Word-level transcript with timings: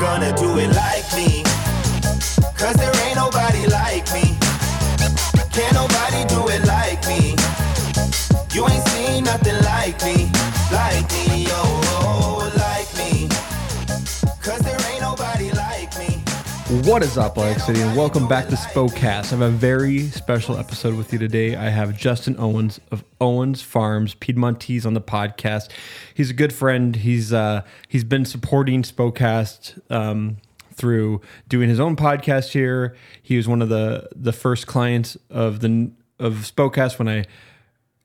Gonna 0.00 0.34
do 0.36 0.58
it 0.58 0.74
like 0.74 1.06
me. 1.14 1.44
Cause 2.58 2.74
there 2.74 2.90
ain't 3.06 3.14
nobody 3.14 3.66
like 3.68 4.12
me. 4.12 4.36
Can't 5.52 5.74
nobody 5.74 6.24
do 6.26 6.48
it 6.48 6.66
like 6.66 7.06
me. 7.06 7.36
You 8.52 8.66
ain't 8.68 8.84
seen 8.88 9.22
nothing 9.22 9.62
like 9.62 10.02
me. 10.02 10.28
Like 10.72 11.08
me, 11.12 11.46
oh, 11.50 12.52
like 12.56 12.90
me. 12.98 13.28
Cause 14.42 14.58
there 14.62 14.80
ain't 14.90 15.02
nobody 15.02 15.52
like 15.52 15.96
me. 16.00 16.20
What 16.88 17.04
is 17.04 17.16
up, 17.16 17.38
Alex 17.38 17.66
City, 17.66 17.80
and 17.80 17.96
welcome 17.96 18.26
back 18.26 18.48
to 18.48 18.56
Spokecast. 18.56 19.32
I 19.32 19.36
have 19.36 19.40
a 19.42 19.50
very 19.50 20.08
special 20.08 20.58
episode 20.58 20.96
with 20.96 21.12
you 21.12 21.20
today. 21.20 21.54
I 21.54 21.68
have 21.68 21.96
Justin 21.96 22.34
Owens 22.40 22.80
of 22.90 23.04
Owens 23.22 23.62
Farms 23.62 24.14
Piedmontese 24.14 24.84
on 24.84 24.94
the 24.94 25.00
podcast. 25.00 25.70
He's 26.12 26.28
a 26.28 26.34
good 26.34 26.52
friend. 26.52 26.96
He's 26.96 27.32
uh, 27.32 27.62
he's 27.88 28.04
been 28.04 28.24
supporting 28.24 28.82
Spokecast 28.82 29.80
um, 29.90 30.38
through 30.74 31.20
doing 31.48 31.68
his 31.68 31.78
own 31.78 31.94
podcast 31.94 32.50
here. 32.50 32.96
He 33.22 33.36
was 33.36 33.46
one 33.46 33.62
of 33.62 33.68
the 33.68 34.08
the 34.14 34.32
first 34.32 34.66
clients 34.66 35.16
of 35.30 35.60
the 35.60 35.92
of 36.18 36.34
Spokecast 36.34 36.98
when 36.98 37.08
I 37.08 37.24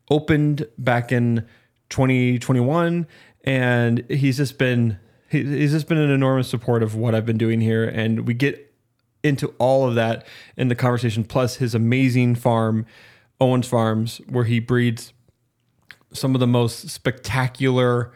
opened 0.10 0.68
back 0.78 1.12
in 1.12 1.46
2021 1.90 3.08
and 3.44 4.06
he's 4.10 4.38
just 4.38 4.58
been 4.58 5.00
he's 5.30 5.72
just 5.72 5.88
been 5.88 5.98
an 5.98 6.10
enormous 6.10 6.48
support 6.48 6.84
of 6.84 6.96
what 6.96 7.14
I've 7.14 7.26
been 7.26 7.38
doing 7.38 7.60
here 7.60 7.84
and 7.84 8.28
we 8.28 8.34
get 8.34 8.74
into 9.24 9.54
all 9.58 9.88
of 9.88 9.96
that 9.96 10.26
in 10.56 10.68
the 10.68 10.76
conversation 10.76 11.24
plus 11.24 11.56
his 11.56 11.76
amazing 11.76 12.36
farm 12.36 12.86
Owens 13.40 13.68
Farms 13.68 14.22
where 14.28 14.46
he 14.46 14.60
breeds 14.60 15.14
some 16.14 16.34
of 16.36 16.40
the 16.40 16.48
most 16.48 16.90
spectacular 16.90 18.12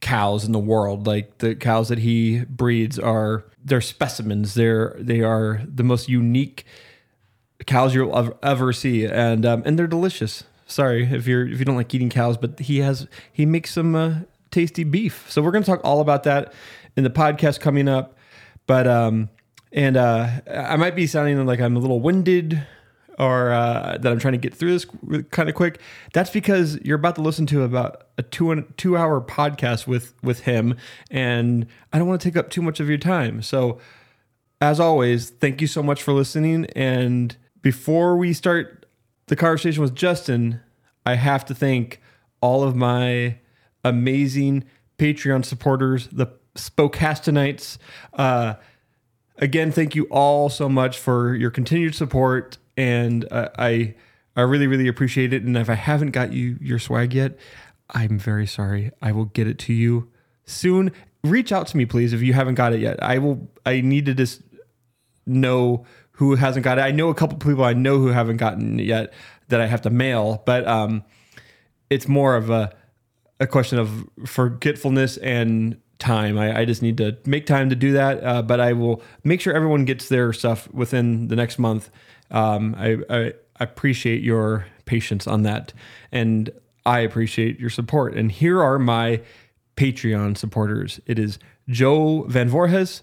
cows 0.00 0.44
in 0.44 0.52
the 0.52 0.58
world 0.58 1.06
like 1.06 1.38
the 1.38 1.54
cows 1.54 1.88
that 1.88 1.98
he 1.98 2.44
breeds 2.44 2.98
are 2.98 3.44
they're 3.64 3.80
specimens 3.80 4.52
they're 4.52 4.94
they 4.98 5.22
are 5.22 5.62
the 5.66 5.82
most 5.82 6.08
unique 6.10 6.66
cows 7.66 7.94
you'll 7.94 8.36
ever 8.42 8.72
see, 8.72 9.06
and 9.06 9.46
um, 9.46 9.62
and 9.64 9.78
they're 9.78 9.86
delicious. 9.86 10.44
Sorry 10.66 11.04
if 11.04 11.26
you're 11.26 11.46
if 11.46 11.58
you 11.58 11.64
don't 11.64 11.76
like 11.76 11.92
eating 11.94 12.10
cows, 12.10 12.36
but 12.36 12.58
he 12.60 12.78
has 12.78 13.06
he 13.32 13.46
makes 13.46 13.72
some 13.72 13.94
uh, 13.94 14.14
tasty 14.50 14.84
beef. 14.84 15.30
So 15.30 15.42
we're 15.42 15.52
to 15.52 15.62
talk 15.62 15.80
all 15.84 16.00
about 16.00 16.24
that 16.24 16.52
in 16.96 17.04
the 17.04 17.10
podcast 17.10 17.60
coming 17.60 17.88
up. 17.88 18.16
But 18.66 18.86
um, 18.86 19.28
and 19.72 19.96
uh, 19.96 20.28
I 20.50 20.76
might 20.76 20.96
be 20.96 21.06
sounding 21.06 21.44
like 21.46 21.60
I'm 21.60 21.76
a 21.76 21.80
little 21.80 22.00
winded 22.00 22.66
or 23.18 23.52
uh, 23.52 23.98
that 24.00 24.10
I'm 24.10 24.18
trying 24.18 24.32
to 24.32 24.38
get 24.38 24.54
through 24.54 24.72
this 24.72 24.86
kind 25.30 25.48
of 25.48 25.54
quick. 25.54 25.80
That's 26.12 26.30
because 26.30 26.78
you're 26.82 26.98
about 26.98 27.14
to 27.16 27.22
listen 27.22 27.46
to 27.46 27.62
about 27.62 28.04
a 28.18 28.22
two 28.22 28.62
two 28.76 28.96
hour 28.96 29.20
podcast 29.20 29.86
with 29.86 30.14
with 30.22 30.40
him, 30.40 30.76
and 31.10 31.66
I 31.92 31.98
don't 31.98 32.08
want 32.08 32.20
to 32.20 32.28
take 32.28 32.36
up 32.36 32.50
too 32.50 32.62
much 32.62 32.80
of 32.80 32.88
your 32.88 32.98
time. 32.98 33.42
So 33.42 33.78
as 34.60 34.80
always, 34.80 35.30
thank 35.30 35.60
you 35.60 35.66
so 35.66 35.82
much 35.82 36.02
for 36.02 36.12
listening. 36.12 36.66
And 36.74 37.36
before 37.60 38.16
we 38.16 38.32
start 38.32 38.86
the 39.26 39.36
conversation 39.36 39.82
with 39.82 39.94
Justin, 39.94 40.60
I 41.04 41.16
have 41.16 41.44
to 41.46 41.54
thank 41.54 42.00
all 42.40 42.62
of 42.62 42.74
my 42.74 43.38
amazing 43.84 44.64
Patreon 44.98 45.44
supporters, 45.44 46.08
the 46.08 46.28
Spokastonites. 46.54 47.78
Uh, 48.12 48.54
again, 49.38 49.72
thank 49.72 49.94
you 49.94 50.04
all 50.04 50.48
so 50.48 50.68
much 50.68 50.98
for 50.98 51.34
your 51.34 51.50
continued 51.50 51.94
support, 51.94 52.58
and 52.76 53.26
I 53.30 53.94
I 54.36 54.40
really 54.42 54.66
really 54.66 54.88
appreciate 54.88 55.32
it. 55.32 55.42
And 55.42 55.56
if 55.56 55.70
I 55.70 55.74
haven't 55.74 56.10
got 56.10 56.32
you 56.32 56.58
your 56.60 56.78
swag 56.78 57.14
yet, 57.14 57.36
I'm 57.90 58.18
very 58.18 58.46
sorry. 58.46 58.90
I 59.02 59.12
will 59.12 59.26
get 59.26 59.46
it 59.46 59.58
to 59.60 59.72
you 59.72 60.10
soon. 60.44 60.92
Reach 61.22 61.52
out 61.52 61.66
to 61.68 61.76
me, 61.76 61.86
please, 61.86 62.12
if 62.12 62.20
you 62.20 62.32
haven't 62.32 62.56
got 62.56 62.72
it 62.72 62.80
yet. 62.80 63.02
I 63.02 63.18
will. 63.18 63.48
I 63.64 63.80
need 63.80 64.06
to 64.06 64.14
just 64.14 64.42
know 65.26 65.86
who 66.12 66.36
hasn't 66.36 66.64
got 66.64 66.78
it. 66.78 66.82
I 66.82 66.90
know 66.90 67.08
a 67.08 67.14
couple 67.14 67.38
people 67.38 67.64
I 67.64 67.72
know 67.72 67.98
who 67.98 68.08
haven't 68.08 68.36
gotten 68.36 68.78
it 68.78 68.86
yet 68.86 69.12
that 69.48 69.60
I 69.60 69.66
have 69.66 69.82
to 69.82 69.90
mail, 69.90 70.42
but 70.46 70.66
um, 70.66 71.04
it's 71.90 72.08
more 72.08 72.36
of 72.36 72.50
a 72.50 72.74
a 73.40 73.46
question 73.46 73.78
of 73.78 74.08
forgetfulness 74.26 75.16
and 75.18 75.76
time. 75.98 76.38
I, 76.38 76.60
I 76.60 76.64
just 76.64 76.82
need 76.82 76.98
to 76.98 77.16
make 77.26 77.46
time 77.46 77.70
to 77.70 77.76
do 77.76 77.92
that, 77.92 78.22
uh, 78.22 78.42
but 78.42 78.60
I 78.60 78.72
will 78.72 79.02
make 79.24 79.40
sure 79.40 79.54
everyone 79.54 79.84
gets 79.84 80.08
their 80.08 80.32
stuff 80.32 80.72
within 80.72 81.28
the 81.28 81.36
next 81.36 81.58
month. 81.58 81.90
Um, 82.34 82.74
I, 82.76 82.98
I 83.08 83.32
appreciate 83.60 84.22
your 84.22 84.66
patience 84.84 85.26
on 85.26 85.42
that, 85.44 85.72
and 86.12 86.50
I 86.84 87.00
appreciate 87.00 87.58
your 87.58 87.70
support. 87.70 88.14
And 88.14 88.30
here 88.30 88.60
are 88.60 88.78
my 88.78 89.22
Patreon 89.76 90.36
supporters. 90.36 91.00
It 91.06 91.18
is 91.18 91.38
Joe 91.68 92.24
Van 92.28 92.48
Voorhes, 92.48 93.02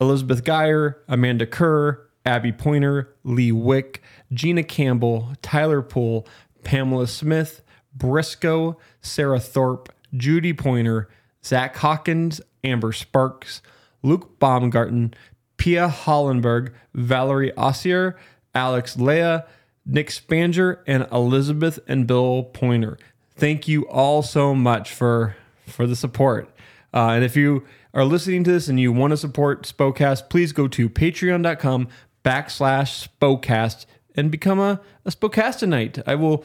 Elizabeth 0.00 0.42
Geyer, 0.42 0.98
Amanda 1.06 1.46
Kerr, 1.46 2.08
Abby 2.24 2.50
Pointer, 2.50 3.14
Lee 3.24 3.52
Wick, 3.52 4.02
Gina 4.32 4.62
Campbell, 4.62 5.32
Tyler 5.42 5.82
Poole, 5.82 6.26
Pamela 6.64 7.06
Smith, 7.06 7.62
Briscoe, 7.94 8.78
Sarah 9.02 9.40
Thorpe, 9.40 9.92
Judy 10.16 10.54
Pointer, 10.54 11.08
Zach 11.44 11.76
Hawkins, 11.76 12.40
Amber 12.64 12.92
Sparks, 12.92 13.60
Luke 14.02 14.38
Baumgarten, 14.38 15.14
Pia 15.56 15.88
Hollenberg, 15.88 16.72
Valerie 16.94 17.52
Ossier, 17.56 18.16
Alex 18.54 18.96
Leah, 18.96 19.46
Nick 19.84 20.08
Spanger, 20.08 20.78
and 20.86 21.06
Elizabeth 21.10 21.78
and 21.86 22.06
Bill 22.06 22.44
Pointer. 22.44 22.98
Thank 23.34 23.66
you 23.66 23.82
all 23.88 24.22
so 24.22 24.54
much 24.54 24.92
for 24.92 25.36
for 25.66 25.86
the 25.86 25.96
support. 25.96 26.48
Uh, 26.94 27.10
and 27.10 27.24
if 27.24 27.36
you 27.36 27.64
are 27.94 28.04
listening 28.04 28.44
to 28.44 28.52
this 28.52 28.68
and 28.68 28.78
you 28.78 28.92
want 28.92 29.12
to 29.12 29.16
support 29.16 29.62
Spokecast, 29.62 30.28
please 30.28 30.52
go 30.52 30.68
to 30.68 30.88
patreon.com 30.88 31.88
backslash 32.24 33.08
Spokecast 33.08 33.86
and 34.14 34.30
become 34.30 34.58
a, 34.58 34.80
a 35.04 35.10
Spokastonite. 35.10 36.02
I 36.06 36.14
will 36.14 36.44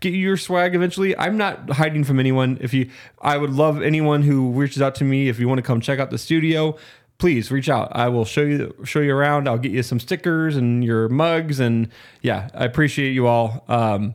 get 0.00 0.12
you 0.12 0.20
your 0.20 0.36
swag 0.36 0.74
eventually. 0.74 1.16
I'm 1.16 1.36
not 1.36 1.70
hiding 1.70 2.04
from 2.04 2.20
anyone. 2.20 2.58
If 2.60 2.72
you, 2.72 2.90
I 3.20 3.36
would 3.36 3.50
love 3.50 3.82
anyone 3.82 4.22
who 4.22 4.52
reaches 4.52 4.80
out 4.80 4.94
to 4.96 5.04
me. 5.04 5.28
If 5.28 5.38
you 5.38 5.48
want 5.48 5.58
to 5.58 5.62
come 5.62 5.80
check 5.80 5.98
out 5.98 6.10
the 6.10 6.18
studio, 6.18 6.76
please 7.18 7.50
reach 7.50 7.68
out. 7.68 7.88
I 7.92 8.08
will 8.08 8.24
show 8.24 8.42
you 8.42 8.74
show 8.84 9.00
you 9.00 9.14
around. 9.14 9.48
I'll 9.48 9.58
get 9.58 9.72
you 9.72 9.82
some 9.82 10.00
stickers 10.00 10.56
and 10.56 10.84
your 10.84 11.08
mugs. 11.08 11.60
And 11.60 11.88
yeah, 12.22 12.48
I 12.54 12.64
appreciate 12.64 13.12
you 13.12 13.26
all. 13.26 13.64
Um, 13.68 14.14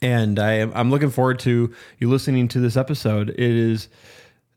and 0.00 0.38
I 0.38 0.52
am 0.54 0.72
I'm 0.74 0.90
looking 0.90 1.10
forward 1.10 1.38
to 1.40 1.74
you 1.98 2.08
listening 2.08 2.48
to 2.48 2.60
this 2.60 2.76
episode. 2.76 3.30
It 3.30 3.38
is 3.40 3.88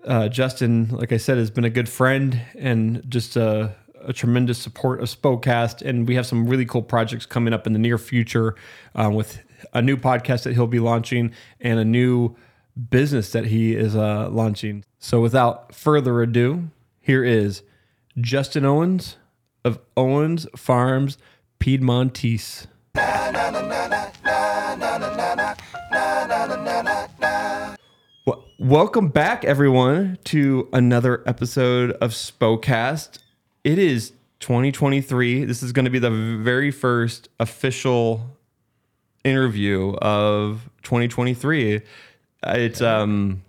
uh, 0.06 0.28
Justin, 0.28 0.90
like 0.90 1.12
I 1.12 1.18
said, 1.18 1.38
has 1.38 1.52
been 1.52 1.66
a 1.66 1.70
good 1.70 1.88
friend 1.88 2.42
and 2.58 3.04
just 3.10 3.36
a, 3.36 3.76
a 4.04 4.14
tremendous 4.14 4.58
support 4.58 5.02
of 5.02 5.08
Spokecast. 5.08 5.82
And 5.82 6.08
we 6.08 6.16
have 6.16 6.26
some 6.26 6.48
really 6.48 6.66
cool 6.66 6.82
projects 6.82 7.26
coming 7.26 7.54
up 7.54 7.68
in 7.68 7.74
the 7.74 7.80
near 7.80 7.98
future 7.98 8.56
uh, 8.96 9.10
with 9.14 9.40
a 9.74 9.82
new 9.82 9.98
podcast 9.98 10.44
that 10.44 10.54
he'll 10.54 10.68
be 10.68 10.80
launching 10.80 11.32
and 11.60 11.80
a 11.80 11.86
new 11.86 12.36
business 12.90 13.32
that 13.32 13.46
he 13.46 13.76
is 13.76 13.96
uh, 13.96 14.30
launching. 14.30 14.84
So 15.00 15.22
without 15.22 15.76
further 15.76 16.22
ado, 16.22 16.70
here 17.02 17.24
is 17.24 17.64
Justin 18.20 18.64
Owens 18.64 19.18
of 19.66 19.80
Owens 19.98 20.48
Farms 20.56 21.18
Piedmontese. 21.60 22.68
Welcome 28.60 29.08
back, 29.08 29.44
everyone, 29.44 30.20
to 30.26 30.70
another 30.72 31.24
episode 31.26 31.92
of 31.94 32.12
Spokecast. 32.12 33.18
It 33.64 33.80
is 33.80 34.12
2023. 34.40 35.46
This 35.46 35.64
is 35.64 35.72
going 35.72 35.86
to 35.86 35.92
be 35.92 35.98
the 35.98 36.12
very 36.12 36.70
first 36.70 37.30
official 37.40 38.38
interview 39.24 39.96
of 39.96 40.70
2023. 40.84 41.82
It's 42.44 42.82
um, 42.82 43.42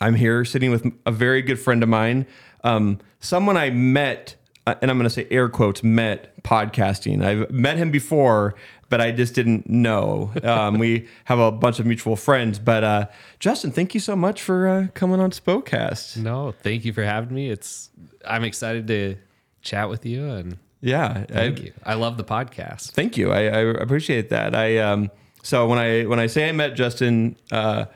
I'm 0.00 0.14
here 0.14 0.44
sitting 0.44 0.70
with 0.70 0.86
a 1.04 1.10
very 1.10 1.42
good 1.42 1.58
friend 1.58 1.82
of 1.82 1.88
mine, 1.88 2.26
um, 2.68 2.98
someone 3.20 3.56
I 3.56 3.70
met, 3.70 4.36
uh, 4.66 4.74
and 4.82 4.90
I'm 4.90 4.98
going 4.98 5.04
to 5.04 5.10
say 5.10 5.26
air 5.30 5.48
quotes 5.48 5.82
met 5.82 6.42
podcasting. 6.42 7.24
I've 7.24 7.50
met 7.50 7.76
him 7.78 7.90
before, 7.90 8.54
but 8.90 9.00
I 9.00 9.10
just 9.12 9.34
didn't 9.34 9.68
know. 9.68 10.30
Um, 10.42 10.78
we 10.78 11.08
have 11.24 11.38
a 11.38 11.50
bunch 11.50 11.78
of 11.78 11.86
mutual 11.86 12.16
friends, 12.16 12.58
but 12.58 12.84
uh, 12.84 13.06
Justin, 13.38 13.70
thank 13.70 13.94
you 13.94 14.00
so 14.00 14.14
much 14.16 14.42
for 14.42 14.68
uh, 14.68 14.86
coming 14.94 15.20
on 15.20 15.30
Spokecast. 15.30 16.16
No, 16.18 16.52
thank 16.62 16.84
you 16.84 16.92
for 16.92 17.02
having 17.04 17.34
me. 17.34 17.50
It's 17.50 17.90
I'm 18.26 18.44
excited 18.44 18.86
to 18.88 19.16
chat 19.62 19.88
with 19.88 20.06
you 20.06 20.28
and 20.30 20.58
Yeah, 20.80 21.24
thank 21.24 21.58
I- 21.58 21.62
you. 21.62 21.72
I 21.84 21.94
love 21.94 22.16
the 22.16 22.24
podcast. 22.24 22.92
Thank 22.92 23.16
you. 23.16 23.32
I, 23.32 23.40
I 23.46 23.60
appreciate 23.84 24.30
that. 24.30 24.54
I 24.54 24.78
um 24.78 25.10
so 25.42 25.66
when 25.66 25.78
I 25.78 26.04
when 26.04 26.20
I 26.20 26.26
say 26.28 26.48
I 26.48 26.52
met 26.52 26.74
Justin 26.76 27.36
uh 27.50 27.86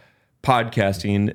podcasting, 0.43 1.35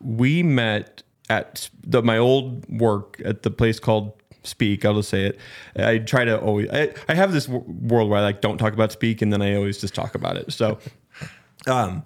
we 0.00 0.42
met 0.42 1.02
at 1.30 1.70
the, 1.82 2.02
my 2.02 2.18
old 2.18 2.68
work 2.68 3.22
at 3.24 3.42
the 3.42 3.50
place 3.50 3.78
called 3.78 4.12
Speak. 4.42 4.84
I'll 4.84 4.94
just 4.94 5.08
say 5.08 5.26
it. 5.26 5.38
I 5.76 5.98
try 5.98 6.24
to 6.24 6.38
always. 6.38 6.68
I, 6.70 6.92
I 7.08 7.14
have 7.14 7.32
this 7.32 7.46
w- 7.46 7.64
world 7.66 8.10
where 8.10 8.18
I 8.18 8.22
like 8.22 8.40
don't 8.40 8.58
talk 8.58 8.72
about 8.72 8.90
Speak, 8.92 9.22
and 9.22 9.32
then 9.32 9.40
I 9.40 9.54
always 9.54 9.80
just 9.80 9.94
talk 9.94 10.14
about 10.14 10.36
it. 10.36 10.52
So, 10.52 10.78
um, 11.66 12.02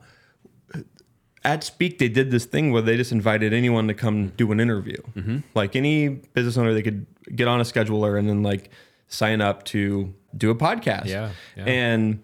at 1.42 1.64
Speak, 1.64 1.98
they 1.98 2.08
did 2.08 2.30
this 2.30 2.44
thing 2.44 2.70
where 2.70 2.82
they 2.82 2.96
just 2.96 3.12
invited 3.12 3.52
anyone 3.52 3.88
to 3.88 3.94
come 3.94 4.28
do 4.30 4.52
an 4.52 4.60
interview. 4.60 4.98
Mm-hmm. 5.14 5.38
Like 5.54 5.74
any 5.74 6.08
business 6.08 6.58
owner, 6.58 6.74
they 6.74 6.82
could 6.82 7.06
get 7.34 7.48
on 7.48 7.60
a 7.60 7.64
scheduler 7.64 8.18
and 8.18 8.28
then 8.28 8.42
like 8.42 8.70
sign 9.08 9.40
up 9.40 9.64
to 9.66 10.12
do 10.36 10.50
a 10.50 10.54
podcast. 10.54 11.06
Yeah, 11.06 11.30
yeah. 11.56 11.64
And 11.64 12.22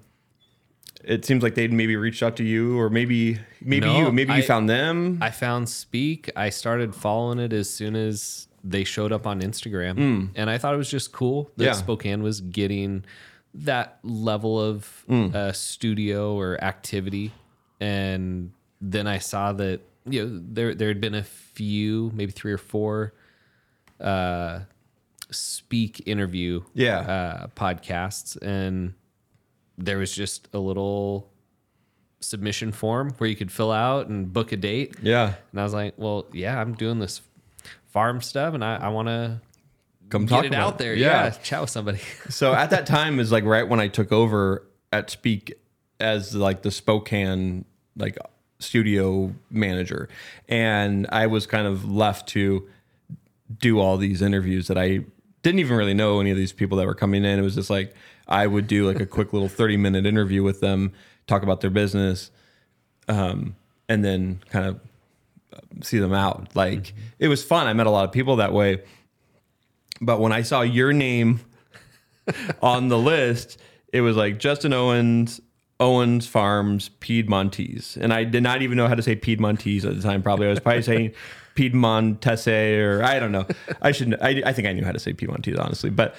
it 1.04 1.24
seems 1.24 1.42
like 1.42 1.54
they'd 1.54 1.72
maybe 1.72 1.96
reached 1.96 2.22
out 2.22 2.36
to 2.36 2.44
you, 2.44 2.78
or 2.78 2.90
maybe 2.90 3.38
maybe 3.60 3.86
No, 3.86 3.98
you 4.06 4.12
maybe 4.12 4.34
you 4.34 4.42
found 4.42 4.68
them. 4.68 5.18
I 5.20 5.30
found 5.30 5.68
Speak. 5.68 6.30
I 6.36 6.50
started 6.50 6.94
following 6.94 7.38
it 7.38 7.52
as 7.52 7.68
soon 7.70 7.96
as 7.96 8.48
they 8.62 8.84
showed 8.84 9.10
up 9.12 9.26
on 9.26 9.40
Instagram, 9.40 10.30
and 10.34 10.50
I 10.50 10.58
thought 10.58 10.74
it 10.74 10.78
was 10.78 10.90
just 10.90 11.12
cool 11.12 11.50
that. 11.56 11.64
Yeah. 11.64 11.72
Spokane 11.72 12.22
was 12.22 12.40
getting 12.40 13.04
that 13.54 13.98
level 14.04 14.60
of 14.60 14.86
Hmm. 15.08 15.28
uh, 15.34 15.52
studio 15.52 16.34
or 16.38 16.62
activity. 16.62 17.32
And 17.80 18.52
then 18.80 19.06
I 19.06 19.18
saw 19.18 19.52
that 19.54 19.80
you 20.06 20.24
know 20.26 20.40
there 20.52 20.74
there 20.74 20.88
had 20.88 21.00
been 21.00 21.14
a 21.14 21.22
few, 21.24 22.10
maybe 22.14 22.32
three 22.32 22.52
or 22.52 22.58
four, 22.58 23.14
uh, 24.00 24.60
Speak 25.32 26.02
interview 26.06 26.62
Yeah. 26.74 26.98
uh, 26.98 27.46
podcasts, 27.56 28.36
and 28.42 28.94
there 29.84 29.98
was 29.98 30.14
just 30.14 30.48
a 30.52 30.58
little 30.58 31.30
submission 32.20 32.70
form 32.72 33.10
where 33.18 33.28
you 33.28 33.36
could 33.36 33.50
fill 33.50 33.72
out 33.72 34.08
and 34.08 34.32
book 34.32 34.52
a 34.52 34.56
date. 34.56 34.94
yeah, 35.02 35.34
And 35.52 35.60
I 35.60 35.64
was 35.64 35.72
like, 35.72 35.94
well, 35.96 36.26
yeah, 36.32 36.60
I'm 36.60 36.74
doing 36.74 36.98
this 36.98 37.22
farm 37.88 38.20
stuff 38.20 38.54
and 38.54 38.64
I, 38.64 38.76
I 38.76 38.88
want 38.88 39.08
to 39.08 39.40
come 40.10 40.26
get 40.26 40.34
talk 40.34 40.44
it 40.44 40.54
out 40.54 40.78
there. 40.78 40.94
Yeah. 40.94 41.30
Chat 41.30 41.62
with 41.62 41.70
somebody. 41.70 42.00
so 42.28 42.54
at 42.54 42.70
that 42.70 42.86
time 42.86 43.18
is 43.18 43.32
like 43.32 43.44
right 43.44 43.66
when 43.66 43.80
I 43.80 43.88
took 43.88 44.12
over 44.12 44.66
at 44.92 45.10
Speak 45.10 45.54
as 45.98 46.34
like 46.34 46.62
the 46.62 46.70
Spokane 46.70 47.64
like 47.96 48.18
studio 48.58 49.34
manager, 49.50 50.08
and 50.48 51.06
I 51.10 51.26
was 51.26 51.46
kind 51.46 51.66
of 51.66 51.90
left 51.90 52.28
to 52.30 52.68
do 53.58 53.80
all 53.80 53.96
these 53.96 54.22
interviews 54.22 54.68
that 54.68 54.78
I 54.78 55.00
didn't 55.42 55.60
even 55.60 55.76
really 55.76 55.94
know 55.94 56.20
any 56.20 56.30
of 56.30 56.36
these 56.36 56.52
people 56.52 56.78
that 56.78 56.86
were 56.86 56.94
coming 56.94 57.24
in. 57.24 57.38
It 57.38 57.42
was 57.42 57.54
just 57.54 57.70
like 57.70 57.94
I 58.30 58.46
would 58.46 58.66
do 58.66 58.86
like 58.86 59.00
a 59.00 59.06
quick 59.06 59.32
little 59.32 59.48
thirty 59.48 59.76
minute 59.76 60.06
interview 60.06 60.42
with 60.42 60.60
them, 60.60 60.92
talk 61.26 61.42
about 61.42 61.60
their 61.60 61.70
business, 61.70 62.30
um, 63.08 63.56
and 63.88 64.04
then 64.04 64.40
kind 64.50 64.66
of 64.66 64.80
see 65.82 65.98
them 65.98 66.12
out. 66.12 66.54
Like 66.54 66.94
it 67.18 67.28
was 67.28 67.44
fun. 67.44 67.66
I 67.66 67.72
met 67.72 67.86
a 67.86 67.90
lot 67.90 68.04
of 68.04 68.12
people 68.12 68.36
that 68.36 68.52
way. 68.52 68.82
But 70.00 70.20
when 70.20 70.32
I 70.32 70.42
saw 70.42 70.62
your 70.62 70.92
name 70.92 71.40
on 72.62 72.88
the 72.88 72.98
list, 72.98 73.58
it 73.92 74.00
was 74.00 74.16
like 74.16 74.38
Justin 74.38 74.72
Owens, 74.72 75.40
Owens 75.78 76.26
Farms, 76.26 76.88
Piedmontese. 77.00 77.98
And 78.00 78.12
I 78.12 78.24
did 78.24 78.42
not 78.42 78.62
even 78.62 78.76
know 78.76 78.88
how 78.88 78.94
to 78.94 79.02
say 79.02 79.16
Piedmontese 79.16 79.84
at 79.84 79.96
the 79.96 80.02
time. 80.02 80.22
Probably 80.22 80.46
I 80.46 80.50
was 80.50 80.60
probably 80.60 80.82
saying 80.82 81.12
Piedmontese 81.54 82.78
or 82.78 83.02
I 83.02 83.18
don't 83.18 83.32
know. 83.32 83.46
I 83.82 83.92
should 83.92 84.14
I, 84.20 84.42
I 84.46 84.52
think 84.52 84.68
I 84.68 84.72
knew 84.72 84.84
how 84.84 84.92
to 84.92 84.98
say 85.00 85.12
Piedmontese 85.12 85.58
honestly, 85.58 85.90
but 85.90 86.14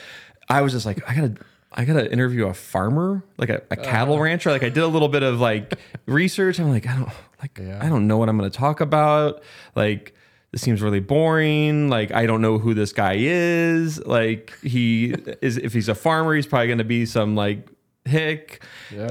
I 0.49 0.61
was 0.61 0.73
just 0.73 0.85
like 0.85 1.07
I 1.09 1.15
gotta 1.15 1.35
I 1.73 1.85
gotta 1.85 2.11
interview 2.11 2.47
a 2.47 2.53
farmer, 2.53 3.23
like 3.37 3.49
a, 3.49 3.61
a 3.71 3.77
cattle 3.77 4.19
rancher. 4.19 4.51
Like 4.51 4.63
I 4.63 4.69
did 4.69 4.83
a 4.83 4.87
little 4.87 5.07
bit 5.07 5.23
of 5.23 5.39
like 5.39 5.73
research. 6.05 6.59
I'm 6.59 6.69
like 6.69 6.85
I 6.87 6.95
don't 6.95 7.09
like 7.41 7.59
I 7.59 7.87
don't 7.87 8.07
know 8.07 8.17
what 8.17 8.27
I'm 8.27 8.37
gonna 8.37 8.49
talk 8.49 8.81
about. 8.81 9.41
Like 9.75 10.13
this 10.51 10.61
seems 10.61 10.81
really 10.81 10.99
boring. 10.99 11.89
Like 11.89 12.11
I 12.11 12.25
don't 12.25 12.41
know 12.41 12.57
who 12.57 12.73
this 12.73 12.91
guy 12.91 13.15
is. 13.17 14.05
Like 14.05 14.53
he 14.61 15.11
is 15.41 15.57
if 15.57 15.73
he's 15.73 15.87
a 15.87 15.95
farmer, 15.95 16.35
he's 16.35 16.45
probably 16.45 16.67
gonna 16.67 16.83
be 16.83 17.05
some 17.05 17.35
like 17.35 17.69
hick, 18.03 18.63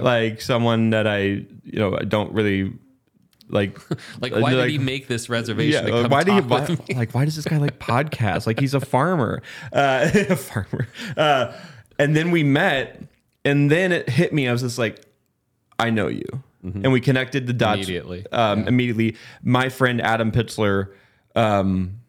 like 0.03 0.41
someone 0.43 0.91
that 0.91 1.07
I 1.07 1.23
you 1.23 1.47
know 1.79 1.97
I 1.97 2.05
don't 2.05 2.33
really 2.33 2.75
like. 3.49 3.79
Like, 4.21 4.35
why 4.35 4.53
did 4.53 4.69
he 4.69 4.79
make 4.79 5.09
this 5.09 5.31
reservation? 5.31 5.87
to 5.87 5.91
Yeah, 5.91 6.03
come 6.03 6.11
why 6.11 6.25
do 6.25 6.35
you 6.35 6.43
why, 6.43 6.77
like 6.95 7.13
why 7.13 7.25
does 7.25 7.37
this 7.37 7.47
guy 7.47 7.57
like 7.57 7.79
podcasts? 7.79 8.47
Like 8.47 8.61
he's 8.61 8.75
a 8.75 8.81
farmer, 8.81 9.43
uh, 9.73 10.11
a 10.15 10.37
farmer. 10.37 10.89
Uh, 11.17 11.53
and 12.01 12.17
then 12.17 12.31
we 12.31 12.43
met, 12.43 13.03
and 13.45 13.71
then 13.71 13.93
it 13.93 14.09
hit 14.09 14.33
me. 14.33 14.49
I 14.49 14.53
was 14.53 14.63
just 14.63 14.79
like, 14.79 15.01
I 15.79 15.91
know 15.91 16.09
you, 16.09 16.25
and 16.63 16.93
we 16.93 17.01
connected 17.01 17.47
the 17.47 17.53
dots 17.53 17.79
Immediately. 17.79 18.27
Um, 18.33 18.67
Immediately, 18.69 19.17
my 19.43 19.69
friend 19.69 20.01
Adam 20.01 20.31
Pitzler 20.33 20.93
um, 21.35 22.01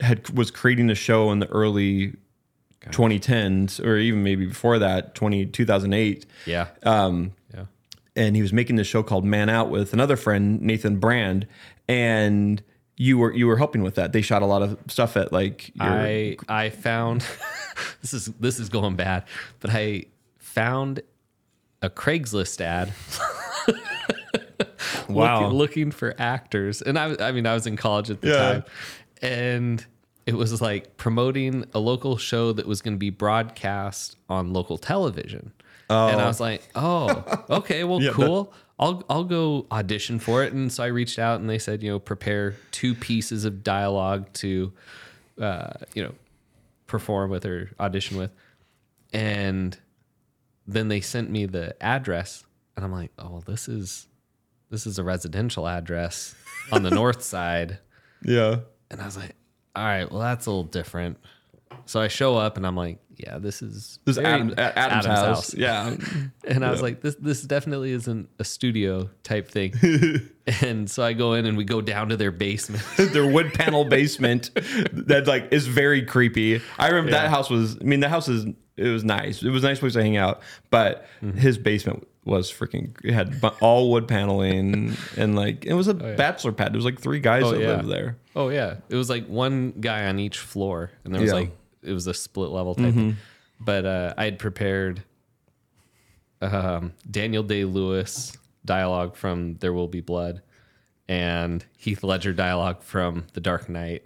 had 0.00 0.28
was 0.30 0.50
creating 0.50 0.90
a 0.90 0.94
show 0.94 1.30
in 1.32 1.38
the 1.40 1.48
early 1.48 2.14
2010s, 2.90 3.84
or 3.84 3.96
even 3.96 4.22
maybe 4.22 4.46
before 4.46 4.78
that, 4.78 5.14
20, 5.14 5.46
2008 5.46 6.26
Yeah. 6.44 6.68
um, 6.84 7.32
yeah. 7.52 7.64
and 8.14 8.36
he 8.36 8.42
was 8.42 8.52
making 8.52 8.76
this 8.76 8.86
show 8.86 9.02
called 9.02 9.24
Man 9.24 9.48
Out 9.48 9.70
with 9.70 9.92
another 9.92 10.16
friend, 10.16 10.60
Nathan 10.60 10.98
Brand, 10.98 11.46
and 11.88 12.62
you 12.96 13.18
were 13.18 13.34
you 13.34 13.46
were 13.46 13.56
helping 13.58 13.82
with 13.82 13.96
that. 13.96 14.12
They 14.12 14.22
shot 14.22 14.42
a 14.42 14.46
lot 14.46 14.62
of 14.62 14.78
stuff 14.88 15.16
at 15.16 15.32
like 15.32 15.68
your, 15.74 15.86
I 15.86 16.36
I 16.48 16.70
found 16.70 17.26
this 18.02 18.12
is 18.14 18.26
this 18.40 18.58
is 18.58 18.68
going 18.68 18.96
bad, 18.96 19.24
but 19.60 19.70
I 19.70 20.04
found 20.38 21.00
a 21.82 21.90
Craigslist 21.90 22.60
ad 22.60 22.92
Wow. 25.08 25.40
looking, 25.42 25.56
looking 25.58 25.90
for 25.90 26.14
actors, 26.18 26.82
and 26.82 26.98
I 26.98 27.14
I 27.28 27.32
mean 27.32 27.46
I 27.46 27.54
was 27.54 27.66
in 27.66 27.76
college 27.76 28.10
at 28.10 28.20
the 28.20 28.28
Yeah. 28.28 28.36
time, 28.36 28.64
and 29.22 29.86
it 30.26 30.34
was 30.34 30.60
like 30.60 30.96
promoting 30.96 31.64
a 31.74 31.78
local 31.78 32.16
show 32.16 32.52
that 32.52 32.66
was 32.66 32.82
going 32.82 32.94
to 32.94 32.98
be 32.98 33.10
broadcast 33.10 34.16
on 34.28 34.52
local 34.52 34.78
television. 34.78 35.52
And 35.88 36.20
I 36.20 36.26
was 36.26 36.40
like, 36.40 36.62
"Oh, 36.74 37.24
okay, 37.48 37.84
well, 37.84 38.00
Yeah, 38.02 38.08
that- 38.10 38.14
cool. 38.16 38.52
I'll 38.78 39.04
I'll 39.08 39.24
go 39.24 39.66
audition 39.70 40.18
for 40.18 40.42
it." 40.42 40.52
And 40.52 40.72
so 40.72 40.82
I 40.82 40.88
reached 40.88 41.18
out, 41.20 41.40
and 41.40 41.48
they 41.48 41.58
said, 41.58 41.82
you 41.82 41.90
know, 41.92 41.98
prepare 42.00 42.56
two 42.72 42.94
pieces 42.94 43.44
of 43.44 43.62
dialogue 43.62 44.26
to, 44.34 44.72
uh, 45.40 45.74
you 45.94 46.02
know, 46.02 46.12
perform 46.86 47.30
with 47.30 47.44
or 47.44 47.70
audition 47.78 48.16
with, 48.16 48.30
and 49.12 49.78
then 50.66 50.88
they 50.88 51.00
sent 51.00 51.30
me 51.30 51.46
the 51.46 51.80
address, 51.82 52.44
and 52.76 52.84
I'm 52.84 52.92
like, 52.92 53.12
"Oh, 53.18 53.42
this 53.46 53.68
is 53.68 54.06
this 54.70 54.86
is 54.86 54.98
a 54.98 55.04
residential 55.04 55.66
address 55.68 56.34
on 56.72 56.82
the 56.82 56.90
north 57.02 57.22
side," 57.22 57.78
yeah. 58.22 58.60
And 58.90 59.00
I 59.00 59.06
was 59.06 59.16
like, 59.16 59.34
"All 59.74 59.84
right, 59.84 60.10
well, 60.10 60.20
that's 60.20 60.46
a 60.46 60.50
little 60.50 60.64
different." 60.64 61.18
So 61.84 62.00
I 62.00 62.08
show 62.08 62.36
up, 62.36 62.56
and 62.56 62.66
I'm 62.66 62.76
like, 62.76 62.98
"Yeah, 63.16 63.38
this 63.38 63.62
is 63.62 63.98
this 64.04 64.16
is 64.16 64.24
Adam, 64.24 64.54
A- 64.56 64.78
Adam's, 64.78 65.06
house. 65.06 65.54
yeah 65.54 65.94
and 66.48 66.64
I 66.64 66.70
was 66.70 66.82
like, 66.82 67.00
this 67.02 67.14
this 67.16 67.42
definitely 67.42 67.92
isn't 67.92 68.28
a 68.38 68.44
studio 68.44 69.08
type 69.22 69.48
thing. 69.48 69.74
and 70.62 70.90
so 70.90 71.02
I 71.02 71.12
go 71.12 71.34
in 71.34 71.46
and 71.46 71.56
we 71.56 71.64
go 71.64 71.80
down 71.80 72.08
to 72.08 72.16
their 72.16 72.32
basement. 72.32 72.82
their 72.96 73.26
wood 73.26 73.52
panel 73.54 73.84
basement 73.84 74.50
that 74.54 75.24
like 75.26 75.52
is 75.52 75.66
very 75.66 76.02
creepy. 76.02 76.60
I 76.78 76.88
remember 76.88 77.10
that 77.12 77.28
house 77.30 77.50
was. 77.50 77.76
I 77.80 77.84
mean, 77.84 78.00
the 78.00 78.08
house 78.08 78.28
is 78.28 78.46
it 78.76 78.88
was 78.88 79.04
nice. 79.04 79.42
It 79.42 79.50
was 79.50 79.64
a 79.64 79.68
nice 79.68 79.78
place 79.80 79.92
to 79.94 80.02
hang 80.02 80.16
out, 80.16 80.40
but 80.70 81.06
Mm-hmm. 81.22 81.38
his 81.38 81.56
basement 81.56 82.06
was 82.26 82.52
freaking. 82.52 82.94
It 83.04 83.12
had 83.14 83.40
all 83.60 83.90
wood 83.92 84.06
paneling 84.08 84.94
and 85.16 85.34
like 85.36 85.64
it 85.64 85.72
was 85.74 85.88
a 85.88 85.94
bachelor 85.94 86.52
pad. 86.52 86.72
There 86.72 86.76
was 86.78 86.84
like 86.84 87.00
three 87.00 87.20
guys 87.20 87.44
Oh, 87.44 87.52
that 87.52 87.60
yeah. 87.60 87.76
lived 87.76 87.88
there. 87.88 88.18
oh 88.34 88.48
yeah, 88.50 88.76
it 88.90 88.96
was 88.96 89.08
like 89.08 89.26
one 89.28 89.72
guy 89.80 90.06
on 90.08 90.18
each 90.18 90.38
floor, 90.38 90.90
and 91.04 91.14
there 91.14 91.22
was 91.22 91.30
Yeah. 91.30 91.34
like 91.36 91.50
it 91.86 91.92
was 91.92 92.06
a 92.06 92.14
split 92.14 92.50
level 92.50 92.74
type. 92.74 92.94
thing. 92.94 93.16
But 93.60 93.86
uh, 93.86 94.14
I 94.18 94.24
had 94.24 94.38
prepared 94.38 95.02
um, 96.42 96.92
Daniel 97.10 97.42
Day 97.42 97.64
Lewis 97.64 98.36
dialogue 98.64 99.16
from 99.16 99.54
There 99.60 99.72
Will 99.72 99.88
Be 99.88 100.00
Blood, 100.00 100.42
and 101.08 101.64
Heath 101.78 102.02
Ledger 102.02 102.32
dialogue 102.32 102.82
from 102.82 103.26
The 103.32 103.40
Dark 103.40 103.68
Knight, 103.68 104.04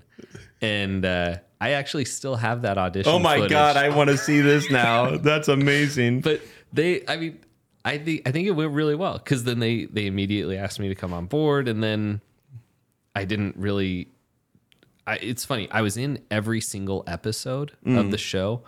and 0.60 1.04
uh, 1.04 1.37
I 1.60 1.70
actually 1.70 2.04
still 2.04 2.37
have 2.37 2.62
that 2.62 2.78
audition. 2.78 3.12
Oh 3.12 3.18
my 3.18 3.37
footage. 3.37 3.50
god, 3.50 3.76
I 3.76 3.88
want 3.94 4.10
to 4.10 4.16
see 4.16 4.40
this 4.40 4.70
now. 4.70 5.16
That's 5.16 5.49
amazing. 5.49 6.20
but 6.20 6.40
they 6.72 7.02
i 7.08 7.16
mean 7.16 7.37
i 7.84 7.99
think 7.99 8.22
i 8.26 8.30
think 8.30 8.46
it 8.46 8.52
went 8.52 8.70
really 8.70 8.94
well 8.94 9.14
because 9.14 9.42
then 9.42 9.58
they 9.58 9.87
they 9.87 10.06
immediately 10.06 10.56
asked 10.56 10.78
me 10.78 10.88
to 10.88 10.94
come 10.94 11.12
on 11.12 11.26
board 11.26 11.66
and 11.66 11.82
then 11.82 12.20
i 13.16 13.25
didn't 13.25 13.56
really 13.56 14.06
I, 15.11 15.14
it's 15.17 15.45
funny 15.45 15.69
i 15.71 15.83
was 15.83 15.97
in 15.97 16.23
every 16.31 16.61
single 16.61 17.05
episode 17.07 17.73
of 17.85 18.07
mm. 18.07 18.11
the 18.11 18.19
show 18.19 18.62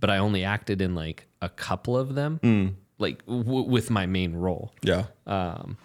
but 0.00 0.10
i 0.10 0.18
only 0.18 0.44
acted 0.44 0.80
in 0.80 0.94
like 0.94 1.26
a 1.40 1.48
couple 1.48 1.96
of 1.96 2.14
them 2.14 2.40
mm. 2.42 2.74
like 2.98 3.24
w- 3.26 3.68
with 3.68 3.90
my 3.90 4.06
main 4.06 4.34
role 4.34 4.72
yeah. 4.82 5.04
um 5.26 5.76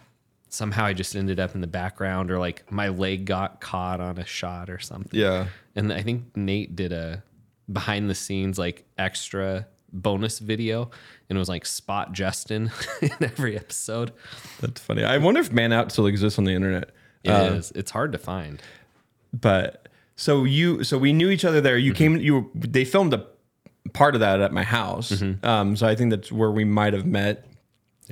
somehow 0.50 0.86
i 0.86 0.94
just 0.94 1.16
ended 1.16 1.39
up 1.39 1.56
in 1.56 1.62
the 1.62 1.68
background 1.68 2.32
or 2.32 2.39
like 2.39 2.70
my 2.72 2.89
leg 2.89 3.25
got 3.25 3.60
caught 3.62 4.00
on 4.00 4.18
a 4.18 4.25
shot 4.25 4.70
or 4.70 4.80
something 4.80 5.20
Yeah. 5.20 5.48
and 5.75 5.92
I 5.92 6.01
think 6.01 6.36
Nate 6.36 6.75
did 6.75 6.94
a 6.94 7.24
behind 7.72 8.10
the 8.10 8.16
scenes 8.16 8.58
like 8.58 8.86
extra 8.98 9.68
bonus 9.92 10.39
video 10.39 10.89
and 11.30 11.38
it 11.38 11.39
was 11.39 11.50
like 11.50 11.66
spot 11.66 12.13
Justin 12.13 12.72
in 13.01 13.12
every 13.22 13.58
episode. 13.58 14.13
That's 14.60 14.82
funny. 14.82 15.04
I 15.04 15.18
wonder 15.18 15.42
if 15.42 15.51
Man 15.51 15.74
Out 15.74 15.92
still 15.92 16.08
exists 16.08 16.39
on 16.39 16.46
the 16.46 16.54
internet. 16.54 16.92
It 17.24 17.32
um, 17.32 17.56
is. 17.56 17.72
It's 17.75 17.92
hard 17.92 18.12
to 18.13 18.18
find. 18.18 18.62
But 19.34 19.87
so 20.17 20.43
you, 20.43 20.83
so 20.83 20.97
we 20.97 21.13
knew 21.13 21.29
each 21.29 21.45
other 21.45 21.62
there. 21.62 21.77
You 21.77 21.93
came, 21.93 22.17
you, 22.17 22.33
were- 22.36 22.45
they 22.53 22.83
filmed 22.83 23.13
a 23.13 23.25
part 23.93 24.13
of 24.15 24.19
that 24.19 24.41
at 24.41 24.51
my 24.51 24.63
house. 24.63 25.24
Um, 25.43 25.75
so 25.77 25.88
I 25.88 25.95
think 25.95 26.09
that's 26.12 26.29
where 26.31 26.51
we 26.51 26.65
might 26.65 26.91
have 26.93 27.05
met. 27.05 27.45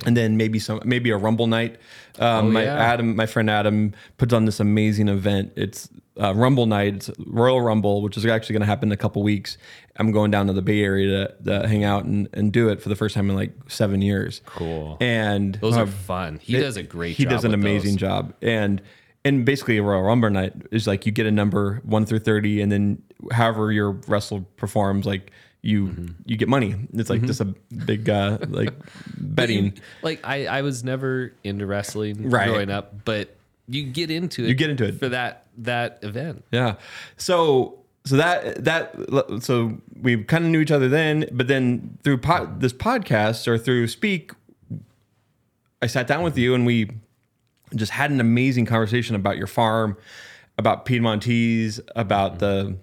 And 0.04 0.14
then 0.16 0.36
maybe 0.36 0.58
some, 0.58 0.80
maybe 0.84 1.08
a 1.10 1.16
Rumble 1.16 1.46
night. 1.46 1.76
Um, 2.18 2.46
Oh, 2.48 2.50
my 2.50 2.64
yeah. 2.64 2.74
Adam, 2.92 3.16
my 3.16 3.24
friend 3.26 3.48
Adam, 3.50 3.94
puts 4.18 4.32
on 4.34 4.44
this 4.44 4.60
amazing 4.60 5.08
event. 5.08 5.52
It's 5.56 5.88
uh, 6.20 6.34
Rumble 6.34 6.66
night, 6.66 6.94
it's 6.96 7.10
Royal 7.26 7.60
Rumble, 7.62 8.02
which 8.02 8.16
is 8.18 8.24
actually 8.26 8.54
going 8.54 8.60
to 8.60 8.66
happen 8.66 8.88
in 8.90 8.92
a 8.92 8.96
couple 8.98 9.22
weeks. 9.22 9.56
I'm 9.98 10.12
going 10.12 10.30
down 10.30 10.46
to 10.48 10.52
the 10.52 10.60
Bay 10.62 10.80
Area 10.82 11.28
to, 11.28 11.60
to 11.62 11.68
hang 11.68 11.84
out 11.84 12.04
and, 12.04 12.28
and 12.34 12.52
do 12.52 12.68
it 12.68 12.80
for 12.82 12.90
the 12.90 12.96
first 12.96 13.14
time 13.14 13.28
in 13.30 13.36
like 13.36 13.52
seven 13.68 14.00
years. 14.02 14.42
Cool. 14.46 14.98
And 15.00 15.54
Those 15.56 15.76
are 15.78 15.86
fun. 15.86 16.40
He 16.42 16.58
does 16.58 16.76
a 16.76 16.82
great 16.82 17.16
he 17.16 17.24
job. 17.24 17.30
does 17.32 17.44
an 17.44 17.50
with 17.52 17.60
amazing 17.60 17.92
those. 17.92 18.00
job 18.00 18.34
and 18.42 18.82
and 19.26 19.44
basically 19.44 19.76
a 19.78 19.82
royal 19.82 20.02
rumble 20.02 20.30
night 20.30 20.52
is 20.70 20.86
like 20.86 21.04
you 21.06 21.12
get 21.12 21.26
a 21.26 21.30
number 21.30 21.80
1 21.84 22.06
through 22.06 22.20
30 22.20 22.60
and 22.62 22.70
then 22.72 23.02
however 23.32 23.72
your 23.72 23.90
wrestle 24.06 24.42
performs 24.56 25.04
like 25.06 25.30
you 25.62 25.86
Mm-hmm. 25.88 26.06
you 26.26 26.36
get 26.36 26.48
money 26.48 26.76
it's 26.94 27.10
like 27.10 27.22
just 27.22 27.40
a 27.40 27.46
big 27.84 28.08
uh 28.08 28.38
like 28.48 28.72
betting 29.18 29.74
Like 30.02 30.20
I, 30.24 30.46
I 30.46 30.62
was 30.62 30.84
never 30.84 31.32
into 31.42 31.66
wrestling 31.66 32.30
Right. 32.30 32.48
growing 32.48 32.70
up, 32.70 33.04
but 33.04 33.34
you 33.68 33.82
get 33.82 34.10
into 34.12 34.44
it. 34.44 34.48
You 34.48 34.54
get 34.54 34.70
into 34.70 34.84
it. 34.84 34.98
for 35.00 35.08
that 35.08 35.46
that 35.58 35.98
event. 36.02 36.44
yeah 36.52 36.76
so 37.16 37.80
so 38.04 38.16
that 38.16 38.62
that 38.64 38.94
so 39.42 39.76
we 40.00 40.22
kind 40.22 40.44
of 40.44 40.50
knew 40.52 40.60
each 40.60 40.70
other 40.70 40.88
then 40.88 41.26
but 41.32 41.48
then 41.48 41.98
through 42.04 42.18
pod, 42.18 42.60
this 42.60 42.72
podcast 42.72 43.48
or 43.48 43.58
through 43.58 43.88
speak 43.88 44.30
i 45.82 45.86
sat 45.88 46.06
down 46.06 46.22
with 46.22 46.38
you 46.38 46.54
and 46.54 46.64
we 46.66 46.90
just 47.76 47.92
had 47.92 48.10
an 48.10 48.20
amazing 48.20 48.66
conversation 48.66 49.16
about 49.16 49.36
your 49.36 49.46
farm 49.46 49.96
about 50.58 50.84
piedmontese 50.84 51.80
about 51.94 52.38
the 52.38 52.76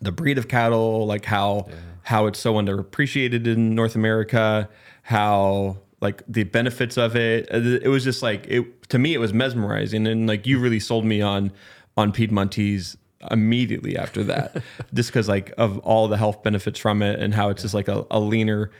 the 0.00 0.12
breed 0.12 0.38
of 0.38 0.48
cattle 0.48 1.06
like 1.06 1.24
how 1.24 1.66
how 2.02 2.26
it's 2.26 2.38
so 2.38 2.54
underappreciated 2.54 3.46
in 3.46 3.74
north 3.74 3.94
america 3.94 4.68
how 5.02 5.76
like 6.00 6.22
the 6.28 6.44
benefits 6.44 6.96
of 6.96 7.16
it. 7.16 7.48
Uh, 7.52 7.78
it 7.82 7.88
was 7.88 8.04
just 8.04 8.22
like 8.22 8.46
it 8.48 8.88
to 8.90 8.98
me 8.98 9.14
it 9.14 9.18
was 9.18 9.32
mesmerizing. 9.32 10.06
And 10.06 10.26
like 10.26 10.46
you 10.46 10.58
really 10.58 10.80
sold 10.80 11.04
me 11.04 11.22
on 11.22 11.52
on 11.96 12.12
piedmontese 12.12 12.96
immediately 13.30 13.96
after 13.96 14.22
that 14.24 14.62
just 14.94 15.08
because 15.10 15.28
like 15.28 15.52
of 15.56 15.78
all 15.78 16.06
the 16.06 16.16
health 16.16 16.42
benefits 16.42 16.78
from 16.78 17.02
it 17.02 17.18
and 17.18 17.34
how 17.34 17.48
it's 17.48 17.62
just 17.62 17.74
like 17.74 17.88
a, 17.88 18.04
a 18.10 18.20
leaner 18.20 18.70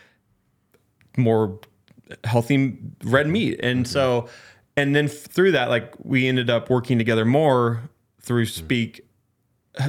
more 1.16 1.58
healthy 2.24 2.78
red 3.02 3.26
meat. 3.26 3.58
And 3.62 3.88
so, 3.88 4.28
and 4.76 4.94
then 4.94 5.08
through 5.08 5.52
that, 5.52 5.68
like 5.68 5.92
we 6.02 6.28
ended 6.28 6.50
up 6.50 6.68
working 6.70 6.98
together 6.98 7.24
more 7.24 7.82
through 8.20 8.46
Speak, 8.46 9.02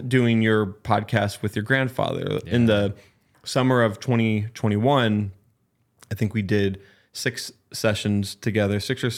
doing 0.07 0.41
your 0.41 0.65
podcast 0.65 1.41
with 1.41 1.55
your 1.55 1.63
grandfather 1.63 2.39
in 2.45 2.65
the 2.65 2.93
summer 3.43 3.81
of 3.83 3.99
2021. 3.99 5.31
I 6.11 6.15
think 6.15 6.33
we 6.33 6.41
did 6.41 6.81
six 7.13 7.51
sessions 7.73 8.35
together, 8.35 8.79
six 8.79 9.03
or 9.03 9.11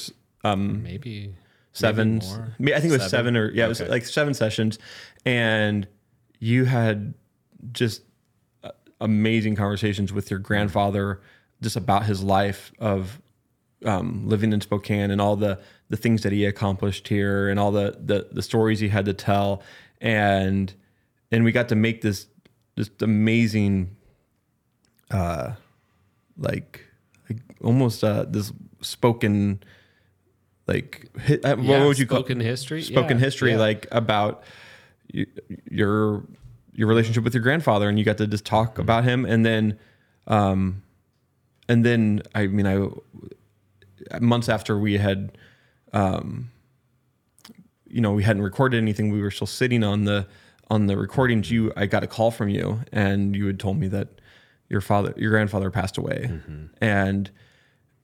um, 0.44 0.82
Maybe 0.84 1.36
seven. 1.74 2.18
more. 2.20 2.56
I 2.62 2.80
think 2.80 2.86
it 2.86 2.92
was 2.92 3.02
Seven? 3.02 3.10
seven 3.10 3.38
or 3.38 3.52
yeah, 3.52 3.66
it 3.66 3.70
was 3.70 3.82
like 3.82 4.06
seven 4.06 4.34
sessions, 4.34 4.80
and 5.26 5.88
you 6.40 6.66
had 6.66 7.14
just 7.74 8.02
uh, 8.64 8.72
amazing 9.02 9.56
conversations 9.56 10.14
with 10.14 10.32
your 10.32 10.40
grandfather 10.40 11.20
just 11.62 11.76
about 11.76 12.06
his 12.06 12.24
life 12.24 12.72
of 12.80 13.22
um, 13.86 14.28
living 14.28 14.52
in 14.54 14.62
Spokane 14.62 15.12
and 15.12 15.22
all 15.22 15.36
the 15.36 15.60
the 15.90 15.98
things 15.98 16.24
that 16.24 16.32
he 16.32 16.46
accomplished 16.46 17.08
here 17.08 17.50
and 17.50 17.60
all 17.60 17.72
the 17.72 17.98
the 18.04 18.28
the 18.32 18.42
stories 18.42 18.80
he 18.80 18.90
had 18.90 19.06
to 19.06 19.14
tell 19.14 19.62
and 20.02 20.74
and 21.32 21.44
we 21.44 21.52
got 21.52 21.70
to 21.70 21.76
make 21.76 22.02
this 22.02 22.28
this 22.76 22.90
amazing 23.02 23.96
uh 25.12 25.54
like, 26.38 26.86
like 27.30 27.40
almost 27.62 28.04
uh 28.04 28.26
this 28.28 28.52
spoken 28.82 29.62
like 30.68 31.08
hi- 31.28 31.40
uh, 31.44 31.58
Yeah, 31.58 31.80
what 31.80 31.88
would 31.88 32.00
you 32.00 32.06
call 32.06 32.20
spoken 32.20 32.40
history? 32.40 32.82
spoken 32.84 33.18
Yeah, 33.18 33.24
history 33.26 33.52
yeah. 33.52 33.58
like 33.58 33.88
about 33.92 34.44
y- 35.14 35.26
your 35.70 36.24
your 36.74 36.88
relationship 36.88 37.24
with 37.24 37.34
your 37.34 37.44
grandfather 37.44 37.90
and 37.90 37.98
you 37.98 38.06
got 38.06 38.18
to 38.20 38.28
just 38.28 38.46
talk 38.46 38.74
Mm-hmm. 38.74 38.82
about 38.82 39.04
him 39.04 39.26
and 39.26 39.46
then 39.46 39.80
um 40.28 40.84
and 41.68 41.84
then 41.86 42.22
i 42.36 42.46
mean 42.48 42.68
i 42.68 42.88
months 44.22 44.50
after 44.50 44.78
we 44.78 44.98
had 44.98 45.38
um 45.94 46.50
you 47.88 48.02
know 48.02 48.12
we 48.12 48.24
hadn't 48.24 48.42
recorded 48.42 48.78
anything 48.78 49.12
we 49.12 49.22
were 49.22 49.32
still 49.32 49.48
sitting 49.48 49.84
on 49.84 50.04
the 50.06 50.28
on 50.70 50.86
the 50.88 50.96
recordings 50.98 51.50
you 51.50 51.72
i 51.76 51.86
got 51.86 52.04
a 52.04 52.08
call 52.08 52.32
from 52.32 52.50
you 52.50 52.80
and 52.92 53.36
you 53.36 53.46
had 53.48 53.60
told 53.60 53.78
me 53.78 53.88
that 53.88 54.08
your 54.70 54.82
father 54.82 55.14
your 55.18 55.32
grandfather 55.32 55.72
passed 55.72 55.98
away 55.98 56.28
Mm-hmm. 56.30 56.66
and 56.82 57.32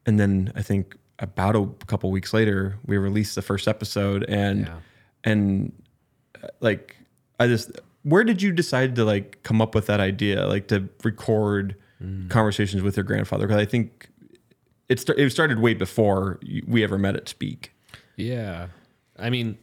and 0.06 0.20
then 0.20 0.52
i 0.56 0.62
think 0.62 0.96
about 1.20 1.56
a 1.56 1.68
couple 1.86 2.10
weeks 2.12 2.34
later 2.34 2.78
we 2.86 2.98
released 2.98 3.36
the 3.36 3.42
first 3.42 3.68
episode 3.68 4.24
and 4.28 4.62
Yeah. 4.66 4.78
and 5.24 5.72
uh, 6.44 6.48
like 6.60 6.96
i 7.40 7.48
just 7.48 7.72
where 8.04 8.24
did 8.24 8.42
you 8.42 8.52
decide 8.52 8.96
to 8.96 9.06
like 9.06 9.42
come 9.44 9.62
up 9.62 9.76
with 9.76 9.86
that 9.88 10.00
idea 10.00 10.48
like 10.48 10.68
to 10.70 10.90
record 11.04 11.76
Mm. 12.04 12.30
conversations 12.30 12.84
with 12.84 12.98
your 12.98 13.06
grandfather 13.06 13.48
because 13.48 13.62
i 13.62 13.64
think 13.66 14.10
it, 14.90 15.00
sta- 15.00 15.14
it 15.18 15.30
started 15.32 15.60
way 15.60 15.74
before 15.74 16.40
we 16.68 16.84
ever 16.84 16.98
met 16.98 17.16
at 17.16 17.28
speak 17.30 17.74
Yeah. 18.18 18.68
I 19.18 19.30
mean, 19.30 19.58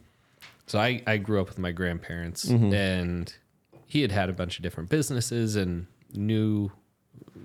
so 0.67 0.79
I, 0.79 1.01
I 1.07 1.17
grew 1.17 1.39
up 1.41 1.47
with 1.47 1.59
my 1.59 1.71
grandparents 1.71 2.45
Mm-hmm. 2.45 2.73
and 2.73 3.33
he 3.85 4.01
had 4.01 4.11
had 4.11 4.29
a 4.29 4.33
bunch 4.33 4.57
of 4.57 4.63
different 4.63 4.89
businesses 4.89 5.55
and 5.55 5.85
knew, 6.13 6.71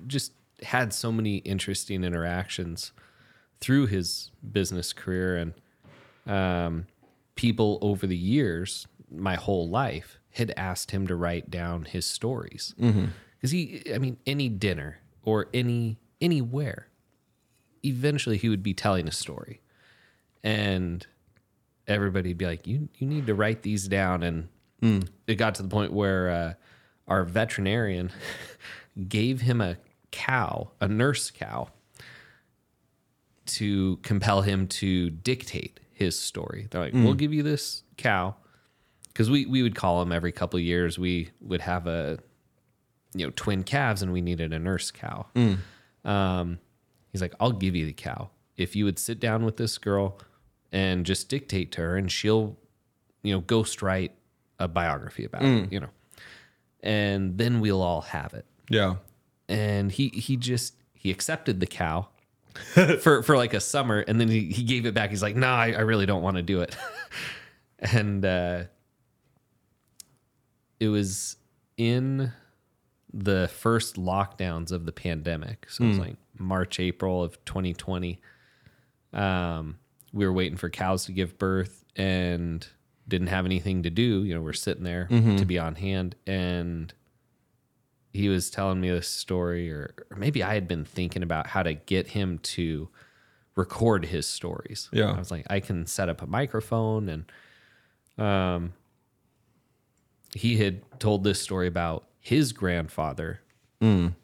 just 0.07 0.33
had 0.63 0.93
so 0.95 1.13
many 1.13 1.37
interesting 1.39 2.05
interactions 2.05 2.93
through 3.61 3.87
his 3.87 4.31
business 4.53 4.93
career. 4.95 5.37
And 5.37 5.55
um, 6.27 6.87
people 7.35 7.79
over 7.83 8.07
the 8.07 8.17
years, 8.17 8.87
my 9.11 9.35
whole 9.37 9.69
life, 9.69 10.19
had 10.33 10.53
asked 10.57 10.91
him 10.91 11.07
to 11.07 11.15
write 11.17 11.51
down 11.51 11.85
his 11.85 12.07
stories. 12.07 12.75
Because 12.79 13.51
he, 13.51 13.83
I 13.95 13.99
mean, 13.99 14.17
any 14.27 14.49
dinner 14.49 14.99
or 15.25 15.49
any, 15.53 15.99
anywhere, 16.21 16.88
eventually 17.85 18.37
he 18.37 18.49
would 18.49 18.63
be 18.63 18.75
telling 18.75 19.09
a 19.09 19.13
story 19.13 19.61
and 20.43 21.07
everybody'd 21.87 22.39
be 22.39 22.47
like, 22.47 22.67
"You 22.67 22.89
you 22.99 23.07
need 23.07 23.27
to 23.27 23.35
write 23.35 23.63
these 23.63 23.89
down." 23.89 24.23
And 24.23 24.49
it 25.27 25.35
got 25.37 25.57
to 25.57 25.63
the 25.63 25.69
point 25.69 25.93
where 25.93 26.31
uh, 26.31 26.55
our 27.09 27.25
veterinarian 27.25 28.11
gave 29.09 29.41
him 29.41 29.61
a 29.61 29.77
cow, 30.11 30.71
a 30.81 30.87
nurse 30.89 31.31
cow, 31.31 31.69
to 33.47 33.97
compel 33.99 34.43
him 34.43 34.69
to 34.69 35.11
dictate 35.11 35.81
his 35.93 36.19
story. 36.19 36.69
They're 36.71 36.81
like, 36.83 36.95
"We'll 37.05 37.15
give 37.15 37.33
you 37.33 37.43
this 37.43 37.83
cow," 37.97 38.37
because 39.09 39.31
we 39.31 39.47
we 39.47 39.63
would 39.63 39.75
call 39.75 40.01
him 40.03 40.13
every 40.13 40.33
couple 40.33 40.59
of 40.59 40.65
years. 40.65 40.99
We 40.99 41.31
would 41.41 41.63
have 41.63 41.87
a 41.87 42.19
you 43.15 43.27
know 43.27 43.33
twin 43.35 43.65
calves, 43.65 44.03
and 44.03 44.13
we 44.13 44.21
needed 44.21 44.53
a 44.53 44.59
nurse 44.59 44.91
cow. 44.91 45.27
Um, 46.05 46.59
he's 47.13 47.21
like, 47.21 47.35
I'll 47.41 47.53
give 47.53 47.75
you 47.77 47.87
the 47.87 47.93
cow 47.93 48.31
if 48.57 48.75
you 48.77 48.85
would 48.85 48.99
sit 48.99 49.21
down 49.21 49.45
with 49.45 49.57
this 49.57 49.79
girl 49.79 50.19
and 50.73 51.07
just 51.07 51.29
dictate 51.29 51.73
to 51.73 51.81
her, 51.83 51.97
and 51.97 52.11
she'll, 52.11 52.57
you 53.23 53.33
know, 53.35 53.41
ghost 53.41 53.81
write 53.83 54.13
a 54.59 54.69
biography 54.69 55.25
about 55.25 55.43
it, 55.43 55.73
you 55.73 55.81
know, 55.81 55.89
and 56.83 57.39
then 57.39 57.61
we'll 57.61 57.83
all 57.83 58.01
have 58.03 58.35
it. 58.35 58.45
yeah 58.69 58.97
And 59.49 59.91
he 59.93 60.09
he 60.09 60.37
just 60.37 60.75
he 60.95 61.11
accepted 61.11 61.61
the 61.61 61.67
cow 61.67 62.09
for 63.01 63.23
for 63.23 63.37
like 63.37 63.55
a 63.55 63.61
summer, 63.61 64.01
and 64.01 64.21
then 64.21 64.29
he, 64.29 64.47
he 64.51 64.65
gave 64.65 64.85
it 64.87 64.95
back. 64.95 65.11
He's 65.11 65.23
like, 65.23 65.37
Nah, 65.37 65.55
I, 65.57 65.73
I 65.73 65.81
really 65.81 66.07
don't 66.07 66.23
want 66.23 66.37
to 66.37 66.43
do 66.43 66.61
it. 66.61 66.77
and 67.79 68.25
uh, 68.25 68.65
it 70.81 70.89
was 70.89 71.37
in 71.77 72.33
the 73.13 73.49
first 73.49 73.97
lockdowns 73.97 74.71
of 74.73 74.85
the 74.87 74.93
pandemic. 74.93 75.67
So 75.71 75.85
it 75.85 75.89
was 75.89 75.99
like 75.99 76.17
March, 76.39 76.81
April 76.81 77.23
of 77.23 77.43
2020. 77.45 78.21
Um, 79.13 79.79
we 80.13 80.27
were 80.27 80.33
waiting 80.33 80.57
for 80.57 80.71
cows 80.71 81.07
to 81.07 81.13
give 81.13 81.39
birth 81.39 81.85
and 81.97 82.67
didn't 83.07 83.29
have 83.29 83.45
anything 83.47 83.83
to 83.85 83.91
do. 83.91 84.25
You 84.25 84.35
know, 84.35 84.41
we're 84.43 84.53
sitting 84.53 84.85
there 84.85 85.07
to 85.39 85.45
be 85.45 85.59
on 85.59 85.75
hand. 85.75 86.15
And 86.27 86.93
he 88.13 88.29
was 88.29 88.51
telling 88.51 88.81
me 88.81 88.91
this 88.91 89.09
story, 89.09 89.71
or, 89.71 89.95
or 90.11 90.17
maybe 90.17 90.43
I 90.43 90.55
had 90.55 90.67
been 90.69 90.85
thinking 90.85 91.23
about 91.23 91.47
how 91.47 91.63
to 91.63 91.75
get 91.75 92.09
him 92.09 92.39
to 92.39 92.89
record 93.55 94.05
his 94.07 94.27
stories. 94.27 94.89
Yeah. 94.93 95.13
I 95.13 95.19
was 95.19 95.31
like, 95.31 95.47
I 95.51 95.61
can 95.61 95.87
set 95.87 96.09
up 96.09 96.23
a 96.23 96.27
microphone 96.27 97.09
and 97.09 97.33
um 98.25 98.73
he 100.35 100.57
had 100.59 100.83
told 101.01 101.25
this 101.25 101.41
story 101.41 101.67
about 101.67 102.05
his 102.21 102.53
grandfather 102.53 103.41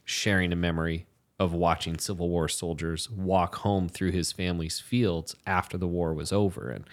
sharing 0.04 0.52
a 0.52 0.56
memory 0.56 1.06
of 1.38 1.52
watching 1.52 1.98
Civil 1.98 2.28
War 2.28 2.48
soldiers 2.48 3.10
walk 3.10 3.56
home 3.56 3.88
through 3.88 4.12
his 4.12 4.30
family's 4.32 4.78
fields 4.80 5.34
after 5.46 5.76
the 5.76 5.88
war 5.88 6.14
was 6.14 6.32
over. 6.32 6.70
And 6.70 6.84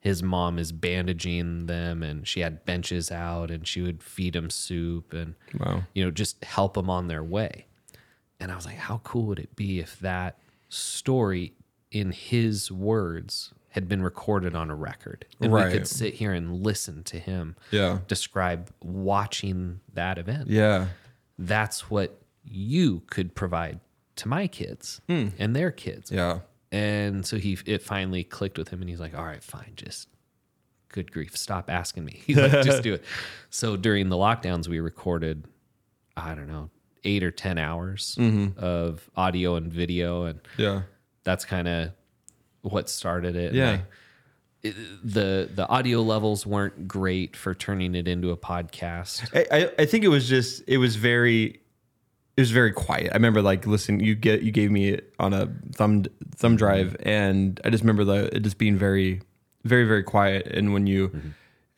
his 0.00 0.22
mom 0.22 0.58
is 0.58 0.72
bandaging 0.72 1.66
them, 1.66 2.02
and 2.02 2.26
she 2.26 2.40
had 2.40 2.64
benches 2.64 3.10
out, 3.10 3.50
and 3.50 3.68
she 3.68 3.82
would 3.82 4.02
feed 4.02 4.32
them 4.32 4.48
soup 4.48 5.12
and, 5.12 5.34
Wow. 5.58 5.84
you 5.94 6.02
know, 6.02 6.10
just 6.10 6.42
help 6.44 6.72
them 6.74 6.88
on 6.88 7.08
their 7.08 7.22
way. 7.22 7.66
And 8.38 8.50
I 8.50 8.56
was 8.56 8.64
like, 8.64 8.76
how 8.76 9.02
cool 9.04 9.26
would 9.26 9.38
it 9.38 9.54
be 9.54 9.78
if 9.80 9.98
that 10.00 10.38
story 10.70 11.52
in 11.90 12.12
his 12.12 12.70
words 12.72 13.52
had 13.70 13.86
been 13.88 14.02
recorded 14.02 14.54
on 14.54 14.68
a 14.70 14.74
record. 14.74 15.24
And 15.40 15.52
Right. 15.52 15.66
we 15.66 15.72
could 15.78 15.86
sit 15.86 16.14
here 16.14 16.32
and 16.32 16.62
listen 16.62 17.04
to 17.04 17.18
him 17.18 17.54
Yeah. 17.70 18.00
describe 18.08 18.70
watching 18.82 19.80
that 19.94 20.18
event. 20.18 20.48
Yeah. 20.48 20.88
That's 21.38 21.88
what 21.90 22.20
you 22.44 23.02
could 23.10 23.34
provide 23.34 23.78
to 24.20 24.28
my 24.28 24.46
kids 24.46 25.00
and 25.08 25.54
their 25.56 25.70
kids. 25.70 26.10
Yeah. 26.10 26.40
And 26.72 27.26
so 27.26 27.36
he 27.36 27.58
it 27.66 27.82
finally 27.82 28.22
clicked 28.24 28.56
with 28.56 28.68
him 28.68 28.80
and 28.80 28.88
he's 28.88 29.00
like, 29.00 29.14
All 29.16 29.24
right, 29.24 29.42
fine, 29.42 29.72
just 29.76 30.08
good 30.92 31.10
grief, 31.12 31.36
stop 31.36 31.68
asking 31.70 32.04
me. 32.04 32.20
He's 32.26 32.36
like, 32.36 32.50
just 32.64 32.82
do 32.82 32.94
it. 32.94 33.04
So 33.50 33.76
during 33.76 34.08
the 34.08 34.16
lockdowns, 34.16 34.66
we 34.68 34.80
recorded, 34.80 35.44
I 36.16 36.34
don't 36.34 36.48
know, 36.48 36.70
eight 37.04 37.22
or 37.24 37.30
ten 37.30 37.58
hours 37.58 38.16
Mm-hmm. 38.18 38.58
of 38.58 39.08
audio 39.16 39.54
and 39.56 39.72
video, 39.72 40.24
and 40.24 40.40
Yeah. 40.56 40.82
that's 41.24 41.44
kind 41.44 41.66
of 41.68 41.90
what 42.62 42.88
started 42.88 43.36
it. 43.36 43.54
Yeah. 43.54 43.70
I- 43.70 43.82
it- 44.62 44.76
the 45.02 45.48
the 45.54 45.66
audio 45.68 46.02
levels 46.02 46.44
weren't 46.46 46.86
great 46.86 47.34
for 47.34 47.54
turning 47.54 47.94
it 47.94 48.06
into 48.06 48.30
a 48.30 48.36
podcast. 48.36 49.26
I, 49.34 49.46
I, 49.62 49.70
I 49.78 49.86
think 49.86 50.04
it 50.04 50.08
was 50.08 50.28
just 50.28 50.62
it 50.68 50.76
was 50.78 50.96
very 50.96 51.59
it 52.36 52.40
was 52.40 52.50
very 52.50 52.72
quiet. 52.72 53.10
I 53.12 53.14
remember 53.14 53.42
like 53.42 53.66
listen, 53.66 54.00
you 54.00 54.14
get 54.14 54.42
you 54.42 54.52
gave 54.52 54.70
me 54.70 54.90
it 54.90 55.14
on 55.18 55.32
a 55.32 55.48
thumb 55.72 56.04
thumb 56.36 56.56
drive, 56.56 56.96
and 57.00 57.60
I 57.64 57.70
just 57.70 57.82
remember 57.82 58.04
the 58.04 58.34
it 58.34 58.40
just 58.40 58.58
being 58.58 58.76
very 58.76 59.22
very 59.64 59.84
very 59.84 60.02
quiet. 60.02 60.46
And 60.46 60.72
when 60.72 60.86
you 60.86 61.10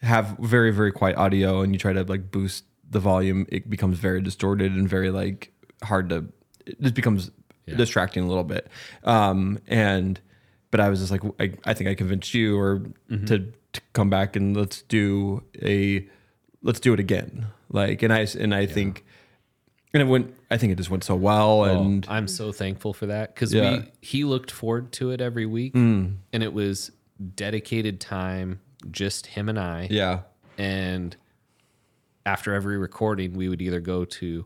have 0.02 0.36
very 0.38 0.72
very 0.72 0.92
quiet 0.92 1.16
audio 1.16 1.62
and 1.62 1.72
you 1.72 1.78
try 1.78 1.92
to 1.92 2.04
like 2.04 2.30
boost 2.30 2.64
the 2.88 3.00
volume, 3.00 3.46
it 3.48 3.70
becomes 3.70 3.98
very 3.98 4.20
distorted 4.20 4.72
and 4.72 4.88
very 4.88 5.10
like 5.10 5.52
hard 5.82 6.08
to. 6.10 6.26
It 6.66 6.80
just 6.80 6.94
becomes 6.94 7.30
distracting 7.76 8.24
a 8.24 8.28
little 8.28 8.44
bit. 8.44 8.68
Um, 9.04 9.58
and 9.66 10.20
but 10.70 10.80
I 10.80 10.88
was 10.88 11.00
just 11.00 11.10
like 11.10 11.22
I, 11.40 11.54
I 11.64 11.74
think 11.74 11.88
I 11.88 11.94
convinced 11.94 12.34
you 12.34 12.58
or 12.58 12.82
to, 13.26 13.52
to 13.72 13.80
come 13.92 14.10
back 14.10 14.36
and 14.36 14.56
let's 14.56 14.82
do 14.82 15.42
a 15.60 16.06
let's 16.62 16.80
do 16.80 16.92
it 16.92 17.00
again. 17.00 17.46
Like 17.70 18.02
and 18.02 18.12
I 18.12 18.26
and 18.38 18.54
I 18.54 18.66
think 18.66 19.04
and 19.94 20.02
it 20.02 20.06
went 20.06 20.34
I 20.50 20.56
think 20.56 20.72
it 20.72 20.76
just 20.76 20.90
went 20.90 21.04
so 21.04 21.14
well 21.14 21.64
and 21.64 22.06
I'm 22.08 22.28
so 22.28 22.52
thankful 22.52 22.92
for 22.92 23.06
that 23.06 23.34
because 23.34 23.52
Yeah. 23.52 23.78
we 23.78 23.84
he 24.00 24.24
looked 24.24 24.50
forward 24.50 24.92
to 24.92 25.10
it 25.10 25.20
every 25.20 25.46
week, 25.46 25.74
mm. 25.74 26.16
and 26.32 26.42
it 26.42 26.52
was 26.52 26.90
dedicated 27.34 28.00
time, 28.00 28.60
just 28.90 29.26
him 29.26 29.48
and 29.48 29.58
I. 29.58 29.88
yeah. 29.90 30.20
And 30.58 31.16
after 32.26 32.54
every 32.54 32.76
recording, 32.76 33.34
we 33.34 33.48
would 33.48 33.62
either 33.62 33.80
go 33.80 34.04
to 34.04 34.44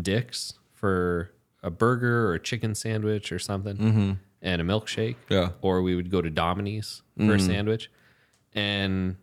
Dick's 0.00 0.54
for 0.72 1.32
a 1.62 1.70
burger 1.70 2.28
or 2.28 2.34
a 2.34 2.40
chicken 2.40 2.74
sandwich 2.74 3.32
or 3.32 3.38
something, 3.38 3.76
mm-hmm. 3.76 4.12
and 4.42 4.62
a 4.62 4.64
milkshake. 4.64 5.16
Yeah. 5.28 5.50
Or 5.60 5.82
we 5.82 5.94
would 5.96 6.10
go 6.10 6.22
to 6.22 6.30
Domini's 6.30 7.02
for 7.16 7.34
a 7.34 7.38
mm. 7.38 7.46
sandwich, 7.46 7.90
and 8.54 9.16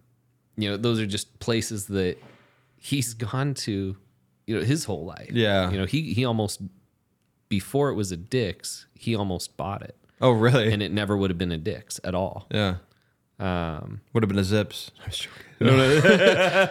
you 0.58 0.70
know 0.70 0.78
those 0.78 1.00
are 1.00 1.06
just 1.06 1.40
places 1.40 1.88
that 1.88 2.18
he's 2.78 3.14
gone 3.14 3.54
to, 3.54 3.96
you 4.48 4.56
know, 4.58 4.64
his 4.64 4.86
whole 4.86 5.06
life. 5.06 5.30
Yeah. 5.32 5.70
You 5.72 5.78
know, 5.78 5.86
he 5.86 6.14
he 6.14 6.26
almost 6.26 6.62
before 7.50 7.90
it 7.90 7.96
was 7.96 8.12
a 8.12 8.18
Dick's, 8.18 8.86
he 8.96 9.16
almost 9.16 9.58
bought 9.58 9.82
it, 9.82 9.96
Oh 10.22 10.32
really? 10.32 10.72
and 10.72 10.82
it 10.82 10.92
never 10.92 11.18
would 11.18 11.30
have 11.30 11.38
been 11.38 11.52
a 11.52 11.58
Dick's 11.58 12.00
at 12.04 12.16
all. 12.16 12.48
yeah. 12.52 12.76
Um, 13.40 14.02
Would 14.14 14.22
have 14.22 14.28
been 14.30 14.38
a 14.38 14.44
zips. 14.44 14.92
Was 15.08 15.18
joking. 15.18 15.42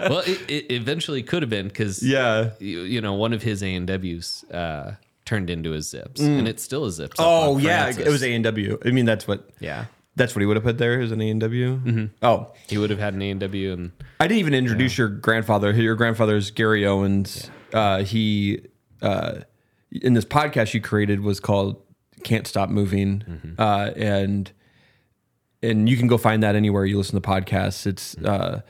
well, 0.09 0.21
it, 0.21 0.41
it 0.49 0.73
eventually 0.73 1.21
could 1.23 1.43
have 1.43 1.51
been 1.51 1.67
because 1.67 2.01
Yeah. 2.01 2.51
you, 2.61 2.83
you 2.83 3.01
know 3.01 3.15
one 3.15 3.33
of 3.33 3.43
his 3.43 3.63
A 3.65 3.75
and 3.75 3.89
W's 3.89 4.45
uh, 4.45 4.95
turned 5.25 5.51
into 5.51 5.73
a 5.73 5.83
Zips, 5.83 6.21
and 6.21 6.47
it's 6.47 6.63
still 6.63 6.85
a 6.85 6.93
Zips. 6.93 7.17
Oh 7.19 7.59
yeah, 7.59 7.85
Francis. 7.85 8.07
it 8.07 8.11
was 8.11 8.23
A 8.23 8.33
and 8.35 8.45
W. 8.45 8.79
I 8.85 8.91
mean 8.93 9.05
that's 9.05 9.27
what 9.27 9.51
yeah. 9.59 9.87
that's 10.15 10.35
what 10.37 10.41
he 10.43 10.47
would 10.47 10.57
have 10.57 10.63
put 10.65 10.79
there 10.79 11.01
as 11.01 11.11
an 11.11 11.21
A 11.21 11.29
and 11.31 11.41
W. 11.41 12.09
Oh, 12.23 12.53
He 12.69 12.79
would 12.79 12.91
have 12.91 13.01
had 13.01 13.15
an 13.15 13.23
A 13.23 13.31
and 13.31 13.41
W, 13.41 13.73
and 13.73 13.91
I 14.21 14.29
didn't 14.29 14.39
even 14.39 14.55
introduce 14.55 14.97
your 14.97 15.09
grandfather. 15.09 15.73
Your 15.73 15.97
grandfather's 15.97 16.53
Gary 16.53 16.87
Owens. 16.87 17.51
Uh, 17.73 18.03
he 18.05 18.61
uh, 19.03 19.41
in 19.91 20.15
this 20.15 20.25
podcast 20.25 20.75
you 20.75 20.81
created 20.81 21.21
was 21.21 21.41
called 21.41 21.83
"Can't 22.25 22.47
Stop 22.47 22.69
Moving," 22.71 23.55
uh, 23.59 23.91
and 23.97 24.51
and 25.63 25.89
you 25.89 25.97
can 25.97 26.07
go 26.07 26.17
find 26.19 26.43
that 26.43 26.55
anywhere 26.55 26.85
you 26.85 26.97
listen 26.99 27.21
to 27.21 27.27
podcasts. 27.29 27.87
It's 27.87 28.17
uh, 28.19 28.63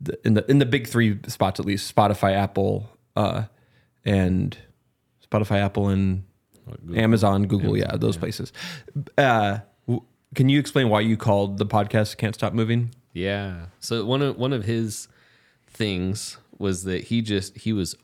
the, 0.00 0.18
in 0.26 0.34
the 0.34 0.50
in 0.50 0.58
the 0.58 0.66
big 0.66 0.86
three 0.86 1.18
spots 1.26 1.58
at 1.60 1.66
least: 1.66 1.94
Spotify, 1.94 2.34
Apple, 2.34 2.88
uh, 3.16 3.44
and 4.04 4.56
Spotify, 5.30 5.60
Apple, 5.60 5.88
and 5.88 6.24
Amazon, 6.94 7.46
Google. 7.46 7.76
yeah, 7.76 7.96
those 7.96 8.16
places. 8.16 8.52
Uh, 9.16 9.58
w- 9.86 10.04
can 10.34 10.48
you 10.48 10.58
explain 10.60 10.88
why 10.88 11.00
you 11.00 11.16
called 11.16 11.58
the 11.58 11.66
podcast 11.66 12.16
"Can't 12.16 12.34
Stop 12.34 12.52
Moving"? 12.52 12.94
yeah. 13.14 13.66
So 13.80 14.04
one 14.04 14.22
of 14.22 14.36
one 14.36 14.52
of 14.52 14.64
his 14.64 15.08
things 15.66 16.36
was 16.58 16.84
that 16.84 17.04
he 17.04 17.22
just 17.22 17.56
he 17.58 17.72
was 17.72 17.96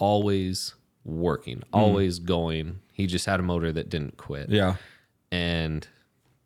always 0.00 0.74
working, 1.04 1.58
mm. 1.58 1.64
always 1.72 2.18
going. 2.18 2.80
He 2.92 3.06
just 3.06 3.26
had 3.26 3.38
a 3.38 3.42
motor 3.44 3.70
that 3.70 3.88
didn't 3.88 4.16
quit. 4.16 4.50
Yeah. 4.50 4.74
and 5.30 5.86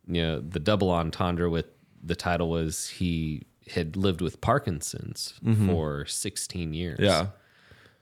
you 0.06 0.20
know 0.20 0.40
the 0.40 0.60
double 0.60 0.90
entendre 0.90 1.48
with 1.48 1.66
the 2.02 2.14
title 2.14 2.50
was 2.50 2.88
he 2.88 3.42
had 3.70 3.96
lived 3.96 4.20
with 4.20 4.40
Parkinson's 4.42 5.34
mm-hmm. 5.42 5.66
for 5.66 6.04
16 6.04 6.74
years. 6.74 6.98
Yeah. 7.00 7.28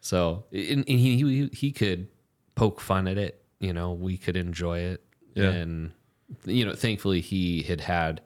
So 0.00 0.44
and, 0.50 0.84
and 0.88 0.88
he, 0.88 1.16
he 1.16 1.50
he 1.52 1.72
could 1.72 2.08
poke 2.56 2.80
fun 2.80 3.06
at 3.06 3.18
it. 3.18 3.44
You 3.60 3.72
know, 3.72 3.92
we 3.92 4.16
could 4.16 4.36
enjoy 4.36 4.80
it. 4.80 5.04
Yeah. 5.34 5.50
And 5.50 5.92
you 6.44 6.64
know, 6.64 6.74
thankfully 6.74 7.20
he 7.20 7.62
had 7.62 7.80
had 7.80 8.20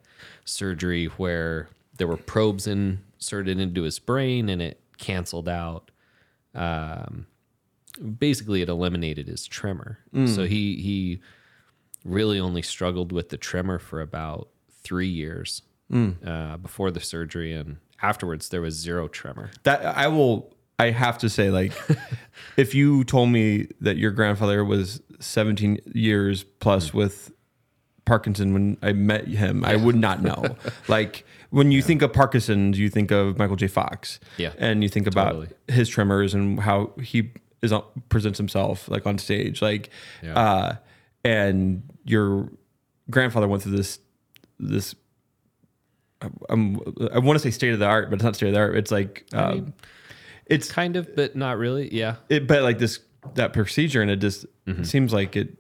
surgery 0.45 1.07
where 1.07 1.69
there 1.99 2.07
were 2.07 2.17
probes 2.17 2.67
inserted 2.67 3.61
into 3.61 3.83
his 3.83 3.99
brain 3.99 4.49
and 4.49 4.63
it 4.63 4.81
canceled 4.99 5.49
out. 5.49 5.91
Um, 6.57 7.27
basically, 8.19 8.63
it 8.63 8.69
eliminated 8.69 9.29
his 9.29 9.47
tremor. 9.47 9.99
So 10.27 10.45
he 10.45 10.77
he 10.77 11.21
really 12.05 12.39
only 12.41 12.63
struggled 12.63 13.13
with 13.13 13.29
the 13.29 13.37
tremor 13.37 13.79
for 13.79 14.01
about 14.01 14.49
three 14.83 15.09
years 15.09 15.63
uh, 16.27 16.57
before 16.57 16.91
the 16.91 17.01
surgery, 17.01 17.53
and 17.53 17.77
afterwards 18.03 18.49
there 18.49 18.61
was 18.61 18.75
zero 18.75 19.09
tremor. 19.09 19.51
That 19.63 19.85
I 19.85 20.09
will. 20.09 20.53
I 20.79 20.91
have 20.91 21.17
to 21.19 21.31
say, 21.31 21.51
like, 21.51 21.73
if 22.59 22.75
you 22.75 23.03
told 23.05 23.31
me 23.31 23.69
that 23.81 23.97
your 23.97 24.11
grandfather 24.11 24.63
was 24.63 25.01
17 25.21 25.81
years 25.95 26.45
plus 26.45 26.93
with 26.93 27.33
Parkinson 28.05 28.53
when 28.53 28.77
I 28.83 28.93
met 28.93 29.27
him, 29.27 29.65
I 29.65 29.77
would 29.77 29.97
not 29.97 30.23
know. 30.23 30.57
like, 30.89 31.25
when 31.57 31.73
you 31.73 31.81
think 31.81 32.03
of 32.03 32.13
Parkinson's, 32.13 32.79
you 32.79 32.91
think 32.91 33.11
of 33.11 33.39
Michael 33.39 33.57
J. 33.57 33.67
Fox, 33.67 34.21
Yeah, 34.37 34.53
and 34.59 34.83
you 34.83 34.91
think 34.91 35.07
about 35.07 35.29
totally. 35.33 35.49
his 35.69 35.89
tremors 35.89 36.35
and 36.35 36.61
how 36.61 36.93
he 37.03 37.33
is 37.63 37.73
on, 37.73 37.83
presents 38.11 38.37
himself 38.39 38.89
like 38.91 39.07
on 39.07 39.17
stage, 39.19 39.63
like, 39.63 39.89
Yeah. 40.23 40.35
uh, 40.39 40.77
and 41.25 41.83
your 42.05 42.51
grandfather 43.11 43.49
went 43.49 43.63
through 43.63 43.77
this 43.77 43.99
this. 44.61 44.95
I'm, 46.51 46.81
I 47.13 47.19
want 47.19 47.37
to 47.39 47.43
say 47.43 47.51
state 47.51 47.73
of 47.73 47.79
the 47.79 47.87
art, 47.87 48.09
but 48.11 48.15
it's 48.17 48.25
not 48.25 48.37
state 48.37 48.49
of 48.49 48.55
the 48.55 48.61
art. 48.61 48.77
It's 48.77 48.91
like 48.91 49.25
um, 49.33 49.75
it's 50.47 50.71
Kind 50.71 50.97
of, 50.97 51.15
but 51.17 51.37
not 51.37 51.59
really. 51.59 51.93
Yeah. 51.95 52.17
it, 52.29 52.47
but 52.47 52.63
like 52.63 52.79
this 52.79 53.01
that 53.35 53.53
procedure, 53.53 54.03
and 54.03 54.11
it 54.11 54.17
just 54.17 54.45
Mm-hmm. 54.67 54.83
seems 54.83 55.13
like 55.13 55.37
it. 55.37 55.57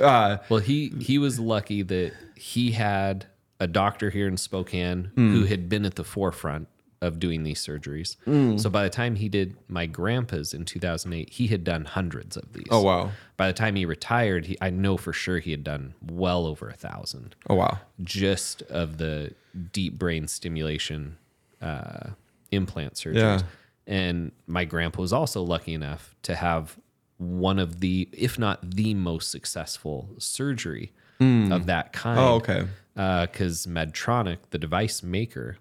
Uh, 0.00 0.38
Well, 0.48 0.60
he 0.60 0.88
he 1.00 1.18
was 1.18 1.38
lucky 1.40 1.82
that 1.82 2.12
he 2.36 2.70
had 2.72 3.26
a 3.60 3.66
doctor 3.66 4.10
here 4.10 4.28
in 4.28 4.36
Spokane 4.36 5.10
Hmm. 5.14 5.32
who 5.34 5.44
had 5.44 5.68
been 5.68 5.84
at 5.84 5.94
the 5.94 6.04
forefront 6.04 6.68
of 7.02 7.18
doing 7.18 7.42
these 7.42 7.60
surgeries. 7.64 8.16
Hmm. 8.24 8.56
So 8.56 8.70
by 8.70 8.82
the 8.82 8.90
time 8.90 9.16
he 9.16 9.28
did 9.28 9.54
my 9.68 9.84
grandpa's 9.86 10.54
in 10.54 10.64
2008, 10.64 11.28
he 11.30 11.46
had 11.48 11.62
done 11.62 11.84
hundreds 11.84 12.36
of 12.36 12.52
these. 12.54 12.66
oh 12.70 12.82
wow! 12.82 13.10
By 13.36 13.46
the 13.48 13.52
time 13.52 13.76
he 13.76 13.84
retired, 13.84 14.46
he, 14.46 14.56
I 14.62 14.70
know 14.70 14.96
for 14.96 15.12
sure 15.12 15.38
he 15.38 15.50
had 15.50 15.62
done 15.62 15.94
well 16.02 16.46
over 16.46 16.68
a 16.68 16.74
thousand 16.74 17.36
Oh 17.50 17.54
wow! 17.56 17.78
just 18.02 18.62
of 18.62 18.96
the 18.98 19.34
deep 19.72 19.98
brain 19.98 20.26
stimulation 20.28 21.18
uh, 21.60 22.10
implant 22.50 22.94
surgeries. 22.94 23.16
Yeah. 23.40 23.42
And 23.86 24.32
my 24.46 24.64
grandpa 24.64 25.00
was 25.02 25.12
also 25.12 25.42
lucky 25.42 25.72
enough 25.74 26.14
to 26.22 26.34
have 26.34 26.76
one 27.18 27.58
of 27.58 27.80
the, 27.80 28.08
if 28.12 28.38
not 28.38 28.72
the 28.74 28.92
most 28.94 29.30
successful 29.30 30.10
surgery 30.18 30.92
Hmm. 31.18 31.52
of 31.52 31.66
that 31.66 31.88
oh, 31.88 31.98
kind. 31.98 32.18
Oh 32.18 32.34
okay. 32.34 32.66
Uh, 32.96 33.26
because 33.26 33.66
Medtronic, 33.66 34.38
the 34.50 34.58
device 34.58 35.02
maker, 35.02 35.58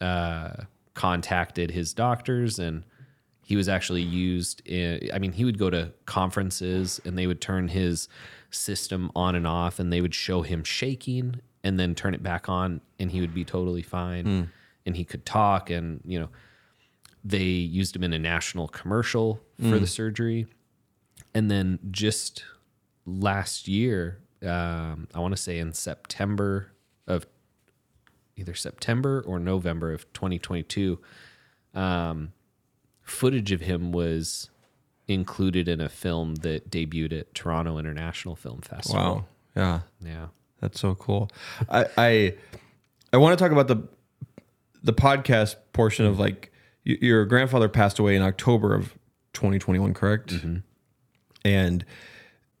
uh, 0.00 0.52
contacted 0.94 1.70
his 1.70 1.92
doctors 1.92 2.58
and 2.58 2.84
he 3.44 3.56
was 3.56 3.68
actually 3.68 4.02
used 4.02 4.66
in, 4.66 5.10
I 5.12 5.18
mean, 5.18 5.32
he 5.32 5.44
would 5.44 5.58
go 5.58 5.70
to 5.70 5.92
conferences 6.06 7.00
and 7.04 7.18
they 7.18 7.26
would 7.26 7.40
turn 7.40 7.68
his 7.68 8.08
system 8.50 9.10
on 9.14 9.34
and 9.34 9.46
off 9.46 9.78
and 9.78 9.92
they 9.92 10.00
would 10.00 10.14
show 10.14 10.42
him 10.42 10.64
shaking 10.64 11.40
and 11.62 11.78
then 11.78 11.94
turn 11.94 12.14
it 12.14 12.22
back 12.22 12.48
on 12.48 12.80
and 12.98 13.10
he 13.10 13.20
would 13.20 13.34
be 13.34 13.44
totally 13.44 13.82
fine 13.82 14.24
hmm. 14.24 14.42
and 14.86 14.96
he 14.96 15.04
could 15.04 15.26
talk 15.26 15.68
and, 15.68 16.00
you 16.04 16.18
know, 16.18 16.28
they 17.22 17.42
used 17.42 17.94
him 17.94 18.02
in 18.02 18.12
a 18.12 18.18
national 18.18 18.68
commercial 18.68 19.40
for 19.58 19.64
hmm. 19.64 19.78
the 19.78 19.86
surgery. 19.86 20.46
And 21.34 21.50
then 21.50 21.78
just 21.90 22.44
last 23.04 23.68
year, 23.68 24.20
um, 24.46 25.08
I 25.14 25.20
want 25.20 25.36
to 25.36 25.40
say 25.40 25.58
in 25.58 25.72
September 25.72 26.72
of 27.06 27.26
either 28.36 28.54
September 28.54 29.22
or 29.26 29.38
November 29.38 29.92
of 29.92 30.10
2022, 30.12 30.98
um, 31.74 32.32
footage 33.02 33.52
of 33.52 33.60
him 33.60 33.92
was 33.92 34.48
included 35.08 35.68
in 35.68 35.80
a 35.80 35.88
film 35.88 36.36
that 36.36 36.70
debuted 36.70 37.18
at 37.18 37.34
Toronto 37.34 37.78
International 37.78 38.36
Film 38.36 38.60
Festival. 38.60 39.00
Wow. 39.02 39.24
Yeah. 39.56 39.80
Yeah. 40.04 40.26
That's 40.60 40.78
so 40.80 40.94
cool. 40.94 41.30
I 41.68 41.86
I, 41.96 42.34
I 43.12 43.16
want 43.16 43.38
to 43.38 43.42
talk 43.42 43.52
about 43.52 43.68
the 43.68 43.88
the 44.82 44.92
podcast 44.92 45.56
portion 45.72 46.06
of 46.06 46.18
like 46.18 46.52
your 46.84 47.26
grandfather 47.26 47.68
passed 47.68 47.98
away 47.98 48.16
in 48.16 48.22
October 48.22 48.74
of 48.74 48.94
2021, 49.34 49.92
correct? 49.94 50.32
And 51.44 51.84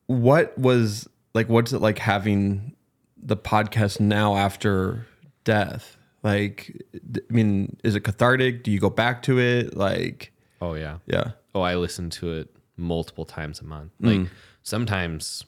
what 0.06 0.56
was 0.58 1.08
like 1.34 1.48
what's 1.48 1.72
it 1.72 1.80
like 1.80 1.98
having 1.98 2.74
the 3.22 3.36
podcast 3.36 4.00
now 4.00 4.36
after 4.36 5.06
death? 5.44 5.96
Like 6.22 6.76
I 6.94 7.32
mean, 7.32 7.76
is 7.84 7.94
it 7.94 8.00
cathartic? 8.00 8.62
Do 8.64 8.70
you 8.70 8.78
go 8.80 8.90
back 8.90 9.22
to 9.24 9.38
it? 9.38 9.76
Like 9.76 10.32
Oh 10.60 10.74
yeah. 10.74 10.98
yeah. 11.06 11.32
Oh, 11.54 11.62
I 11.62 11.76
listen 11.76 12.10
to 12.10 12.32
it 12.34 12.54
multiple 12.76 13.24
times 13.24 13.60
a 13.60 13.64
month. 13.64 13.92
Like 14.00 14.18
Mm. 14.20 14.28
sometimes, 14.62 15.44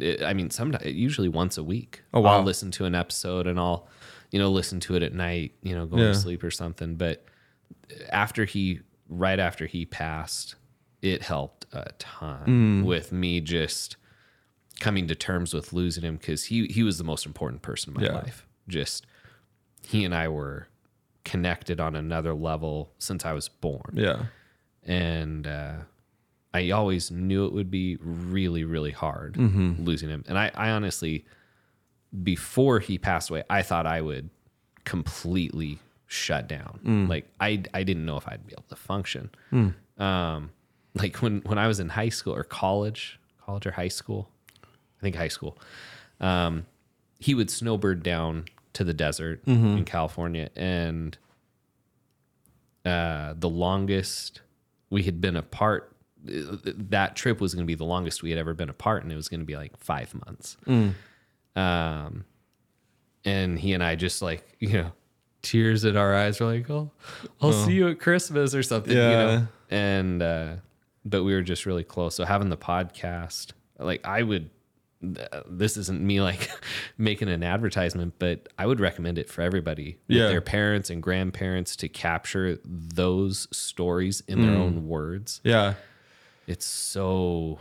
it, 0.00 0.22
I 0.22 0.34
mean, 0.34 0.50
sometimes 0.50 0.84
usually 0.84 1.28
once 1.28 1.56
a 1.58 1.64
week. 1.64 2.02
Oh, 2.12 2.20
wow. 2.20 2.36
I'll 2.38 2.42
listen 2.42 2.70
to 2.72 2.84
an 2.84 2.94
episode 2.94 3.46
and 3.46 3.58
I'll, 3.58 3.88
you 4.30 4.38
know, 4.38 4.50
listen 4.50 4.80
to 4.80 4.94
it 4.96 5.02
at 5.02 5.14
night. 5.14 5.52
You 5.62 5.74
know, 5.74 5.86
going 5.86 6.02
Yeah. 6.02 6.08
to 6.08 6.14
sleep 6.14 6.44
or 6.44 6.50
something. 6.50 6.96
But 6.96 7.24
after 8.10 8.44
he, 8.44 8.80
right 9.08 9.38
after 9.38 9.66
he 9.66 9.86
passed, 9.86 10.54
it 11.00 11.22
helped 11.22 11.66
a 11.72 11.90
ton 11.98 12.82
Mm. 12.82 12.84
with 12.84 13.12
me 13.12 13.40
just 13.40 13.96
coming 14.80 15.08
to 15.08 15.14
terms 15.14 15.52
with 15.54 15.72
losing 15.72 16.04
him 16.04 16.16
because 16.16 16.44
he 16.44 16.66
he 16.68 16.82
was 16.82 16.98
the 16.98 17.04
most 17.04 17.26
important 17.26 17.62
person 17.62 17.90
in 17.94 18.00
my 18.00 18.06
Yeah. 18.06 18.14
life. 18.14 18.46
Just 18.68 19.06
he 19.82 20.04
and 20.04 20.14
I 20.14 20.28
were 20.28 20.68
connected 21.24 21.80
on 21.80 21.94
another 21.96 22.32
level 22.34 22.92
since 22.98 23.24
I 23.26 23.32
was 23.32 23.48
born 23.48 23.92
Yeah. 23.94 24.26
and 24.84 25.46
uh, 25.46 25.74
I 26.54 26.70
always 26.70 27.10
knew 27.10 27.44
it 27.46 27.52
would 27.52 27.70
be 27.70 27.96
really, 28.00 28.64
really 28.64 28.90
hard 28.92 29.34
Mm-hmm. 29.34 29.84
losing 29.84 30.08
him. 30.08 30.24
And 30.28 30.38
I, 30.38 30.50
I 30.54 30.70
honestly, 30.70 31.24
before 32.22 32.80
he 32.80 32.96
passed 32.98 33.28
away, 33.30 33.42
I 33.50 33.62
thought 33.62 33.86
I 33.86 34.00
would 34.00 34.30
completely 34.84 35.78
shut 36.06 36.48
down. 36.48 36.80
Mm. 36.84 37.08
Like 37.08 37.26
I, 37.40 37.62
I 37.74 37.82
didn't 37.82 38.06
know 38.06 38.16
if 38.16 38.26
I'd 38.26 38.46
be 38.46 38.52
able 38.54 38.64
to 38.70 38.76
function. 38.76 39.30
Um, 39.98 40.50
like 40.94 41.16
when 41.16 41.42
when 41.44 41.58
I 41.58 41.66
was 41.66 41.78
in 41.80 41.90
high 41.90 42.08
school 42.08 42.34
or 42.34 42.44
college, 42.44 43.20
college 43.44 43.66
or 43.66 43.72
high 43.72 43.88
school, 43.88 44.30
I 44.98 45.02
think 45.02 45.16
high 45.16 45.28
school. 45.28 45.56
Um, 46.20 46.66
he 47.20 47.34
would 47.34 47.50
snowbird 47.50 48.02
down 48.02 48.44
to 48.74 48.84
the 48.84 48.94
desert 48.94 49.44
Mm-hmm. 49.46 49.78
in 49.78 49.84
California, 49.84 50.50
and 50.56 51.16
uh, 52.84 53.34
the 53.36 53.48
longest 53.48 54.40
we 54.90 55.02
had 55.02 55.20
been 55.20 55.36
apart. 55.36 55.94
uh, 56.28 56.56
That 56.64 57.16
trip 57.16 57.40
was 57.40 57.54
going 57.54 57.64
to 57.64 57.66
be 57.66 57.74
the 57.74 57.84
longest 57.84 58.22
we 58.22 58.30
had 58.30 58.38
ever 58.38 58.54
been 58.54 58.68
apart, 58.70 59.02
and 59.02 59.12
it 59.12 59.16
was 59.16 59.28
going 59.28 59.40
to 59.40 59.46
be 59.46 59.56
like 59.56 59.76
five 59.78 60.14
months. 60.26 60.56
Um, 61.56 62.24
and 63.24 63.58
he 63.58 63.72
and 63.72 63.82
I 63.82 63.96
just 63.96 64.22
like 64.22 64.44
you 64.60 64.72
know, 64.72 64.92
tears 65.42 65.84
in 65.84 65.96
our 65.96 66.14
eyes. 66.14 66.40
We're 66.40 66.46
like, 66.46 66.70
"Oh, 66.70 66.90
I'll 67.40 67.52
see 67.52 67.72
you 67.74 67.88
at 67.88 67.98
Christmas 68.00 68.54
or 68.54 68.62
something." 68.62 68.92
You 68.92 68.98
know? 68.98 69.46
And 69.70 70.22
uh, 70.22 70.52
but 71.04 71.24
we 71.24 71.34
were 71.34 71.42
just 71.42 71.66
really 71.66 71.84
close. 71.84 72.14
So 72.14 72.24
having 72.24 72.48
the 72.48 72.56
podcast, 72.56 73.52
like 73.78 74.06
I 74.06 74.22
would. 74.22 74.50
This 75.00 75.76
isn't 75.76 76.00
me 76.00 76.20
like 76.20 76.50
making 76.98 77.28
an 77.28 77.42
advertisement, 77.42 78.14
but 78.18 78.48
I 78.58 78.66
would 78.66 78.80
recommend 78.80 79.18
it 79.18 79.30
for 79.30 79.42
everybody 79.42 79.98
with 80.08 80.16
Yeah. 80.16 80.28
their 80.28 80.40
parents 80.40 80.90
and 80.90 81.02
grandparents 81.02 81.76
to 81.76 81.88
capture 81.88 82.58
those 82.64 83.46
stories 83.56 84.22
in 84.26 84.42
their 84.42 84.56
mm. 84.56 84.60
own 84.60 84.88
words. 84.88 85.40
Yeah. 85.44 85.74
It's 86.46 86.66
so 86.66 87.58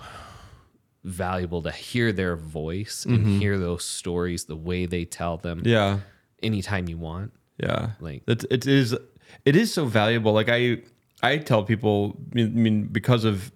valuable 1.04 1.62
to 1.62 1.72
hear 1.72 2.12
their 2.12 2.36
voice 2.36 3.06
and 3.06 3.20
mm-hmm. 3.20 3.40
hear 3.40 3.58
those 3.58 3.86
stories 3.86 4.46
the 4.46 4.56
way 4.56 4.86
they 4.86 5.06
tell 5.06 5.38
them 5.38 5.62
Yeah. 5.64 6.00
anytime 6.42 6.90
you 6.90 6.98
want. 6.98 7.34
Yeah, 7.58 7.92
Like- 8.00 8.24
it, 8.28 8.46
it 8.50 8.68
is 8.68 8.96
it 9.46 9.56
is 9.56 9.74
so 9.74 9.86
valuable. 9.86 10.34
Like 10.34 10.50
I 10.50 10.82
I 11.24 11.38
tell 11.38 11.64
people, 11.64 12.18
I 12.36 12.44
mean, 12.44 12.86
because 12.86 13.24
of 13.26 13.52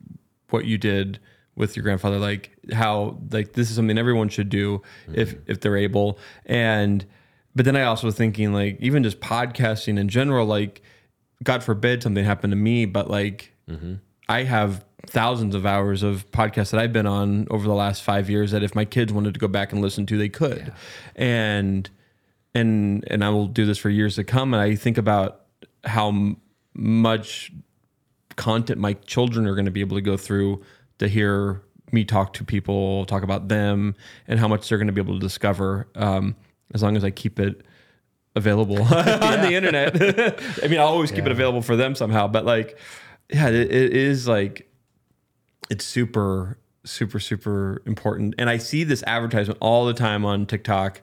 what 0.50 0.66
you 0.66 0.78
did 0.78 1.20
with 1.56 1.76
your 1.76 1.84
grandfather, 1.84 2.18
like 2.18 2.52
how 2.74 3.20
like 3.32 3.54
this 3.54 3.70
is 3.70 3.76
something 3.76 3.98
everyone 3.98 4.30
should 4.30 4.50
do 4.50 4.82
if 5.14 5.36
mm-hmm. 5.36 5.52
if 5.52 5.62
they're 5.62 5.78
able. 5.78 6.18
And 6.46 7.06
but 7.56 7.66
then 7.66 7.76
I 7.76 7.84
also 7.84 8.08
was 8.08 8.16
thinking 8.16 8.54
like 8.54 8.78
even 8.80 9.04
just 9.04 9.20
podcasting 9.20 10.00
in 10.00 10.10
general, 10.10 10.46
like 10.46 10.82
God 11.44 11.64
forbid 11.64 12.04
something 12.04 12.24
happened 12.24 12.52
to 12.52 12.58
me, 12.58 12.86
but 12.86 13.10
like 13.10 13.54
mm-hmm. 13.70 13.96
I 14.30 14.44
have 14.44 14.86
thousands 15.08 15.56
of 15.56 15.66
hours 15.66 16.04
of 16.04 16.30
podcasts 16.32 16.72
that 16.72 16.80
I've 16.80 16.94
been 16.94 17.08
on 17.08 17.48
over 17.50 17.68
the 17.68 17.74
last 17.74 18.04
five 18.04 18.30
years 18.30 18.52
that 18.52 18.64
if 18.64 18.76
my 18.76 18.86
kids 18.86 19.12
wanted 19.12 19.34
to 19.34 19.40
go 19.40 19.48
back 19.48 19.74
and 19.74 19.82
listen 19.82 20.06
to, 20.08 20.18
they 20.18 20.30
could. 20.30 20.72
And 21.16 21.90
and 22.54 23.04
and 23.08 23.24
I 23.24 23.30
will 23.30 23.48
do 23.48 23.66
this 23.66 23.78
for 23.78 23.90
years 23.90 24.16
to 24.16 24.24
come. 24.24 24.54
And 24.54 24.62
I 24.62 24.76
think 24.76 24.98
about 24.98 25.42
how 25.84 26.10
m- 26.10 26.38
much 26.74 27.52
content 28.36 28.80
my 28.80 28.94
children 28.94 29.46
are 29.48 29.56
going 29.56 29.66
to 29.66 29.72
be 29.72 29.82
able 29.82 29.98
to 29.98 30.02
go 30.02 30.18
through 30.18 30.64
to 31.02 31.08
hear 31.10 31.62
me 31.92 32.06
talk 32.06 32.32
to 32.34 32.44
people, 32.46 33.06
talk 33.06 33.22
about 33.22 33.50
them, 33.50 33.96
and 34.28 34.40
how 34.40 34.48
much 34.48 34.70
they're 34.70 34.78
going 34.78 34.88
to 34.88 34.94
be 34.94 35.02
able 35.02 35.16
to 35.16 35.20
discover 35.20 35.88
um, 35.96 36.36
as 36.74 36.82
long 36.82 36.96
as 36.96 37.04
I 37.04 37.12
keep 37.12 37.38
it 37.40 37.62
available 38.36 38.82
on 38.84 39.42
the 39.42 39.52
internet. 39.60 39.96
I 40.64 40.68
mean, 40.68 40.80
I'll 40.80 40.88
always 40.88 41.12
keep 41.12 41.26
it 41.26 41.32
available 41.32 41.62
for 41.62 41.76
them 41.76 41.96
somehow, 41.96 42.28
but 42.28 42.46
like, 42.46 42.78
yeah, 43.30 43.50
it, 43.50 43.56
it 43.72 43.94
is 43.94 44.28
like 44.28 44.70
it's 45.70 45.86
super 45.86 46.58
super 46.84 47.20
super 47.20 47.82
important 47.86 48.34
and 48.40 48.50
i 48.50 48.58
see 48.58 48.84
this 48.84 49.04
advertisement 49.06 49.56
all 49.62 49.86
the 49.86 49.94
time 49.94 50.26
on 50.26 50.48
tiktok 50.48 51.00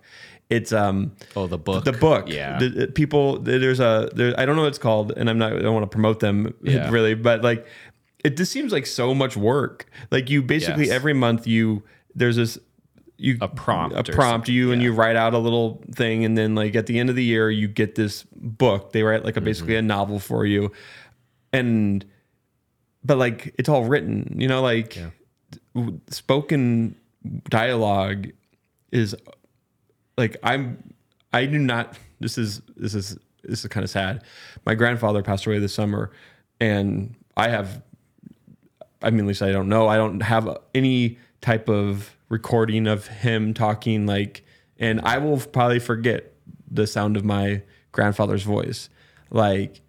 it's 0.51 0.73
um 0.73 1.13
Oh, 1.37 1.47
the 1.47 1.57
book. 1.57 1.85
the 1.85 1.93
book 1.93 2.29
Yeah. 2.29 2.59
The 2.59 2.89
people 2.89 3.39
there's 3.39 3.79
a 3.79 4.11
there 4.13 4.35
i 4.37 4.45
don't 4.45 4.57
know 4.57 4.63
what 4.63 4.69
it's 4.69 4.79
called 4.79 5.13
and 5.17 5.31
i'm 5.31 5.39
not 5.39 5.53
i 5.53 5.59
don't 5.61 5.73
want 5.75 5.85
to 5.85 5.95
promote 5.95 6.19
them 6.19 6.53
Yeah. 6.63 6.91
really 6.91 7.15
but 7.15 7.43
like 7.43 7.65
it 8.25 8.37
just 8.37 8.51
seems 8.53 8.73
like 8.73 8.87
so 8.87 9.15
much 9.15 9.37
work. 9.37 9.87
Like 10.11 10.29
you 10.31 10.43
basically 10.43 10.87
Yes. 10.87 10.95
every 10.95 11.13
month 11.15 11.47
you 11.47 11.83
there's 12.15 12.37
this 12.37 12.59
you 13.21 13.37
A 13.41 13.49
prompt 13.49 13.97
a 13.97 14.05
prompt 14.13 14.49
you 14.49 14.71
and 14.71 14.81
you 14.81 14.93
write 14.93 15.17
out 15.17 15.35
a 15.35 15.39
little 15.39 15.83
thing 15.93 16.25
and 16.25 16.39
then 16.39 16.55
like 16.55 16.77
at 16.77 16.87
the 16.87 16.99
end 17.01 17.11
of 17.11 17.17
the 17.17 17.25
year 17.25 17.51
you 17.51 17.67
get 17.69 17.95
this 17.97 18.25
book. 18.35 18.93
They 18.93 19.03
write 19.03 19.25
like 19.25 19.37
a 19.37 19.41
basically 19.41 19.75
Mm-hmm. 19.75 19.85
a 19.87 19.89
novel 19.89 20.19
for 20.21 20.47
you. 20.47 20.71
And 21.53 22.05
but 23.05 23.19
like 23.19 23.55
it's 23.59 23.69
all 23.69 23.85
written 23.85 24.37
you 24.39 24.47
know 24.49 24.61
like 24.63 24.99
w- 25.75 26.01
spoken 26.11 26.95
dialogue 27.49 28.29
is 28.93 29.15
like 30.17 30.37
i'm 30.43 30.93
i 31.33 31.47
do 31.47 31.59
not 31.59 31.97
this 32.21 32.37
is 32.39 32.61
this 32.77 32.95
is 32.95 33.17
this 33.45 33.61
is 33.65 33.69
kind 33.71 33.85
of 33.85 33.89
sad. 33.91 34.25
My 34.67 34.75
grandfather 34.75 35.23
passed 35.23 35.47
away 35.47 35.59
this 35.59 35.73
summer 35.73 36.11
and 36.61 37.15
i 37.37 37.49
have 37.49 37.83
i 39.03 39.11
mean 39.11 39.21
at 39.21 39.27
least 39.27 39.43
i 39.43 39.53
don't 39.53 39.69
know. 39.69 39.89
I 39.89 39.97
don't 39.97 40.21
have 40.21 40.59
any 40.75 41.19
type 41.41 41.69
of 41.69 42.17
recording 42.29 42.87
of 42.87 43.07
him 43.07 43.55
talking 43.55 44.07
like 44.07 44.45
and 44.79 45.01
i 45.03 45.19
will 45.19 45.39
probably 45.39 45.79
forget 45.79 46.35
the 46.71 46.87
sound 46.87 47.17
of 47.17 47.25
my 47.25 47.63
grandfather's 47.93 48.43
voice. 48.43 48.89
Like 49.31 49.81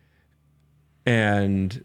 and 1.05 1.83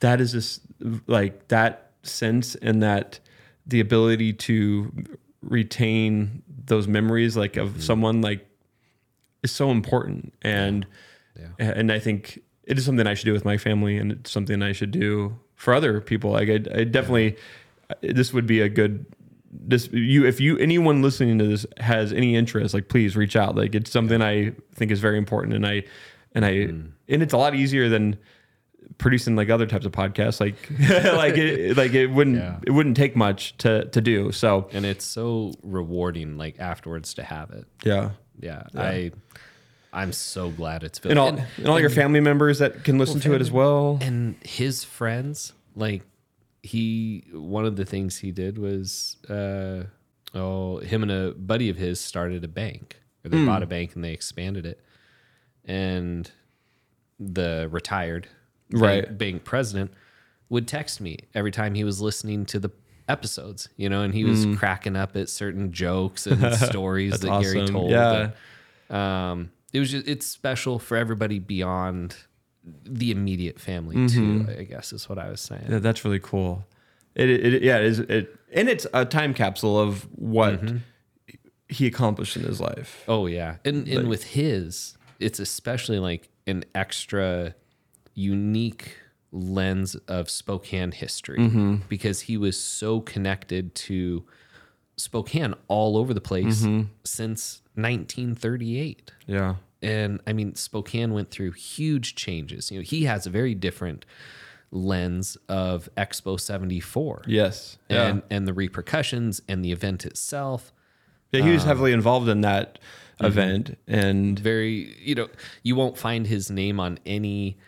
that 0.00 0.20
is 0.20 0.32
just 0.32 0.62
like 1.06 1.48
that 1.48 1.92
sense 2.02 2.54
and 2.56 2.82
that 2.82 3.20
the 3.66 3.80
ability 3.80 4.32
to 4.32 4.92
retain 5.42 6.42
those 6.64 6.88
memories 6.88 7.36
like 7.36 7.56
of 7.56 7.70
mm-hmm. 7.70 7.80
someone 7.80 8.20
like 8.22 8.46
is 9.42 9.50
so 9.50 9.70
important. 9.70 10.34
And 10.42 10.86
and 11.58 11.90
I 11.92 11.98
think 11.98 12.40
it 12.64 12.78
is 12.78 12.84
something 12.84 13.06
I 13.06 13.14
should 13.14 13.26
do 13.26 13.32
with 13.32 13.44
my 13.44 13.56
family 13.56 13.96
and 13.96 14.12
it's 14.12 14.30
something 14.30 14.62
I 14.62 14.72
should 14.72 14.90
do 14.90 15.38
for 15.60 15.74
other 15.74 16.00
people 16.00 16.30
like 16.30 16.48
I, 16.48 16.54
I 16.80 16.84
definitely 16.84 17.36
this 18.00 18.32
would 18.32 18.46
be 18.46 18.62
a 18.62 18.68
good 18.70 19.04
this 19.52 19.90
you 19.92 20.24
if 20.24 20.40
you 20.40 20.56
anyone 20.56 21.02
listening 21.02 21.38
to 21.38 21.44
this 21.46 21.66
has 21.76 22.14
any 22.14 22.34
interest 22.34 22.72
like 22.72 22.88
please 22.88 23.14
reach 23.14 23.36
out 23.36 23.56
like 23.56 23.74
it's 23.74 23.90
something 23.90 24.22
I 24.22 24.52
think 24.74 24.90
is 24.90 25.00
very 25.00 25.18
important 25.18 25.52
and 25.54 25.66
I 25.66 25.82
and 26.34 26.46
I 26.46 26.64
hmm. 26.64 26.86
and 27.08 27.22
it's 27.22 27.34
a 27.34 27.36
lot 27.36 27.54
easier 27.54 27.90
than 27.90 28.16
producing 28.96 29.36
like 29.36 29.50
other 29.50 29.66
types 29.66 29.84
of 29.84 29.92
podcasts 29.92 30.40
like 30.40 30.56
like 31.14 31.36
it 31.36 31.76
like 31.76 31.92
it 31.92 32.06
wouldn't 32.06 32.36
Yeah. 32.38 32.58
it 32.66 32.70
wouldn't 32.70 32.96
take 32.96 33.14
much 33.14 33.54
to 33.58 33.84
to 33.84 34.00
do 34.00 34.32
so 34.32 34.66
and 34.72 34.86
it's 34.86 35.04
so 35.04 35.52
rewarding 35.62 36.38
like 36.38 36.58
afterwards 36.58 37.12
to 37.14 37.22
have 37.22 37.50
it. 37.50 37.66
yeah 37.84 38.12
Yeah. 38.40 38.62
I 38.74 39.12
I'm 39.92 40.12
so 40.12 40.50
glad 40.50 40.82
it's 40.84 41.00
and 41.00 41.18
all 41.18 41.28
and, 41.28 41.68
all 41.68 41.80
your 41.80 41.90
family 41.90 42.20
members 42.20 42.58
that 42.60 42.84
can 42.84 42.98
listen 42.98 43.20
to 43.20 43.34
it 43.34 43.40
as 43.40 43.50
well 43.50 43.98
and 44.00 44.36
his 44.44 44.84
friends 44.84 45.52
like 45.74 46.02
he 46.62 47.24
one 47.32 47.64
of 47.64 47.76
the 47.76 47.84
things 47.84 48.18
he 48.18 48.30
did 48.30 48.58
was 48.58 49.16
uh 49.28 49.84
oh, 50.34 50.78
him 50.78 51.02
and 51.02 51.10
a 51.10 51.32
buddy 51.32 51.68
of 51.70 51.76
his 51.76 52.00
started 52.00 52.44
a 52.44 52.48
bank, 52.48 53.00
or 53.24 53.30
they 53.30 53.44
bought 53.44 53.62
a 53.62 53.66
bank 53.66 53.94
and 53.94 54.04
they 54.04 54.12
expanded 54.12 54.66
it. 54.66 54.80
And 55.64 56.30
the 57.18 57.68
retired 57.70 58.28
bank- 58.70 58.82
Right. 58.82 59.18
bank 59.18 59.44
president 59.44 59.92
would 60.48 60.66
text 60.66 61.00
me 61.00 61.18
every 61.34 61.50
time 61.50 61.74
he 61.74 61.84
was 61.84 62.00
listening 62.00 62.46
to 62.46 62.58
the 62.58 62.70
episodes, 63.08 63.68
you 63.76 63.88
know, 63.88 64.02
and 64.02 64.14
he 64.14 64.24
was 64.24 64.46
cracking 64.56 64.96
up 64.96 65.16
at 65.16 65.28
certain 65.28 65.72
jokes 65.72 66.26
and 66.28 66.54
stories 66.54 67.20
that 67.20 67.42
Gary 67.42 67.66
told. 67.66 67.90
Yeah. 67.90 68.30
And, 68.88 68.96
um, 68.96 69.50
it 69.72 69.78
was 69.78 69.90
just 69.90 70.06
it's 70.06 70.26
special 70.26 70.78
for 70.78 70.96
everybody 70.96 71.38
beyond 71.38 72.16
the 72.84 73.10
immediate 73.10 73.58
family 73.58 74.08
too. 74.08 74.40
Mm-hmm. 74.40 74.60
I 74.60 74.64
guess 74.64 74.92
is 74.92 75.08
what 75.08 75.18
I 75.18 75.30
was 75.30 75.40
saying. 75.40 75.66
Yeah, 75.68 75.78
that's 75.78 76.04
really 76.04 76.20
cool. 76.20 76.64
It, 77.14 77.28
it 77.30 77.62
yeah, 77.62 77.78
it 77.78 77.84
is 77.84 77.98
it 78.00 78.36
and 78.52 78.68
it's 78.68 78.86
a 78.92 79.04
time 79.04 79.34
capsule 79.34 79.78
of 79.78 80.08
what 80.16 80.62
mm-hmm. 80.62 80.76
he 81.68 81.86
accomplished 81.86 82.36
in 82.36 82.42
his 82.42 82.60
life. 82.60 83.04
Oh 83.08 83.26
yeah, 83.26 83.56
and 83.64 83.86
and 83.88 84.08
with 84.08 84.24
his, 84.24 84.96
it's 85.18 85.38
especially 85.38 85.98
like 85.98 86.28
an 86.46 86.64
extra 86.74 87.54
unique 88.14 88.96
lens 89.32 89.94
of 90.08 90.28
Spokane 90.28 90.92
history 90.92 91.38
mm-hmm. 91.38 91.76
because 91.88 92.22
he 92.22 92.36
was 92.36 92.60
so 92.60 93.00
connected 93.00 93.74
to 93.76 94.24
Spokane 95.00 95.54
all 95.68 95.96
over 95.96 96.12
the 96.14 96.20
place 96.20 96.66
since 97.04 97.62
1938. 97.74 99.12
Yeah. 99.26 99.56
And 99.82 100.20
I 100.26 100.32
mean, 100.32 100.54
Spokane 100.54 101.12
went 101.12 101.30
through 101.30 101.52
huge 101.52 102.14
changes. 102.14 102.70
You 102.70 102.78
know, 102.80 102.84
he 102.84 103.04
has 103.04 103.26
a 103.26 103.30
very 103.30 103.54
different 103.54 104.04
lens 104.70 105.36
of 105.48 105.88
Expo 105.96 106.38
74 106.38 107.22
Yes. 107.26 107.78
Yeah. 107.88 108.06
and 108.06 108.22
and 108.30 108.46
the 108.46 108.52
repercussions 108.52 109.40
and 109.48 109.64
the 109.64 109.72
event 109.72 110.06
itself. 110.06 110.72
yeah, 111.32 111.40
Um, 111.40 111.46
he 111.48 111.52
was 111.54 111.64
heavily 111.64 111.92
involved 111.92 112.28
in 112.28 112.42
that 112.42 112.74
mm-hmm. 113.18 113.26
event 113.26 113.78
and 113.88 114.38
very 114.38 114.96
you 115.00 115.16
know 115.16 115.28
you 115.64 115.74
won't 115.74 115.98
find 115.98 116.26
his 116.28 116.50
name 116.52 116.78
on 116.78 116.98
any 117.04 117.58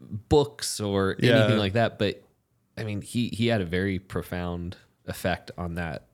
books 0.00 0.80
or 0.80 1.16
Yeah. 1.18 1.40
anything 1.40 1.58
like 1.58 1.74
that 1.74 1.98
but 1.98 2.22
i 2.78 2.84
mean 2.84 3.02
he 3.02 3.28
he 3.28 3.48
had 3.48 3.60
a 3.60 3.64
very 3.66 3.98
profound 3.98 4.76
effect 5.06 5.50
on 5.58 5.74
that 5.74 6.05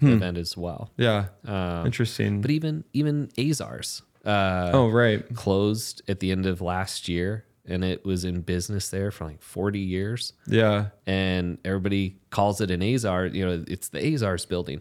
event 0.00 0.36
as 0.38 0.56
well 0.56 0.90
yeah. 0.96 1.26
Um, 1.46 1.86
Interesting. 1.86 2.40
but 2.40 2.50
even 2.50 2.84
even 2.92 3.28
azars 3.36 4.02
uh 4.24 4.70
oh, 4.74 4.88
right. 4.88 5.22
closed 5.34 6.02
at 6.08 6.20
the 6.20 6.30
end 6.32 6.44
of 6.46 6.60
last 6.60 7.08
year 7.08 7.44
and 7.66 7.84
it 7.84 8.04
was 8.04 8.24
in 8.24 8.40
business 8.40 8.88
there 8.88 9.10
for 9.10 9.24
like 9.26 9.42
40 9.42 9.78
years 9.78 10.32
Yeah. 10.46 10.86
and 11.06 11.58
everybody 11.64 12.16
calls 12.30 12.60
it 12.60 12.70
an 12.70 12.82
Azar. 12.82 13.26
You 13.26 13.46
know, 13.46 13.64
it's 13.68 13.88
the 13.88 13.98
Azars 14.00 14.48
building, 14.48 14.80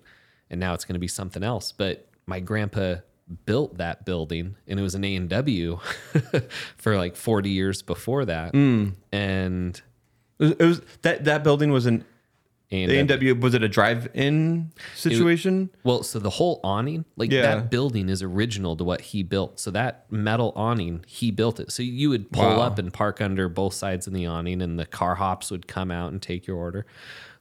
and 0.50 0.58
now 0.60 0.74
it's 0.74 0.86
going 0.86 0.94
to 0.94 1.00
be 1.00 1.08
something 1.10 1.44
else. 1.44 1.74
But 1.74 2.08
my 2.26 2.40
grandpa 2.40 2.96
built 3.46 3.78
that 3.78 4.06
building, 4.06 4.56
and 4.68 4.80
it 4.80 4.84
was 4.84 4.96
an 4.96 5.04
A 5.04 5.16
and 5.18 5.28
W 5.30 5.80
for 6.78 6.96
like 6.96 7.16
forty 7.18 7.50
years 7.50 7.82
before 7.82 8.24
that, 8.26 8.54
Mm. 8.54 8.94
and 9.12 9.82
It 10.40 10.44
was, 10.44 10.52
it 10.52 10.66
was 10.66 10.82
that 11.02 11.26
that 11.26 11.44
building 11.44 11.72
was 11.72 11.86
an 11.88 12.06
And 12.70 13.08
W 13.08 13.34
was 13.36 13.54
it 13.54 13.64
a 13.64 13.70
drive-in 13.70 14.74
situation? 14.94 15.70
Well, 15.86 16.04
so 16.04 16.20
the 16.20 16.30
whole 16.32 16.60
awning, 16.66 17.06
like 17.16 17.32
Yeah. 17.32 17.42
that 17.44 17.72
building 17.72 18.10
is 18.10 18.22
original 18.22 18.76
to 18.76 18.84
what 18.84 19.00
he 19.00 19.24
built. 19.24 19.58
So 19.60 19.72
that 19.72 20.06
metal 20.12 20.52
awning, 20.56 21.06
he 21.08 21.32
built 21.32 21.62
it. 21.62 21.72
So 21.72 21.82
you 21.82 22.10
would 22.10 22.30
pull 22.32 22.44
Wow. 22.44 22.62
up 22.62 22.78
and 22.78 22.92
park 22.92 23.22
under 23.22 23.48
both 23.48 23.74
sides 23.74 24.06
of 24.06 24.12
the 24.14 24.26
awning, 24.26 24.62
and 24.62 24.78
the 24.78 24.86
car 24.86 25.16
hops 25.16 25.50
would 25.50 25.68
come 25.68 25.92
out 25.92 26.12
and 26.12 26.22
take 26.22 26.46
your 26.46 26.58
order. 26.58 26.86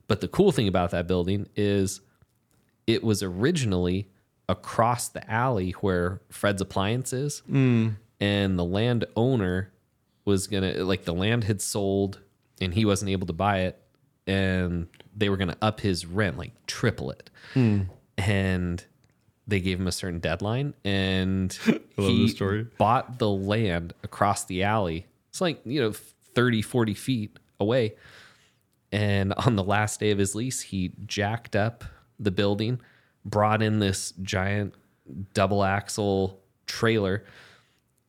But 0.07 0.21
the 0.21 0.29
cool 0.29 0.53
thing 0.53 0.69
about 0.69 0.93
that 0.93 1.09
building 1.09 1.49
is 1.57 2.01
it 2.87 3.03
was 3.03 3.21
originally 3.21 4.09
across 4.49 5.09
the 5.09 5.29
alley 5.29 5.73
where 5.81 6.21
Fred's 6.31 6.63
Appliance 6.63 7.13
is. 7.13 7.43
Mm. 7.51 7.97
And 8.21 8.57
the 8.57 8.65
landowner 8.65 9.73
was 10.25 10.47
going 10.47 10.63
to, 10.63 10.85
like, 10.85 11.05
the 11.05 11.13
land 11.13 11.45
had 11.45 11.61
sold 11.61 12.21
and 12.61 12.73
he 12.75 12.85
wasn't 12.85 13.11
able 13.11 13.27
to 13.27 13.33
buy 13.33 13.63
it. 13.63 13.83
And 14.27 14.89
they 15.17 15.29
were 15.29 15.37
going 15.37 15.51
to 15.51 15.59
up 15.63 15.81
his 15.81 16.05
rent, 16.07 16.37
like, 16.39 16.53
triple 16.67 17.11
it. 17.11 17.31
And 18.19 18.85
they 19.47 19.61
gave 19.61 19.79
him 19.79 19.87
a 19.87 19.93
certain 19.93 20.19
deadline. 20.19 20.75
And 20.85 21.53
he 21.97 22.27
bought 22.79 23.19
the 23.19 23.31
land 23.31 23.95
across 24.03 24.45
the 24.45 24.65
alley. 24.65 25.07
It's 25.31 25.41
like, 25.41 25.61
you 25.65 25.81
know, 25.81 25.93
30, 26.35 26.63
40 26.63 26.95
feet 26.95 27.39
away. 27.61 27.95
And 28.93 29.33
on 29.35 29.57
the 29.57 29.65
last 29.65 30.01
day 30.01 30.11
of 30.11 30.19
his 30.19 30.35
lease, 30.35 30.61
he 30.61 30.93
jacked 31.07 31.57
up 31.57 31.85
the 32.19 32.31
building, 32.31 32.81
brought 33.25 33.63
in 33.63 33.79
this 33.79 34.13
giant 34.23 34.75
double 35.35 35.65
axle 35.65 36.41
trailer, 36.67 37.25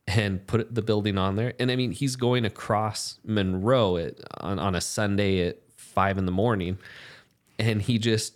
and 0.08 0.46
put 0.48 0.74
the 0.74 0.82
building 0.82 1.18
on 1.18 1.36
there. 1.36 1.54
And 1.60 1.70
I 1.70 1.76
mean, 1.76 1.92
he's 1.92 2.16
going 2.16 2.46
across 2.46 3.20
Monroe 3.26 3.98
at, 3.98 4.16
on, 4.40 4.60
on 4.60 4.76
a 4.76 4.82
Sunday 4.82 5.48
at 5.48 5.58
five 5.98 6.18
in 6.20 6.26
the 6.28 6.32
morning. 6.32 6.78
And 7.58 7.82
he 7.82 7.98
just 7.98 8.36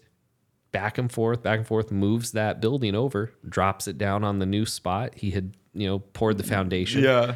back 0.71 0.97
and 0.97 1.11
forth, 1.11 1.43
back 1.43 1.59
and 1.59 1.67
forth, 1.67 1.91
moves 1.91 2.31
that 2.31 2.59
building 2.59 2.95
over, 2.95 3.31
drops 3.47 3.87
it 3.87 3.97
down 3.99 4.23
on 4.23 4.39
the 4.39 4.47
new 4.47 4.65
spot. 4.65 5.13
He 5.15 5.29
had, 5.29 5.53
you 5.73 5.85
know, 5.87 5.99
poured 5.99 6.37
the 6.39 6.43
foundation. 6.43 7.03
Yeah. 7.03 7.35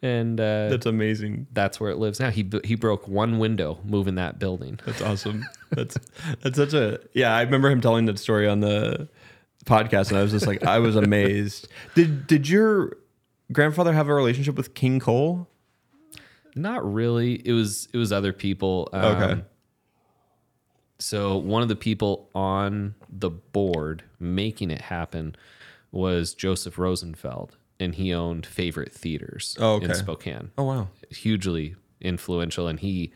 And 0.00 0.40
uh, 0.40 0.68
That's 0.70 0.86
amazing. 0.86 1.48
that's 1.52 1.78
where 1.80 1.90
it 1.90 1.98
lives 1.98 2.18
now. 2.20 2.30
He 2.30 2.48
he 2.64 2.76
broke 2.76 3.08
one 3.08 3.38
window 3.40 3.78
moving 3.84 4.14
that 4.14 4.38
building. 4.38 4.78
That's 4.86 5.02
awesome. 5.02 5.44
That's 5.70 5.98
that's 6.40 6.56
such 6.56 6.72
a 6.72 7.00
yeah. 7.12 7.34
I 7.36 7.42
remember 7.42 7.68
him 7.68 7.80
telling 7.82 8.06
that 8.06 8.18
story 8.18 8.48
on 8.48 8.60
the 8.60 9.08
podcast, 9.66 10.08
and 10.10 10.16
I 10.18 10.22
was 10.22 10.30
just 10.30 10.46
like, 10.46 10.62
I 10.64 10.78
was 10.78 10.94
amazed. 10.96 11.68
Did 11.96 12.26
did 12.28 12.48
your 12.48 12.96
grandfather 13.52 13.92
have 13.92 14.08
a 14.08 14.14
relationship 14.14 14.56
with 14.56 14.72
King 14.74 15.00
Cole? 15.00 15.48
Not 16.54 16.80
really. 16.90 17.34
It 17.46 17.52
was 17.52 17.88
it 17.92 17.98
was 17.98 18.12
other 18.12 18.32
people. 18.32 18.88
Um, 18.92 19.04
Okay. 19.22 19.42
So 20.98 21.36
one 21.36 21.62
of 21.62 21.68
the 21.68 21.76
people 21.76 22.28
on 22.34 22.94
the 23.08 23.30
board 23.30 24.02
making 24.18 24.70
it 24.70 24.80
happen 24.82 25.36
was 25.92 26.34
Joseph 26.34 26.76
Rosenfeld, 26.78 27.56
and 27.78 27.94
he 27.94 28.12
owned 28.12 28.44
Favorite 28.44 28.92
Theaters 28.92 29.56
Oh, 29.60 29.74
okay. 29.74 29.86
in 29.86 29.94
Spokane. 29.94 30.50
Oh 30.58 30.64
wow. 30.64 30.88
hugely 31.10 31.76
influential 32.00 32.68
and 32.68 32.78
he 32.78 33.12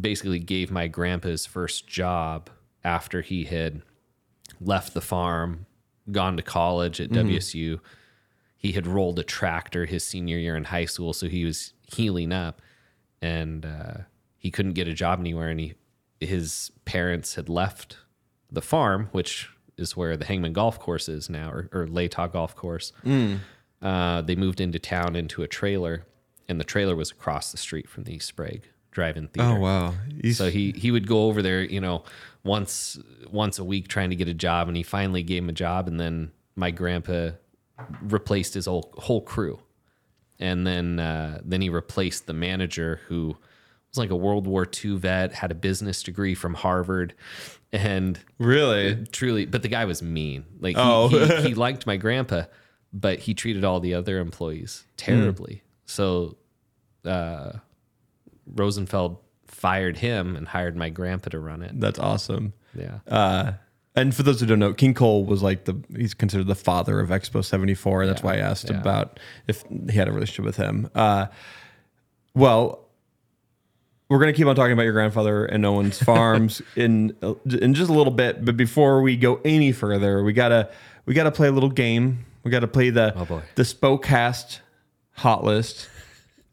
basically 0.00 0.40
gave 0.40 0.68
my 0.70 0.88
grandpa 0.88 1.28
his 1.28 1.46
first 1.46 1.86
job 1.86 2.50
after 2.82 3.20
he 3.20 3.44
had 3.44 3.82
left 4.60 4.94
the 4.94 5.00
farm 5.00 5.66
gone 6.10 6.36
to 6.36 6.42
college 6.42 7.00
at 7.00 7.10
WSU 7.10 7.78
he 8.56 8.72
had 8.72 8.84
rolled 8.86 9.18
a 9.20 9.22
tractor 9.22 9.84
his 9.86 10.04
senior 10.04 10.38
year 10.38 10.56
in 10.56 10.64
high 10.64 10.86
school 10.86 11.12
so 11.12 11.28
he 11.28 11.44
was 11.44 11.72
healing 11.82 12.32
up 12.32 12.60
and 13.22 13.64
uh, 13.64 13.94
he 14.38 14.50
couldn't 14.50 14.72
get 14.72 14.88
a 14.88 14.92
job 14.92 15.20
anywhere 15.20 15.48
and 15.50 15.60
he 15.60 15.74
his 16.20 16.70
parents 16.84 17.34
had 17.34 17.48
left 17.48 17.98
the 18.50 18.62
farm 18.62 19.08
which 19.12 19.50
is 19.76 19.96
where 19.96 20.16
the 20.16 20.24
hangman 20.24 20.52
golf 20.52 20.78
course 20.78 21.08
is 21.08 21.28
now 21.28 21.50
or, 21.50 21.68
or 21.72 21.86
latah 21.86 22.30
golf 22.32 22.54
course 22.54 22.92
uh, 23.82 24.22
they 24.22 24.34
moved 24.34 24.60
into 24.60 24.78
town 24.78 25.14
into 25.14 25.42
a 25.42 25.46
trailer, 25.48 26.06
and 26.48 26.58
the 26.58 26.64
trailer 26.64 26.96
was 26.96 27.10
across 27.10 27.52
the 27.52 27.58
street 27.58 27.86
from 27.86 28.04
the 28.04 28.18
Sprague 28.18 28.62
Drive-In 28.92 29.28
Theater. 29.28 29.50
Oh 29.50 29.60
wow. 29.60 29.94
He's, 30.22 30.38
So 30.38 30.48
he 30.50 30.72
he 30.72 30.90
would 30.90 31.06
go 31.06 31.26
over 31.26 31.42
there, 31.42 31.62
you 31.62 31.82
know, 31.82 32.02
once 32.44 32.98
once 33.30 33.58
a 33.58 33.64
week 33.64 33.88
trying 33.88 34.08
to 34.08 34.16
get 34.16 34.26
a 34.26 34.32
job, 34.34 34.68
and 34.68 34.76
he 34.76 34.82
finally 34.82 35.22
gave 35.22 35.42
him 35.42 35.50
a 35.50 35.52
job, 35.52 35.86
and 35.86 36.00
then 36.00 36.32
my 36.56 36.70
grandpa 36.70 37.32
replaced 38.00 38.54
his 38.54 38.64
whole 38.64 38.90
whole 38.96 39.20
crew, 39.20 39.60
and 40.38 40.66
then 40.66 40.98
uh, 40.98 41.40
then 41.44 41.60
he 41.60 41.68
replaced 41.68 42.26
the 42.26 42.32
manager 42.32 43.00
who 43.08 43.36
was 43.94 43.98
like 43.98 44.10
a 44.10 44.16
World 44.16 44.46
War 44.46 44.66
II 44.84 44.96
vet, 44.98 45.32
had 45.32 45.50
a 45.50 45.54
business 45.54 46.02
degree 46.02 46.34
from 46.34 46.54
Harvard, 46.54 47.14
and 47.72 48.18
really. 48.38 49.04
truly 49.12 49.46
but 49.46 49.62
the 49.62 49.68
guy 49.68 49.84
was 49.84 50.02
mean 50.02 50.44
like 50.60 50.76
he, 50.76 50.82
Oh. 50.82 51.08
he, 51.08 51.42
he 51.48 51.54
liked 51.54 51.86
my 51.86 51.96
grandpa 51.96 52.44
but 52.92 53.18
he 53.18 53.34
treated 53.34 53.64
all 53.64 53.80
the 53.80 53.94
other 53.94 54.18
employees 54.20 54.84
terribly 54.96 55.62
so 55.84 56.36
uh 57.04 57.50
rosenfeld 58.46 59.18
fired 59.46 59.96
him 59.96 60.36
and 60.36 60.46
hired 60.48 60.76
my 60.76 60.88
grandpa 60.88 61.30
to 61.30 61.40
run 61.40 61.62
it 61.62 61.72
That's 61.80 61.98
awesome. 61.98 62.52
yeah 62.76 62.98
Uh, 63.08 63.52
and 63.96 64.14
for 64.14 64.22
those 64.24 64.40
who 64.40 64.46
don't 64.46 64.58
know, 64.58 64.72
King 64.74 64.92
Cole 64.94 65.24
was 65.24 65.40
like 65.42 65.64
the 65.66 65.80
he's 65.96 66.14
considered 66.14 66.48
the 66.48 66.56
father 66.56 66.98
of 66.98 67.10
Expo 67.10 67.44
74. 67.44 68.06
That's 68.06 68.22
why 68.24 68.34
I 68.34 68.38
asked 68.38 68.68
yeah. 68.68 68.80
about 68.80 69.20
if 69.46 69.62
he 69.88 69.96
had 69.96 70.08
a 70.08 70.12
relationship 70.12 70.44
with 70.44 70.56
him. 70.56 70.90
Uh, 70.96 71.26
well, 72.34 72.83
we're 74.08 74.18
gonna 74.18 74.32
keep 74.32 74.46
on 74.46 74.54
talking 74.56 74.72
about 74.72 74.82
your 74.84 74.92
grandfather 74.92 75.44
and 75.46 75.64
Owens 75.64 75.98
Farms 76.02 76.60
in 76.76 77.16
in 77.46 77.74
just 77.74 77.90
a 77.90 77.94
little 77.94 78.12
bit. 78.12 78.44
But 78.44 78.56
before 78.56 79.02
we 79.02 79.16
go 79.16 79.40
any 79.44 79.72
further, 79.72 80.22
we 80.22 80.32
gotta 80.32 80.70
we 81.06 81.14
gotta 81.14 81.32
play 81.32 81.48
a 81.48 81.52
little 81.52 81.70
game. 81.70 82.24
We 82.42 82.50
gotta 82.50 82.68
play 82.68 82.90
the 82.90 83.12
Oh, 83.16 83.24
boy. 83.24 83.42
the 83.54 83.62
Spokecast 83.62 84.60
hot 85.12 85.44
list. 85.44 85.88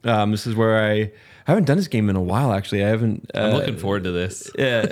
Um, 0.04 0.32
this 0.32 0.48
is 0.48 0.56
where 0.56 0.84
I 0.84 0.94
I 0.94 1.12
haven't 1.52 1.66
done 1.66 1.78
this 1.78 1.88
game 1.88 2.10
in 2.10 2.16
a 2.16 2.22
while. 2.22 2.54
Actually, 2.54 2.84
I 2.84 2.88
haven't. 2.88 3.30
Uh, 3.36 3.40
i'm 3.40 3.54
looking 3.54 3.78
forward 3.78 4.04
to 4.06 4.12
this 4.12 4.50
yeah. 4.58 4.88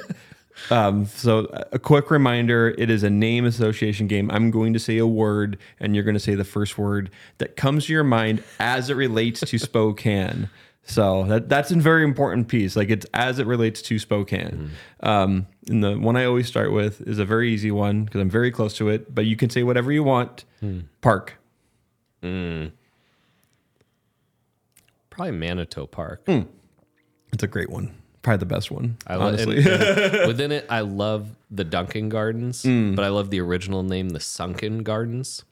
Um, 0.71 1.05
so 1.05 1.45
a 1.71 1.79
quick 1.79 2.11
reminder: 2.11 2.75
it 2.77 2.89
is 2.89 3.03
a 3.03 3.09
name 3.09 3.45
association 3.45 4.07
game. 4.07 4.29
I'm 4.29 4.51
going 4.51 4.73
to 4.73 4.79
say 4.79 4.97
a 4.97 5.07
word, 5.07 5.57
and 5.79 5.95
you're 5.95 6.03
going 6.03 6.15
to 6.15 6.19
say 6.19 6.35
the 6.35 6.43
first 6.43 6.77
word 6.77 7.09
that 7.37 7.55
comes 7.55 7.85
to 7.85 7.93
your 7.93 8.03
mind 8.03 8.43
as 8.59 8.89
it 8.89 8.95
relates 8.95 9.39
to 9.39 9.57
Spokane. 9.59 10.49
So 10.89 11.23
that 11.25 11.49
that's 11.49 11.69
a 11.69 11.75
very 11.75 12.03
important 12.03 12.47
piece. 12.47 12.75
Like 12.75 12.89
it's 12.89 13.05
as 13.13 13.37
it 13.37 13.45
relates 13.45 13.79
to 13.83 13.99
Spokane. 13.99 14.71
Mm-hmm. 15.01 15.07
Um, 15.07 15.47
and 15.67 15.83
the 15.83 15.99
one 15.99 16.17
I 16.17 16.25
always 16.25 16.47
start 16.47 16.71
with 16.71 17.01
is 17.01 17.19
a 17.19 17.25
very 17.25 17.53
easy 17.53 17.69
one 17.69 18.05
because 18.05 18.19
I'm 18.21 18.29
very 18.29 18.49
close 18.51 18.73
to 18.77 18.89
it. 18.89 19.13
But 19.13 19.25
you 19.25 19.35
can 19.35 19.51
say 19.51 19.61
whatever 19.61 19.91
you 19.91 20.03
want. 20.03 20.45
Hmm. 20.61 20.79
Park. 21.01 21.35
Hmm. 22.23 22.67
Probably 25.11 25.31
Manito 25.31 25.85
Park. 25.85 26.23
Hmm. 26.25 26.41
It's 27.33 27.43
a 27.43 27.47
great 27.47 27.69
one. 27.69 27.93
Probably 28.21 28.39
the 28.39 28.45
best 28.47 28.71
one. 28.71 28.97
I 29.07 29.15
love 29.15 29.33
honestly. 29.35 29.55
within 30.27 30.51
it. 30.51 30.65
I 30.69 30.81
love 30.81 31.29
the 31.51 31.63
Duncan 31.63 32.09
Gardens, 32.09 32.63
but 32.63 33.03
I 33.03 33.09
love 33.09 33.29
the 33.29 33.39
original 33.41 33.83
name, 33.83 34.09
the 34.09 34.19
Sunken 34.19 34.83
Gardens. 34.83 35.43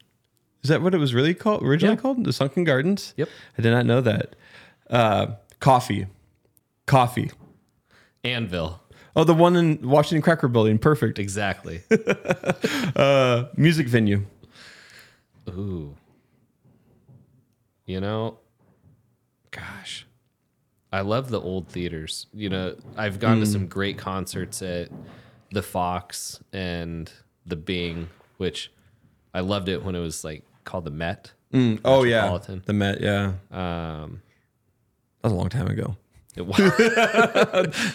Is 0.64 0.70
that 0.70 0.82
what 0.82 0.94
it 0.94 0.98
was 0.98 1.14
really 1.14 1.34
called? 1.34 1.64
Originally 1.64 1.96
Yeah. 1.96 2.02
called 2.02 2.24
the 2.24 2.34
Sunken 2.34 2.64
Gardens? 2.64 3.14
Yep. 3.18 3.30
I 3.58 3.62
did 3.62 3.72
not 3.72 3.86
know 3.86 4.02
that. 4.02 4.36
Uh, 4.90 5.28
coffee, 5.60 6.08
coffee. 6.86 7.32
Anvil, 8.24 8.82
Oh, 9.16 9.24
the 9.24 9.34
one 9.34 9.56
in 9.56 9.80
Washington 9.88 10.22
Cracker 10.22 10.48
Building. 10.48 10.78
Perfect. 10.78 11.18
exactly. 11.18 11.82
Music 13.58 13.88
venue. 13.88 14.26
Ooh, 15.50 15.96
you 17.86 18.00
know, 18.02 18.38
gosh, 19.52 20.06
I 20.92 21.02
love 21.02 21.30
the 21.30 21.40
old 21.40 21.70
theaters. 21.70 22.28
You 22.34 22.50
know, 22.50 22.76
I've 22.98 23.20
gone 23.20 23.40
to 23.40 23.46
some 23.46 23.68
great 23.68 23.98
concerts 23.98 24.62
at 24.62 24.90
the 25.52 25.62
Fox 25.62 26.40
and 26.52 27.12
the 27.46 27.56
Bing, 27.56 28.10
which 28.38 28.72
I 29.34 29.40
loved 29.40 29.70
it 29.70 29.84
when 29.84 29.96
it 29.96 30.00
was 30.00 30.24
like 30.26 30.44
called 30.66 30.84
the 30.86 30.92
Met. 30.92 31.32
Oh 31.86 32.04
yeah, 32.04 32.38
the 32.66 32.74
Met. 32.74 33.00
Yeah, 33.02 33.34
Um, 33.52 34.22
was 35.28 35.34
a 35.34 35.36
long 35.36 35.50
time 35.50 35.68
ago. 35.68 35.98
it 36.38 36.46
was 36.46 36.60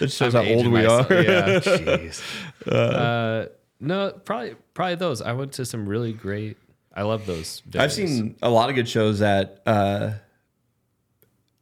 It 0.02 0.10
shows 0.10 0.34
I'm 0.34 0.44
how 0.46 0.52
old 0.52 0.66
we 0.66 0.72
myself. 0.82 1.10
are. 1.10 1.22
Yeah, 1.22 1.46
jeez. 1.60 2.22
Uh, 2.66 3.46
no, 3.80 4.10
probably 4.24 4.56
probably 4.74 4.96
those. 4.96 5.22
I 5.22 5.32
went 5.32 5.52
to 5.54 5.64
some 5.64 5.88
really 5.88 6.12
great. 6.12 6.56
I 6.94 7.02
love 7.02 7.24
those. 7.26 7.62
I've 7.78 7.92
seen 7.92 8.36
a 8.42 8.50
lot 8.50 8.68
of 8.68 8.74
good 8.74 8.88
shows 8.88 9.22
at 9.22 9.62
uh, 9.66 10.12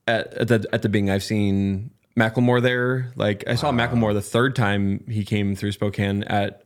at 0.08 0.34
at 0.34 0.48
the 0.48 0.66
at 0.72 0.82
the 0.82 0.88
Bing. 0.88 1.10
I've 1.10 1.22
seen 1.22 1.90
Macklemore 2.18 2.62
there. 2.62 3.12
Like 3.14 3.44
I 3.46 3.54
saw 3.54 3.70
Macklemore 3.72 4.14
the 4.14 4.22
third 4.22 4.56
time 4.56 5.04
he 5.08 5.24
came 5.24 5.54
through 5.54 5.72
Spokane 5.72 6.24
at 6.24 6.64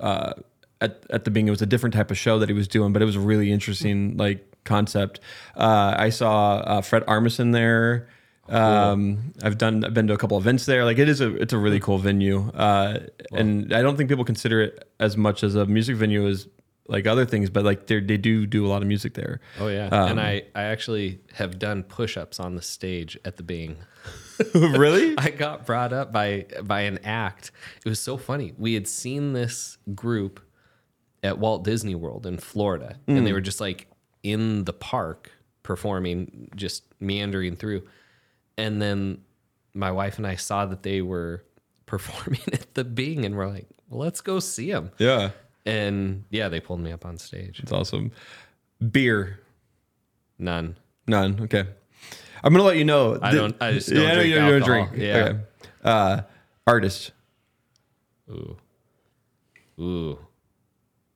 uh, 0.00 0.34
at 0.80 1.04
at 1.10 1.24
the 1.24 1.30
Bing. 1.30 1.48
It 1.48 1.50
was 1.50 1.62
a 1.62 1.66
different 1.66 1.94
type 1.94 2.10
of 2.10 2.18
show 2.18 2.38
that 2.38 2.48
he 2.48 2.54
was 2.54 2.68
doing, 2.68 2.92
but 2.92 3.02
it 3.02 3.06
was 3.06 3.16
a 3.16 3.20
really 3.20 3.50
interesting 3.50 4.16
like 4.16 4.44
concept. 4.64 5.20
Uh, 5.56 5.94
I 5.98 6.10
saw 6.10 6.56
uh, 6.58 6.80
Fred 6.82 7.04
Armisen 7.06 7.52
there. 7.52 8.08
Um, 8.48 9.32
I've 9.42 9.58
done 9.58 9.84
I've 9.84 9.94
been 9.94 10.06
to 10.08 10.14
a 10.14 10.18
couple 10.18 10.38
events 10.38 10.66
there. 10.66 10.84
Like 10.84 10.98
it 10.98 11.08
is 11.08 11.20
a 11.20 11.34
it's 11.36 11.52
a 11.52 11.58
really 11.58 11.80
cool 11.80 11.98
venue. 11.98 12.50
Uh, 12.50 13.00
and 13.32 13.72
I 13.72 13.82
don't 13.82 13.96
think 13.96 14.08
people 14.08 14.24
consider 14.24 14.60
it 14.62 14.88
as 15.00 15.16
much 15.16 15.42
as 15.42 15.54
a 15.54 15.66
music 15.66 15.96
venue 15.96 16.26
as 16.26 16.48
like 16.88 17.06
other 17.06 17.26
things, 17.26 17.50
but 17.50 17.64
like 17.64 17.86
they 17.86 18.00
they 18.00 18.16
do 18.16 18.46
do 18.46 18.66
a 18.66 18.68
lot 18.68 18.80
of 18.82 18.88
music 18.88 19.14
there. 19.14 19.40
Oh 19.60 19.68
yeah, 19.68 19.88
Um, 19.88 20.12
and 20.12 20.20
I 20.20 20.44
I 20.54 20.64
actually 20.64 21.20
have 21.34 21.58
done 21.58 21.82
push-ups 21.82 22.40
on 22.40 22.54
the 22.54 22.62
stage 22.62 23.18
at 23.24 23.36
the 23.36 23.42
Bing. 23.42 23.76
really? 24.54 25.14
I 25.18 25.30
got 25.30 25.66
brought 25.66 25.92
up 25.92 26.12
by 26.12 26.46
by 26.62 26.82
an 26.82 26.98
act. 27.04 27.50
It 27.84 27.88
was 27.88 28.00
so 28.00 28.16
funny. 28.16 28.54
We 28.56 28.74
had 28.74 28.88
seen 28.88 29.34
this 29.34 29.76
group 29.94 30.40
at 31.22 31.38
Walt 31.38 31.64
Disney 31.64 31.94
World 31.94 32.24
in 32.26 32.38
Florida, 32.38 32.96
and 33.06 33.26
they 33.26 33.32
were 33.32 33.40
just 33.40 33.60
like 33.60 33.88
in 34.22 34.64
the 34.64 34.72
park 34.72 35.32
performing, 35.62 36.48
just 36.56 36.84
meandering 37.00 37.56
through. 37.56 37.82
And 38.58 38.82
then 38.82 39.22
my 39.72 39.90
wife 39.92 40.18
and 40.18 40.26
I 40.26 40.34
saw 40.34 40.66
that 40.66 40.82
they 40.82 41.00
were 41.00 41.44
performing 41.86 42.40
at 42.52 42.74
the 42.74 42.84
Bing, 42.84 43.24
and 43.24 43.34
we're 43.36 43.48
like, 43.48 43.66
well, 43.88 44.00
"Let's 44.00 44.20
go 44.20 44.40
see 44.40 44.70
them." 44.72 44.90
Yeah, 44.98 45.30
And 45.64 46.24
yeah, 46.28 46.48
they 46.50 46.60
pulled 46.60 46.80
me 46.80 46.92
up 46.92 47.06
on 47.06 47.16
stage. 47.16 47.60
it's 47.60 47.72
awesome. 47.72 48.10
Beer, 48.90 49.40
None. 50.38 50.76
none. 51.06 51.40
Okay, 51.42 51.64
I'm 52.44 52.52
gonna 52.52 52.64
let 52.64 52.76
you 52.76 52.84
know. 52.84 53.18
I 53.22 53.32
don't- 53.32 53.56
I 53.62 53.72
just 53.72 53.88
don't 53.92 54.02
yeah, 54.02 54.14
drink 54.14 54.28
you 54.28 54.34
don't 54.34 54.62
drink. 54.64 54.90
Yeah. 54.96 55.16
Okay. 55.16 55.38
Uh, 55.82 56.20
artist. 56.66 57.12
Ooh, 58.30 58.56
ooh, 59.80 60.18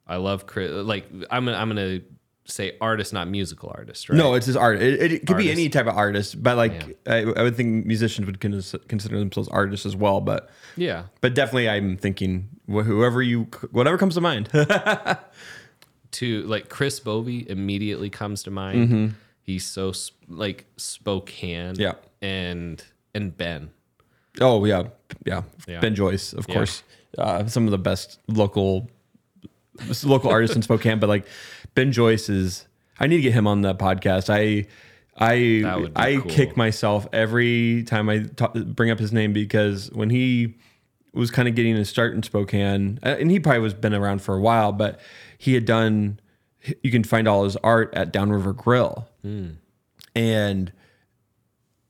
I 0.07 0.17
love 0.17 0.47
Chris. 0.47 0.71
Like 0.73 1.07
I'm 1.31 1.49
I'm 1.49 1.69
gonna 1.69 2.01
say 2.45 2.77
artist, 2.81 3.13
not 3.13 3.29
musical 3.29 3.71
artist, 3.75 4.09
right? 4.09 4.17
No, 4.17 4.35
it's 4.35 4.47
just 4.47 4.59
art. 4.59 4.81
It, 4.83 5.13
it, 5.13 5.27
could 5.27 5.37
be 5.37 5.51
any 5.51 5.69
type 5.69 5.87
of 5.87 5.97
artist, 5.97 6.43
but 6.43 6.57
like 6.57 6.99
I, 7.07 7.19
I 7.37 7.43
would 7.43 7.57
think 7.57 7.87
musicians 7.87 8.27
would 8.27 8.41
cons- 8.41 8.75
consider 8.89 9.19
themselves 9.19 9.49
artists 9.49 9.87
as 9.87 9.95
well. 9.97 10.21
But 10.21 10.51
yeah, 10.77 11.05
but 11.21 11.35
definitely, 11.35 11.69
I'm 11.69 11.97
thinking 11.97 12.49
wh- 12.67 12.83
whoever 12.85 13.23
you 13.23 13.49
whatever 13.71 13.97
comes 13.99 14.15
to 14.15 14.21
mind. 14.21 14.49
to 16.13 16.43
like 16.43 16.69
Chris 16.69 17.01
Bovey 17.01 17.49
immediately 17.49 18.11
comes 18.11 18.43
to 18.45 18.51
mind. 18.51 19.15
He's 19.43 19.67
so 19.67 19.93
sp- 19.95 20.15
like 20.29 20.67
Spokane, 20.77 21.75
Mm-hmm. 21.75 21.81
Yeah. 21.81 21.95
and 22.21 22.83
and 23.15 23.37
Ben. 23.37 23.71
oh 24.41 24.65
yeah, 24.65 24.85
yeah. 25.27 25.43
Yeah. 25.67 25.81
Ben 25.81 25.95
Joyce, 25.95 26.33
of 26.33 26.47
Yeah. 26.49 26.55
course, 26.55 26.83
uh, 27.19 27.47
some 27.47 27.65
of 27.67 27.71
the 27.71 27.79
best 27.79 28.19
local 28.29 28.89
local 30.05 30.31
artists 30.31 30.55
in 30.57 30.63
Spokane. 30.63 30.99
But 31.01 31.09
like 31.09 31.27
Ben 31.75 31.93
Joyce 31.93 32.29
is, 32.29 32.67
I 32.99 33.07
need 33.07 33.17
to 33.17 33.23
get 33.23 33.33
him 33.33 33.47
on 33.47 33.63
the 33.63 33.75
podcast. 33.75 34.29
I. 34.31 34.67
I 35.15 35.61
That 35.63 35.93
I 35.95 36.17
cool. 36.17 36.31
kick 36.31 36.57
myself 36.57 37.07
every 37.13 37.83
time 37.83 38.09
I 38.09 38.21
talk, 38.21 38.55
bring 38.55 38.91
up 38.91 38.99
his 38.99 39.13
name 39.13 39.35
because 39.35 39.91
when 39.93 40.09
he 40.09 40.55
was 41.13 41.31
kind 41.31 41.47
of 41.49 41.55
getting 41.55 41.77
his 41.77 41.91
start 41.91 42.15
in 42.15 42.23
Spokane, 42.23 42.99
uh, 43.03 43.17
and 43.21 43.31
he 43.31 43.39
probably 43.39 43.61
was 43.61 43.75
been 43.75 43.93
around 43.93 44.23
for 44.23 44.35
a 44.35 44.41
while, 44.41 44.73
but 44.73 45.01
he 45.37 45.53
had 45.53 45.67
done. 45.67 46.19
You 46.83 46.91
can 46.91 47.05
find 47.05 47.29
all 47.29 47.45
his 47.45 47.57
art 47.57 47.93
at 47.93 48.11
Downriver 48.11 48.55
Grill, 48.55 49.07
and 50.15 50.73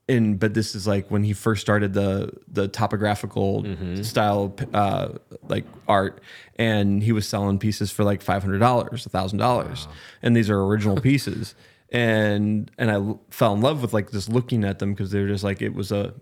and 0.09 0.39
but 0.39 0.55
this 0.55 0.75
is 0.75 0.87
like 0.87 1.11
when 1.11 1.23
he 1.25 1.33
first 1.33 1.61
started 1.63 1.93
the 1.95 2.33
the 2.49 2.69
topographical 2.69 3.65
style 4.03 4.55
uh, 4.75 5.11
like 5.49 5.65
art, 5.89 6.21
and 6.57 7.03
he 7.03 7.13
was 7.13 7.27
selling 7.29 7.59
pieces 7.59 7.91
for 7.91 8.05
like 8.05 8.21
five 8.23 8.43
hundred 8.43 8.59
dollars, 8.59 9.07
a 9.07 9.09
thousand 9.09 9.39
dollars, 9.39 9.89
and 10.23 10.37
these 10.37 10.51
are 10.51 10.61
original 10.65 11.01
pieces. 11.01 11.55
And 11.91 12.71
and 12.79 12.91
I 12.91 12.95
l- 12.95 13.21
fell 13.31 13.53
in 13.55 13.61
love 13.61 13.83
with 13.83 13.93
like 13.93 14.11
just 14.11 14.29
looking 14.29 14.65
at 14.65 14.79
them 14.79 14.93
because 14.95 15.11
they 15.11 15.21
were 15.21 15.29
just 15.29 15.45
like 15.45 15.61
it 15.63 15.75
was 15.75 15.93
a 15.93 16.15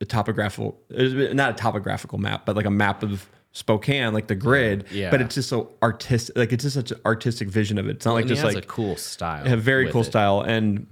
a 0.00 0.04
topographical 0.04 0.80
not 0.90 1.50
a 1.50 1.52
topographical 1.54 2.18
map 2.18 2.44
but 2.44 2.56
like 2.56 2.64
a 2.66 2.70
map 2.70 3.04
of 3.04 3.28
Spokane 3.52 4.12
like 4.14 4.26
the 4.26 4.34
grid 4.34 4.86
Yeah. 4.90 5.10
but 5.10 5.20
it's 5.20 5.36
just 5.36 5.48
so 5.48 5.74
artistic 5.82 6.36
like 6.36 6.52
it's 6.52 6.64
just 6.64 6.74
such 6.74 6.90
an 6.90 6.98
artistic 7.06 7.48
vision 7.48 7.78
of 7.78 7.86
it 7.86 7.96
it's 7.96 8.06
not 8.06 8.14
like 8.14 8.26
just 8.26 8.42
like 8.42 8.56
a 8.56 8.62
cool 8.62 8.96
style. 8.96 9.46
a 9.46 9.56
very 9.56 9.90
cool 9.92 10.00
it. 10.00 10.04
style 10.06 10.40
and 10.40 10.86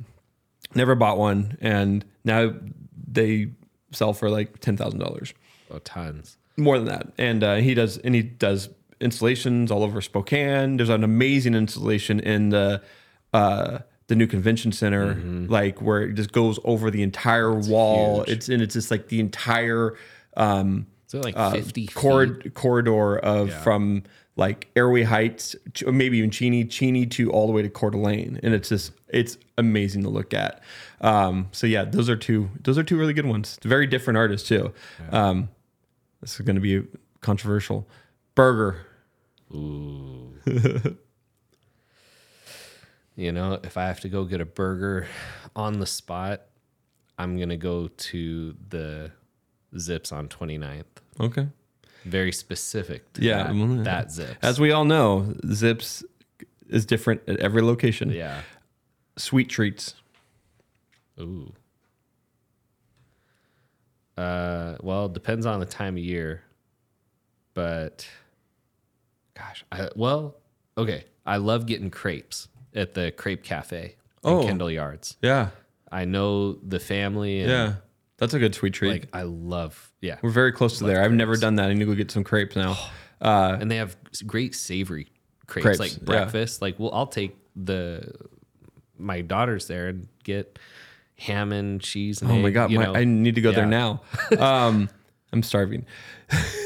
never 0.74 0.94
bought 0.94 1.18
one 1.18 1.56
and 1.60 2.04
now 2.24 2.52
they 3.12 3.50
sell 3.92 4.12
for 4.12 4.30
like 4.30 4.60
ten 4.60 4.76
thousand 4.76 5.00
dollars. 5.00 5.34
Oh, 5.70 5.78
tons. 5.80 6.36
more 6.56 6.78
than 6.78 6.88
that. 6.88 7.08
And 7.18 7.42
uh, 7.44 7.56
he 7.56 7.74
does 7.74 7.98
and 7.98 8.14
he 8.14 8.22
does 8.22 8.68
installations 9.00 9.70
all 9.70 9.82
over 9.82 10.00
Spokane. 10.00 10.76
There's 10.76 10.88
an 10.90 11.04
amazing 11.04 11.54
installation 11.54 12.20
in 12.20 12.50
the 12.50 12.82
uh 13.32 13.78
the 14.08 14.16
new 14.16 14.26
convention 14.26 14.72
center 14.72 15.14
like 15.48 15.80
where 15.80 16.02
it 16.02 16.14
just 16.14 16.32
goes 16.32 16.58
over 16.64 16.90
the 16.90 17.02
entire 17.02 17.54
wall. 17.54 18.24
huge. 18.24 18.28
it's 18.36 18.48
and 18.48 18.60
it's 18.62 18.74
just 18.74 18.90
like 18.90 19.06
the 19.08 19.20
entire 19.20 19.96
um 20.36 20.86
So 21.06 21.20
like 21.20 21.36
uh, 21.36 21.52
50 21.52 21.86
feet. 21.86 22.54
corridor 22.54 23.18
of 23.18 23.52
from 23.62 24.02
like 24.36 24.68
Airway 24.74 25.02
Heights, 25.02 25.54
maybe 25.86 26.18
even 26.18 26.30
Cheney, 26.30 26.64
Cheney 26.64 27.06
to 27.06 27.30
all 27.30 27.46
the 27.46 27.52
way 27.52 27.62
to 27.62 27.68
Coeur 27.68 27.90
d'Alene, 27.90 28.40
and 28.42 28.54
it's 28.54 28.68
just 28.70 28.92
it's 29.12 29.36
amazing 29.58 30.02
to 30.04 30.08
look 30.08 30.32
at. 30.34 30.62
Um, 31.00 31.48
so 31.52 31.66
yeah, 31.66 31.84
those 31.84 32.08
are 32.08 32.16
two 32.16 32.50
those 32.62 32.78
are 32.78 32.82
two 32.82 32.96
really 32.98 33.12
good 33.14 33.26
ones. 33.26 33.58
Very 33.62 33.86
different 33.86 34.16
artists 34.16 34.48
too. 34.48 34.72
Um, 35.10 35.48
this 36.20 36.34
is 36.34 36.40
going 36.40 36.56
to 36.56 36.60
be 36.60 36.82
controversial. 37.20 37.88
Burger. 38.34 38.86
Ooh. 39.54 40.34
You 43.16 43.32
know, 43.32 43.58
if 43.62 43.76
I 43.76 43.86
have 43.86 44.00
to 44.00 44.08
go 44.08 44.24
get 44.24 44.40
a 44.40 44.46
burger 44.46 45.06
on 45.54 45.78
the 45.78 45.86
spot, 45.86 46.42
I'm 47.18 47.38
gonna 47.38 47.56
go 47.58 47.88
to 47.88 48.54
the 48.70 49.10
Zips 49.78 50.10
on 50.10 50.28
29th. 50.28 50.84
Okay. 51.20 51.48
Very 52.04 52.32
specific. 52.32 53.12
To 53.14 53.22
Yeah, 53.22 53.42
that, 53.42 53.54
well, 53.54 53.76
yeah. 53.76 53.82
that 53.82 54.10
Zips. 54.10 54.36
As 54.40 54.58
we 54.58 54.72
all 54.72 54.86
know, 54.86 55.34
Zips 55.52 56.02
is 56.68 56.86
different 56.86 57.20
at 57.28 57.36
every 57.40 57.60
location. 57.62 58.10
yeah. 58.10 58.40
Sweet 59.20 59.48
treats. 59.50 59.94
Ooh. 61.20 61.52
Uh, 64.16 64.76
well, 64.82 65.06
it 65.06 65.12
depends 65.12 65.46
on 65.46 65.60
the 65.60 65.66
time 65.66 65.96
of 65.96 66.02
year. 66.02 66.42
but 67.54 68.08
gosh, 69.36 69.64
I, 69.72 69.88
well, 69.96 70.36
okay. 70.78 71.04
I 71.26 71.36
love 71.38 71.66
getting 71.66 71.90
crepes 71.90 72.48
at 72.74 72.94
the 72.94 73.10
Crepe 73.12 73.42
Cafe 73.42 73.82
in 74.24 74.30
Oh. 74.30 74.42
Kendall 74.44 74.70
Yards. 74.70 75.16
Yeah. 75.20 75.50
I 75.92 76.04
know 76.04 76.52
the 76.54 76.78
family. 76.80 77.40
And 77.40 77.50
Yeah. 77.50 77.74
That's 78.18 78.34
a 78.34 78.38
good 78.38 78.54
sweet 78.54 78.74
treat. 78.74 78.90
Like 78.90 79.08
I 79.12 79.22
love, 79.22 79.92
yeah. 80.00 80.18
We're 80.22 80.30
very 80.30 80.52
close 80.52 80.78
to 80.78 80.84
there. 80.84 81.02
I've 81.02 81.12
never 81.12 81.36
done 81.36 81.56
that. 81.56 81.70
I 81.70 81.72
need 81.72 81.80
to 81.80 81.86
go 81.86 81.94
get 81.94 82.10
some 82.10 82.22
crepes 82.24 82.54
now. 82.56 82.76
Uh, 83.20 83.56
and 83.60 83.70
they 83.70 83.76
have 83.76 83.96
great 84.26 84.54
savory 84.54 85.08
crepes, 85.46 85.64
Crepes, 85.64 85.78
like 85.80 85.92
yeah. 85.92 86.04
breakfast. 86.04 86.60
Like, 86.62 86.78
well, 86.78 86.90
I'll 86.94 87.06
take 87.06 87.36
the 87.56 88.12
my 89.00 89.20
daughters 89.22 89.66
there 89.66 89.88
and 89.88 90.08
get 90.24 90.58
ham 91.16 91.52
and 91.52 91.80
cheese. 91.80 92.22
And 92.22 92.30
oh 92.30 92.36
my 92.36 92.50
god, 92.50 92.70
my. 92.70 92.86
I 92.86 93.04
need 93.04 93.34
to 93.34 93.40
go 93.40 93.52
there 93.52 93.66
now. 93.66 94.02
Um, 94.38 94.88
I'm 95.32 95.42
starving. 95.42 95.86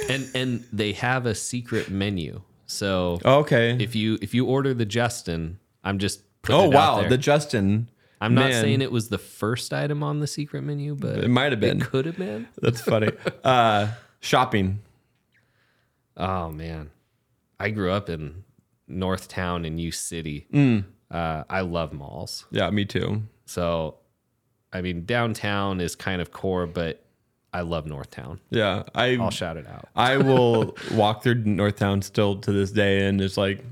and 0.08 0.30
and 0.34 0.64
they 0.72 0.92
have 0.92 1.26
a 1.26 1.34
secret 1.34 1.90
menu. 1.90 2.40
So 2.66 3.20
Oh, 3.24 3.40
okay. 3.40 3.76
if 3.78 3.94
you 3.94 4.18
if 4.22 4.32
you 4.34 4.46
order 4.46 4.72
the 4.74 4.86
Justin, 4.86 5.58
I'm 5.82 5.98
just 5.98 6.20
putting 6.42 6.60
oh 6.60 6.70
it 6.70 6.74
out 6.74 7.02
wow, 7.02 7.08
the 7.08 7.18
Justin. 7.18 7.88
I'm 8.20 8.32
not 8.34 8.50
man, 8.50 8.62
saying 8.62 8.80
it 8.80 8.90
was 8.90 9.10
the 9.10 9.18
first 9.18 9.74
item 9.74 10.02
on 10.02 10.20
the 10.20 10.26
secret 10.26 10.62
menu, 10.62 10.94
but 10.94 11.18
It 11.18 11.28
might 11.28 11.52
have 11.52 11.60
been. 11.60 11.82
It 11.82 11.84
could 11.90 12.06
have 12.06 12.16
been. 12.16 12.48
That's 12.62 12.80
funny. 12.80 13.10
uh, 13.44 13.88
shopping. 14.20 14.80
Oh 16.16 16.50
man, 16.50 16.90
I 17.60 17.70
grew 17.70 17.90
up 17.90 18.08
in 18.08 18.44
North 18.88 19.28
Town 19.28 19.64
in 19.64 19.78
U 19.78 19.90
City. 19.92 20.46
Mm. 20.52 20.84
Uh, 21.10 21.44
I 21.48 21.60
love 21.60 21.92
malls. 21.92 22.46
Yeah, 22.50 22.70
me 22.70 22.84
too. 22.84 23.22
So, 23.46 23.96
I 24.72 24.80
mean, 24.82 25.04
downtown 25.04 25.80
is 25.80 25.94
kind 25.94 26.20
of 26.20 26.32
core, 26.32 26.66
but 26.66 27.04
I 27.52 27.60
love 27.60 27.84
Northtown. 27.84 28.38
Yeah, 28.50 28.82
I 28.94 29.16
I'll 29.16 29.30
shout 29.30 29.56
it 29.56 29.66
out. 29.68 29.88
I 29.94 30.16
will 30.16 30.76
walk 30.94 31.22
through 31.22 31.44
Northtown 31.44 32.02
still 32.02 32.36
to 32.40 32.52
this 32.52 32.70
day, 32.72 33.06
and 33.06 33.20
it's 33.20 33.36
like 33.36 33.62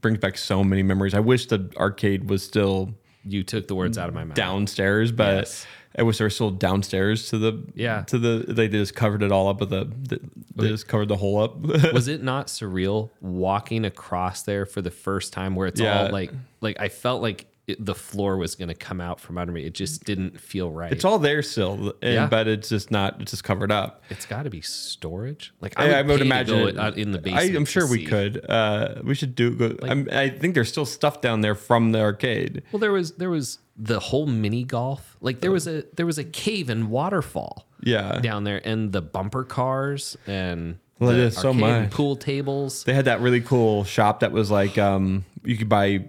brings 0.00 0.18
back 0.18 0.36
so 0.38 0.64
many 0.64 0.82
memories. 0.82 1.14
I 1.14 1.20
wish 1.20 1.46
the 1.46 1.70
arcade 1.76 2.28
was 2.28 2.42
still 2.42 2.94
You 3.24 3.42
took 3.44 3.68
the 3.68 3.74
words 3.74 3.98
out 3.98 4.08
of 4.08 4.14
my 4.14 4.24
mouth. 4.24 4.36
downstairs, 4.36 5.12
but 5.12 5.36
Yes. 5.46 5.66
I 5.96 6.02
was 6.02 6.18
they 6.18 6.24
were 6.24 6.50
downstairs 6.50 7.28
to 7.30 7.38
the 7.38 7.62
Yeah. 7.74 8.02
to 8.02 8.18
the 8.18 8.44
they 8.52 8.68
just 8.68 8.94
covered 8.94 9.22
it 9.22 9.30
all 9.32 9.48
up 9.48 9.60
with 9.60 9.70
the, 9.70 9.84
the 9.84 10.20
they 10.56 10.68
just 10.68 10.88
covered 10.88 11.08
the 11.08 11.16
hole 11.16 11.40
up. 11.42 11.56
Was 11.92 12.08
it 12.08 12.22
not 12.22 12.48
surreal 12.48 13.10
walking 13.20 13.84
across 13.84 14.42
there 14.42 14.66
for 14.66 14.82
the 14.82 14.90
first 14.90 15.32
time 15.32 15.54
where 15.54 15.66
it's 15.68 15.80
Yeah. 15.80 16.04
all 16.06 16.10
like, 16.10 16.32
like 16.60 16.80
I 16.80 16.88
felt 16.88 17.22
like 17.22 17.46
it, 17.66 17.82
the 17.84 17.94
floor 17.94 18.36
was 18.36 18.56
going 18.56 18.68
to 18.68 18.74
come 18.74 19.00
out 19.00 19.20
from 19.20 19.38
under 19.38 19.50
me. 19.50 19.64
It 19.64 19.72
just 19.72 20.04
didn't 20.04 20.38
feel 20.38 20.70
right. 20.70 20.92
it's 20.92 21.02
all 21.04 21.18
there 21.18 21.42
still, 21.42 21.94
and, 22.02 22.12
Yeah. 22.14 22.26
but 22.26 22.46
it's 22.46 22.68
just 22.68 22.90
not. 22.90 23.22
It's 23.22 23.30
just 23.30 23.42
covered 23.42 23.72
up. 23.72 24.02
it's 24.10 24.26
got 24.26 24.42
to 24.42 24.50
be 24.50 24.60
storage. 24.60 25.54
Like 25.62 25.72
I, 25.78 25.84
I 25.94 25.98
I 25.98 26.02
would, 26.02 26.08
would 26.08 26.18
pay 26.20 26.26
imagine 26.26 26.58
it- 26.78 26.98
in 26.98 27.12
the 27.12 27.18
I, 27.18 27.22
basement. 27.22 27.56
I'm 27.56 27.64
sure 27.64 27.88
we 27.88 28.00
see. 28.00 28.04
could. 28.06 28.44
Uh, 28.50 28.96
we 29.02 29.14
should 29.14 29.34
do. 29.34 29.50
Go, 29.54 29.76
I'm, 29.82 30.08
I 30.12 30.28
think 30.28 30.54
there's 30.54 30.68
still 30.68 30.84
stuff 30.84 31.20
down 31.22 31.40
there 31.40 31.54
from 31.54 31.92
the 31.92 32.00
arcade. 32.00 32.62
Well, 32.70 32.80
there 32.80 32.92
was 32.92 33.12
there 33.12 33.30
was 33.30 33.60
the 33.76 33.98
whole 34.00 34.26
mini 34.26 34.64
golf. 34.64 35.16
Like 35.20 35.40
there 35.40 35.50
was 35.50 35.66
a 35.66 35.84
there 35.96 36.06
was 36.06 36.18
a 36.18 36.24
cave 36.24 36.68
and 36.70 36.88
waterfall 36.90 37.66
Yeah, 37.82 38.20
down 38.20 38.44
there, 38.44 38.60
and 38.64 38.92
the 38.92 39.02
bumper 39.02 39.44
cars 39.44 40.16
and 40.26 40.78
Well, 40.98 41.12
the 41.12 41.30
so 41.30 41.52
much. 41.52 41.90
pool 41.90 42.16
tables. 42.16 42.84
They 42.84 42.94
had 42.94 43.06
that 43.06 43.20
really 43.20 43.40
cool 43.40 43.84
shop 43.84 44.20
that 44.20 44.32
was 44.32 44.50
like 44.50 44.78
um 44.78 45.24
you 45.44 45.56
could 45.56 45.68
buy 45.68 46.04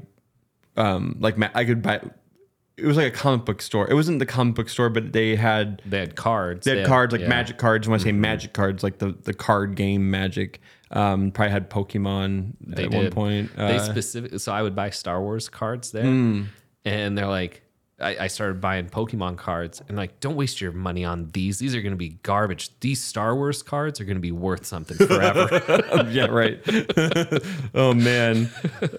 um 0.78 1.18
like 1.20 1.38
ma- 1.38 1.49
I 1.53 1.66
could 1.66 1.82
buy 1.82 2.01
it 2.78 2.86
was 2.86 2.97
like 2.97 3.07
a 3.13 3.16
comic 3.16 3.45
book 3.45 3.61
store. 3.61 3.89
It 3.89 3.93
wasn't 3.93 4.20
the 4.20 4.26
comic 4.26 4.55
book 4.55 4.68
store, 4.68 4.89
but 4.89 5.13
they 5.13 5.38
had 5.38 5.82
They 5.86 5.99
had 5.99 6.16
cards. 6.18 6.66
they 6.66 6.80
had 6.80 6.88
cards 6.88 7.13
like 7.13 7.22
yeah. 7.22 7.26
Mm-hmm. 7.28 7.30
magic 7.30 7.57
cards. 7.57 7.88
When 7.88 7.97
I 7.99 8.03
say 8.03 8.11
magic 8.11 8.51
cards, 8.53 8.84
like 8.84 8.97
the 8.97 9.16
the 9.24 9.34
card 9.34 9.76
game 9.76 10.11
Magic. 10.11 10.59
Um, 10.91 11.32
probably 11.32 11.51
had 11.51 11.70
Pokemon 11.70 12.53
They 12.61 12.84
at 12.84 12.91
did. 12.91 12.97
one 12.97 13.11
point. 13.11 13.55
they 13.55 13.78
Uh, 13.78 13.80
specific. 13.80 14.39
So 14.39 14.51
I 14.53 14.61
would 14.61 14.76
buy 14.76 14.91
Star 14.91 15.20
Wars 15.22 15.49
cards 15.49 15.91
there, 15.91 16.03
Hmm. 16.03 16.43
And 16.86 17.17
they're 17.17 17.27
like. 17.27 17.61
I, 17.97 18.17
I 18.25 18.27
started 18.27 18.59
buying 18.59 18.89
Pokemon 18.89 19.38
cards 19.38 19.81
and 19.88 19.95
like, 19.95 20.19
don't 20.19 20.36
waste 20.36 20.59
your 20.59 20.73
money 20.73 21.05
on 21.05 21.29
these. 21.31 21.59
These 21.59 21.73
are 21.75 21.81
going 21.81 21.93
to 21.93 21.97
be 21.97 22.09
garbage. 22.23 22.77
These 22.81 23.01
Star 23.01 23.33
Wars 23.33 23.63
cards 23.63 24.01
are 24.01 24.03
going 24.03 24.17
to 24.17 24.21
be 24.21 24.33
worth 24.33 24.65
something 24.65 24.97
forever. 24.97 25.47
yeah, 26.11 26.25
right. 26.25 26.59
oh 27.73 27.93
man, 27.93 28.49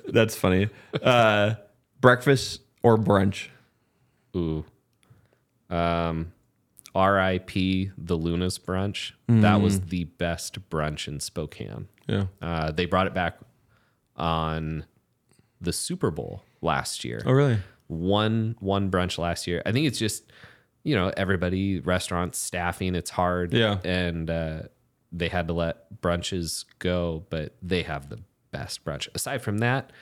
that's 0.08 0.34
funny. 0.34 0.70
Uh, 1.02 1.56
breakfast 2.00 2.62
or 2.82 2.96
brunch? 2.96 3.48
Ooh. 4.34 4.64
Um, 5.68 6.32
R.I.P. 6.94 7.90
the 7.98 8.16
Luna's 8.16 8.58
brunch. 8.58 9.12
That 9.28 9.60
was 9.60 9.80
Mm. 9.80 9.88
the 9.90 10.04
best 10.04 10.70
brunch 10.70 11.06
in 11.06 11.20
Spokane. 11.20 11.88
Yeah. 12.06 12.28
Uh, 12.40 12.70
they 12.72 12.86
brought 12.86 13.06
it 13.08 13.12
back 13.14 13.36
on 14.16 14.86
the 15.60 15.74
Super 15.74 16.10
Bowl 16.10 16.42
last 16.62 17.04
year. 17.04 17.20
Oh 17.26 17.32
really? 17.32 17.58
One 17.88 18.56
one 18.60 18.90
brunch 18.90 19.18
last 19.18 19.46
year. 19.46 19.62
I 19.64 19.72
think 19.72 19.86
it's 19.86 19.98
just 19.98 20.24
you 20.82 20.94
know 20.94 21.12
everybody 21.16 21.80
restaurants 21.80 22.38
staffing. 22.38 22.94
It's 22.94 23.10
hard. 23.10 23.52
Yeah. 23.52 23.78
and 23.84 24.28
uh, 24.30 24.62
they 25.12 25.28
had 25.28 25.46
to 25.48 25.54
let 25.54 26.00
brunches 26.02 26.64
go, 26.78 27.24
but 27.30 27.54
they 27.62 27.82
have 27.82 28.08
the 28.08 28.18
best 28.50 28.84
brunch. 28.84 29.08
Aside 29.14 29.42
from 29.42 29.58
that, 29.58 29.92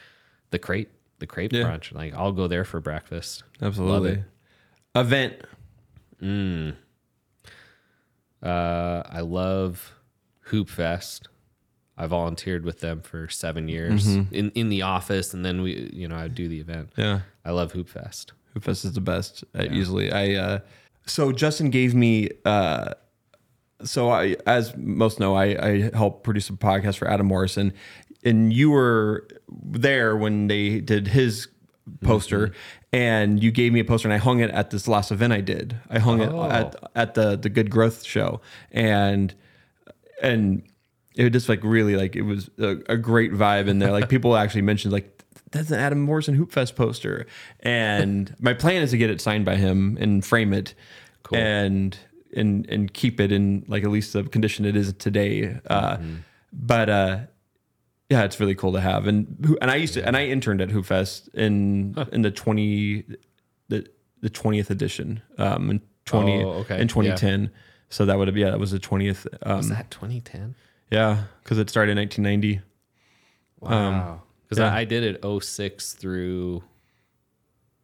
the 0.51 0.59
crepe 0.59 0.91
the 1.19 1.27
crepe 1.27 1.53
Yeah. 1.53 1.65
brunch. 1.65 1.93
Like 1.93 2.15
I'll 2.15 2.33
go 2.33 2.47
there 2.49 2.65
for 2.65 2.81
breakfast. 2.81 3.45
Absolutely. 3.61 4.25
Event. 4.95 5.35
Uh, 8.43 9.03
I 9.07 9.21
love 9.21 9.95
Hoop 10.47 10.69
Fest. 10.69 11.29
I 11.97 12.07
volunteered 12.07 12.65
with 12.65 12.81
them 12.81 13.01
for 13.03 13.29
seven 13.29 13.69
years 13.69 14.07
Mm-hmm. 14.07 14.35
in, 14.35 14.51
in 14.53 14.69
the 14.69 14.83
office, 14.83 15.33
and 15.35 15.45
then 15.45 15.63
we, 15.63 15.91
you 15.93 16.09
know, 16.09 16.17
I'd 16.17 16.35
do 16.35 16.49
the 16.49 16.61
event. 16.61 16.91
Yeah. 16.97 17.21
I 17.45 17.51
love 17.53 17.73
Hoop 17.73 17.89
Fest. 17.89 18.33
Hoopfest 18.57 18.85
is 18.85 18.93
the 18.95 19.01
best 19.01 19.45
uh, 19.59 19.65
easily. 19.71 20.11
I 20.13 20.35
uh, 20.35 20.59
so 21.07 21.33
Justin 21.33 21.71
gave 21.71 21.95
me 21.95 22.31
uh, 22.45 22.95
so 23.83 24.11
I 24.11 24.37
as 24.47 24.75
most 24.77 25.19
know 25.21 25.35
I 25.35 25.45
I 25.69 25.91
help 25.93 26.23
produce 26.25 26.49
a 26.51 26.53
podcast 26.55 26.97
for 26.99 27.09
Adam 27.11 27.27
Morrison, 27.27 27.73
and 28.25 28.53
you 28.53 28.71
were 28.71 29.27
there 29.49 30.17
when 30.17 30.47
they 30.47 30.81
did 30.81 31.09
his 31.09 31.49
poster, 32.03 32.53
and 32.93 33.43
you 33.43 33.51
gave 33.51 33.73
me 33.73 33.81
a 33.81 33.85
poster, 33.85 34.07
and 34.09 34.15
I 34.15 34.19
hung 34.19 34.41
it 34.41 34.51
at 34.51 34.71
this 34.71 34.87
last 34.89 35.11
event 35.11 35.33
I 35.33 35.41
did. 35.41 35.77
I 35.91 35.99
hung 35.99 36.21
Oh. 36.23 36.45
it 36.45 36.51
at 36.53 36.77
at 36.95 37.15
the 37.15 37.37
the 37.37 37.49
Good 37.51 37.71
Growth 37.71 38.05
show, 38.05 38.41
and 38.71 39.35
and 40.23 40.63
it 41.15 41.23
was 41.25 41.33
just 41.33 41.49
like 41.49 41.61
really 41.63 41.97
like 41.97 42.17
it 42.17 42.23
was 42.23 42.51
a, 42.59 42.77
a 42.89 42.97
great 42.97 43.33
vibe 43.33 43.69
in 43.69 43.79
there. 43.79 43.93
Like 43.93 44.09
people 44.09 44.37
actually 44.43 44.63
mentioned 44.63 44.93
like 44.93 45.23
that's 45.51 45.71
an 45.71 45.79
Adam 45.79 46.01
Morrison 46.01 46.35
Hoop 46.35 46.51
Fest 46.53 46.75
poster, 46.77 47.27
and 47.61 48.35
my 48.41 48.55
plan 48.55 48.83
is 48.83 48.91
to 48.91 48.97
get 48.99 49.11
it 49.11 49.21
signed 49.21 49.45
by 49.45 49.57
him 49.57 49.97
and 50.01 50.25
frame 50.25 50.53
it, 50.53 50.75
and 51.33 51.97
and 52.37 52.69
and 52.69 52.93
keep 52.93 53.21
it 53.21 53.31
in 53.31 53.65
like 53.69 53.85
at 53.85 53.91
least 53.91 54.13
the 54.13 54.25
condition 54.25 54.65
it 54.65 54.77
is 54.77 54.93
today. 54.95 55.61
Uh, 55.69 55.99
But 56.53 56.89
uh, 56.89 57.19
yeah, 58.09 58.25
it's 58.25 58.39
really 58.41 58.55
cool 58.55 58.73
to 58.73 58.81
have. 58.81 59.07
And 59.07 59.57
and 59.61 59.71
I 59.71 59.77
used 59.77 59.95
to 59.95 60.07
and 60.07 60.17
I 60.17 60.27
interned 60.27 60.61
at 60.61 60.71
Hoop 60.71 60.87
Fest 60.87 61.29
in 61.35 61.95
in 62.13 62.23
the 62.23 62.31
twenty 62.31 63.05
the 63.69 63.87
the 64.21 64.31
twentieth 64.31 64.71
edition 64.71 65.23
um 65.39 65.71
in 65.71 65.81
twenty 66.05 66.43
Oh, 66.43 66.61
okay. 66.63 66.81
in 66.81 66.89
twenty 66.89 67.13
ten. 67.15 67.51
So 67.91 68.05
that 68.07 68.19
would 68.19 68.27
have 68.29 68.37
yeah 68.37 68.51
that 68.51 68.59
was 68.61 68.71
the 68.73 68.79
twentieth. 68.81 69.27
Um, 69.43 69.59
Was 69.59 69.69
that 69.69 69.91
2010? 69.91 70.55
Yeah, 70.95 71.25
because 71.43 71.59
it 71.59 71.69
started 71.71 71.93
in 71.93 71.99
1990. 71.99 72.61
Um, 73.63 73.95
wow. 73.95 74.23
Because 74.49 74.59
yeah. 74.61 74.73
I, 74.75 74.81
I 74.81 74.85
did 74.85 75.05
it 75.05 75.25
06 75.43 75.93
through 75.95 76.63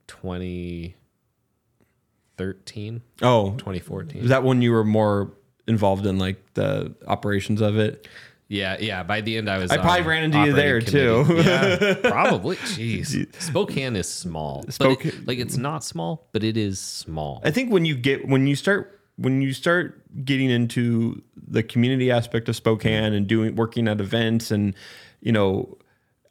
2013, 0.06 3.02
Oh, 3.22 3.52
2014. 3.56 4.22
is 4.22 4.28
that 4.28 4.44
when 4.44 4.61
you 4.62 4.72
were 4.72 4.84
more 4.84 5.32
involved 5.66 6.06
in 6.06 6.18
like 6.18 6.54
the 6.54 6.94
operations 7.06 7.61
of 7.61 7.78
it? 7.78 8.08
yeah, 8.48 8.76
yeah. 8.80 9.02
By 9.04 9.20
the 9.20 9.36
end, 9.36 9.48
I 9.48 9.58
was. 9.58 9.70
I 9.70 9.78
probably 9.78 10.02
ran 10.06 10.24
into 10.24 10.38
you 10.44 10.52
there, 10.52 10.80
too. 10.80 11.24
Yeah, 11.28 11.94
probably. 12.02 12.56
Jeez, 12.56 13.32
Spokane 13.42 13.94
is 13.96 14.08
small. 14.08 14.61
But 14.62 14.68
it- 14.68 14.72
Spokane- 14.72 15.24
like 15.26 15.38
it's 15.38 15.56
not 15.56 15.84
small, 15.84 16.28
but 16.32 16.42
it 16.44 16.56
is 16.56 16.80
small. 16.80 17.40
I 17.44 17.50
think 17.52 17.72
when 17.72 17.84
you 17.84 17.94
get 17.94 18.26
when 18.28 18.46
you 18.46 18.56
start 18.56 18.99
when 19.21 19.43
you 19.43 19.53
start 19.53 20.03
getting 20.25 20.49
into 20.51 21.23
the 21.37 21.62
community 21.62 22.11
aspect 22.11 22.49
of 22.49 22.57
Spokane 22.57 23.12
and 23.12 23.27
doing 23.27 23.55
working 23.57 23.87
at 23.89 24.01
events 24.01 24.51
and 24.51 24.75
you 25.21 25.33
know 25.33 25.77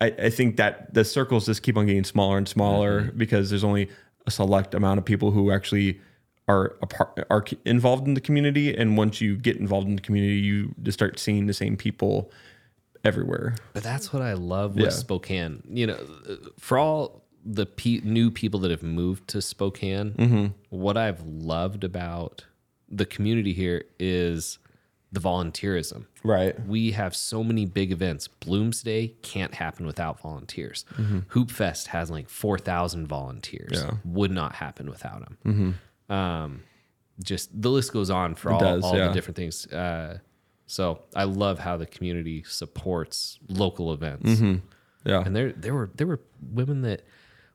I, 0.02 0.08
I 0.08 0.30
think 0.30 0.58
that 0.58 0.94
the 0.94 1.04
circles 1.06 1.46
just 1.46 1.62
keep 1.62 1.76
on 1.78 1.86
getting 1.86 2.04
smaller 2.06 2.38
and 2.38 2.48
smaller 2.48 3.12
because 3.16 3.50
there's 3.50 3.64
only 3.66 3.90
a 4.26 4.32
select 4.32 4.74
amount 4.74 4.98
of 4.98 5.06
people 5.06 5.32
who 5.32 5.52
actually 5.52 6.00
are 6.48 6.78
a 6.82 6.88
part, 6.88 7.28
are 7.30 7.46
involved 7.66 8.08
in 8.08 8.14
the 8.16 8.22
community 8.22 8.76
and 8.76 8.98
once 8.98 9.22
you 9.22 9.38
get 9.38 9.58
involved 9.58 9.88
in 9.88 9.96
the 9.96 10.02
community 10.02 10.40
you 10.40 10.74
just 10.84 10.98
start 10.98 11.20
seeing 11.20 11.46
the 11.48 11.54
same 11.54 11.76
people 11.78 12.32
everywhere 13.06 13.56
But 13.74 13.84
that's 13.84 14.12
what 14.12 14.22
I 14.22 14.34
love 14.34 14.76
with 14.76 14.86
Yeah. 14.86 14.90
Spokane. 14.90 15.64
You 15.70 15.88
know, 15.88 16.00
for 16.58 16.78
all 16.78 17.24
the 17.46 17.66
pe- 17.66 18.02
new 18.04 18.30
people 18.32 18.60
that 18.62 18.72
have 18.72 18.84
moved 18.84 19.28
to 19.30 19.42
Spokane, 19.42 20.12
Mm-hmm. 20.18 20.46
what 20.70 20.98
I've 20.98 21.22
loved 21.24 21.84
about 21.84 22.46
the 22.90 23.06
community 23.06 23.54
here 23.54 23.86
is 24.00 24.60
the 25.12 25.20
volunteerism. 25.20 26.06
Right. 26.24 26.60
We 26.68 26.92
have 26.92 27.16
so 27.16 27.44
many 27.44 27.66
big 27.66 27.92
events. 27.92 28.28
Bloomsday 28.42 29.14
can't 29.22 29.56
happen 29.56 29.86
without 29.86 30.20
volunteers. 30.20 30.86
Hoop 31.30 31.50
Fest 31.50 31.88
has 31.88 32.12
like 32.12 32.30
4,000 32.30 33.08
volunteers. 33.08 33.72
Mm-hmm. 33.72 33.86
Yeah. 33.86 33.92
Mm-hmm. 33.92 34.14
Would 34.14 34.32
not 34.32 34.56
happen 34.56 34.90
without 34.90 35.24
them. 35.44 35.80
Um, 36.10 36.64
just 37.24 37.62
the 37.62 37.70
list 37.70 37.92
goes 37.94 38.10
on 38.10 38.36
for 38.36 38.52
all, 38.52 38.60
does, 38.60 38.84
all 38.84 38.96
yeah. 38.96 39.08
the 39.08 39.14
different 39.14 39.38
things. 39.38 39.66
Uh, 39.68 40.20
so 40.68 41.02
I 41.16 41.24
love 41.24 41.60
how 41.60 41.78
the 41.78 41.86
community 41.86 42.44
supports 42.48 43.40
local 43.48 43.92
events. 43.94 44.32
Mm-hmm. 44.32 44.56
Yeah. 45.10 45.24
And 45.26 45.36
there 45.36 45.52
there 45.52 45.74
were 45.74 45.90
there 45.96 46.08
were 46.08 46.22
women 46.52 46.82
that 46.84 47.04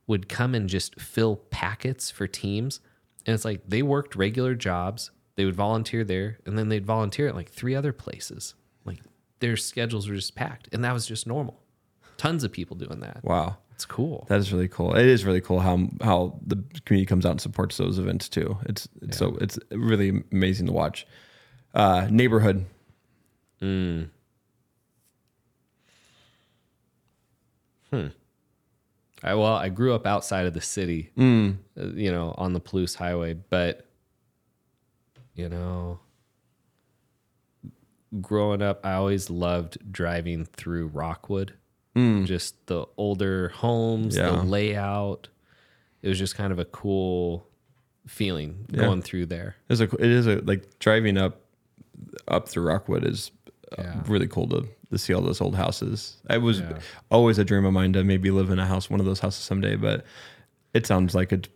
would 0.07 0.29
come 0.29 0.53
and 0.53 0.69
just 0.69 0.99
fill 0.99 1.37
packets 1.37 2.11
for 2.11 2.27
teams. 2.27 2.79
And 3.25 3.33
it's 3.33 3.45
like 3.45 3.61
they 3.67 3.81
worked 3.81 4.15
regular 4.15 4.53
jobs. 4.53 5.11
They 5.35 5.45
would 5.45 5.55
volunteer 5.55 6.03
there 6.03 6.39
and 6.45 6.57
then 6.57 6.69
they'd 6.69 6.85
volunteer 6.85 7.27
at 7.27 7.35
like 7.35 7.49
three 7.49 7.75
other 7.75 7.93
places. 7.93 8.55
Like 8.85 8.99
their 9.39 9.57
schedules 9.57 10.07
were 10.07 10.15
just 10.15 10.35
packed. 10.35 10.69
And 10.71 10.83
that 10.83 10.93
was 10.93 11.05
just 11.05 11.27
normal. 11.27 11.61
Tons 12.17 12.43
of 12.43 12.51
people 12.51 12.77
doing 12.77 13.01
that. 13.01 13.23
Wow. 13.23 13.57
It's 13.73 13.85
cool. 13.85 14.25
That 14.29 14.39
is 14.39 14.53
really 14.53 14.69
cool. 14.69 14.95
It 14.95 15.05
is 15.05 15.25
really 15.25 15.41
cool 15.41 15.59
how 15.59 15.89
how 16.01 16.39
the 16.45 16.63
community 16.85 17.05
comes 17.05 17.25
out 17.25 17.31
and 17.31 17.41
supports 17.41 17.75
those 17.75 17.99
events 17.99 18.29
too. 18.29 18.57
It's, 18.67 18.87
it's 19.01 19.17
so 19.17 19.37
it's 19.41 19.59
really 19.69 20.23
amazing 20.31 20.67
to 20.67 20.71
watch. 20.71 21.05
Uh, 21.73 22.07
neighborhood. 22.09 22.65
I 29.23 29.33
well, 29.33 29.55
I 29.55 29.69
grew 29.69 29.93
up 29.93 30.05
outside 30.05 30.45
of 30.45 30.53
the 30.53 30.61
city, 30.61 31.11
uh, 31.77 31.87
you 31.87 32.11
know, 32.11 32.33
on 32.37 32.53
the 32.53 32.61
Palouse 32.61 32.95
Highway, 32.95 33.33
but 33.33 33.84
you 35.35 35.49
know, 35.49 35.99
growing 38.21 38.61
up, 38.61 38.85
I 38.85 38.93
always 38.93 39.29
loved 39.29 39.91
driving 39.91 40.45
through 40.45 40.87
Rockwood. 40.87 41.53
Just 42.25 42.55
the 42.67 42.85
older 42.97 43.47
homes, 43.49 44.17
Yeah. 44.17 44.31
the 44.31 44.43
layout. 44.43 45.29
It 46.01 46.09
was 46.09 46.19
just 46.19 46.35
kind 46.35 46.51
of 46.51 46.59
a 46.59 46.65
cool 46.65 47.47
feeling 48.05 48.65
going 48.69 49.01
through 49.01 49.27
there. 49.27 49.55
It's 49.69 49.79
a 49.79 49.85
it 49.85 50.01
is 50.11 50.27
a 50.27 50.41
like 50.41 50.77
driving 50.79 51.17
up 51.17 51.39
up 52.27 52.49
through 52.49 52.65
Rockwood 52.67 53.05
is 53.05 53.31
uh, 53.77 53.81
Yeah. 53.83 54.03
really 54.07 54.27
cool 54.27 54.45
to 54.49 54.67
to 54.91 54.97
see 54.97 55.13
all 55.13 55.21
those 55.21 55.39
old 55.39 55.55
houses. 55.55 56.17
It 56.29 56.41
was 56.41 56.59
Yeah. 56.59 56.79
always 57.09 57.37
a 57.37 57.45
dream 57.45 57.63
of 57.63 57.71
mine 57.71 57.93
to 57.93 58.03
maybe 58.03 58.29
live 58.29 58.49
in 58.49 58.59
a 58.59 58.65
house, 58.65 58.89
one 58.89 58.99
of 58.99 59.05
those 59.05 59.21
houses 59.21 59.39
someday. 59.45 59.77
But 59.77 60.03
it 60.73 60.85
sounds 60.85 61.15
like 61.15 61.31
it 61.31 61.47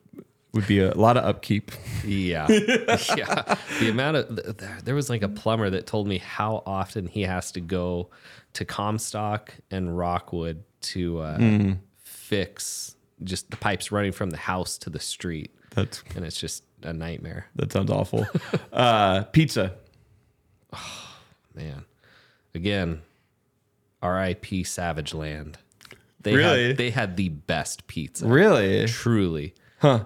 would 0.53 0.65
be 0.67 0.79
a 0.79 0.93
lot 0.95 1.15
of 1.17 1.23
upkeep. 1.25 1.71
Yeah. 2.03 2.47
yeah. 3.17 3.55
The 3.79 3.89
amount 3.89 4.17
of 4.17 4.27
th- 4.35 4.57
th- 4.57 4.71
there 4.83 4.95
was 4.95 5.09
like 5.09 5.21
a 5.21 5.29
plumber 5.29 5.69
that 5.69 5.85
told 5.85 6.07
me 6.07 6.17
how 6.17 6.63
often 6.65 7.05
he 7.07 7.21
has 7.23 7.51
to 7.53 7.61
go 7.61 8.09
to 8.53 8.65
Comstock 8.65 9.53
and 9.69 9.95
Rockwood 9.97 10.63
to 10.81 11.19
uh, 11.19 11.73
fix 12.03 12.95
just 13.23 13.51
the 13.51 13.57
pipes 13.57 13.91
running 13.91 14.11
from 14.11 14.29
the 14.31 14.37
house 14.37 14.77
to 14.79 14.89
the 14.89 14.99
street. 14.99 15.53
That's 15.75 16.03
And 16.15 16.25
it's 16.25 16.39
just 16.39 16.63
a 16.81 16.93
nightmare, 16.93 17.45
that 17.55 17.71
sounds 17.71 17.91
awful. 17.91 18.25
uh, 18.73 19.23
pizza. 19.25 19.73
man. 21.53 21.85
Again, 22.55 23.01
RIP 24.01 24.65
Savage 24.65 25.13
Land. 25.13 25.57
They 26.21 26.35
Really? 26.35 26.67
had, 26.69 26.77
they 26.77 26.89
had 26.89 27.17
the 27.17 27.29
best 27.29 27.87
pizza. 27.87 28.25
Really? 28.27 28.85
Truly. 28.87 29.53
Huh. 29.79 30.05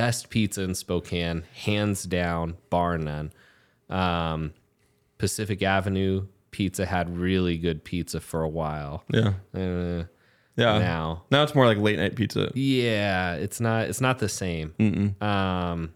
Best 0.00 0.30
pizza 0.30 0.62
in 0.62 0.74
Spokane, 0.74 1.42
hands 1.64 2.04
down, 2.04 2.56
bar 2.70 2.96
none. 2.96 3.32
Um, 3.90 4.54
Pacific 5.18 5.62
Avenue 5.62 6.26
Pizza 6.52 6.86
had 6.86 7.16
really 7.18 7.58
good 7.58 7.84
pizza 7.84 8.18
for 8.20 8.42
a 8.42 8.48
while. 8.48 9.04
Yeah. 9.12 9.34
Uh, 9.54 10.04
Yeah. 10.56 10.78
now, 10.78 11.24
Now 11.30 11.42
it's 11.42 11.54
more 11.54 11.66
like 11.66 11.76
late 11.78 11.98
night 11.98 12.16
pizza. 12.16 12.50
yeah, 12.54 13.34
it's 13.34 13.60
not 13.60 13.88
it's 13.88 14.00
not 14.00 14.18
the 14.20 14.28
same. 14.28 15.14
Um, 15.20 15.92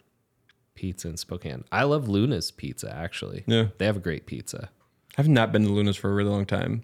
pizza 0.74 1.08
in 1.08 1.16
Spokane. 1.16 1.64
I 1.72 1.84
love 1.84 2.06
Luna's 2.08 2.50
Pizza 2.50 2.94
actually. 2.94 3.42
Yeah. 3.46 3.68
they 3.78 3.86
have 3.86 3.96
a 3.96 4.00
great 4.00 4.26
pizza. 4.26 4.68
I've 5.16 5.28
not 5.28 5.50
been 5.50 5.62
to 5.64 5.70
Luna's 5.70 5.96
for 5.96 6.10
a 6.10 6.14
really 6.14 6.30
long 6.30 6.44
time. 6.46 6.82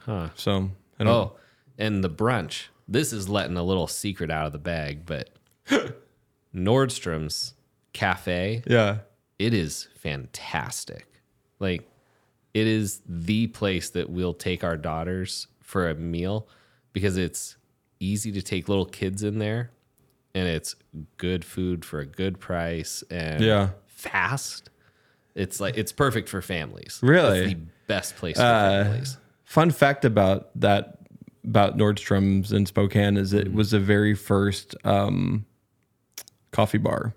Huh. 0.00 0.28
So 0.36 0.70
I 1.00 1.04
don't 1.04 1.12
Oh, 1.12 1.36
and 1.76 2.04
the 2.04 2.10
brunch. 2.10 2.66
This 2.86 3.12
is 3.12 3.28
letting 3.28 3.56
a 3.56 3.64
little 3.64 3.88
secret 3.88 4.30
out 4.30 4.46
of 4.46 4.52
the 4.52 4.58
bag, 4.58 5.04
but 5.06 5.30
Nordstrom's 6.56 7.54
Cafe. 7.92 8.62
Yeah. 8.66 8.98
it 9.38 9.52
is 9.54 9.88
fantastic. 9.98 11.06
Like 11.60 11.88
it 12.54 12.66
is 12.66 13.00
the 13.06 13.46
place 13.48 13.90
that 13.90 14.08
we'll 14.10 14.34
take 14.34 14.64
our 14.64 14.76
daughters 14.76 15.46
for 15.60 15.88
a 15.88 15.94
meal 15.94 16.48
because 16.92 17.16
it's 17.16 17.56
easy 18.00 18.32
to 18.32 18.42
take 18.42 18.68
little 18.68 18.86
kids 18.86 19.22
in 19.22 19.38
there 19.38 19.70
and 20.34 20.48
it's 20.48 20.74
good 21.16 21.44
food 21.44 21.84
for 21.84 22.00
a 22.00 22.06
good 22.06 22.38
price 22.40 23.02
and 23.10 23.42
Yeah. 23.42 23.70
fast. 23.86 24.70
It's 25.34 25.60
like 25.60 25.76
it's 25.76 25.92
perfect 25.92 26.28
for 26.28 26.40
families. 26.42 26.98
Really? 27.02 27.40
It's 27.40 27.52
the 27.54 27.60
best 27.86 28.16
place 28.16 28.36
for 28.36 28.42
Uh, 28.42 28.84
families. 28.84 29.16
Fun 29.44 29.70
fact 29.70 30.04
about 30.04 30.50
that 30.60 30.98
about 31.44 31.76
Nordstrom's 31.76 32.52
in 32.52 32.66
Spokane 32.66 33.16
is 33.16 33.32
it 33.32 33.52
was 33.52 33.70
the 33.70 33.78
very 33.80 34.14
first 34.14 34.74
um, 34.84 35.44
coffee 36.52 36.78
bar 36.78 37.14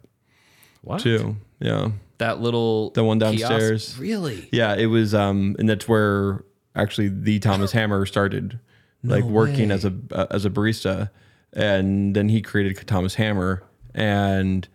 What? 0.81 1.01
too. 1.01 1.37
Yeah. 1.59 1.91
That 2.17 2.41
little 2.41 2.89
The 2.91 3.03
one 3.03 3.19
kiosk? 3.19 3.39
downstairs. 3.39 3.97
Really? 3.97 4.49
Yeah, 4.51 4.75
it 4.75 4.87
was 4.87 5.13
um 5.13 5.55
and 5.59 5.69
that's 5.69 5.87
where 5.87 6.43
actually 6.75 7.09
the 7.09 7.39
Thomas 7.39 7.71
Hammer 7.71 8.05
started 8.05 8.59
like 9.03 9.23
working 9.23 9.69
way. 9.69 9.75
as 9.75 9.85
a 9.85 9.93
uh, 10.11 10.27
as 10.31 10.45
a 10.45 10.49
barista 10.49 11.09
and 11.53 12.15
then 12.15 12.27
he 12.29 12.41
created 12.41 12.85
Thomas 12.87 13.15
Hammer 13.15 13.63
and 13.95 14.67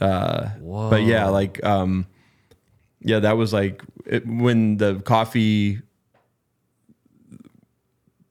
uh 0.00 0.48
but 0.60 1.02
yeah, 1.04 1.26
like 1.28 1.62
um 1.64 2.06
yeah, 3.02 3.20
that 3.20 3.36
was 3.36 3.52
like 3.52 3.82
it, 4.06 4.26
when 4.26 4.76
the 4.78 5.00
coffee 5.00 5.80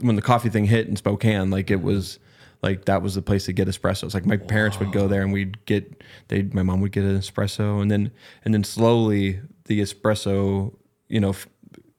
when 0.01 0.15
the 0.15 0.21
coffee 0.21 0.49
thing 0.49 0.65
hit 0.65 0.87
in 0.87 0.95
Spokane, 0.95 1.49
like 1.49 1.71
it 1.71 1.81
was 1.81 2.19
like 2.61 2.85
that 2.85 3.01
was 3.01 3.15
the 3.15 3.21
place 3.21 3.45
to 3.45 3.53
get 3.53 3.67
espressos. 3.67 4.13
Like 4.13 4.25
my 4.25 4.37
parents 4.37 4.79
would 4.79 4.91
go 4.91 5.07
there 5.07 5.21
and 5.21 5.31
we'd 5.31 5.63
get 5.65 6.03
they 6.27 6.43
my 6.43 6.63
mom 6.63 6.81
would 6.81 6.91
get 6.91 7.03
an 7.03 7.17
espresso 7.17 7.81
and 7.81 7.89
then 7.89 8.11
and 8.43 8.53
then 8.53 8.63
slowly 8.63 9.39
the 9.65 9.79
espresso, 9.79 10.75
you 11.07 11.19
know, 11.19 11.29
f- 11.29 11.47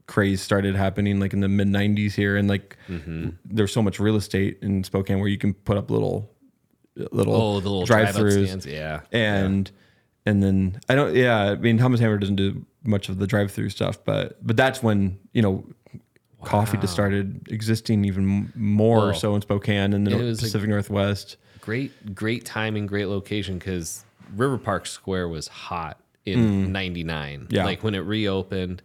craze 0.06 0.42
started 0.42 0.74
happening 0.74 1.20
like 1.20 1.32
in 1.32 1.40
the 1.40 1.48
mid 1.48 1.68
90s 1.68 2.12
here 2.14 2.36
and 2.36 2.48
like 2.48 2.76
mm-hmm. 2.88 3.30
there's 3.44 3.72
so 3.72 3.80
much 3.80 4.00
real 4.00 4.16
estate 4.16 4.58
in 4.60 4.82
Spokane 4.82 5.20
where 5.20 5.28
you 5.28 5.38
can 5.38 5.54
put 5.54 5.76
up 5.76 5.90
little 5.90 6.30
little 7.12 7.34
Oh, 7.34 7.60
the 7.60 7.70
little 7.70 7.86
drive-throughs. 7.86 8.66
Yeah. 8.66 9.00
and 9.12 9.70
and 10.26 10.42
then 10.42 10.80
I 10.88 10.94
don't 10.96 11.14
yeah 11.14 11.52
I 11.52 11.54
mean 11.54 11.78
Thomas 11.78 12.00
Hammer 12.00 12.18
doesn't 12.18 12.36
do 12.36 12.66
much 12.84 13.08
of 13.08 13.18
the 13.18 13.26
drive 13.26 13.52
through 13.52 13.70
stuff 13.70 14.02
but 14.04 14.44
but 14.44 14.56
that's 14.56 14.82
when 14.82 15.18
you 15.32 15.42
know 15.42 15.64
coffee 16.42 16.76
just 16.78 16.92
started 16.92 17.46
existing 17.50 18.04
even 18.04 18.52
more 18.54 19.14
so 19.14 19.34
in 19.34 19.42
Spokane 19.42 19.92
and 19.92 20.06
it 20.08 20.10
the 20.10 20.16
was 20.24 20.40
Pacific 20.40 20.68
Northwest 20.68 21.36
great 21.60 22.14
great 22.14 22.44
timing 22.44 22.86
great 22.86 23.06
location 23.06 23.58
because 23.58 24.04
river 24.36 24.56
park 24.58 24.86
square 24.86 25.28
was 25.28 25.48
hot 25.48 25.98
in 26.24 26.72
99 26.72 27.40
Mm. 27.40 27.52
Yeah. 27.52 27.64
like 27.64 27.82
when 27.82 27.94
it 27.94 28.00
reopened 28.00 28.82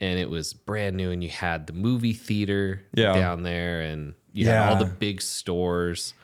and 0.00 0.18
it 0.18 0.28
was 0.28 0.52
brand 0.52 0.96
new 0.96 1.10
and 1.10 1.22
you 1.22 1.30
had 1.30 1.66
the 1.66 1.72
movie 1.72 2.12
theater 2.12 2.82
Yeah. 2.94 3.14
down 3.14 3.42
there 3.42 3.80
and 3.82 4.14
you 4.32 4.46
had 4.46 4.68
all 4.70 4.76
the 4.76 4.86
big 4.90 5.20
stores 5.22 6.14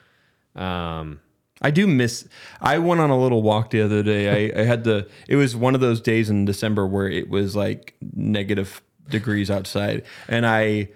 um 0.57 1.21
I 1.61 1.71
do 1.71 1.87
miss 1.87 2.27
I 2.61 2.79
went 2.79 3.01
on 3.01 3.11
a 3.11 3.19
little 3.21 3.43
walk 3.43 3.71
the 3.71 3.83
other 3.83 4.03
day 4.03 4.53
I, 4.55 4.61
I 4.61 4.65
had 4.65 4.85
the 4.85 5.09
it 5.29 5.37
was 5.37 5.57
one 5.57 5.75
of 5.75 5.81
those 5.81 6.01
days 6.01 6.31
in 6.31 6.45
December 6.45 6.87
where 6.87 7.09
it 7.09 7.29
was 7.29 7.57
like 7.57 7.95
negative 8.15 8.81
degrees 9.09 9.51
outside 9.51 10.05
and 10.29 10.47
I 10.47 10.89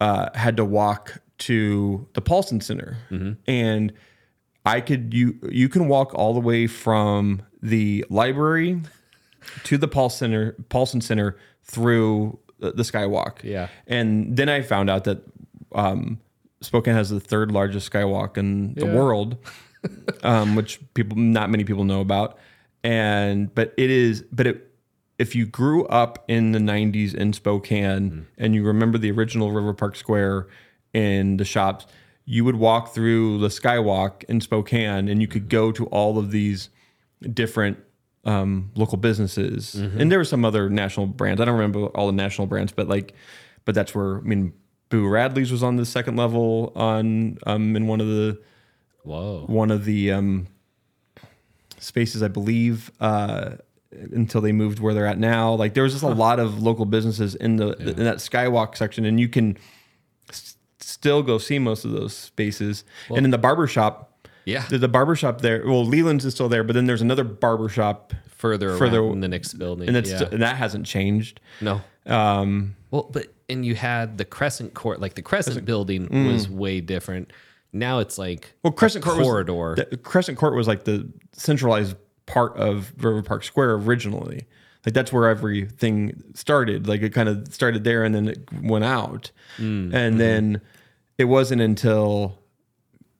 uh, 0.00 0.28
had 0.34 0.56
to 0.58 0.64
walk 0.64 1.20
to 1.38 2.06
the 2.14 2.22
Paulsen 2.22 2.62
Center 2.62 2.96
and 3.46 3.92
I 4.66 4.80
could 4.80 5.14
you 5.14 5.38
you 5.50 5.68
can 5.68 5.88
walk 5.88 6.14
all 6.14 6.34
the 6.34 6.40
way 6.40 6.66
from 6.66 7.42
the 7.62 8.04
library 8.10 8.80
to 9.64 9.78
the 9.78 9.88
Paul 9.88 10.10
Center 10.10 10.52
Paulsen 10.68 11.02
Center 11.02 11.36
through 11.62 12.38
the, 12.58 12.72
the 12.72 12.82
skywalk. 12.82 13.42
Yeah. 13.44 13.68
And 13.86 14.36
then 14.36 14.48
I 14.48 14.62
found 14.62 14.90
out 14.90 15.04
that 15.04 15.22
um, 15.72 16.18
Spokane 16.60 16.94
has 16.94 17.08
the 17.10 17.20
third 17.20 17.52
largest 17.52 17.90
skywalk 17.90 18.36
in 18.36 18.74
the 18.74 18.86
Yeah. 18.86 18.94
world, 18.94 19.36
um, 20.22 20.56
which 20.56 20.80
people 20.94 21.16
not 21.16 21.50
many 21.50 21.64
people 21.64 21.84
know 21.84 22.00
about. 22.00 22.38
And 22.84 23.54
but 23.54 23.74
it 23.76 23.90
is 23.90 24.22
but 24.32 24.46
it 24.46 24.67
if 25.18 25.34
you 25.34 25.46
grew 25.46 25.84
up 25.86 26.24
in 26.28 26.52
the 26.52 26.58
90s 26.58 27.14
in 27.14 27.32
Spokane 27.32 28.26
and 28.38 28.54
you 28.54 28.64
remember 28.64 28.98
the 28.98 29.10
original 29.10 29.50
River 29.50 29.74
Park 29.74 29.96
Square 29.96 30.46
and 30.94 31.38
the 31.40 31.44
shops, 31.44 31.86
you 32.24 32.44
would 32.44 32.56
walk 32.56 32.94
through 32.94 33.38
the 33.38 33.48
skywalk 33.48 34.22
in 34.24 34.40
Spokane 34.40 35.08
and 35.08 35.20
you 35.20 35.26
could 35.28 35.48
go 35.48 35.72
to 35.72 35.86
all 35.86 36.18
of 36.18 36.30
these 36.30 36.68
different 37.32 37.78
um, 38.24 38.70
local 38.74 38.98
businesses, 38.98 39.74
Mm-hmm. 39.74 40.00
and 40.00 40.12
there 40.12 40.18
were 40.18 40.24
some 40.24 40.44
other 40.44 40.68
national 40.68 41.06
brands. 41.06 41.40
I 41.40 41.46
don't 41.46 41.54
remember 41.54 41.86
all 41.96 42.06
the 42.06 42.12
national 42.12 42.46
brands, 42.46 42.72
but 42.72 42.86
like, 42.86 43.14
but 43.64 43.74
that's 43.74 43.94
where 43.94 44.18
I 44.18 44.20
mean, 44.20 44.52
Boo 44.90 45.08
Radley's 45.08 45.50
was 45.50 45.62
on 45.62 45.76
the 45.76 45.86
second 45.86 46.16
level 46.16 46.72
on 46.76 47.38
um, 47.46 47.74
in 47.74 47.86
one 47.86 48.00
of 48.02 48.06
the 48.08 48.38
Whoa. 49.02 49.44
one 49.46 49.70
of 49.70 49.84
the 49.86 50.12
um, 50.12 50.46
spaces, 51.78 52.22
I 52.22 52.28
believe, 52.28 52.90
uh, 53.00 53.52
until 53.92 54.40
they 54.40 54.52
moved 54.52 54.80
where 54.80 54.92
they're 54.94 55.06
at 55.06 55.18
now. 55.18 55.54
Like 55.54 55.74
there 55.74 55.82
was 55.82 55.92
just 55.92 56.04
a 56.04 56.08
lot 56.08 56.38
of 56.40 56.62
local 56.62 56.84
businesses 56.84 57.34
in 57.34 57.56
the 57.56 57.72
in 57.78 58.04
that 58.04 58.18
skywalk 58.18 58.76
section, 58.76 59.04
and 59.04 59.18
you 59.18 59.28
can 59.28 59.56
s- 60.30 60.56
still 60.80 61.22
go 61.22 61.38
see 61.38 61.58
most 61.58 61.84
of 61.84 61.92
those 61.92 62.14
spaces. 62.14 62.84
and 63.08 63.24
in 63.24 63.30
the 63.30 63.38
barber 63.38 63.66
shop, 63.66 64.26
Yeah. 64.44 64.66
the, 64.68 64.78
the 64.78 64.88
barber 64.88 65.16
shop 65.16 65.40
there. 65.40 65.62
Well, 65.64 65.84
Leland's 65.86 66.24
is 66.24 66.34
still 66.34 66.48
there, 66.48 66.64
but 66.64 66.74
then 66.74 66.86
there's 66.86 67.02
another 67.02 67.24
barber 67.24 67.68
shop, 67.68 68.12
Further, 68.28 68.76
Further- 68.76 69.02
in 69.10 69.20
the 69.20 69.28
next 69.28 69.54
building. 69.54 69.88
and 69.88 69.96
it's 69.96 70.10
yeah. 70.10 70.28
and 70.30 70.42
that 70.42 70.56
hasn't 70.56 70.86
changed. 70.86 71.40
no. 71.60 71.80
Um, 72.06 72.76
Well, 72.90 73.08
but 73.12 73.26
and 73.50 73.66
you 73.66 73.74
had 73.74 74.16
the 74.18 74.24
Crescent 74.24 74.72
Court, 74.74 75.00
like 75.00 75.14
the 75.14 75.22
Crescent 75.22 75.64
building 75.64 76.08
was 76.26 76.48
way 76.48 76.80
different. 76.80 77.32
Now 77.72 77.98
it's 77.98 78.16
like 78.16 78.40
Mm. 78.46 78.52
well, 78.64 78.72
Crescent 78.72 79.04
a 79.04 79.08
Court 79.08 79.22
corridor. 79.22 79.54
Was, 79.54 79.84
the, 79.90 79.96
Crescent 79.98 80.38
Court 80.38 80.54
was 80.54 80.66
like 80.68 80.84
the 80.84 81.06
centralized 81.32 81.96
part 82.28 82.56
of 82.56 82.92
River 83.02 83.22
Park 83.22 83.42
Square 83.42 83.74
originally. 83.74 84.46
Like 84.86 84.94
that's 84.94 85.12
where 85.12 85.28
everything 85.28 86.22
started. 86.34 86.86
Like 86.86 87.02
it 87.02 87.12
kind 87.12 87.28
of 87.28 87.52
started 87.52 87.82
there 87.82 88.04
and 88.04 88.14
then 88.14 88.28
it 88.28 88.48
went 88.62 88.84
out. 88.84 89.32
Mm, 89.56 89.62
and 89.62 89.92
mm-hmm. 89.92 90.18
then 90.18 90.60
it 91.16 91.24
wasn't 91.24 91.60
until 91.60 92.38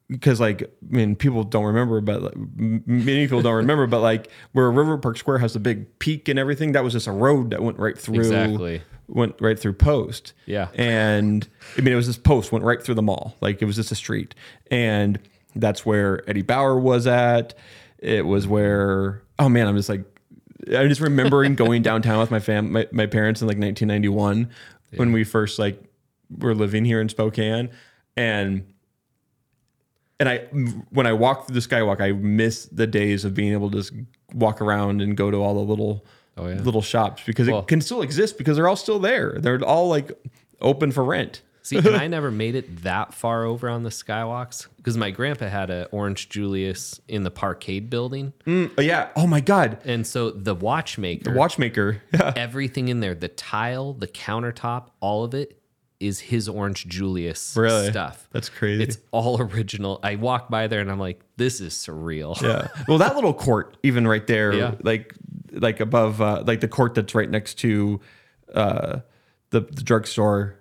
because 0.09 0.41
like 0.41 0.63
I 0.63 0.67
mean 0.83 1.17
people 1.17 1.43
don't 1.43 1.65
remember, 1.65 2.01
but 2.01 2.23
like, 2.23 2.37
many 2.37 3.25
people 3.25 3.43
don't 3.43 3.57
remember, 3.57 3.87
but 3.87 4.01
like 4.01 4.31
where 4.53 4.71
River 4.71 4.97
Park 4.99 5.19
Square 5.19 5.39
has 5.39 5.55
the 5.55 5.61
big 5.61 5.99
peak 5.99 6.29
and 6.29 6.39
everything, 6.39 6.73
that 6.73 6.85
was 6.85 6.93
just 6.93 7.09
a 7.09 7.13
road 7.13 7.51
that 7.51 7.63
went 7.63 7.79
right 7.79 7.99
through. 7.99 8.21
Exactly. 8.21 8.83
Went 9.09 9.35
right 9.41 9.59
through 9.59 9.73
Post. 9.73 10.35
Yeah. 10.45 10.69
And 10.75 11.49
I 11.77 11.81
mean, 11.81 11.95
it 11.95 11.97
was 11.97 12.07
this 12.07 12.19
post 12.19 12.53
went 12.53 12.65
right 12.65 12.83
through 12.83 12.95
the 12.95 13.03
mall. 13.03 13.37
Like 13.41 13.63
it 13.63 13.65
was 13.65 13.77
just 13.77 13.91
a 13.91 13.95
street. 13.95 14.35
And 14.71 15.19
that's 15.57 15.85
where 15.85 16.29
Eddie 16.29 16.43
Bauer 16.43 16.79
was 16.79 17.07
at. 17.07 17.55
It 17.99 18.25
was 18.27 18.47
where, 18.47 19.23
oh 19.39 19.49
man, 19.49 19.67
I'm 19.67 19.77
just 19.77 19.89
like, 19.89 20.05
I'm 20.69 20.89
just 20.89 21.01
remembering 21.01 21.55
going 21.57 21.83
downtown 21.83 22.19
with 22.19 22.31
my 22.31 22.41
fam, 22.41 22.73
my, 22.73 22.87
my 22.93 23.07
parents 23.07 23.41
in 23.43 23.47
like 23.49 23.59
1991 23.59 24.51
when 24.97 25.13
we 25.13 25.25
first 25.25 25.59
like 25.59 25.83
were 26.39 26.55
living 26.55 26.85
here 26.85 27.01
in 27.01 27.09
Spokane. 27.09 27.71
And, 28.17 28.73
and 30.21 30.29
I, 30.29 30.39
when 30.91 31.07
I 31.07 31.13
walk 31.13 31.47
through 31.47 31.61
the 31.61 31.67
skywalk, 31.67 32.01
I 32.01 32.13
miss 32.13 32.67
the 32.67 32.87
days 32.87 33.25
of 33.25 33.35
being 33.35 33.53
able 33.53 33.71
to 33.71 33.79
just 33.79 33.93
walk 34.35 34.61
around 34.61 35.01
and 35.01 35.17
go 35.17 35.31
to 35.31 35.37
all 35.39 35.55
the 35.55 35.61
little, 35.61 36.05
Oh, 36.37 36.47
yeah. 36.47 36.61
little 36.61 36.83
shops 36.83 37.23
because 37.27 37.49
Well- 37.49 37.61
it 37.61 37.67
can 37.69 37.81
still 37.81 38.03
exist 38.03 38.39
because 38.39 38.57
they're 38.57 38.69
all 38.69 38.77
still 38.77 38.99
there. 39.01 39.39
They're 39.41 39.61
all 39.65 39.89
like 39.89 40.13
open 40.61 40.93
for 40.93 41.03
rent. 41.05 41.43
See, 41.69 41.77
and 41.77 41.89
I 41.97 42.07
never 42.07 42.31
made 42.31 42.55
it 42.55 42.83
that 42.83 43.13
far 43.13 43.45
over 43.45 43.69
on 43.69 43.83
the 43.83 43.91
skywalks 43.91 44.67
because 44.77 44.97
my 44.97 45.11
grandpa 45.11 45.49
had 45.49 45.69
an 45.71 45.87
Orange 45.93 46.29
Julius 46.29 47.01
in 47.09 47.25
the 47.25 47.31
Parkade 47.31 47.91
building, 47.91 48.33
Oh, 48.47 48.71
yeah. 48.81 49.09
Oh 49.17 49.27
my 49.27 49.41
God. 49.41 49.79
and 49.85 50.07
so 50.07 50.31
the 50.31 50.55
watchmaker, 50.55 51.31
the 51.33 51.37
Watchmaker. 51.37 52.03
Yeah. 52.15 52.33
everything 52.37 52.89
in 52.89 53.01
there, 53.01 53.15
the 53.15 53.29
tile, 53.29 53.93
the 53.93 54.07
countertop, 54.09 54.89
all 55.01 55.25
of 55.25 55.35
it 55.35 55.61
is 56.01 56.21
his 56.21 56.49
Orange 56.49 56.87
Julius 56.87 57.55
Really? 57.57 57.91
stuff. 57.91 58.29
That's 58.33 58.49
crazy. 58.49 58.85
It's 58.85 58.99
all 59.11 59.41
original. 59.43 59.99
I 60.03 60.15
walk 60.15 60.49
by 60.49 60.69
there 60.69 60.81
and 60.81 60.91
I'm 60.91 61.01
like, 61.01 61.21
this 61.37 61.61
is 61.61 61.75
surreal. 61.75 62.41
yeah. 62.41 62.69
Well, 62.87 62.99
that 62.99 63.15
little 63.17 63.35
court, 63.35 63.77
even 63.83 64.07
right 64.07 64.27
there, 64.27 64.53
Yeah. 64.55 64.75
like 64.83 65.15
like 65.53 65.81
above, 65.81 66.21
uh, 66.23 66.45
like 66.47 66.61
the 66.61 66.69
court 66.69 66.95
that's 66.95 67.15
right 67.15 67.29
next 67.29 67.55
to 67.61 68.01
uh, 68.55 69.01
the, 69.51 69.61
the 69.61 69.83
drugstore. 69.83 70.55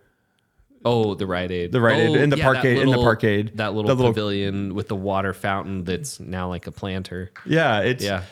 Oh, 0.86 1.16
the 1.16 1.26
Rite 1.28 1.52
Aid. 1.52 1.72
The 1.72 1.82
Rite 1.82 1.98
Aid, 2.00 2.10
Oh, 2.10 2.14
in 2.22 2.30
the 2.30 2.38
yeah, 2.38 2.46
parkade- 2.46 2.82
in 2.82 2.90
the 2.90 2.98
parkade. 2.98 3.58
That 3.58 3.74
little 3.74 3.88
That 3.90 3.96
little- 3.96 4.12
pavilion 4.14 4.74
with 4.76 4.88
the 4.88 4.96
water 4.96 5.34
fountain 5.34 5.84
that's 5.84 6.20
now 6.20 6.48
like 6.50 6.68
a 6.68 6.72
planter. 6.72 7.32
Yeah. 7.46 7.80
It's 7.82 8.04
Yeah. 8.04 8.24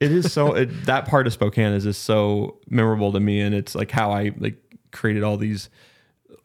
It 0.00 0.10
is 0.10 0.32
so. 0.32 0.54
It, 0.54 0.86
that 0.86 1.06
part 1.06 1.26
of 1.28 1.32
Spokane 1.32 1.72
is 1.74 1.84
just 1.84 2.02
so 2.02 2.58
memorable 2.68 3.12
to 3.12 3.20
me, 3.20 3.40
and 3.40 3.54
it's 3.54 3.74
like 3.76 3.92
how 3.92 4.10
I 4.10 4.32
like 4.36 4.56
created 4.90 5.22
all 5.22 5.36
these, 5.36 5.70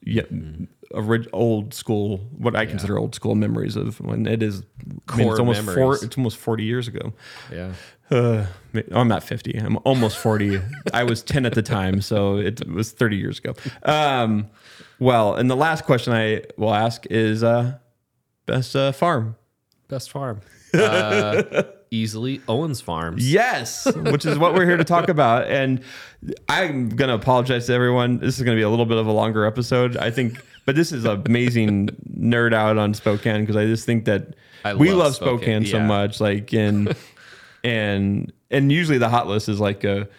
yeah, 0.04 0.22
orig- 0.92 1.28
old 1.34 1.74
school, 1.74 2.18
what 2.38 2.56
I 2.56 2.68
consider 2.68 3.00
old 3.00 3.16
school 3.16 3.34
memories 3.34 3.76
of 3.76 4.00
when 4.00 4.28
it 4.28 4.44
is. 4.44 4.62
I 5.10 5.16
mean, 5.18 5.28
it's 5.28 5.40
almost 5.40 5.62
four. 5.64 5.96
It's 5.96 6.16
almost 6.20 6.38
forty 6.38 6.66
years 6.66 6.88
ago. 6.88 7.14
Yeah. 7.52 7.72
Uh, 8.12 8.46
I'm 8.92 9.08
not 9.10 9.22
50. 9.24 9.58
I'm 9.58 9.78
almost 9.84 10.18
40. 10.20 10.62
I 10.94 11.04
was 11.04 11.22
10 11.24 11.46
at 11.46 11.56
the 11.56 11.62
time, 11.62 12.00
so 12.00 12.38
it 12.38 12.66
was 12.70 12.94
30 12.94 13.18
years 13.18 13.38
ago. 13.40 13.54
Um, 13.84 14.48
well, 15.00 15.36
and 15.36 15.50
the 15.50 15.56
last 15.56 15.86
question 15.86 16.14
I 16.14 16.44
will 16.58 16.74
ask 16.74 17.06
is 17.08 17.44
uh, 17.44 17.78
best 18.46 18.76
uh, 18.76 18.92
farm. 18.92 19.36
Best 19.88 20.12
farm. 20.12 20.42
Uh, 20.74 21.64
easily 21.92 22.42
Owens 22.48 22.82
Farms. 22.82 23.32
Yes, 23.32 23.88
which 23.96 24.26
is 24.26 24.38
what 24.38 24.54
we're 24.54 24.66
here 24.66 24.78
to 24.78 24.84
talk 24.84 25.10
about. 25.10 25.48
And 25.48 25.82
I'm 26.50 26.90
going 26.90 27.10
to 27.10 27.16
apologize 27.16 27.68
to 27.68 27.74
everyone. 27.74 28.20
This 28.20 28.38
is 28.38 28.44
going 28.44 28.56
to 28.56 28.60
be 28.60 28.64
a 28.64 28.70
little 28.70 28.86
bit 28.86 28.98
of 28.98 29.08
a 29.08 29.12
longer 29.12 29.46
episode, 29.46 29.98
I 29.98 30.12
think. 30.12 30.44
But 30.66 30.76
this 30.76 30.92
is 30.92 31.06
amazing 31.06 31.88
nerd 32.20 32.54
out 32.54 32.78
on 32.78 32.94
Spokane 32.94 33.42
because 33.42 33.56
I 33.56 33.66
just 33.66 33.86
think 33.86 34.06
that 34.06 34.36
I 34.66 34.74
we 34.74 34.90
love 34.90 34.98
love 34.98 35.16
Spokane, 35.16 35.64
Spokane, 35.64 35.66
so 35.66 35.80
much. 35.80 36.20
Like, 36.20 36.54
and 36.54 36.96
and 37.64 38.34
and 38.52 38.72
usually 38.72 38.98
the 38.98 39.10
hot 39.10 39.28
list 39.28 39.48
is 39.48 39.60
like 39.60 39.84
a 39.84 40.10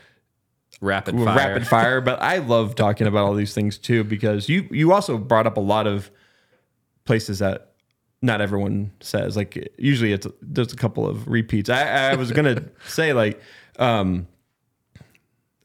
Rapid 0.80 1.16
fire. 1.16 1.24
rapid 1.24 1.66
fire 1.66 2.00
but 2.00 2.22
i 2.22 2.38
love 2.38 2.76
talking 2.76 3.08
about 3.08 3.26
all 3.26 3.34
these 3.34 3.52
things 3.52 3.78
too 3.78 4.04
because 4.04 4.48
you 4.48 4.68
you 4.70 4.92
also 4.92 5.18
brought 5.18 5.46
up 5.46 5.56
a 5.56 5.60
lot 5.60 5.88
of 5.88 6.10
places 7.04 7.40
that 7.40 7.72
not 8.22 8.40
everyone 8.40 8.92
says 9.00 9.36
like 9.36 9.72
usually 9.76 10.12
it's 10.12 10.26
there's 10.40 10.72
a 10.72 10.76
couple 10.76 11.04
of 11.04 11.26
repeats 11.26 11.68
i, 11.68 12.10
I 12.10 12.14
was 12.14 12.30
gonna 12.30 12.62
say 12.86 13.12
like 13.12 13.40
um 13.80 14.28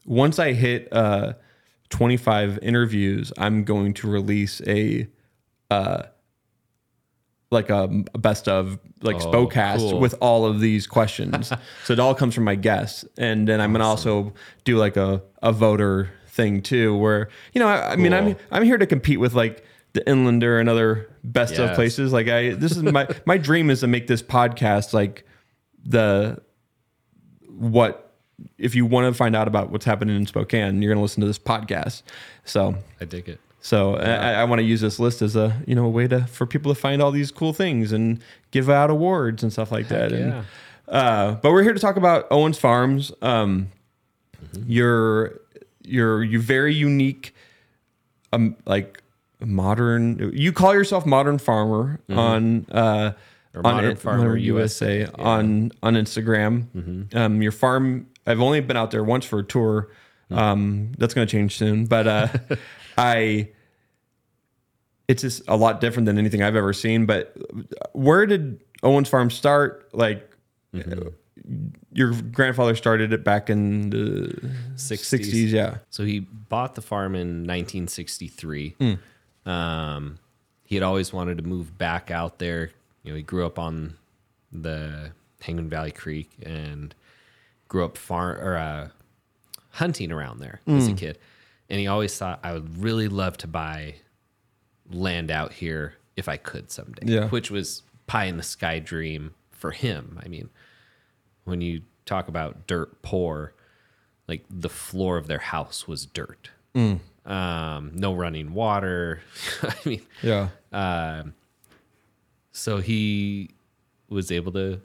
once 0.05 0.39
i 0.39 0.53
hit 0.53 0.91
uh 0.91 1.33
25 1.89 2.57
interviews 2.63 3.31
i'm 3.37 3.63
going 3.63 3.93
to 3.95 4.09
release 4.09 4.61
a 4.65 5.07
uh 5.69 6.03
like 7.53 7.69
a, 7.69 7.83
a 8.13 8.17
best 8.17 8.47
of 8.49 8.77
like 9.01 9.15
Oh, 9.17 9.31
spokecast 9.31 9.77
cool. 9.77 9.99
with 9.99 10.15
all 10.19 10.45
of 10.45 10.59
these 10.59 10.87
questions. 10.87 11.51
So 11.85 11.93
it 11.93 11.99
all 11.99 12.15
comes 12.15 12.35
from 12.35 12.43
my 12.43 12.55
guests. 12.55 13.05
And 13.17 13.47
then 13.47 13.61
i'm 13.61 13.71
gonna 13.71 13.85
also 13.85 14.33
do 14.65 14.77
like 14.77 14.97
a, 14.97 15.21
a 15.41 15.51
voter 15.53 16.09
thing 16.27 16.61
too 16.61 16.97
where 16.97 17.29
you 17.53 17.59
know 17.59 17.67
i, 17.67 17.91
I 17.91 17.95
mean 17.95 18.11
i'm 18.11 18.35
i'm 18.51 18.63
here 18.63 18.77
to 18.79 18.87
compete 18.87 19.19
with 19.19 19.33
like 19.35 19.63
the 19.93 20.01
inlander 20.01 20.59
and 20.59 20.67
other 20.67 21.07
best 21.23 21.59
of 21.59 21.75
places. 21.75 22.11
Like 22.11 22.27
i 22.27 22.51
this 22.55 22.71
is 22.75 22.81
my 22.83 23.07
my 23.25 23.37
dream 23.37 23.69
is 23.69 23.81
to 23.81 23.87
make 23.87 24.07
this 24.07 24.23
podcast 24.23 24.91
like 24.93 25.25
the 25.85 26.41
what 27.47 28.11
if 28.57 28.73
you 28.73 28.85
want 28.85 29.05
to 29.11 29.15
find 29.15 29.35
out 29.35 29.47
about 29.47 29.69
what's 29.69 29.85
happening 29.85 30.15
in 30.15 30.25
spokane 30.25 30.81
you're 30.81 30.91
gonna 30.91 31.01
listen 31.03 31.21
to 31.21 31.27
this 31.27 31.37
podcast. 31.39 32.01
So 32.45 32.75
I 32.99 33.05
dig 33.05 33.29
it. 33.29 33.39
So 33.65 33.95
I, 33.95 34.33
I 34.33 34.43
want 34.43 34.59
to 34.59 34.63
use 34.63 34.81
this 34.81 34.99
list 34.99 35.21
as 35.21 35.35
a 35.37 35.55
you 35.65 35.73
know 35.73 35.85
a 35.85 35.89
way 35.89 36.05
to 36.07 36.27
for 36.27 36.45
people 36.45 36.73
to 36.75 36.79
find 36.79 37.01
all 37.01 37.11
these 37.11 37.31
cool 37.31 37.53
things 37.53 37.91
and 37.93 38.19
give 38.51 38.69
out 38.69 38.89
awards 38.89 39.41
and 39.41 39.51
stuff 39.51 39.71
like 39.71 39.87
that. 39.87 40.11
yeah. 40.11 40.17
And, 40.17 40.45
uh, 40.89 41.31
but 41.41 41.51
we're 41.53 41.63
here 41.63 41.73
to 41.73 41.79
talk 41.79 41.95
about 41.95 42.27
Owens 42.29 42.59
Farms. 42.59 43.11
Um, 43.21 43.69
You're 44.65 45.39
you're 45.85 46.23
you 46.23 46.39
very 46.41 46.73
unique, 46.73 47.33
um, 48.31 48.55
like 48.65 49.01
modern. 49.39 50.31
You 50.33 50.51
call 50.53 50.73
yourself 50.73 51.05
modern 51.05 51.37
farmer 51.37 51.99
on 52.09 52.65
uh, 52.71 53.13
Or 53.55 53.65
on 53.65 53.75
Modern 53.75 53.91
it- 53.91 53.99
Farmer 53.99 54.23
Modern 54.25 54.41
USA, 54.41 54.99
yeah. 55.01 55.09
on 55.17 55.71
on 55.81 55.93
Instagram. 55.95 57.13
Um, 57.15 57.41
your 57.41 57.51
farm. 57.51 58.07
I've 58.25 58.39
only 58.41 58.61
been 58.61 58.77
out 58.77 58.91
there 58.91 59.03
once 59.03 59.25
for 59.25 59.39
a 59.39 59.43
tour. 59.43 59.89
Um, 60.31 60.93
that's 60.97 61.13
going 61.13 61.27
to 61.27 61.31
change 61.31 61.57
soon, 61.57 61.85
but 61.85 62.07
uh, 62.07 62.27
I. 62.97 63.49
It's 65.07 65.21
just 65.21 65.43
a 65.49 65.57
lot 65.57 65.81
different 65.81 66.05
than 66.05 66.17
anything 66.17 66.41
I've 66.41 66.55
ever 66.55 66.71
seen. 66.73 67.05
But 67.05 67.35
where 67.91 68.25
did 68.25 68.61
Owens 68.83 69.09
Farm 69.09 69.29
start? 69.29 69.89
Like, 69.93 70.29
your 71.91 72.13
grandfather 72.13 72.73
started 72.75 73.11
it 73.11 73.23
back 73.23 73.49
in 73.49 73.89
the 73.89 74.49
60s. 74.75 75.19
60s 75.19 75.51
yeah. 75.51 75.77
So 75.89 76.05
he 76.05 76.19
bought 76.21 76.75
the 76.75 76.81
farm 76.81 77.15
in 77.15 77.39
1963. 77.45 78.75
Hmm. 78.79 79.49
Um, 79.49 80.19
he 80.63 80.75
had 80.75 80.83
always 80.83 81.11
wanted 81.11 81.37
to 81.37 81.43
move 81.43 81.77
back 81.77 82.09
out 82.09 82.39
there. 82.39 82.71
You 83.03 83.11
know, 83.11 83.17
he 83.17 83.23
grew 83.23 83.45
up 83.45 83.59
on 83.59 83.95
the 84.53 85.11
Hangman 85.41 85.67
Valley 85.69 85.91
Creek 85.91 86.31
and 86.45 86.95
grew 87.67 87.83
up 87.83 87.97
farm 87.97 88.37
or 88.39 88.55
uh, 88.55 88.87
hunting 89.71 90.11
around 90.13 90.39
there 90.39 90.61
as 90.65 90.85
Hmm. 90.87 90.93
a 90.93 90.95
kid. 90.95 91.19
And 91.73 91.79
he 91.79 91.87
always 91.87 92.15
thought 92.15 92.39
I 92.43 92.53
would 92.53 92.77
really 92.83 93.07
love 93.07 93.35
to 93.37 93.47
buy 93.47 93.95
land 94.91 95.31
out 95.31 95.53
here 95.53 95.95
if 96.15 96.29
I 96.29 96.37
could 96.37 96.69
someday. 96.69 97.11
Yeah. 97.11 97.29
Which 97.29 97.49
was 97.49 97.81
pie 98.05 98.25
in 98.25 98.37
the 98.37 98.43
sky 98.43 98.77
dream 98.77 99.33
for 99.49 99.71
him. 99.71 100.19
I 100.23 100.27
mean, 100.27 100.51
when 101.45 101.61
you 101.61 101.81
talk 102.05 102.27
about 102.27 102.67
dirt 102.67 103.01
poor, 103.01 103.55
like 104.27 104.45
the 104.51 104.69
floor 104.69 105.17
of 105.17 105.25
their 105.25 105.39
house 105.39 105.87
was 105.87 106.05
dirt. 106.05 106.51
Um, 106.75 107.91
no 107.95 108.13
running 108.13 108.53
water. 108.53 109.21
I 109.63 109.75
mean, 109.83 110.01
Yeah. 110.21 110.49
so 112.51 112.77
he 112.77 113.49
was 114.09 114.31
able 114.31 114.51
to 114.51 114.79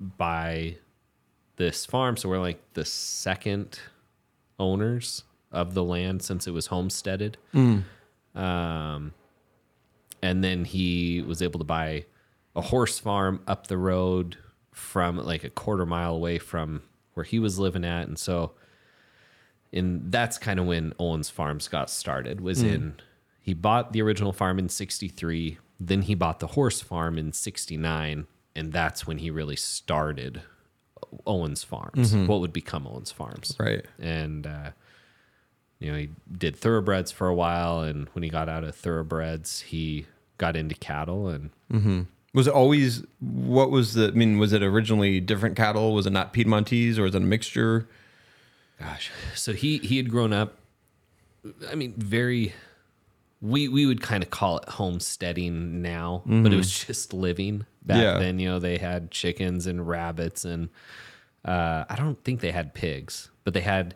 buy 0.00 0.76
this 1.56 1.84
farm. 1.84 2.16
So 2.16 2.30
we're 2.30 2.38
like 2.40 2.62
the 2.72 2.86
second 2.86 3.78
owners 4.58 5.24
of 5.54 5.72
the 5.74 5.82
land 5.84 6.22
since 6.22 6.46
it 6.46 6.50
was 6.50 6.66
homesteaded. 6.66 7.38
Um, 8.34 9.12
and 10.22 10.42
then 10.42 10.64
he 10.64 11.22
was 11.26 11.40
able 11.42 11.58
to 11.58 11.64
buy 11.64 12.04
a 12.56 12.60
horse 12.60 12.98
farm 12.98 13.40
up 13.46 13.66
the 13.68 13.78
road 13.78 14.36
from 14.72 15.16
like 15.18 15.44
a 15.44 15.50
quarter 15.50 15.86
mile 15.86 16.14
away 16.14 16.38
from 16.38 16.82
where 17.14 17.24
he 17.24 17.38
was 17.38 17.58
living 17.58 17.84
at. 17.84 18.08
And 18.08 18.18
so, 18.18 18.52
and 19.72 20.10
that's 20.10 20.38
kind 20.38 20.58
of 20.58 20.66
when 20.66 20.92
Owens 20.98 21.30
Farms 21.30 21.68
got 21.68 21.90
started. 21.90 22.40
Was 22.40 22.62
in 22.62 22.94
he 23.40 23.54
bought 23.54 23.92
the 23.92 24.02
original 24.02 24.32
farm 24.32 24.58
in 24.58 24.68
'63, 24.68 25.58
then 25.78 26.02
he 26.02 26.14
bought 26.14 26.40
the 26.40 26.46
horse 26.48 26.80
farm 26.80 27.18
in 27.18 27.32
'69, 27.32 28.26
and 28.56 28.72
that's 28.72 29.06
when 29.06 29.18
he 29.18 29.30
really 29.30 29.56
started 29.56 30.42
Owens 31.26 31.62
Farms. 31.62 32.14
What 32.14 32.40
would 32.40 32.52
become 32.52 32.86
Owens 32.86 33.10
Farms, 33.12 33.54
Right. 33.58 33.84
and 34.00 34.46
uh, 34.46 34.70
you 35.80 35.90
know 35.92 35.98
he 35.98 36.10
did 36.36 36.56
thoroughbreds 36.56 37.10
for 37.12 37.28
a 37.28 37.34
while, 37.34 37.80
and 37.80 38.08
when 38.12 38.22
he 38.22 38.28
got 38.30 38.48
out 38.48 38.64
of 38.64 38.74
thoroughbreds, 38.74 39.60
he 39.62 40.06
got 40.38 40.56
into 40.56 40.74
cattle, 40.74 41.28
and 41.28 41.50
Was 42.34 42.46
it 42.46 42.52
always 42.54 43.02
what 43.20 43.70
was 43.70 43.94
the 43.94 44.08
I 44.08 44.10
mean, 44.12 44.38
was 44.38 44.52
it 44.52 44.62
originally 44.62 45.20
different 45.20 45.56
cattle? 45.56 45.94
Was 45.94 46.06
it 46.06 46.10
not 46.12 46.32
Piedmontese 46.32 46.98
or 46.98 47.02
was 47.02 47.14
it 47.14 47.22
a 47.22 47.24
mixture? 47.24 47.88
gosh, 48.80 49.10
so 49.34 49.52
he 49.52 49.78
he 49.78 49.96
had 49.96 50.10
grown 50.10 50.32
up. 50.32 50.58
I 51.70 51.74
mean, 51.74 51.94
very. 51.96 52.52
We 53.40 53.68
we 53.68 53.84
would 53.84 54.00
kind 54.00 54.22
of 54.22 54.30
call 54.30 54.56
it 54.58 54.68
homesteading 54.70 55.82
now, 55.82 56.22
but 56.24 56.50
it 56.52 56.56
was 56.56 56.84
just 56.86 57.12
living 57.12 57.66
back 57.84 58.02
Yeah. 58.02 58.18
then. 58.18 58.38
You 58.38 58.48
know, 58.48 58.58
they 58.58 58.78
had 58.78 59.10
chickens 59.10 59.66
and 59.66 59.86
rabbits, 59.86 60.46
and 60.46 60.70
uh, 61.44 61.84
I 61.88 61.94
don't 61.96 62.22
think 62.24 62.40
they 62.40 62.52
had 62.52 62.72
pigs, 62.72 63.28
but 63.44 63.52
they 63.52 63.60
had 63.60 63.94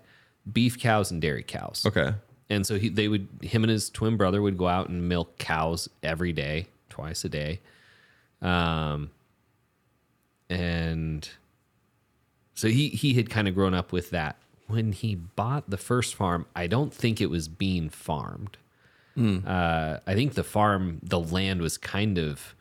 beef 0.52 0.78
cows 0.78 1.10
and 1.10 1.20
dairy 1.20 1.42
cows. 1.42 1.84
Okay. 1.86 2.14
And 2.50 2.66
so 2.66 2.78
he, 2.78 2.88
they 2.88 3.08
would, 3.08 3.28
him 3.42 3.62
and 3.64 3.70
his 3.70 3.90
twin 3.90 4.16
brother 4.16 4.40
would 4.40 4.56
go 4.56 4.68
out 4.68 4.88
and 4.88 5.08
milk 5.08 5.38
cows 5.38 5.88
every 6.02 6.32
day, 6.32 6.68
twice 6.88 7.24
a 7.24 7.28
day. 7.28 7.60
Um, 8.40 9.10
and 10.48 11.28
so 12.54 12.68
he, 12.68 12.88
he 12.88 13.14
had 13.14 13.28
kind 13.28 13.48
of 13.48 13.54
grown 13.54 13.74
up 13.74 13.92
with 13.92 14.10
that. 14.10 14.36
When 14.66 14.92
he 14.92 15.14
bought 15.14 15.70
the 15.70 15.76
first 15.76 16.14
farm, 16.14 16.46
I 16.54 16.66
don't 16.66 16.92
think 16.92 17.20
it 17.20 17.30
was 17.30 17.48
being 17.48 17.88
farmed. 17.88 18.56
Uh, 19.46 19.98
I 20.06 20.14
think 20.14 20.34
the 20.34 20.44
farm, 20.44 21.00
the 21.02 21.18
land 21.18 21.60
was 21.60 21.76
kind 21.76 22.18
of 22.18 22.54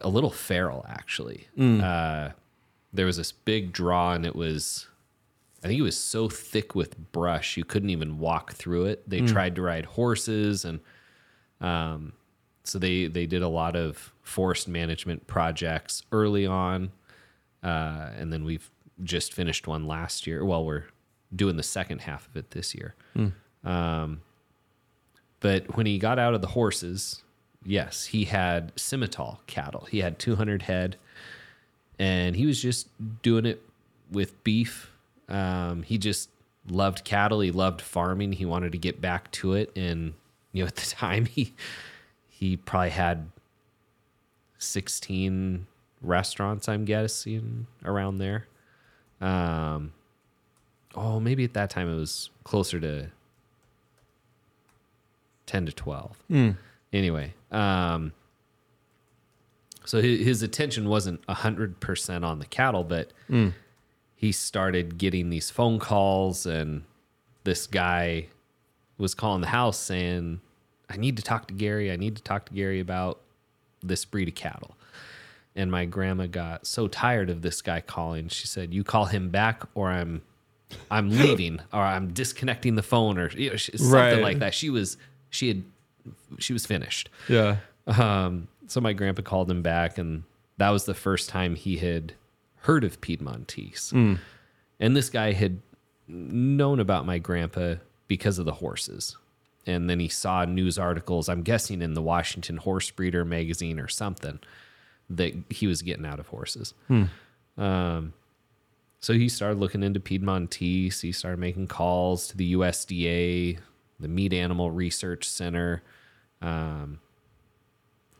a 0.00 0.08
little 0.08 0.30
feral, 0.30 0.84
actually. 0.88 1.46
Uh, 1.80 2.30
there 2.92 3.06
was 3.06 3.18
this 3.18 3.32
big 3.32 3.72
draw, 3.72 4.12
and 4.12 4.26
it 4.26 4.34
was 4.34 4.88
I 5.62 5.68
think 5.68 5.78
it 5.78 5.82
was 5.82 5.96
so 5.96 6.28
thick 6.28 6.74
with 6.74 7.12
brush 7.12 7.56
you 7.56 7.64
couldn't 7.64 7.90
even 7.90 8.18
walk 8.18 8.52
through 8.54 8.86
it. 8.86 9.08
They 9.08 9.20
tried 9.20 9.54
to 9.56 9.62
ride 9.62 9.84
horses, 9.84 10.64
and 10.64 10.80
um, 11.60 12.12
so 12.64 12.78
they 12.78 13.06
they 13.08 13.26
did 13.26 13.42
a 13.42 13.48
lot 13.48 13.76
of 13.76 14.12
forest 14.22 14.68
management 14.68 15.26
projects 15.26 16.02
early 16.12 16.46
on, 16.46 16.92
uh, 17.62 18.10
and 18.16 18.32
then 18.32 18.44
we've 18.44 18.70
just 19.02 19.32
finished 19.34 19.66
one 19.66 19.86
last 19.86 20.26
year. 20.26 20.44
Well, 20.44 20.64
we're 20.64 20.84
doing 21.34 21.56
the 21.56 21.62
second 21.62 22.00
half 22.02 22.26
of 22.28 22.36
it 22.36 22.50
this 22.52 22.74
year. 22.74 22.94
Um, 23.64 24.22
but 25.40 25.76
when 25.76 25.86
he 25.86 25.98
got 25.98 26.18
out 26.18 26.34
of 26.34 26.40
the 26.42 26.48
horses, 26.48 27.22
yes, 27.64 28.06
he 28.06 28.24
had 28.24 28.74
Simmental 28.76 29.38
cattle. 29.46 29.86
He 29.90 29.98
had 30.00 30.18
200 30.18 30.62
head, 30.62 30.96
and 31.98 32.36
he 32.36 32.46
was 32.46 32.60
just 32.60 32.88
doing 33.22 33.46
it 33.46 33.62
with 34.10 34.42
beef. 34.44 34.89
Um, 35.30 35.82
he 35.82 35.98
just 35.98 36.30
loved 36.68 37.04
cattle. 37.04 37.40
He 37.40 37.50
loved 37.50 37.80
farming. 37.80 38.32
He 38.32 38.44
wanted 38.44 38.72
to 38.72 38.78
get 38.78 39.00
back 39.00 39.30
to 39.32 39.54
it, 39.54 39.76
and 39.76 40.14
you 40.52 40.62
know, 40.62 40.66
at 40.68 40.76
the 40.76 40.86
time, 40.90 41.26
he 41.26 41.54
he 42.28 42.56
probably 42.56 42.90
had 42.90 43.30
16 44.58 45.66
restaurants. 46.02 46.68
I'm 46.68 46.84
guessing 46.84 47.66
around 47.84 48.18
there. 48.18 48.46
Um, 49.20 49.92
oh, 50.94 51.20
maybe 51.20 51.44
at 51.44 51.52
that 51.54 51.68
time 51.70 51.90
it 51.92 51.96
was 51.96 52.30
closer 52.44 52.80
to 52.80 53.10
10 55.46 55.66
to 55.66 55.72
12. 55.72 56.18
Anyway, 56.92 57.34
um, 57.52 58.12
so 59.84 60.00
his, 60.00 60.20
his 60.24 60.42
attention 60.42 60.88
wasn't 60.88 61.24
100% 61.26 62.24
on 62.24 62.38
the 62.38 62.46
cattle, 62.46 62.84
but 62.84 63.12
he 64.20 64.32
started 64.32 64.98
getting 64.98 65.30
these 65.30 65.48
phone 65.48 65.78
calls, 65.78 66.44
and 66.44 66.82
this 67.44 67.66
guy 67.66 68.26
was 68.98 69.14
calling 69.14 69.40
the 69.40 69.46
house 69.46 69.78
saying, 69.78 70.42
I 70.90 70.98
need 70.98 71.16
to 71.16 71.22
talk 71.22 71.48
to 71.48 71.54
Gary. 71.54 71.90
I 71.90 71.96
need 71.96 72.16
to 72.16 72.22
talk 72.22 72.44
to 72.44 72.52
Gary 72.52 72.80
about 72.80 73.18
this 73.82 74.04
breed 74.04 74.28
of 74.28 74.34
cattle. 74.34 74.76
And 75.56 75.70
my 75.70 75.86
grandma 75.86 76.26
got 76.26 76.66
so 76.66 76.86
tired 76.86 77.30
of 77.30 77.40
this 77.40 77.62
guy 77.62 77.80
calling. 77.80 78.28
She 78.28 78.46
said, 78.46 78.74
"You 78.74 78.84
call 78.84 79.06
him 79.06 79.30
back, 79.30 79.62
or 79.74 79.88
I'm, 79.88 80.20
I'm 80.90 81.08
leaving, 81.18 81.60
or 81.72 81.80
I'm 81.80 82.12
disconnecting 82.12 82.74
the 82.74 82.82
phone, 82.82 83.16
or 83.16 83.30
you 83.30 83.48
know, 83.50 83.56
something 83.56 83.90
Right. 83.90 84.20
like 84.20 84.40
that." 84.40 84.52
She 84.52 84.68
was, 84.68 84.98
she 85.30 85.48
had, 85.48 85.62
she 86.38 86.52
was 86.52 86.66
finished. 86.66 87.08
Yeah. 87.26 87.56
Um, 87.86 88.48
so 88.66 88.82
my 88.82 88.92
grandpa 88.92 89.22
called 89.22 89.50
him 89.50 89.62
back, 89.62 89.96
and 89.96 90.24
that 90.58 90.68
was 90.70 90.84
the 90.84 90.94
first 90.94 91.30
time 91.30 91.54
he 91.54 91.78
had 91.78 92.12
heard 92.62 92.84
of 92.84 93.00
Piedmontese. 93.00 93.92
And 94.78 94.96
this 94.96 95.10
guy 95.10 95.32
had 95.32 95.60
known 96.08 96.80
about 96.80 97.06
my 97.06 97.18
grandpa 97.18 97.74
because 98.08 98.38
of 98.38 98.44
the 98.44 98.52
horses. 98.54 99.16
And 99.66 99.88
then 99.90 100.00
he 100.00 100.08
saw 100.08 100.44
news 100.44 100.78
articles, 100.78 101.28
I'm 101.28 101.42
guessing 101.42 101.82
in 101.82 101.94
the 101.94 102.02
Washington 102.02 102.56
Horse 102.56 102.90
Breeder 102.90 103.24
magazine 103.24 103.78
or 103.78 103.88
something, 103.88 104.40
that 105.10 105.34
he 105.50 105.66
was 105.66 105.82
getting 105.82 106.06
out 106.06 106.18
of 106.18 106.28
horses. 106.28 106.74
Um, 107.58 108.14
so 109.00 109.12
he 109.12 109.28
started 109.28 109.58
looking 109.58 109.82
into 109.82 110.00
Piedmontese. 110.00 111.00
He 111.00 111.12
started 111.12 111.38
making 111.38 111.68
calls 111.68 112.28
to 112.28 112.36
the 112.36 112.54
USDA, 112.54 113.58
the 113.98 114.08
Meat 114.08 114.32
Animal 114.32 114.70
Research 114.70 115.28
Center, 115.28 115.82
um, 116.42 117.00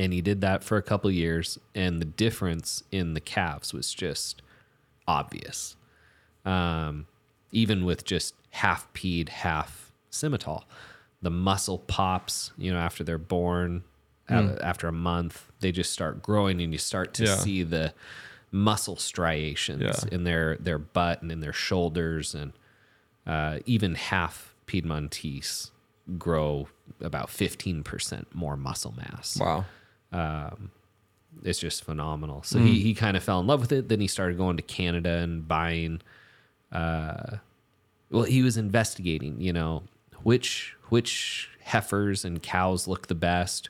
And 0.00 0.14
he 0.14 0.22
did 0.22 0.40
that 0.40 0.64
for 0.64 0.78
a 0.78 0.82
couple 0.82 1.10
years. 1.10 1.58
And 1.74 2.00
the 2.00 2.06
difference 2.06 2.82
in 2.90 3.12
the 3.12 3.20
calves 3.20 3.74
was 3.74 3.92
just 3.92 4.40
obvious. 5.06 5.76
Um, 6.46 7.06
even 7.52 7.84
with 7.84 8.04
just 8.04 8.34
half 8.50 8.90
Pied, 8.94 9.28
half 9.28 9.92
Simmental, 10.10 10.62
the 11.20 11.30
muscle 11.30 11.78
pops, 11.80 12.50
you 12.56 12.72
know, 12.72 12.78
after 12.78 13.04
they're 13.04 13.18
born, 13.18 13.84
uh, 14.30 14.56
after 14.62 14.88
a 14.88 14.92
month, 14.92 15.44
they 15.60 15.70
just 15.70 15.92
start 15.92 16.22
growing 16.22 16.62
and 16.62 16.72
you 16.72 16.78
start 16.78 17.12
to 17.14 17.24
Yeah. 17.24 17.36
see 17.36 17.62
the 17.62 17.92
muscle 18.50 18.96
striations 18.96 19.82
Yeah. 19.82 20.08
in 20.10 20.24
their, 20.24 20.56
their 20.56 20.78
butt 20.78 21.20
and 21.20 21.30
in 21.30 21.40
their 21.40 21.52
shoulders. 21.52 22.34
And 22.34 22.52
uh, 23.26 23.58
even 23.66 23.96
half 23.96 24.54
Piedmontese 24.66 25.72
grow 26.16 26.68
about 27.02 27.28
15% 27.28 28.24
more 28.34 28.56
muscle 28.56 28.94
mass 28.96 29.36
Wow. 29.38 29.66
It's 30.12 31.58
just 31.58 31.84
phenomenal. 31.84 32.42
So 32.42 32.58
he, 32.58 32.80
he 32.80 32.94
kind 32.94 33.16
of 33.16 33.22
fell 33.22 33.40
in 33.40 33.46
love 33.46 33.60
with 33.60 33.72
it. 33.72 33.88
Then 33.88 34.00
he 34.00 34.06
started 34.08 34.36
going 34.36 34.56
to 34.56 34.62
Canada 34.62 35.18
and 35.18 35.46
buying. 35.46 36.00
Uh, 36.72 37.36
well, 38.10 38.24
he 38.24 38.42
was 38.42 38.56
investigating. 38.56 39.40
You 39.40 39.52
know, 39.52 39.84
which 40.22 40.74
which 40.88 41.48
heifers 41.62 42.24
and 42.24 42.42
cows 42.42 42.86
look 42.88 43.06
the 43.06 43.14
best. 43.14 43.68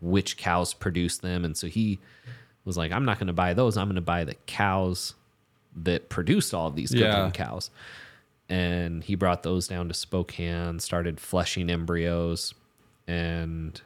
which 0.00 0.36
cows 0.36 0.74
produce 0.74 1.18
them. 1.18 1.44
And 1.44 1.56
so 1.56 1.66
he 1.68 1.98
was 2.64 2.76
like, 2.76 2.90
I'm 2.92 3.04
not 3.04 3.18
going 3.18 3.28
to 3.28 3.32
buy 3.32 3.54
those. 3.54 3.76
I'm 3.76 3.86
going 3.86 3.94
to 3.94 4.00
buy 4.00 4.24
the 4.24 4.34
cows 4.46 5.14
that 5.76 6.08
produced 6.08 6.52
all 6.54 6.66
of 6.66 6.74
these 6.76 6.90
Cooperman 6.92 7.00
Yeah. 7.26 7.30
cows. 7.30 7.70
And 8.48 9.02
he 9.04 9.14
brought 9.14 9.42
those 9.44 9.68
down 9.68 9.86
to 9.88 9.94
Spokane, 9.94 10.80
started 10.80 11.20
flushing 11.20 11.70
embryos, 11.70 12.52
and 13.06 13.80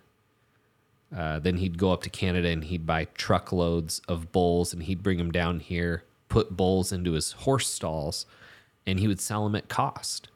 uh, 1.14 1.38
then 1.38 1.56
he'd 1.58 1.78
go 1.78 1.92
up 1.92 2.02
to 2.02 2.10
Canada 2.10 2.48
and 2.48 2.64
he'd 2.64 2.86
buy 2.86 3.04
truckloads 3.14 4.00
of 4.08 4.32
bulls 4.32 4.72
and 4.72 4.82
he'd 4.84 5.02
bring 5.02 5.18
them 5.18 5.30
down 5.30 5.60
here, 5.60 6.04
put 6.28 6.56
bulls 6.56 6.92
into 6.92 7.12
his 7.12 7.32
horse 7.32 7.68
stalls, 7.68 8.26
and 8.86 8.98
he 8.98 9.06
would 9.08 9.20
sell 9.20 9.44
them 9.44 9.54
at 9.54 9.68
cost. 9.68 10.28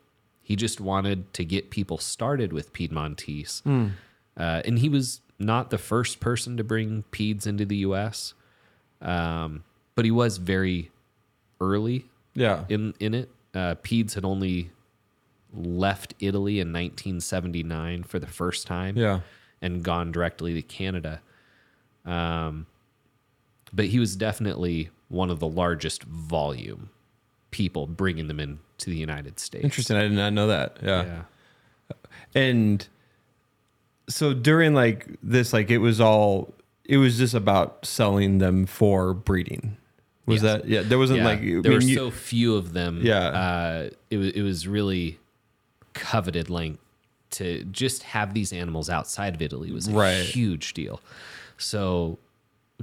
He 0.43 0.57
just 0.57 0.81
wanted 0.81 1.33
to 1.35 1.45
get 1.45 1.71
people 1.71 1.99
started 1.99 2.53
with 2.53 2.73
Piedmontese. 2.73 3.63
Uh, 4.37 4.63
and 4.65 4.79
he 4.79 4.89
was 4.89 5.21
not 5.39 5.71
the 5.71 5.79
first 5.79 6.21
person 6.21 6.57
to 6.57 6.65
bring 6.65 7.05
Peds 7.13 7.47
into 7.47 7.65
the 7.65 7.77
U.S., 7.79 8.35
um, 9.03 9.65
but 9.95 10.05
he 10.05 10.11
was 10.11 10.37
very 10.39 10.91
early 11.61 12.05
Yeah. 12.35 12.65
in 12.69 12.95
in 13.01 13.15
it. 13.15 13.29
Uh, 13.55 13.75
Peds 13.77 14.15
had 14.15 14.25
only 14.25 14.71
left 15.53 16.15
Italy 16.21 16.61
in 16.61 16.73
1979 16.73 18.05
for 18.05 18.19
the 18.19 18.27
first 18.27 18.67
time 18.67 18.97
Yeah. 18.97 19.21
And 19.63 19.83
gone 19.83 20.13
directly 20.13 20.55
to 20.55 20.63
Canada. 20.63 21.21
Um, 22.05 22.67
but 23.73 23.87
he 23.87 23.99
was 23.99 24.17
definitely 24.17 24.91
one 25.09 25.31
of 25.31 25.39
the 25.41 25.47
largest 25.49 26.03
volume 26.05 26.91
people 27.51 27.87
bringing 27.87 28.29
them 28.29 28.41
in 28.41 28.59
to 28.79 28.91
the 28.91 28.97
United 28.97 29.39
States. 29.39 29.65
Interesting. 29.65 29.97
I 29.97 30.03
did 30.03 30.13
not 30.13 30.33
know 30.33 30.47
that. 30.47 30.79
Yeah. 30.83 31.03
Yeah. 31.05 31.23
And 32.35 32.87
so 34.09 34.33
during 34.33 34.75
like 34.75 35.07
this, 35.23 35.53
like 35.53 35.71
it 35.71 35.79
was 35.79 36.01
all, 36.01 36.55
it 36.85 36.97
was 36.97 37.19
just 37.19 37.35
about 37.35 37.85
selling 37.85 38.39
them 38.39 38.67
for 38.67 39.13
breeding. 39.15 39.77
Was 40.27 40.43
Yes. 40.43 40.61
that, 40.63 40.69
yeah, 40.69 40.83
there 40.83 40.99
wasn't 40.99 41.19
Yeah, 41.21 41.25
like, 41.25 41.39
I 41.41 41.43
there 41.43 41.55
mean, 41.63 41.73
were 41.73 41.81
you- 41.81 41.95
so 41.97 42.11
few 42.11 42.55
of 42.57 42.73
them. 42.73 43.01
Yeah. 43.03 43.19
uh, 43.19 43.91
it 44.11 44.17
was 44.17 44.29
it 44.31 44.43
was 44.43 44.67
really 44.69 45.19
coveted. 45.93 46.49
Like 46.51 46.75
to 47.31 47.65
just 47.65 48.03
have 48.03 48.35
these 48.35 48.53
animals 48.53 48.91
outside 48.91 49.35
of 49.35 49.43
Italy 49.43 49.71
was 49.71 49.89
a 49.89 49.93
Right. 49.93 50.25
huge 50.25 50.75
deal. 50.75 51.01
So 51.59 52.19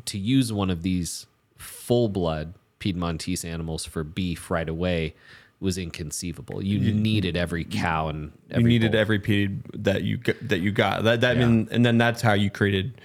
to 0.05 0.17
use 0.17 0.53
one 0.53 0.69
of 0.69 0.83
these 0.83 1.25
full 1.57 2.07
blood 2.09 2.53
Piedmontese 2.79 3.43
animals 3.43 3.85
for 3.85 4.03
beef 4.03 4.51
right 4.51 4.69
away 4.69 5.15
was 5.59 5.77
inconceivable. 5.79 6.63
You, 6.63 6.79
needed 6.93 7.35
every 7.35 7.63
cow 7.65 8.07
and 8.09 8.31
you 8.55 8.61
needed 8.61 8.91
bull. 8.91 9.01
every 9.01 9.19
ped 9.19 9.49
that 9.83 10.03
you 10.03 10.19
that 10.43 10.59
you 10.61 10.71
got. 10.71 11.03
That 11.03 11.21
that 11.21 11.35
Yeah. 11.37 11.47
mean, 11.47 11.67
and 11.71 11.83
then 11.83 11.97
that's 11.97 12.21
how 12.21 12.33
you 12.33 12.51
created 12.51 13.01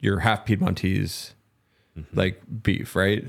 your 0.00 0.20
half 0.20 0.44
Piedmontese 0.44 1.32
Mm-hmm. 1.98 2.16
like 2.16 2.42
beef, 2.62 2.94
right? 2.94 3.24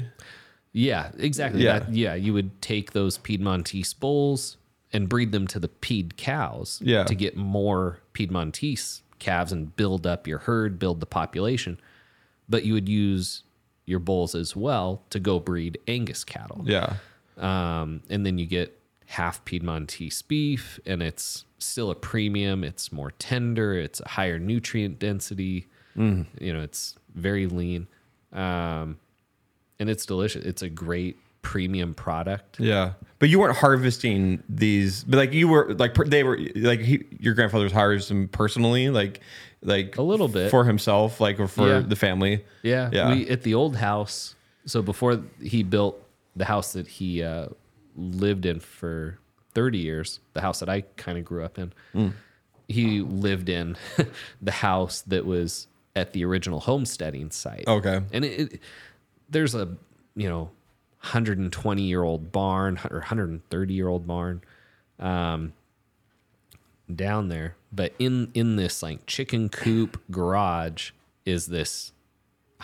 Yeah, 0.73 1.11
exactly. 1.17 1.63
Yeah. 1.63 1.79
That, 1.79 1.93
yeah, 1.95 2.13
you 2.13 2.33
would 2.33 2.61
take 2.61 2.91
those 2.91 3.17
Piedmontese 3.17 3.93
bulls 3.99 4.57
and 4.91 5.07
breed 5.07 5.31
them 5.31 5.45
to 5.47 5.59
the 5.59 5.67
Pied 5.67 6.17
cows 6.17 6.79
Yeah. 6.83 7.03
to 7.03 7.15
get 7.15 7.35
more 7.37 7.99
Piedmontese 8.13 9.01
calves 9.19 9.51
and 9.51 9.75
build 9.75 10.07
up 10.07 10.27
your 10.27 10.39
herd, 10.39 10.79
build 10.79 10.99
the 10.99 11.05
population. 11.05 11.79
But 12.47 12.65
you 12.65 12.73
would 12.73 12.89
use 12.89 13.43
your 13.85 13.99
bulls 13.99 14.33
as 14.35 14.55
well 14.55 15.03
to 15.09 15.19
go 15.19 15.39
breed 15.39 15.77
Angus 15.87 16.23
cattle. 16.23 16.61
Yeah. 16.65 16.95
Um, 17.37 18.01
and 18.09 18.25
then 18.25 18.37
you 18.37 18.45
get 18.45 18.79
half 19.07 19.43
Piedmontese 19.45 20.21
beef, 20.21 20.79
and 20.85 21.01
it's 21.01 21.45
still 21.57 21.89
a 21.91 21.95
premium. 21.95 22.63
It's 22.63 22.91
more 22.91 23.11
tender. 23.11 23.73
It's 23.73 23.99
a 23.99 24.07
higher 24.09 24.39
nutrient 24.39 24.99
density. 24.99 25.67
Mm. 25.97 26.25
You 26.39 26.53
know, 26.53 26.61
it's 26.61 26.95
very 27.15 27.47
lean, 27.47 27.87
um, 28.31 28.99
and 29.79 29.89
it's 29.89 30.05
delicious. 30.05 30.45
It's 30.45 30.61
a 30.61 30.69
great 30.69 31.17
premium 31.41 31.93
product. 31.93 32.59
Yeah, 32.59 32.93
but 33.19 33.29
you 33.29 33.39
weren't 33.39 33.57
harvesting 33.57 34.43
these. 34.49 35.03
But 35.03 35.17
like 35.17 35.33
you 35.33 35.47
were, 35.47 35.73
like 35.75 35.93
they 35.95 36.23
were, 36.23 36.37
like 36.55 36.79
he, 36.81 37.05
your 37.19 37.33
grandfather 37.33 37.63
was 37.65 37.73
harvesting 37.73 38.27
personally, 38.27 38.89
like 38.89 39.21
like 39.61 39.97
A 39.97 40.01
little 40.01 40.27
bit. 40.27 40.51
for 40.51 40.63
himself, 40.65 41.19
like 41.19 41.39
or 41.39 41.47
for 41.47 41.67
Yeah. 41.67 41.79
the 41.79 41.95
family. 41.95 42.43
Yeah, 42.63 42.89
Yeah. 42.91 43.13
We 43.13 43.29
at 43.29 43.43
the 43.43 43.53
old 43.55 43.75
house. 43.75 44.35
So 44.65 44.81
before 44.81 45.21
he 45.41 45.63
built 45.63 46.01
the 46.35 46.45
house 46.45 46.73
that 46.73 46.87
he 46.87 47.23
uh, 47.23 47.47
lived 47.95 48.45
in 48.45 48.59
for 48.59 49.17
thirty 49.53 49.79
years, 49.79 50.19
the 50.33 50.41
house 50.41 50.59
that 50.59 50.69
I 50.69 50.81
kind 50.97 51.17
of 51.17 51.25
grew 51.25 51.43
up 51.43 51.57
in, 51.57 51.73
Mm. 51.95 52.13
he 52.67 53.01
lived 53.01 53.49
in 53.49 53.75
the 54.41 54.51
house 54.51 55.01
that 55.07 55.25
was 55.25 55.67
at 55.95 56.13
the 56.13 56.23
original 56.23 56.59
homesteading 56.59 57.31
site. 57.31 57.67
Okay. 57.67 58.01
and 58.13 58.23
it, 58.23 58.53
it, 58.53 58.61
there's 59.29 59.55
a 59.55 59.75
you 60.15 60.29
know 60.29 60.51
120 61.01 61.81
year 61.81 62.03
old 62.03 62.31
barn 62.31 62.79
or 62.89 62.97
130 62.97 63.73
year 63.73 63.87
old 63.87 64.05
barn 64.05 64.41
um, 64.99 65.53
down 66.93 67.29
there. 67.29 67.55
But 67.71 67.93
in 67.99 68.31
in 68.33 68.55
this 68.57 68.83
like 68.83 69.05
chicken 69.05 69.49
coop 69.49 70.01
garage 70.11 70.91
is 71.25 71.47
this 71.47 71.91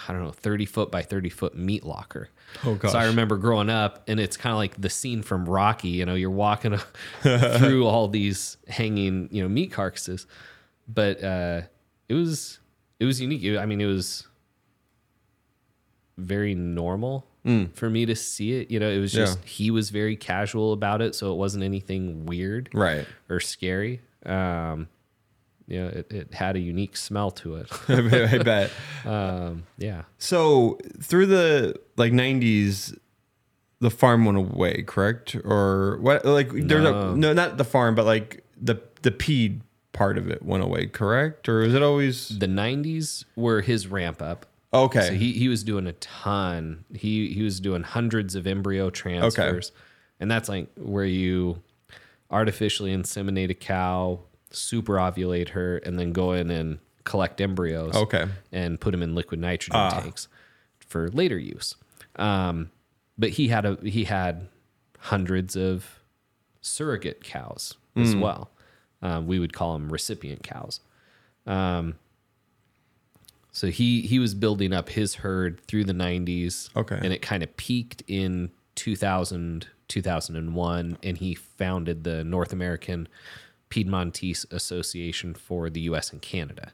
i 0.08 0.12
don't 0.12 0.24
know 0.24 0.32
30 0.32 0.66
foot 0.66 0.92
by 0.92 1.02
30 1.04 1.30
foot 1.30 1.56
meat 1.56 1.86
locker. 1.86 2.30
Oh, 2.66 2.78
so 2.82 2.98
i 2.98 3.06
remember 3.06 3.38
growing 3.38 3.70
up 3.70 4.04
and 4.08 4.20
it's 4.20 4.36
kind 4.36 4.52
of 4.52 4.58
like 4.58 4.80
the 4.82 4.90
scene 4.90 5.22
from 5.22 5.48
rocky 5.48 5.90
you 5.90 6.06
know 6.06 6.16
you're 6.16 6.30
walking 6.32 6.78
through 7.22 7.86
all 7.86 8.08
these 8.08 8.58
hanging 8.68 9.30
you 9.32 9.44
know 9.44 9.50
meat 9.50 9.72
carcasses. 9.72 10.28
But 10.88 11.24
uh 11.24 11.62
it 12.10 12.16
was 12.16 12.60
it 13.00 13.06
was 13.06 13.22
unique. 13.22 13.58
I 13.58 13.66
mean 13.66 13.80
it 13.80 13.86
was 13.86 14.28
very 16.18 16.56
normal 16.56 17.26
for 17.74 17.90
me 17.90 18.06
to 18.08 18.16
see 18.16 18.54
it. 18.54 18.72
You 18.72 18.80
know, 18.80 18.90
it 18.90 19.00
was 19.00 19.12
just 19.14 19.38
Mm. 19.40 19.42
Yeah. 19.44 19.48
he 19.50 19.72
was 19.72 19.90
very 19.92 20.16
casual 20.16 20.74
about 20.74 21.02
it, 21.02 21.14
so 21.16 21.32
it 21.32 21.36
wasn't 21.36 21.64
anything 21.64 22.26
weird 22.26 22.70
Right. 22.74 23.06
or 23.30 23.40
scary. 23.40 24.02
Um, 24.26 24.88
you 25.68 25.80
know, 25.82 25.88
it, 25.88 26.12
it 26.12 26.34
had 26.34 26.56
a 26.56 26.60
unique 26.60 26.96
smell 26.98 27.32
to 27.32 27.56
it. 27.56 27.72
I 27.90 28.38
bet. 28.40 28.72
um, 29.06 29.64
yeah. 29.78 30.04
So 30.18 30.80
through 31.02 31.28
the 31.28 31.80
like 31.98 32.12
'90s, 32.14 32.98
the 33.80 33.90
farm 33.92 34.26
went 34.26 34.38
away, 34.38 34.84
correct? 34.84 35.36
Or 35.44 35.98
what? 36.02 36.26
Like 36.26 36.50
there's 36.52 36.84
No. 36.84 37.12
a 37.14 37.16
no, 37.18 37.34
not 37.34 37.58
the 37.58 37.64
farm, 37.64 37.94
but 37.96 38.06
like 38.06 38.44
the 38.60 38.76
the 39.04 39.12
Pied 39.12 39.62
part 39.92 40.18
of 40.18 40.30
it 40.30 40.44
went 40.44 40.64
away, 40.64 40.88
correct? 40.88 41.48
Or 41.50 41.62
is 41.62 41.74
it 41.74 41.82
always 41.84 42.30
The 42.40 42.48
'90s 42.48 43.26
were 43.36 43.62
his 43.62 43.88
ramp 43.88 44.22
up. 44.22 44.46
Okay? 44.84 45.08
So 45.08 45.14
he, 45.14 45.34
he 45.34 45.48
was 45.48 45.64
doing 45.64 45.88
a 45.88 45.94
ton. 45.94 46.86
He 46.94 47.34
he 47.34 47.42
was 47.44 47.60
doing 47.60 47.84
hundreds 47.84 48.36
of 48.36 48.46
embryo 48.48 48.90
transfers, 48.90 49.72
and 50.20 50.30
that's 50.30 50.48
like 50.50 50.70
where 50.78 51.06
you 51.06 51.62
artificially 52.32 52.96
inseminate 52.96 53.50
a 53.50 53.54
cow, 53.54 54.20
super 54.52 54.94
ovulate 54.94 55.50
her, 55.50 55.78
and 55.78 55.98
then 56.00 56.12
go 56.12 56.32
in 56.34 56.50
and 56.50 56.80
collect 57.04 57.40
embryos. 57.42 57.96
Okay. 57.96 58.26
and 58.52 58.80
put 58.80 58.92
them 58.92 59.04
in 59.04 59.14
liquid 59.16 59.40
nitrogen 59.40 59.80
tanks 59.92 60.28
for 60.80 61.10
later 61.10 61.38
use. 61.38 61.76
Um, 62.16 62.72
but 63.18 63.32
he 63.32 63.48
had 63.50 63.66
a 63.66 63.78
he 63.84 64.06
had 64.06 64.48
hundreds 65.00 65.56
of 65.56 66.00
surrogate 66.62 67.24
cows 67.24 67.76
as 67.96 68.16
well. 68.16 68.50
Um, 69.02 69.28
we 69.28 69.40
would 69.40 69.54
call 69.54 69.74
them 69.74 69.90
recipient 69.92 70.44
cows. 70.44 70.80
Um, 71.46 71.96
so 73.56 73.68
he 73.68 74.02
he 74.02 74.20
was 74.20 74.34
building 74.36 74.74
up 74.74 74.90
his 74.90 75.16
herd 75.16 75.62
through 75.66 75.86
the 75.86 75.94
90s. 75.94 76.70
Okay. 76.76 77.00
And 77.02 77.14
it 77.14 77.22
kind 77.22 77.42
of 77.42 77.56
peaked 77.56 78.04
in 78.06 78.50
2000, 78.76 79.68
2001. 79.88 80.98
And 81.02 81.18
he 81.18 81.36
founded 81.36 82.04
the 82.04 82.26
North 82.26 82.52
American 82.52 83.08
Piedmontese 83.70 84.46
Association 84.52 85.34
for 85.34 85.70
the 85.70 85.80
US 85.92 86.12
and 86.12 86.22
Canada, 86.22 86.74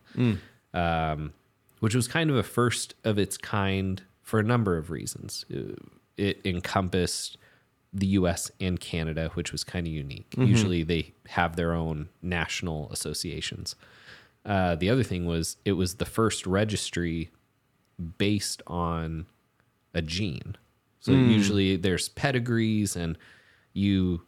um, 0.73 1.33
which 1.81 1.93
was 1.93 2.07
kind 2.07 2.31
of 2.31 2.35
a 2.35 2.43
first 2.43 2.95
of 3.03 3.19
its 3.19 3.37
kind 3.37 4.01
for 4.23 4.39
a 4.39 4.43
number 4.43 4.75
of 4.77 4.89
reasons. 4.89 5.45
Uh, 5.53 5.75
It 6.17 6.41
encompassed 6.43 7.37
the 7.93 8.07
US 8.19 8.49
and 8.59 8.79
Canada, 8.79 9.29
which 9.35 9.51
was 9.51 9.63
kind 9.63 9.85
of 9.85 9.93
unique. 9.93 10.33
Usually 10.37 10.81
they 10.83 11.13
have 11.27 11.55
their 11.57 11.73
own 11.73 12.09
national 12.23 12.89
associations. 12.91 13.75
Uh, 14.45 14.75
the 14.75 14.89
other 14.89 15.03
thing 15.03 15.25
was 15.25 15.57
it 15.65 15.73
was 15.73 15.95
the 15.95 16.05
first 16.05 16.47
registry 16.47 17.29
based 18.17 18.61
on 18.67 19.25
a 19.93 20.01
gene. 20.01 20.55
So 20.99 21.11
usually 21.11 21.77
there's 21.77 22.09
pedigrees 22.09 22.95
and 22.95 23.17
you 23.73 24.21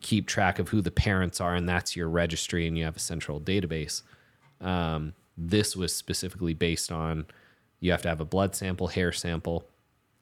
keep 0.00 0.26
track 0.26 0.58
of 0.58 0.68
who 0.68 0.80
the 0.80 0.90
parents 0.90 1.40
are, 1.40 1.54
and 1.54 1.68
that's 1.68 1.96
your 1.96 2.08
registry, 2.08 2.66
and 2.66 2.76
you 2.76 2.84
have 2.84 2.96
a 2.96 3.00
central 3.00 3.40
database. 3.40 4.02
Um, 4.60 5.14
this 5.36 5.76
was 5.76 5.94
specifically 5.94 6.54
based 6.54 6.92
on 6.92 7.26
you 7.80 7.90
have 7.90 8.02
to 8.02 8.08
have 8.08 8.20
a 8.20 8.24
blood 8.24 8.54
sample, 8.54 8.88
hair 8.88 9.12
sample, 9.12 9.68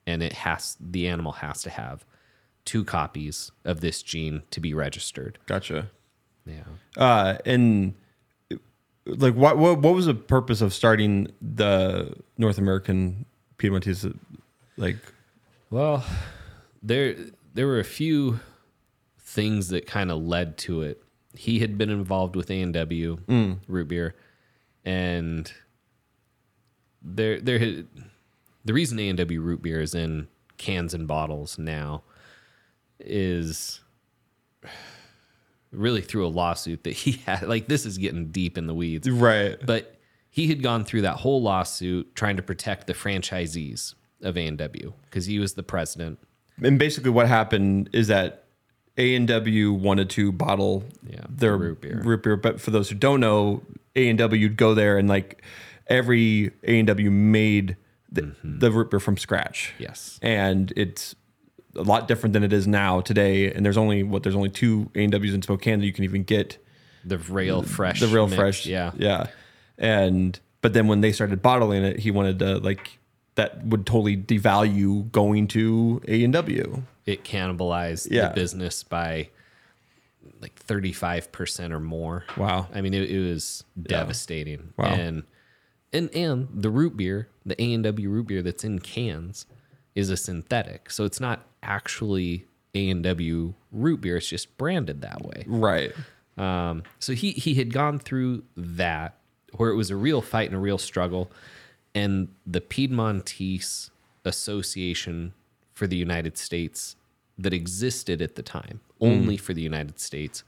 and 0.06 0.22
it 0.22 0.32
has 0.32 0.76
the 0.80 1.08
animal 1.08 1.32
has 1.32 1.62
to 1.62 1.70
have 1.70 2.04
two 2.64 2.84
copies 2.84 3.50
of 3.64 3.80
this 3.80 4.02
gene 4.02 4.42
to 4.50 4.60
be 4.60 4.74
registered. 4.74 5.38
Gotcha. 5.46 5.90
Yeah. 6.46 6.64
Uh, 6.96 7.38
and 7.44 7.94
like 9.06 9.34
what 9.34 9.58
what 9.58 9.80
what 9.80 9.94
was 9.94 10.06
the 10.06 10.14
purpose 10.14 10.60
of 10.60 10.72
starting 10.72 11.32
the 11.40 12.14
North 12.38 12.58
American 12.58 13.26
Piedmontese? 13.58 14.06
Like, 14.76 14.96
Well, 15.70 16.04
there 16.82 17.16
there 17.54 17.66
were 17.66 17.80
a 17.80 17.84
few 17.84 18.40
things 19.18 19.68
that 19.68 19.86
kind 19.86 20.10
of 20.10 20.22
led 20.22 20.58
to 20.58 20.82
it. 20.82 21.02
He 21.34 21.60
had 21.60 21.78
been 21.78 21.90
involved 21.90 22.34
with 22.36 22.50
A 22.50 22.60
and 22.60 22.74
W 22.74 23.16
mm. 23.28 23.58
root 23.68 23.88
beer, 23.88 24.14
and 24.84 25.52
there 27.02 27.40
there 27.40 27.58
had, 27.58 27.86
the 28.64 28.74
reason 28.74 28.98
A 28.98 29.08
and 29.08 29.18
W 29.18 29.40
root 29.40 29.62
beer 29.62 29.80
is 29.80 29.94
in 29.94 30.28
cans 30.58 30.92
and 30.92 31.06
bottles 31.08 31.58
now 31.58 32.02
is 32.98 33.80
really 35.72 36.00
through 36.00 36.26
a 36.26 36.28
lawsuit 36.28 36.84
that 36.84 36.92
he 36.92 37.12
had. 37.26 37.42
Like 37.42 37.68
this 37.68 37.86
is 37.86 37.98
getting 37.98 38.26
deep 38.28 38.58
in 38.58 38.66
the 38.66 38.74
weeds, 38.74 39.08
right? 39.08 39.56
but 39.64 39.96
he 40.30 40.46
had 40.48 40.62
gone 40.62 40.84
through 40.84 41.02
that 41.02 41.16
whole 41.16 41.42
lawsuit 41.42 42.14
trying 42.14 42.36
to 42.36 42.42
protect 42.42 42.86
the 42.86 42.94
franchisees 42.94 43.94
of 44.22 44.36
A&W 44.36 44.92
because 45.06 45.26
he 45.26 45.38
was 45.38 45.54
the 45.54 45.62
president. 45.62 46.18
And 46.62 46.78
basically, 46.78 47.10
what 47.10 47.26
happened 47.26 47.88
is 47.92 48.08
that 48.08 48.44
A 48.98 49.14
and 49.16 49.26
W 49.26 49.72
wanted 49.72 50.10
to 50.10 50.30
bottle 50.30 50.84
Yeah, 51.08 51.24
their 51.28 51.56
root 51.56 51.80
beer. 51.80 52.00
root 52.04 52.22
beer. 52.22 52.36
But 52.36 52.60
for 52.60 52.70
those 52.70 52.88
who 52.90 52.94
don't 52.96 53.18
know, 53.20 53.62
A 53.96 54.08
and 54.08 54.18
W 54.18 54.46
would 54.48 54.56
go 54.56 54.74
there 54.74 54.98
and 54.98 55.08
like 55.08 55.42
every 55.88 56.52
A 56.64 56.78
and 56.78 56.86
W 56.86 57.10
made 57.10 57.76
the, 58.12 58.22
Mm-hmm. 58.22 58.58
the 58.58 58.70
root 58.70 58.90
beer 58.90 59.00
from 59.00 59.16
scratch. 59.16 59.72
Yes. 59.78 60.18
and 60.22 60.72
it's 60.76 61.14
a 61.76 61.82
lot 61.82 62.08
different 62.08 62.32
than 62.32 62.42
it 62.42 62.52
is 62.52 62.66
now 62.66 63.00
today. 63.00 63.52
And 63.52 63.64
there's 63.64 63.76
only 63.76 64.02
what 64.02 64.22
there's 64.22 64.34
only 64.36 64.50
two 64.50 64.90
A 64.94 65.02
and 65.04 65.12
Ws 65.12 65.34
in 65.34 65.42
Spokane 65.42 65.78
that 65.80 65.86
you 65.86 65.92
can 65.92 66.04
even 66.04 66.22
get 66.24 66.58
The 67.04 67.18
real 67.18 67.62
fresh. 67.62 68.00
the 68.00 68.08
real 68.08 68.26
mix, 68.26 68.36
fresh. 68.36 68.66
Yeah. 68.66 68.92
yeah. 68.96 69.28
And 69.78 70.38
but 70.62 70.72
then 70.74 70.88
when 70.88 71.00
they 71.00 71.12
started 71.12 71.40
bottling 71.42 71.84
it, 71.84 71.98
he 72.00 72.10
wanted 72.10 72.38
to 72.40 72.58
like 72.58 72.98
that 73.36 73.64
would 73.64 73.86
totally 73.86 74.16
devalue 74.16 75.10
going 75.12 75.46
to 75.48 76.02
A 76.08 76.24
and 76.24 76.32
W. 76.32 76.82
It 77.06 77.24
cannibalized 77.24 78.08
Yeah. 78.10 78.28
the 78.28 78.34
business 78.34 78.82
by 78.82 79.30
like 80.40 80.54
35% 80.66 81.70
or 81.72 81.80
more. 81.80 82.24
Wow. 82.36 82.68
I 82.74 82.80
mean, 82.80 82.94
it, 82.94 83.10
it 83.10 83.20
was 83.30 83.62
devastating. 83.80 84.72
Wow. 84.76 84.86
And, 84.86 85.22
and, 85.92 86.14
and 86.14 86.48
the 86.52 86.70
root 86.70 86.96
beer, 86.96 87.28
the 87.44 87.60
A&W 87.60 88.08
root 88.08 88.26
beer 88.26 88.42
that's 88.42 88.64
in 88.64 88.78
cans 88.78 89.44
is 89.94 90.10
a 90.10 90.16
synthetic. 90.16 90.90
So 90.90 91.04
it's 91.04 91.20
not 91.20 91.46
actually 91.62 92.46
A&W 92.74 93.54
root 93.72 94.00
beer. 94.00 94.16
It's 94.16 94.28
just 94.28 94.56
branded 94.56 95.02
that 95.02 95.22
way. 95.22 95.44
Right. 95.46 95.92
Um, 96.36 96.84
so 96.98 97.12
he 97.12 97.32
he 97.32 97.54
had 97.54 97.72
gone 97.72 97.98
through 97.98 98.44
that 98.56 99.16
where 99.56 99.70
it 99.70 99.76
was 99.76 99.90
a 99.90 99.96
real 99.96 100.22
fight 100.22 100.48
and 100.48 100.56
a 100.56 100.60
real 100.60 100.78
struggle, 100.78 101.30
and 101.94 102.28
the 102.46 102.60
Piedmontese 102.60 103.90
Association 104.24 105.34
for 105.72 105.86
the 105.86 105.96
United 105.96 106.38
States 106.38 106.96
that 107.36 107.52
existed 107.52 108.22
at 108.22 108.36
the 108.36 108.42
time, 108.42 108.80
only 109.00 109.36
for 109.36 109.54
the 109.54 109.62
United 109.62 109.98
States. 109.98 110.44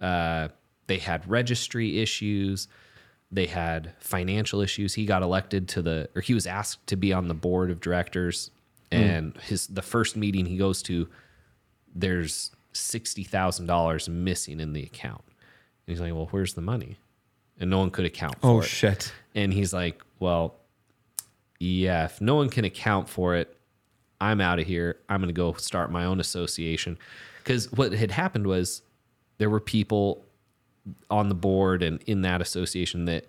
Uh, 0.00 0.48
they 0.86 0.98
had 0.98 1.28
registry 1.28 2.00
issues. 2.00 2.68
They 3.30 3.46
had 3.46 3.92
financial 3.98 4.60
issues. 4.60 4.94
He 4.94 5.04
got 5.04 5.22
elected 5.22 5.68
to 5.68 5.82
the, 5.82 6.08
or 6.14 6.22
he 6.22 6.34
was 6.34 6.46
asked 6.46 6.86
to 6.86 6.96
be 6.96 7.12
on 7.12 7.28
the 7.28 7.34
board 7.34 7.70
of 7.70 7.80
directors. 7.80 8.50
Mm. 8.90 8.96
And 8.98 9.36
his 9.38 9.66
the 9.66 9.82
first 9.82 10.16
meeting 10.16 10.46
he 10.46 10.56
goes 10.56 10.82
to, 10.84 11.08
there's 11.94 12.50
sixty 12.72 13.24
thousand 13.24 13.66
dollars 13.66 14.08
missing 14.08 14.60
in 14.60 14.72
the 14.72 14.82
account. 14.82 15.22
And 15.26 15.94
he's 15.94 16.00
like, 16.00 16.12
"Well, 16.14 16.28
where's 16.30 16.54
the 16.54 16.60
money?" 16.62 16.96
And 17.60 17.70
no 17.70 17.78
one 17.78 17.90
could 17.90 18.04
account 18.04 18.40
for 18.40 18.46
Oh 18.46 18.60
it. 18.60 18.64
shit. 18.66 19.12
And 19.34 19.52
he's 19.52 19.72
like, 19.72 20.02
"Well, 20.20 20.54
yeah, 21.58 22.04
if 22.04 22.20
no 22.20 22.34
one 22.36 22.48
can 22.48 22.64
account 22.64 23.08
for 23.08 23.34
it, 23.34 23.56
I'm 24.20 24.40
out 24.40 24.58
of 24.58 24.66
here. 24.66 24.96
I'm 25.08 25.20
going 25.20 25.28
to 25.28 25.32
go 25.34 25.52
start 25.54 25.90
my 25.90 26.04
own 26.04 26.20
association." 26.20 26.98
Because 27.42 27.70
what 27.72 27.92
had 27.92 28.10
happened 28.10 28.46
was 28.46 28.82
there 29.38 29.50
were 29.50 29.60
people 29.60 30.24
on 31.10 31.28
the 31.28 31.34
board 31.34 31.82
and 31.82 32.00
in 32.02 32.22
that 32.22 32.40
association 32.40 33.04
that 33.06 33.26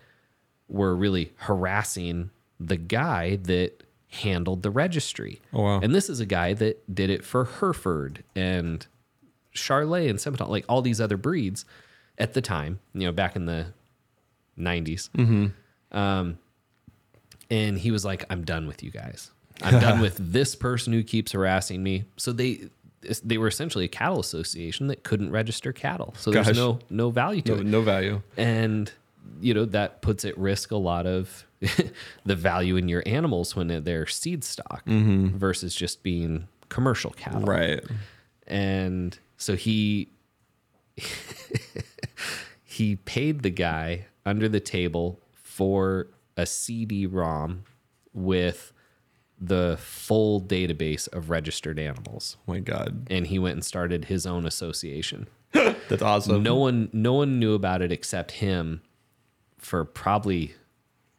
were 0.68 0.96
really 0.96 1.32
harassing 1.38 2.30
the 2.60 2.78
guy 2.78 3.38
that 3.38 3.84
handled 4.10 4.64
the 4.64 4.72
registry. 4.72 5.42
Oh, 5.54 5.62
wow. 5.64 5.80
And 5.82 5.94
this 5.94 6.10
is 6.10 6.20
a 6.20 6.26
guy 6.26 6.54
that 6.54 6.94
did 6.94 7.10
it 7.10 7.24
for 7.24 7.46
Hereford 7.46 8.24
and 8.36 8.86
Charolais 9.56 10.10
and 10.10 10.18
Simmental, 10.20 10.48
like 10.50 10.66
all 10.68 10.82
these 10.82 11.00
other 11.00 11.18
breeds 11.18 11.66
at 12.18 12.34
the 12.34 12.42
time, 12.42 12.80
you 12.94 13.06
know, 13.06 13.12
back 13.12 13.36
in 13.36 13.46
the 13.46 13.68
90s. 14.58 15.10
Um, 15.92 16.38
and 17.52 17.78
he 17.80 17.92
was 17.92 18.06
like, 18.06 18.26
I'm 18.30 18.44
done 18.44 18.68
with 18.68 18.84
you 18.84 18.92
guys. 18.92 19.32
I'm 19.62 19.80
done 19.80 20.00
with 20.02 20.18
this 20.20 20.56
person 20.56 20.94
who 20.94 21.04
keeps 21.04 21.32
harassing 21.32 21.82
me. 21.84 22.06
So 22.18 22.32
they 22.32 22.70
they 23.24 23.38
were 23.38 23.48
essentially 23.48 23.86
a 23.86 23.90
cattle 23.90 24.20
association 24.20 24.88
that 24.88 25.04
couldn't 25.04 25.32
register 25.32 25.72
cattle. 25.72 26.14
So 26.18 26.32
there's 26.32 26.56
no 26.56 26.80
no 26.90 27.10
value 27.12 27.42
to 27.44 27.56
No, 27.56 27.62
it 27.62 27.66
no 27.66 27.82
value. 27.82 28.22
and 28.38 28.92
you 29.42 29.54
know 29.54 29.66
that 29.66 30.02
puts 30.02 30.26
at 30.26 30.38
risk 30.38 30.72
a 30.72 30.78
lot 30.78 31.06
of 31.06 31.46
the 32.26 32.36
value 32.36 32.76
in 32.78 32.88
your 32.88 33.04
animals 33.06 33.56
when 33.56 33.84
they're 33.84 34.08
seed 34.08 34.44
stock 34.44 34.86
mm-hmm. 34.86 35.38
versus 35.38 35.76
just 35.76 36.04
being 36.04 36.48
commercial 36.70 37.12
cattle 37.12 37.42
Right. 37.42 37.84
and 38.48 39.18
so 39.38 39.56
he 39.56 40.10
he 42.64 42.96
paid 42.98 43.42
the 43.42 43.50
guy 43.50 44.06
under 44.26 44.48
the 44.48 44.60
table 44.60 45.20
for 45.34 46.08
a 46.38 46.46
CD-ROM 46.46 47.64
with 48.14 48.72
the 49.42 49.78
full 49.80 50.42
database 50.42 51.08
of 51.14 51.30
registered 51.30 51.80
animals 51.80 52.38
Oh 52.48 52.54
my 52.54 52.60
god. 52.60 53.08
and 53.10 53.28
he 53.28 53.40
went 53.40 53.54
and 53.56 53.64
started 53.66 54.06
his 54.06 54.26
own 54.26 54.46
association 54.46 55.28
That's 55.54 56.02
awesome. 56.02 56.44
no 56.44 56.56
one 56.56 56.90
no 56.94 57.14
one 57.14 57.40
knew 57.40 57.54
about 57.54 57.82
it 57.82 57.92
except 57.92 58.32
him 58.32 58.82
for 59.60 59.86
probably 59.86 60.54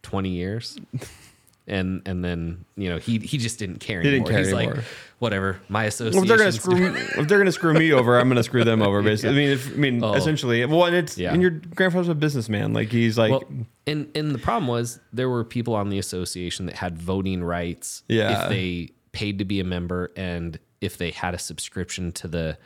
20 0.03 0.29
years 0.31 0.79
and 1.67 2.03
and 2.07 2.25
then 2.25 2.65
you 2.77 2.89
know 2.89 2.99
he 2.99 3.19
he 3.19 3.37
just 3.39 3.59
didn't 3.59 3.79
care 3.79 4.03
didn't 4.03 4.23
anymore 4.23 4.31
care 4.31 4.39
he's 4.39 4.53
anymore. 4.53 4.75
like 4.77 4.85
whatever 5.19 5.61
my 5.69 5.81
Well, 5.83 5.89
association 5.89 6.23
if 6.23 6.29
they're 6.29 6.39
gonna 6.39 6.53
screw 6.53 6.77
me, 6.77 6.87
if 7.01 7.29
they're 7.29 7.39
gonna 7.39 7.53
screw 7.53 7.75
me 7.75 7.93
over, 7.99 8.19
I'm 8.19 8.29
gonna 8.29 8.43
screw 8.43 8.65
them 8.65 8.81
over. 8.81 9.03
Basically, 9.03 9.31
I 9.31 9.39
mean, 9.39 9.51
if, 9.51 9.69
I 9.75 9.77
mean, 9.77 10.03
essentially. 10.03 10.65
Well, 10.65 10.87
and 10.87 10.97
it's 10.97 11.19
Oh. 11.19 11.21
Yeah. 11.21 11.33
and 11.35 11.43
your 11.43 11.51
grandfather's 11.51 12.09
a 12.09 12.15
businessman. 12.15 12.73
Like 12.73 12.89
he's 12.91 13.19
like, 13.19 13.31
well 13.31 13.45
and 13.87 14.09
and 14.15 14.31
the 14.35 14.39
problem 14.39 14.67
was 14.69 14.99
there 15.13 15.29
were 15.29 15.45
people 15.45 15.75
on 15.75 15.91
the 15.91 15.99
association 15.99 16.65
that 16.67 16.77
had 16.77 16.97
voting 16.99 17.45
rights 17.45 18.03
Yeah. 18.09 18.45
if 18.45 18.49
they 18.49 18.89
paid 19.13 19.39
to 19.41 19.45
be 19.45 19.61
a 19.61 19.65
member 19.65 20.11
and 20.17 20.59
if 20.81 20.97
they 20.97 21.11
had 21.11 21.35
a 21.35 21.39
subscription 21.39 22.11
to 22.13 22.27
the 22.29 22.57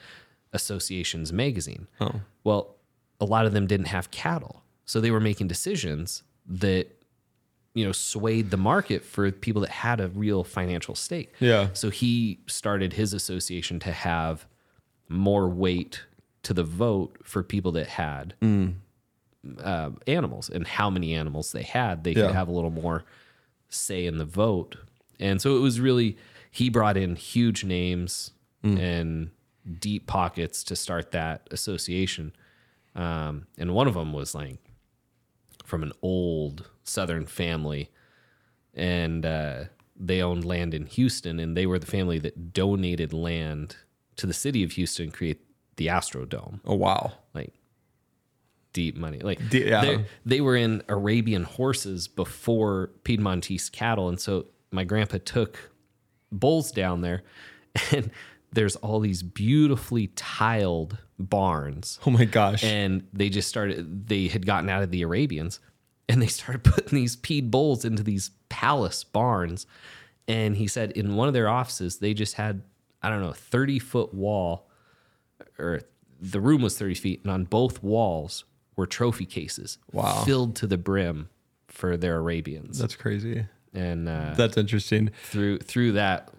association's 0.52 1.32
magazine 1.32 1.88
oh, 2.00 2.20
Well, 2.44 2.76
a 3.20 3.24
lot 3.24 3.46
of 3.46 3.52
them 3.52 3.66
didn't 3.66 3.86
have 3.88 4.10
cattle. 4.12 4.62
So 4.86 5.00
they 5.00 5.10
were 5.10 5.20
making 5.20 5.48
decisions 5.48 6.22
that, 6.46 6.88
you 7.74 7.84
know, 7.84 7.92
swayed 7.92 8.50
the 8.50 8.56
market 8.56 9.04
for 9.04 9.30
people 9.32 9.62
that 9.62 9.70
had 9.70 10.00
a 10.00 10.08
real 10.08 10.44
financial 10.44 10.94
stake. 10.94 11.32
Yeah. 11.40 11.68
So 11.72 11.90
he 11.90 12.38
started 12.46 12.92
his 12.92 13.12
association 13.14 13.80
to 13.80 13.92
have 13.92 14.46
more 15.08 15.48
weight 15.48 16.02
to 16.44 16.52
the 16.54 16.64
vote 16.64 17.16
for 17.24 17.42
people 17.42 17.72
that 17.72 17.86
had 17.86 18.34
uh, 19.62 19.90
animals 20.06 20.48
and 20.50 20.66
how 20.66 20.90
many 20.90 21.14
animals 21.14 21.52
they 21.52 21.62
had. 21.62 22.04
They 22.04 22.12
Yeah. 22.12 22.26
could 22.26 22.34
have 22.34 22.48
a 22.48 22.52
little 22.52 22.70
more 22.70 23.04
say 23.68 24.06
in 24.06 24.18
the 24.18 24.24
vote. 24.24 24.76
And 25.18 25.40
so 25.40 25.56
it 25.56 25.60
was 25.60 25.80
really, 25.80 26.16
he 26.50 26.68
brought 26.68 26.96
in 26.96 27.16
huge 27.16 27.64
names 27.64 28.30
and 28.62 29.30
deep 29.78 30.06
pockets 30.06 30.64
to 30.64 30.74
start 30.76 31.10
that 31.10 31.46
association. 31.50 32.32
Um, 32.94 33.46
and 33.58 33.74
one 33.74 33.86
of 33.88 33.92
them 33.94 34.12
was 34.14 34.34
like 34.34 34.58
from 35.64 35.82
an 35.82 35.92
old 36.02 36.70
Southern 36.84 37.26
family, 37.26 37.90
and 38.74 39.24
uh, 39.26 39.64
they 39.96 40.22
owned 40.22 40.44
land 40.44 40.74
in 40.74 40.86
Houston, 40.86 41.40
and 41.40 41.56
they 41.56 41.66
were 41.66 41.78
the 41.78 41.86
family 41.86 42.18
that 42.20 42.52
donated 42.52 43.12
land 43.12 43.76
to 44.16 44.26
the 44.26 44.32
city 44.32 44.62
of 44.62 44.72
Houston 44.72 45.10
to 45.10 45.16
create 45.16 45.40
the 45.76 45.88
Astrodome. 45.88 46.60
oh 46.64 46.74
wow, 46.76 47.12
Like 47.34 47.52
deep 48.72 48.96
money. 48.96 49.18
Like 49.20 49.48
De- 49.50 49.68
yeah. 49.68 49.80
they, 49.80 50.04
they 50.26 50.40
were 50.40 50.56
in 50.56 50.82
Arabian 50.88 51.44
horses 51.44 52.06
before 52.08 52.90
Piedmontese 53.04 53.70
cattle, 53.70 54.08
and 54.08 54.20
so 54.20 54.46
my 54.70 54.84
grandpa 54.84 55.18
took 55.24 55.70
bulls 56.30 56.70
down 56.72 57.00
there, 57.00 57.22
and 57.92 58.10
there's 58.54 58.76
all 58.76 59.00
these 59.00 59.22
beautifully 59.22 60.06
tiled 60.16 60.96
barns 61.18 61.98
oh 62.06 62.10
my 62.10 62.24
gosh, 62.24 62.64
and 62.64 63.06
they 63.12 63.28
just 63.28 63.48
started 63.48 64.08
they 64.08 64.26
had 64.28 64.44
gotten 64.46 64.68
out 64.70 64.82
of 64.82 64.90
the 64.90 65.02
arabians 65.02 65.60
and 66.08 66.20
they 66.22 66.26
started 66.26 66.64
putting 66.72 66.96
these 66.98 67.16
Pied 67.16 67.50
bulls 67.50 67.84
into 67.84 68.02
these 68.02 68.30
palace 68.48 69.04
barns 69.04 69.66
and 70.26 70.56
he 70.56 70.66
said 70.66 70.90
in 70.92 71.14
one 71.16 71.28
of 71.28 71.34
their 71.34 71.48
offices 71.48 71.98
they 71.98 72.14
just 72.14 72.34
had 72.34 72.62
i 73.02 73.08
don't 73.10 73.20
know 73.22 73.32
30 73.32 73.78
foot 73.78 74.12
wall 74.14 74.68
or 75.58 75.80
the 76.20 76.40
room 76.40 76.62
was 76.62 76.76
30 76.78 76.94
feet 76.94 77.20
and 77.22 77.30
on 77.32 77.44
both 77.44 77.82
walls 77.82 78.44
were 78.76 78.86
trophy 78.86 79.26
cases 79.26 79.78
Wow. 79.92 80.24
filled 80.24 80.56
to 80.56 80.66
the 80.66 80.78
brim 80.78 81.28
for 81.68 81.96
their 81.96 82.16
Arabians. 82.16 82.78
That's 82.78 82.94
crazy. 82.96 83.46
and 83.72 84.08
uh, 84.08 84.34
That's 84.36 84.56
interesting. 84.56 85.10
through 85.24 85.58
through 85.58 85.92
that 85.92 86.30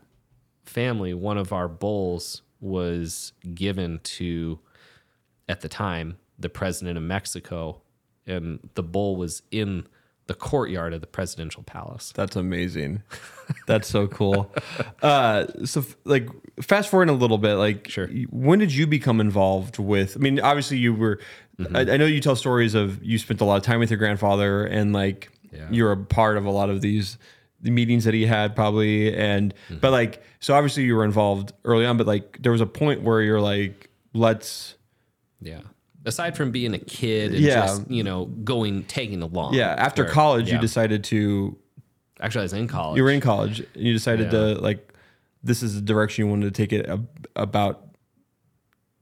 family, 0.66 1.14
one 1.14 1.38
of 1.38 1.52
our 1.54 1.68
bowls 1.68 2.42
was 2.60 3.34
given 3.54 4.00
to, 4.04 4.60
at 5.48 5.62
the 5.62 5.70
time, 5.70 6.18
the 6.40 6.50
president 6.50 6.98
of 6.98 7.04
Mexico, 7.04 7.82
and 8.28 8.60
the 8.76 8.84
bowl 8.84 9.16
was 9.16 9.42
in 9.52 9.88
the 10.28 10.34
courtyard 10.34 10.92
of 10.94 11.02
the 11.02 11.08
presidential 11.08 11.62
palace. 11.62 12.12
That's 12.16 12.36
amazing. 12.36 13.04
That's 13.68 13.88
so 13.88 14.08
cool. 14.08 14.52
Uh, 15.04 15.46
so, 15.66 15.82
f- 15.82 15.96
like, 16.04 16.28
fast 16.62 16.90
forward 16.90 17.10
a 17.10 17.14
little 17.14 17.38
bit. 17.38 17.54
Like, 17.56 17.88
Sure. 17.90 18.08
when 18.32 18.58
did 18.58 18.74
you 18.74 18.88
become 18.88 19.22
involved 19.22 19.78
with? 19.78 20.18
I 20.18 20.20
mean, 20.20 20.40
obviously, 20.40 20.78
you 20.78 20.96
were. 20.96 21.20
Mm-hmm. 21.60 21.76
I, 21.76 21.80
I 21.82 21.98
know 21.98 22.06
you 22.08 22.20
tell 22.22 22.36
stories 22.36 22.74
of 22.74 23.04
you 23.04 23.18
spent 23.20 23.40
a 23.40 23.46
lot 23.46 23.58
of 23.58 23.64
time 23.64 23.80
with 23.80 23.92
your 23.92 24.00
grandfather, 24.00 24.66
and 24.66 24.92
like, 24.94 25.30
Yeah. 25.54 25.68
you're 25.70 25.92
a 25.92 25.98
part 25.98 26.38
of 26.38 26.46
a 26.46 26.52
lot 26.52 26.72
of 26.72 26.82
these 26.82 27.20
the 27.66 27.72
meetings 27.72 28.06
that 28.06 28.14
he 28.14 28.26
had, 28.26 28.56
probably. 28.56 29.14
And 29.16 29.54
Mm-hmm. 29.70 29.80
but 29.80 29.92
like, 29.92 30.22
so 30.40 30.54
obviously, 30.54 30.84
you 30.84 30.96
were 30.96 31.04
involved 31.04 31.52
early 31.66 31.86
on. 31.86 31.98
But 31.98 32.08
like, 32.08 32.38
there 32.42 32.52
was 32.52 32.62
a 32.62 32.66
point 32.66 33.02
where 33.02 33.22
you're 33.22 33.42
like, 33.42 33.90
let's. 34.14 34.76
Yeah. 35.42 35.62
Aside 36.06 36.38
from 36.38 36.52
being 36.52 36.74
a 36.74 36.80
kid 36.80 37.34
and 37.34 37.42
Yeah. 37.44 37.66
just, 37.66 37.90
you 37.90 38.04
know, 38.04 38.26
going, 38.26 38.84
tagging 38.84 39.22
along. 39.24 39.56
Yeah, 39.56 39.74
after 39.78 40.04
where- 40.04 40.12
college, 40.12 40.52
you 40.52 40.60
decided 40.60 41.04
to 41.06 41.58
Actually, 42.22 42.42
I 42.42 42.44
was 42.44 42.54
in 42.54 42.68
college. 42.68 42.98
you 42.98 43.04
were 43.04 43.10
in 43.12 43.20
college 43.22 43.60
and 43.60 43.84
you 43.84 43.92
decided 43.92 44.26
Yeah. 44.32 44.40
to 44.54 44.62
like 44.62 44.94
this 45.44 45.62
is 45.62 45.76
the 45.76 45.82
direction 45.82 46.26
you 46.26 46.30
wanted 46.32 46.46
to 46.46 46.52
take 46.52 46.72
it 46.74 46.88
ab- 46.88 47.28
about 47.36 47.88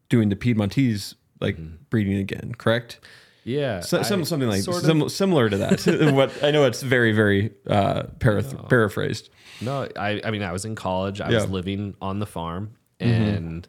doing 0.09 0.29
the 0.29 0.35
Piedmontese 0.35 1.15
like 1.39 1.57
breeding 1.89 2.17
again, 2.17 2.53
correct? 2.57 2.99
Yeah. 3.43 3.79
So, 3.81 4.01
some, 4.03 4.21
Mm-hmm. 4.21 4.25
Something 4.25 4.49
like 4.49 4.61
sim- 4.63 5.09
similar 5.09 5.49
to 5.49 5.57
that. 5.57 6.11
what 6.13 6.43
I 6.43 6.51
know 6.51 6.65
it's 6.65 6.81
very 6.81 7.11
very 7.11 7.51
uh, 7.67 8.03
parath- 8.19 8.69
paraphrased. 8.69 9.29
No, 9.61 9.87
I, 9.97 10.21
I 10.23 10.31
mean, 10.31 10.43
I 10.43 10.51
was 10.51 10.65
in 10.65 10.75
college. 10.75 11.21
I 11.21 11.29
was 11.29 11.49
living 11.49 11.95
on 12.01 12.19
the 12.19 12.25
farm, 12.25 12.75
and 12.99 13.67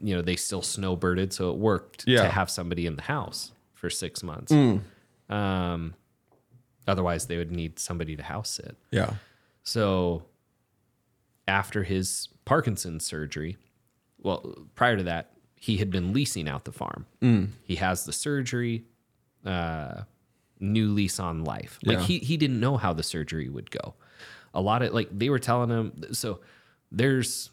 you 0.00 0.14
know 0.14 0.22
they 0.22 0.36
still 0.36 0.62
snowbirded, 0.62 1.32
so 1.32 1.50
it 1.50 1.56
worked 1.58 2.04
Yeah. 2.06 2.22
to 2.22 2.28
have 2.28 2.48
somebody 2.50 2.86
in 2.86 2.96
the 2.96 3.02
house 3.02 3.52
for 3.74 3.90
six 3.90 4.22
months. 4.22 4.52
Mm. 4.52 4.80
Um, 5.28 5.94
otherwise, 6.86 7.26
they 7.26 7.36
would 7.36 7.50
need 7.50 7.78
somebody 7.78 8.16
to 8.16 8.22
house 8.22 8.50
sit. 8.50 8.76
Yeah. 8.90 9.14
So 9.62 10.22
after 11.48 11.82
his 11.82 12.28
Parkinson's 12.44 13.04
surgery, 13.04 13.56
well, 14.22 14.54
prior 14.74 14.96
to 14.96 15.02
that, 15.04 15.32
he 15.56 15.76
had 15.78 15.90
been 15.90 16.12
leasing 16.12 16.48
out 16.48 16.64
the 16.64 16.72
farm. 16.72 17.06
Mm. 17.20 17.48
He 17.64 17.76
has 17.76 18.04
the 18.04 18.12
surgery, 18.12 18.84
uh, 19.44 20.02
new 20.58 20.88
lease 20.92 21.18
on 21.20 21.44
life. 21.44 21.78
Like 21.84 21.98
Yeah. 21.98 22.04
he 22.04 22.18
he 22.18 22.36
didn't 22.36 22.60
know 22.60 22.76
how 22.76 22.92
the 22.92 23.02
surgery 23.02 23.48
would 23.48 23.70
go. 23.70 23.94
A 24.54 24.60
lot 24.60 24.82
of 24.82 24.92
like 24.92 25.08
they 25.16 25.30
were 25.30 25.38
telling 25.38 25.70
him 25.70 26.02
so 26.12 26.40
there's 26.92 27.50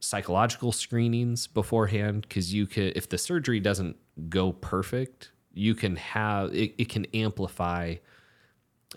psychological 0.00 0.72
screenings 0.72 1.46
beforehand 1.46 2.22
because 2.22 2.52
you 2.52 2.66
could 2.66 2.96
if 2.96 3.08
the 3.08 3.18
surgery 3.18 3.60
doesn't 3.60 3.96
go 4.28 4.52
perfect, 4.52 5.30
you 5.52 5.74
can 5.74 5.96
have 5.96 6.54
it, 6.54 6.74
it 6.78 6.88
can 6.88 7.06
amplify 7.14 7.94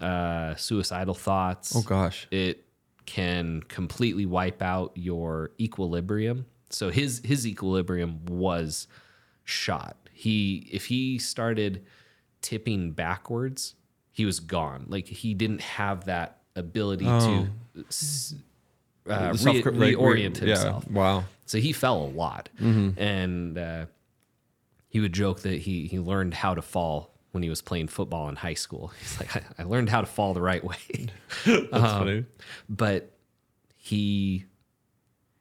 uh 0.01 0.53
suicidal 0.55 1.13
thoughts 1.15 1.75
Oh 1.75 1.81
gosh. 1.81 2.27
it 2.29 2.65
can 3.05 3.61
completely 3.63 4.25
wipe 4.25 4.61
out 4.61 4.91
your 4.95 5.51
equilibrium. 5.59 6.45
So 6.69 6.89
his 6.89 7.21
his 7.23 7.47
equilibrium 7.47 8.25
was 8.25 8.87
shot. 9.45 9.95
He 10.11 10.67
if 10.71 10.85
he 10.87 11.17
started 11.19 11.85
tipping 12.41 12.91
backwards, 12.91 13.75
he 14.11 14.25
was 14.25 14.39
gone. 14.39 14.85
Like 14.87 15.07
he 15.07 15.33
didn't 15.33 15.61
have 15.61 16.05
that 16.05 16.39
ability 16.55 17.05
to 17.05 17.47
uh, 19.09 19.33
re- 19.43 19.61
reorient 19.61 20.41
yeah. 20.41 20.47
himself. 20.47 20.89
Wow. 20.89 21.25
So 21.45 21.59
he 21.59 21.71
fell 21.71 22.01
a 22.01 22.09
lot, 22.09 22.49
and 22.97 23.57
uh, 23.57 23.85
he 24.89 24.99
would 24.99 25.13
joke 25.13 25.41
that 25.41 25.59
he 25.61 25.87
he 25.87 25.99
learned 25.99 26.33
how 26.33 26.53
to 26.55 26.61
fall 26.61 27.13
when 27.31 27.43
he 27.43 27.49
was 27.49 27.61
playing 27.61 27.87
football 27.87 28.29
in 28.29 28.35
high 28.35 28.53
school. 28.53 28.91
He's 28.99 29.19
like, 29.19 29.35
I, 29.35 29.43
I 29.59 29.63
learned 29.63 29.89
how 29.89 30.01
to 30.01 30.07
fall 30.07 30.33
the 30.33 30.41
right 30.41 30.63
way. 30.63 30.77
That's 31.45 31.69
funny. 31.71 32.25
but 32.67 33.11
he 33.75 34.45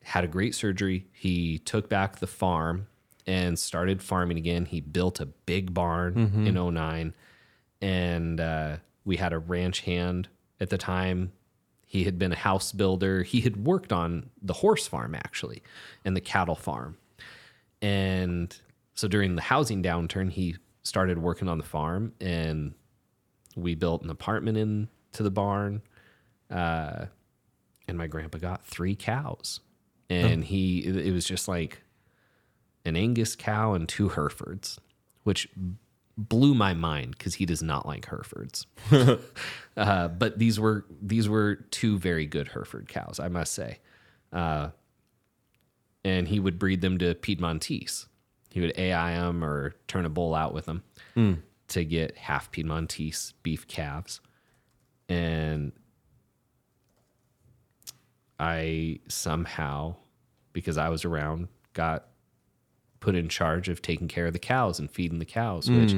had 0.02 0.22
a 0.22 0.28
great 0.28 0.54
surgery. 0.54 1.06
He 1.12 1.58
took 1.58 1.88
back 1.88 2.18
the 2.18 2.26
farm 2.26 2.86
and 3.26 3.58
started 3.58 4.02
farming 4.02 4.38
again. 4.38 4.64
He 4.66 4.80
built 4.80 5.20
a 5.20 5.26
big 5.26 5.74
barn 5.74 6.14
in 6.46 6.54
09 6.74 7.14
and 7.82 8.40
uh, 8.40 8.76
we 9.04 9.16
had 9.16 9.32
a 9.32 9.38
ranch 9.38 9.80
hand 9.80 10.28
at 10.60 10.70
the 10.70 10.78
time. 10.78 11.32
He 11.84 12.04
had 12.04 12.18
been 12.18 12.32
a 12.32 12.36
house 12.36 12.72
builder. 12.72 13.22
He 13.22 13.40
had 13.40 13.66
worked 13.66 13.92
on 13.92 14.30
the 14.42 14.52
horse 14.54 14.86
farm 14.86 15.14
actually 15.14 15.62
and 16.04 16.16
the 16.16 16.20
cattle 16.20 16.54
farm. 16.54 16.96
And 17.82 18.56
so 18.94 19.08
during 19.08 19.36
the 19.36 19.42
housing 19.42 19.82
downturn, 19.82 20.30
he 20.30 20.56
started 20.82 21.18
working 21.18 21.48
on 21.48 21.58
the 21.58 21.64
farm 21.64 22.12
and 22.20 22.74
we 23.56 23.74
built 23.74 24.02
an 24.02 24.10
apartment 24.10 24.56
into 24.58 25.22
the 25.22 25.30
barn. 25.30 25.82
Uh, 26.50 27.06
and 27.88 27.98
my 27.98 28.06
grandpa 28.06 28.38
got 28.38 28.64
three 28.64 28.94
cows. 28.96 29.60
And 30.08 30.44
he, 30.44 30.78
it 30.86 31.12
was 31.12 31.24
just 31.24 31.48
like 31.48 31.82
an 32.86 32.96
Angus 32.96 33.36
cow 33.36 33.74
and 33.74 33.88
two 33.88 34.08
Herefords, 34.10 34.80
which 35.24 35.48
blew 36.16 36.54
my 36.54 36.72
mind 36.72 37.10
because 37.18 37.34
he 37.34 37.44
does 37.44 37.62
not 37.62 37.86
like 37.86 38.06
Herefords. 38.06 38.66
uh, 39.76 40.08
but 40.08 40.38
these 40.38 40.58
were 40.58 40.86
these 41.02 41.28
were 41.28 41.56
two 41.70 41.98
very 41.98 42.26
good 42.26 42.48
Hereford 42.48 42.88
cows, 42.88 43.20
I 43.20 43.28
must 43.28 43.52
say. 43.52 43.80
Uh, 44.32 44.70
and 46.04 46.28
he 46.28 46.40
would 46.40 46.58
breed 46.58 46.80
them 46.80 46.98
to 46.98 47.14
Piedmontese. 47.14 48.06
He 48.50 48.60
would 48.60 48.72
AI 48.78 49.14
them 49.14 49.44
or 49.44 49.74
turn 49.88 50.06
a 50.06 50.08
bull 50.08 50.34
out 50.34 50.54
with 50.54 50.66
them 50.66 50.82
to 51.68 51.84
get 51.84 52.16
half 52.16 52.50
Piedmontese 52.52 53.34
beef 53.42 53.66
calves. 53.66 54.20
And 55.08 55.72
I 58.38 59.00
somehow, 59.08 59.96
because 60.52 60.78
I 60.78 60.88
was 60.88 61.04
around, 61.04 61.48
got 61.72 62.06
put 63.06 63.14
in 63.14 63.28
charge 63.28 63.68
of 63.68 63.80
taking 63.80 64.08
care 64.08 64.26
of 64.26 64.32
the 64.32 64.38
cows 64.40 64.80
and 64.80 64.90
feeding 64.90 65.20
the 65.20 65.24
cows, 65.24 65.70
which 65.70 65.94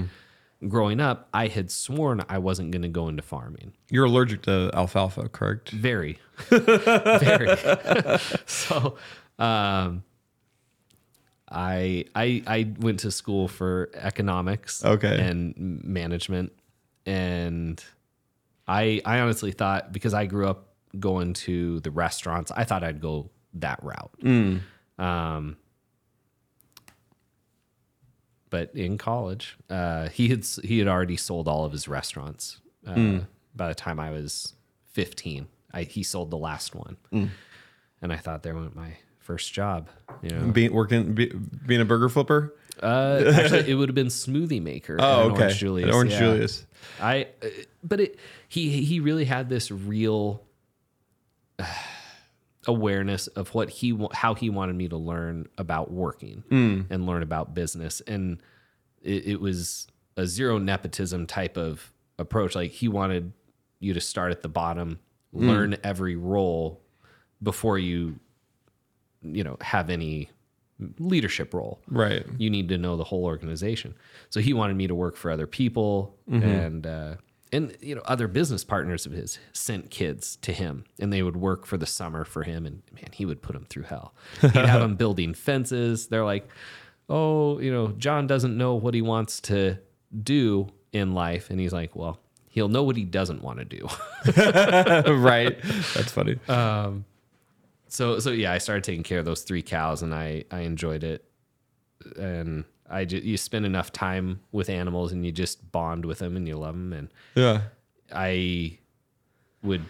growing 0.69 1.01
up, 1.01 1.29
I 1.33 1.47
had 1.47 1.71
sworn 1.71 2.23
I 2.29 2.37
wasn't 2.39 2.71
going 2.71 2.83
to 2.83 2.89
go 3.01 3.09
into 3.09 3.23
farming. 3.23 3.73
You're 3.91 4.05
allergic 4.05 4.43
to 4.43 4.71
alfalfa, 4.75 5.31
correct? 5.31 5.71
Very, 5.71 6.19
very. 6.51 7.57
so, 8.47 8.97
um, 9.39 10.03
I 11.51 12.05
I 12.15 12.43
I 12.47 12.75
went 12.79 13.01
to 13.01 13.11
school 13.11 13.49
for 13.49 13.89
economics, 13.95 14.85
Okay. 14.85 15.19
and 15.19 15.55
management, 15.83 16.53
and 17.07 17.83
I 18.67 19.01
I 19.07 19.21
honestly 19.21 19.53
thought 19.53 19.93
because 19.95 20.13
I 20.13 20.27
grew 20.27 20.47
up 20.47 20.75
going 20.99 21.33
to 21.49 21.81
the 21.81 21.91
restaurants, 21.91 22.51
I 22.55 22.65
thought 22.65 22.85
I'd 22.85 23.01
go 23.01 23.31
that 23.55 23.81
route. 23.83 24.13
Um, 24.99 25.57
but 28.51 28.75
in 28.75 28.99
college, 28.99 29.57
uh, 29.71 30.09
he 30.09 30.29
had 30.29 30.45
he 30.65 30.79
had 30.79 30.89
already 30.89 31.17
sold 31.17 31.49
all 31.49 31.65
of 31.65 31.73
his 31.73 31.89
restaurants. 31.89 32.61
Uh, 32.87 33.21
By 33.55 33.69
the 33.69 33.75
time 33.75 33.99
I 34.01 34.11
was 34.11 34.55
fifteen, 34.93 35.49
I, 35.73 35.83
he 35.83 36.03
sold 36.03 36.31
the 36.31 36.39
last 36.39 36.75
one, 36.75 36.97
and 37.13 38.13
I 38.13 38.17
thought 38.17 38.43
there 38.43 38.55
went 38.55 38.75
my 38.77 38.97
first 39.19 39.53
job. 39.53 39.89
You 40.23 40.31
know, 40.31 40.51
Being 40.53 40.73
working, 40.73 41.15
be, 41.15 41.27
being 41.67 41.81
a 41.81 41.85
burger 41.85 42.09
flipper. 42.09 42.55
uh, 42.83 43.33
actually, 43.35 43.71
it 43.71 43.75
would 43.75 43.89
have 43.89 43.95
been 43.95 44.07
smoothie 44.07 44.63
maker. 44.63 44.97
Oh, 45.01 45.31
okay. 45.33 45.43
Orange 45.43 45.59
Julius. 45.59 45.89
At 45.89 45.95
Orange 45.95 46.13
yeah. 46.13 46.19
Julius. 46.19 46.67
I, 47.01 47.27
uh, 47.43 47.47
but 47.83 48.01
it 48.01 48.19
he 48.49 48.85
he 48.85 49.01
really 49.01 49.25
had 49.27 49.49
this 49.49 49.71
real 49.71 50.43
uh, 51.59 51.65
awareness 52.69 53.27
of 53.29 53.55
what 53.55 53.69
he 53.71 53.99
how 54.13 54.35
he 54.35 54.49
wanted 54.51 54.77
me 54.77 54.89
to 54.89 54.97
learn 54.97 55.49
about 55.59 55.91
working 55.91 56.45
Hmm. 56.51 56.83
and 56.91 57.07
learn 57.07 57.23
about 57.25 57.55
business, 57.55 58.01
and 58.07 58.41
it, 59.03 59.27
it 59.27 59.41
was 59.41 59.89
a 60.17 60.27
zero 60.27 60.59
nepotism 60.59 61.27
type 61.27 61.57
of 61.57 61.93
approach. 62.19 62.55
Like 62.55 62.71
he 62.71 62.87
wanted 62.89 63.33
you 63.81 63.95
to 63.95 64.01
start 64.01 64.31
at 64.31 64.43
the 64.43 64.49
bottom, 64.49 65.01
Hmm. 65.33 65.49
learn 65.49 65.77
every 65.83 66.15
role 66.17 66.81
before 67.43 67.79
you, 67.79 68.19
you 69.23 69.43
know, 69.45 69.57
have 69.61 69.91
any 69.91 70.31
leadership 71.01 71.53
role 71.55 71.81
Right. 71.89 72.25
you 72.39 72.51
need 72.51 72.69
to 72.69 72.79
know 72.79 72.97
the 72.97 73.03
whole 73.05 73.25
organization. 73.25 73.95
So 74.31 74.41
he 74.41 74.53
wanted 74.53 74.77
me 74.77 74.87
to 74.87 74.95
work 74.95 75.17
for 75.17 75.29
other 75.31 75.47
people 75.49 76.17
and 76.31 76.87
uh, 76.87 77.17
and 77.53 77.77
you 77.81 77.95
know 77.95 78.03
other 78.05 78.29
business 78.29 78.65
partners 78.65 79.07
of 79.07 79.13
his 79.13 79.39
sent 79.53 79.91
kids 79.91 80.37
to 80.37 80.53
him 80.53 80.85
and 80.99 81.13
they 81.13 81.23
would 81.23 81.37
work 81.37 81.67
for 81.67 81.77
the 81.77 81.87
summer 81.87 82.25
for 82.25 82.43
him 82.43 82.67
and 82.67 82.83
man 82.93 83.11
he 83.13 83.25
would 83.25 83.43
put 83.43 83.55
them 83.55 83.67
through 83.69 83.85
hell. 83.85 84.15
He'd 84.41 84.55
have 84.55 84.81
them 84.83 84.97
building 84.97 85.35
fences. 85.35 86.09
They're 86.09 86.25
like, 86.25 86.49
"Oh, 87.09 87.59
you 87.59 87.73
know, 87.73 87.89
John 87.89 88.27
doesn't 88.27 88.57
know 88.57 88.75
what 88.75 88.95
he 88.95 89.03
wants 89.03 89.41
to 89.43 89.79
do 90.23 90.69
in 90.93 91.15
life, 91.15 91.51
and 91.51 91.61
he's 91.61 91.73
like, 91.73 91.95
well, 91.95 92.19
he'll 92.49 92.69
know 92.69 92.83
what 92.83 92.97
he 92.97 93.05
doesn't 93.05 93.43
want 93.43 93.59
to 93.59 93.65
do. 93.65 93.87
right. 95.13 95.59
That's 95.95 96.11
funny. 96.11 96.39
um, 96.49 97.05
so 97.89 98.19
so 98.19 98.31
yeah, 98.31 98.53
I 98.53 98.59
started 98.59 98.85
taking 98.85 99.03
care 99.03 99.19
of 99.19 99.25
those 99.25 99.43
three 99.43 99.63
cows, 99.63 100.03
and 100.03 100.15
I 100.15 100.45
I 100.51 100.61
enjoyed 100.61 101.05
it, 101.05 101.25
and 102.17 102.65
I 102.91 103.05
just 103.05 103.25
you 103.25 103.37
spend 103.37 103.67
enough 103.67 103.93
time 103.93 104.41
with 104.53 104.69
animals, 104.71 105.13
and 105.13 105.25
you 105.25 105.33
just 105.33 105.71
bond 105.73 106.05
with 106.05 106.19
them, 106.19 106.37
and 106.37 106.47
you 106.47 106.57
love 106.57 106.75
them, 106.75 106.93
and 106.93 107.09
yeah. 107.35 107.63
I 108.13 108.79
would 109.63 109.85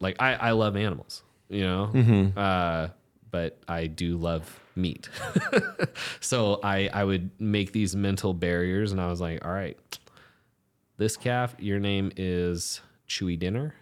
like 0.00 0.16
I 0.20 0.34
I 0.34 0.50
love 0.52 0.76
animals, 0.76 1.22
you 1.48 1.62
know, 1.62 2.32
uh, 2.36 2.88
but 3.30 3.58
I 3.68 3.86
do 3.86 4.16
love 4.16 4.60
meat. 4.74 5.08
so 6.20 6.60
I 6.62 6.88
I 6.92 7.04
would 7.04 7.30
make 7.40 7.72
these 7.72 7.94
mental 7.94 8.34
barriers, 8.34 8.92
and 8.92 9.00
I 9.00 9.08
was 9.08 9.20
like, 9.20 9.44
all 9.44 9.52
right, 9.52 9.78
this 10.98 11.16
calf, 11.16 11.54
your 11.58 11.78
name 11.78 12.12
is 12.16 12.80
Chewy 13.08 13.38
Dinner. 13.38 13.74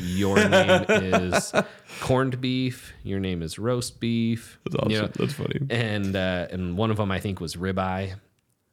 Your 0.00 0.36
name 0.36 0.84
is 0.88 1.52
corned 2.00 2.40
beef. 2.40 2.92
Your 3.02 3.20
name 3.20 3.42
is 3.42 3.58
roast 3.58 4.00
beef. 4.00 4.58
That's 4.64 4.76
awesome. 4.76 4.90
you 4.90 5.00
know? 5.02 5.08
That's 5.08 5.32
funny. 5.32 5.60
and 5.70 6.14
uh, 6.16 6.48
and 6.50 6.76
one 6.76 6.90
of 6.90 6.96
them 6.96 7.10
I 7.10 7.20
think 7.20 7.40
was 7.40 7.56
ribeye, 7.56 8.14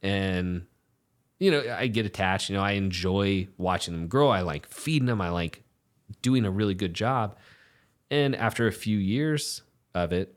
and 0.02 0.66
you 1.40 1.52
know 1.52 1.64
I 1.78 1.88
get 1.88 2.06
attached. 2.06 2.50
You 2.50 2.58
know 2.58 2.64
I 2.64 2.72
enjoy 2.74 3.48
watching 3.58 3.94
them 3.94 4.08
grow. 4.08 4.30
I 4.30 4.42
like 4.42 4.68
feeding 4.68 5.08
them. 5.08 5.22
I 5.22 5.30
like 5.30 5.64
doing 6.22 6.46
a 6.46 6.52
really 6.52 6.74
good 6.76 6.94
job. 6.94 7.38
And 8.12 8.36
after 8.36 8.68
a 8.68 8.72
few 8.72 8.98
years 8.98 9.64
of 9.96 10.14
it, 10.14 10.36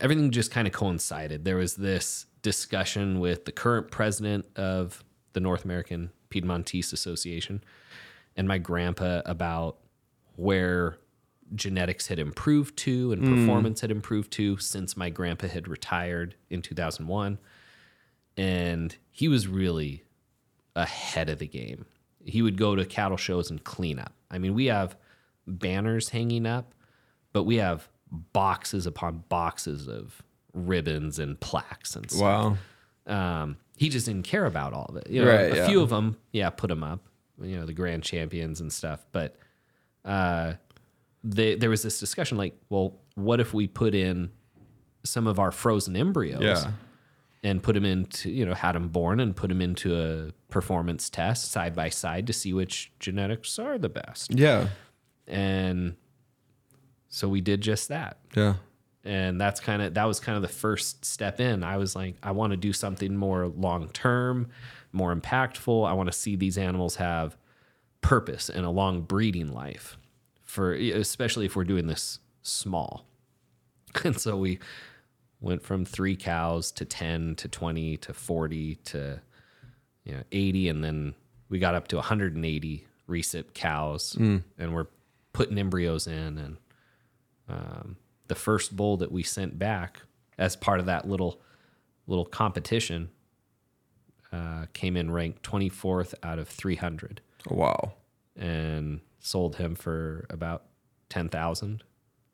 everything 0.00 0.30
just 0.30 0.50
kind 0.50 0.66
of 0.66 0.72
coincided. 0.74 1.44
There 1.44 1.56
was 1.56 1.76
this 1.76 2.26
discussion 2.42 3.20
with 3.20 3.44
the 3.44 3.52
current 3.52 3.90
president 3.90 4.44
of 4.56 5.02
the 5.32 5.40
North 5.40 5.64
American 5.64 6.10
Piedmontese 6.28 6.92
Association 6.92 7.62
and 8.36 8.48
my 8.48 8.58
grandpa 8.58 9.22
about 9.24 9.78
where 10.42 10.96
genetics 11.54 12.06
had 12.06 12.18
improved 12.18 12.76
to 12.78 13.12
and 13.12 13.22
performance 13.22 13.80
had 13.82 13.90
improved 13.90 14.30
to 14.32 14.56
since 14.56 14.96
my 14.96 15.10
grandpa 15.10 15.46
had 15.46 15.68
retired 15.68 16.34
in 16.48 16.62
2001 16.62 17.38
and 18.36 18.96
he 19.10 19.28
was 19.28 19.46
really 19.46 20.02
ahead 20.74 21.28
of 21.28 21.38
the 21.38 21.46
game 21.46 21.84
he 22.24 22.40
would 22.40 22.56
go 22.56 22.74
to 22.74 22.84
cattle 22.86 23.16
shows 23.18 23.50
and 23.50 23.64
clean 23.64 23.98
up 23.98 24.14
i 24.30 24.38
mean 24.38 24.54
we 24.54 24.66
have 24.66 24.96
banners 25.46 26.08
hanging 26.10 26.46
up 26.46 26.72
but 27.32 27.42
we 27.44 27.56
have 27.56 27.88
boxes 28.32 28.86
upon 28.86 29.22
boxes 29.28 29.88
of 29.88 30.22
ribbons 30.54 31.18
and 31.18 31.38
plaques 31.40 31.94
and 31.96 32.10
stuff 32.10 32.56
Wow. 33.06 33.42
um, 33.42 33.56
he 33.76 33.88
just 33.90 34.06
didn't 34.06 34.24
care 34.24 34.46
about 34.46 34.72
all 34.74 34.86
of 34.86 34.96
it. 34.96 35.08
You 35.10 35.24
know, 35.24 35.30
Right, 35.30 35.52
a 35.52 35.56
yeah. 35.56 35.66
few 35.66 35.80
of 35.82 35.88
them, 35.88 36.16
yeah, 36.30 36.50
put 36.50 36.68
them 36.68 36.84
up, 36.84 37.00
you 37.40 37.56
know, 37.56 37.66
the 37.66 37.72
grand 37.72 38.04
champions 38.04 38.60
and 38.60 38.72
stuff. 38.72 39.04
But 39.10 39.34
uh, 40.04 40.54
they, 41.24 41.54
there 41.54 41.70
was 41.70 41.82
this 41.82 42.00
discussion 42.00 42.36
like, 42.38 42.54
well, 42.68 42.98
what 43.14 43.40
if 43.40 43.54
we 43.54 43.66
put 43.68 43.94
in 43.94 44.30
some 45.04 45.26
of 45.26 45.38
our 45.38 45.50
frozen 45.50 45.96
embryos 45.96 46.40
Yeah. 46.42 46.72
and 47.42 47.62
put 47.62 47.74
them 47.74 47.84
into, 47.84 48.30
you 48.30 48.44
know, 48.46 48.54
had 48.54 48.74
them 48.74 48.88
born 48.88 49.20
and 49.20 49.34
put 49.36 49.48
them 49.48 49.60
into 49.60 49.96
a 49.96 50.32
performance 50.50 51.08
test 51.10 51.50
side 51.50 51.74
by 51.74 51.88
side 51.88 52.26
to 52.28 52.32
see 52.32 52.52
which 52.52 52.92
genetics 53.00 53.58
are 53.58 53.78
the 53.78 53.88
best. 53.88 54.34
Yeah. 54.34 54.68
And 55.26 55.96
so 57.08 57.28
we 57.28 57.40
did 57.40 57.60
just 57.60 57.88
that 57.88 58.18
Yeah. 58.34 58.54
and 59.04 59.40
that's 59.40 59.60
kind 59.60 59.82
of 59.82 59.94
that 59.94 60.04
was 60.04 60.18
kind 60.18 60.36
of 60.36 60.42
the 60.42 60.48
first 60.48 61.04
step 61.04 61.40
in 61.40 61.62
i 61.62 61.76
was 61.76 61.94
like 61.94 62.14
i 62.22 62.30
want 62.30 62.52
to 62.52 62.56
do 62.56 62.72
something 62.72 63.14
more 63.16 63.48
long 63.48 63.88
term 63.90 64.48
more 64.92 65.14
impactful 65.14 65.86
i 65.86 65.92
want 65.92 66.10
to 66.10 66.12
see 66.16 66.36
these 66.36 66.56
animals 66.56 66.96
have 66.96 67.36
purpose 68.02 68.50
and 68.50 68.66
a 68.66 68.70
long 68.70 69.02
breeding 69.02 69.52
life 69.52 69.96
for 70.44 70.74
especially 70.74 71.46
if 71.46 71.56
we're 71.56 71.64
doing 71.64 71.86
this 71.86 72.18
small. 72.42 73.06
And 74.04 74.18
so 74.18 74.36
we 74.36 74.58
went 75.40 75.62
from 75.62 75.84
three 75.84 76.16
cows 76.16 76.72
to 76.72 76.84
10 76.86 77.34
to 77.36 77.48
20 77.48 77.98
to 77.98 78.14
40 78.14 78.74
to 78.76 79.20
you 80.04 80.12
know 80.12 80.22
80 80.32 80.68
and 80.68 80.84
then 80.84 81.14
we 81.50 81.58
got 81.58 81.74
up 81.74 81.88
to 81.88 81.96
180 81.96 82.86
recip 83.08 83.52
cows. 83.54 84.14
And 84.58 84.74
we're 84.74 84.86
putting 85.32 85.58
embryos 85.58 86.06
in 86.06 86.38
and 86.38 86.56
um, 87.48 87.96
the 88.28 88.34
first 88.34 88.74
bull 88.76 88.96
that 88.98 89.12
we 89.12 89.22
sent 89.22 89.58
back 89.58 90.02
as 90.38 90.56
part 90.56 90.80
of 90.80 90.86
that 90.86 91.06
little 91.06 91.40
little 92.06 92.24
competition 92.24 93.10
uh, 94.32 94.66
came 94.72 94.96
in 94.96 95.10
ranked 95.10 95.42
24th 95.42 96.14
out 96.22 96.38
of 96.38 96.48
300 96.48 97.20
Wow. 97.48 97.92
and 98.36 99.00
sold 99.20 99.56
him 99.56 99.74
for 99.74 100.26
about 100.30 100.64
10,000 101.10 101.82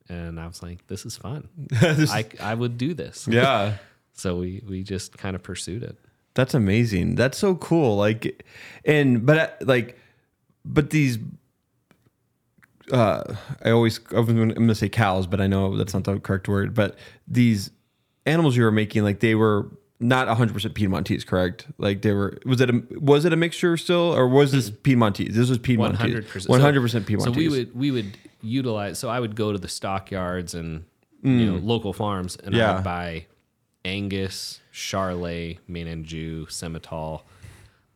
and 0.09 0.41
I 0.41 0.47
was 0.47 0.63
like 0.63 0.87
this 0.87 1.05
is 1.05 1.17
fun 1.17 1.49
I, 1.73 2.27
I 2.41 2.55
would 2.55 2.79
do 2.79 2.95
this 2.95 3.27
Yeah. 3.29 3.77
so 4.13 4.37
we 4.39 4.63
we 4.67 4.83
just 4.83 5.19
kind 5.19 5.35
of 5.37 5.43
pursued 5.43 5.83
it 5.83 5.97
That's 6.35 6.55
amazing. 6.55 7.17
That's 7.17 7.37
so 7.37 7.57
cool. 7.57 7.97
Like, 7.97 8.45
and 8.85 9.27
but 9.27 9.39
uh, 9.39 9.49
like, 9.67 9.99
but 10.65 10.91
these. 10.91 11.19
Uh, 12.93 13.35
I 13.65 13.71
always 13.71 13.99
I 14.15 14.21
was 14.21 14.29
I'm 14.29 14.49
gonna 14.55 14.75
say 14.75 14.89
cows, 14.89 15.27
but 15.27 15.41
I 15.41 15.49
know 15.49 15.77
that's 15.77 15.95
not 15.95 16.05
the 16.05 16.21
correct 16.21 16.47
word. 16.49 16.75
But 16.75 16.95
these 17.27 17.71
animals 18.25 18.57
you 18.57 18.63
were 18.63 18.71
making, 18.71 19.03
like 19.03 19.19
they 19.19 19.35
were 19.35 19.67
not 20.01 20.29
100 20.29 20.53
percent 20.53 20.75
Piedmontese, 20.75 21.25
correct? 21.25 21.67
Like 21.79 22.03
they 22.03 22.13
were. 22.13 22.39
Was 22.45 22.61
it 22.61 22.71
a 22.71 22.83
was 23.01 23.25
it 23.25 23.33
a 23.33 23.37
mixture 23.37 23.77
still, 23.77 24.15
or 24.15 24.29
was 24.29 24.53
this 24.53 24.71
Piedmontese? 24.71 25.35
This 25.35 25.49
was 25.49 25.59
Piedmontese. 25.59 26.25
100% 26.25 26.49
100 26.49 26.81
percent 26.81 27.07
Piedmontese. 27.07 27.35
So 27.35 27.39
we 27.39 27.49
would 27.49 27.75
we 27.75 27.91
would 27.91 28.17
utilize. 28.43 28.99
So 28.99 29.09
I 29.09 29.21
would 29.21 29.35
go 29.35 29.53
to 29.53 29.59
the 29.59 29.69
stockyards 29.69 30.55
and 30.55 30.85
you 31.23 31.31
mm. 31.31 31.47
know 31.47 31.57
local 31.57 31.93
farms, 31.93 32.37
and 32.37 32.57
I 32.57 32.75
would 32.75 32.85
buy 32.85 33.27
Angus, 33.85 34.61
and 34.93 36.05
Jew, 36.05 36.47
Simmental. 36.47 37.23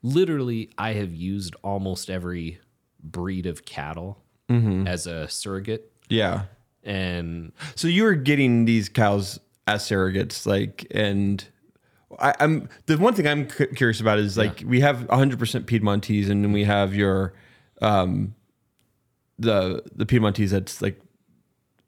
Literally, 0.03 0.71
I 0.77 0.95
have 0.95 1.15
used 1.15 1.55
almost 1.63 2.11
every 2.11 2.59
breed 3.03 3.47
of 3.47 3.65
cattle 3.65 4.19
mm-hmm. 4.49 4.87
as 4.89 5.07
a 5.07 5.29
surrogate, 5.29 5.93
yeah. 6.09 6.45
and 6.83 7.53
So 7.77 7.87
you 7.87 8.03
were 8.03 8.15
getting 8.15 8.65
these 8.65 8.89
cows 8.89 9.39
as 9.69 9.85
surrogates, 9.85 10.45
like, 10.45 10.87
and 10.91 11.45
I, 12.19 12.35
I'm 12.41 12.69
the 12.87 12.99
one 12.99 13.15
thing 13.15 13.27
I'm 13.27 13.47
cu- 13.47 13.69
curious 13.69 14.01
about 14.01 14.19
is 14.19 14.37
like 14.37 14.63
we 14.67 14.81
have 14.81 15.09
100 15.09 15.39
percent 15.39 15.67
Piedmontese, 15.67 16.29
and 16.29 16.45
then 16.45 16.53
we 16.53 16.65
have 16.65 16.95
your, 16.95 17.35
um, 17.81 18.35
the 19.39 19.83
the 19.95 20.07
Piedmontese 20.07 20.51
that's 20.51 20.83
like, 20.83 21.01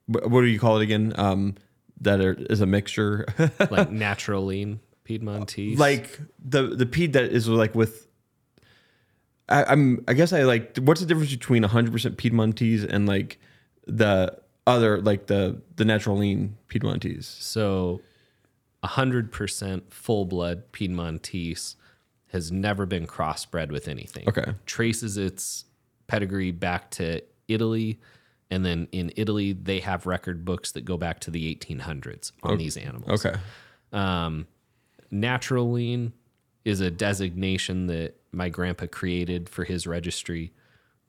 what 0.06 0.40
do 0.40 0.46
you 0.46 0.58
call 0.58 0.78
it 0.78 0.82
again? 0.82 1.12
Um, 1.16 1.56
that 2.00 2.20
are, 2.20 2.34
is 2.50 2.60
a 2.60 2.66
mixture, 2.66 3.26
like 3.70 3.90
natural 3.90 4.44
lean 4.44 4.80
Piedmontese. 5.04 5.78
like 5.78 6.18
the 6.44 6.62
the 6.62 6.86
Pied 6.86 7.12
that 7.14 7.24
is 7.24 7.48
like 7.48 7.74
with. 7.74 8.06
I, 9.48 9.64
I'm. 9.64 10.04
I 10.08 10.14
guess 10.14 10.32
I 10.32 10.44
like. 10.44 10.76
What's 10.78 11.00
the 11.00 11.06
difference 11.06 11.30
between 11.30 11.62
100 11.62 11.92
percent 11.92 12.16
Piedmontese 12.16 12.82
and 12.84 13.06
like 13.06 13.38
the 13.86 14.36
other, 14.66 15.00
like 15.02 15.26
the 15.26 15.60
the 15.76 15.84
natural 15.84 16.16
lean 16.16 16.56
Piedmontese? 16.68 17.26
So, 17.26 18.00
hundred 18.86 19.32
percent 19.32 19.92
full 19.92 20.24
blood 20.24 20.72
Piedmontese 20.72 21.76
has 22.28 22.50
never 22.50 22.84
been 22.84 23.06
crossbred 23.06 23.70
with 23.70 23.88
anything. 23.88 24.28
Okay. 24.28 24.54
traces 24.66 25.16
its 25.16 25.64
pedigree 26.06 26.50
back 26.50 26.90
to 26.90 27.22
Italy, 27.48 28.00
and 28.50 28.64
then 28.64 28.88
in 28.92 29.12
Italy 29.16 29.52
they 29.52 29.80
have 29.80 30.06
record 30.06 30.44
books 30.44 30.72
that 30.72 30.84
go 30.84 30.96
back 30.96 31.20
to 31.20 31.30
the 31.30 31.54
1800s 31.54 32.32
on 32.42 32.58
these 32.58 32.76
animals. 32.76 33.24
Okay. 33.24 33.38
Um, 33.92 34.46
natural 35.10 35.70
lean 35.70 36.12
is 36.64 36.80
a 36.80 36.90
designation 36.90 37.86
that 37.86 38.16
my 38.32 38.48
grandpa 38.48 38.86
created 38.86 39.48
for 39.48 39.64
his 39.64 39.86
registry 39.86 40.52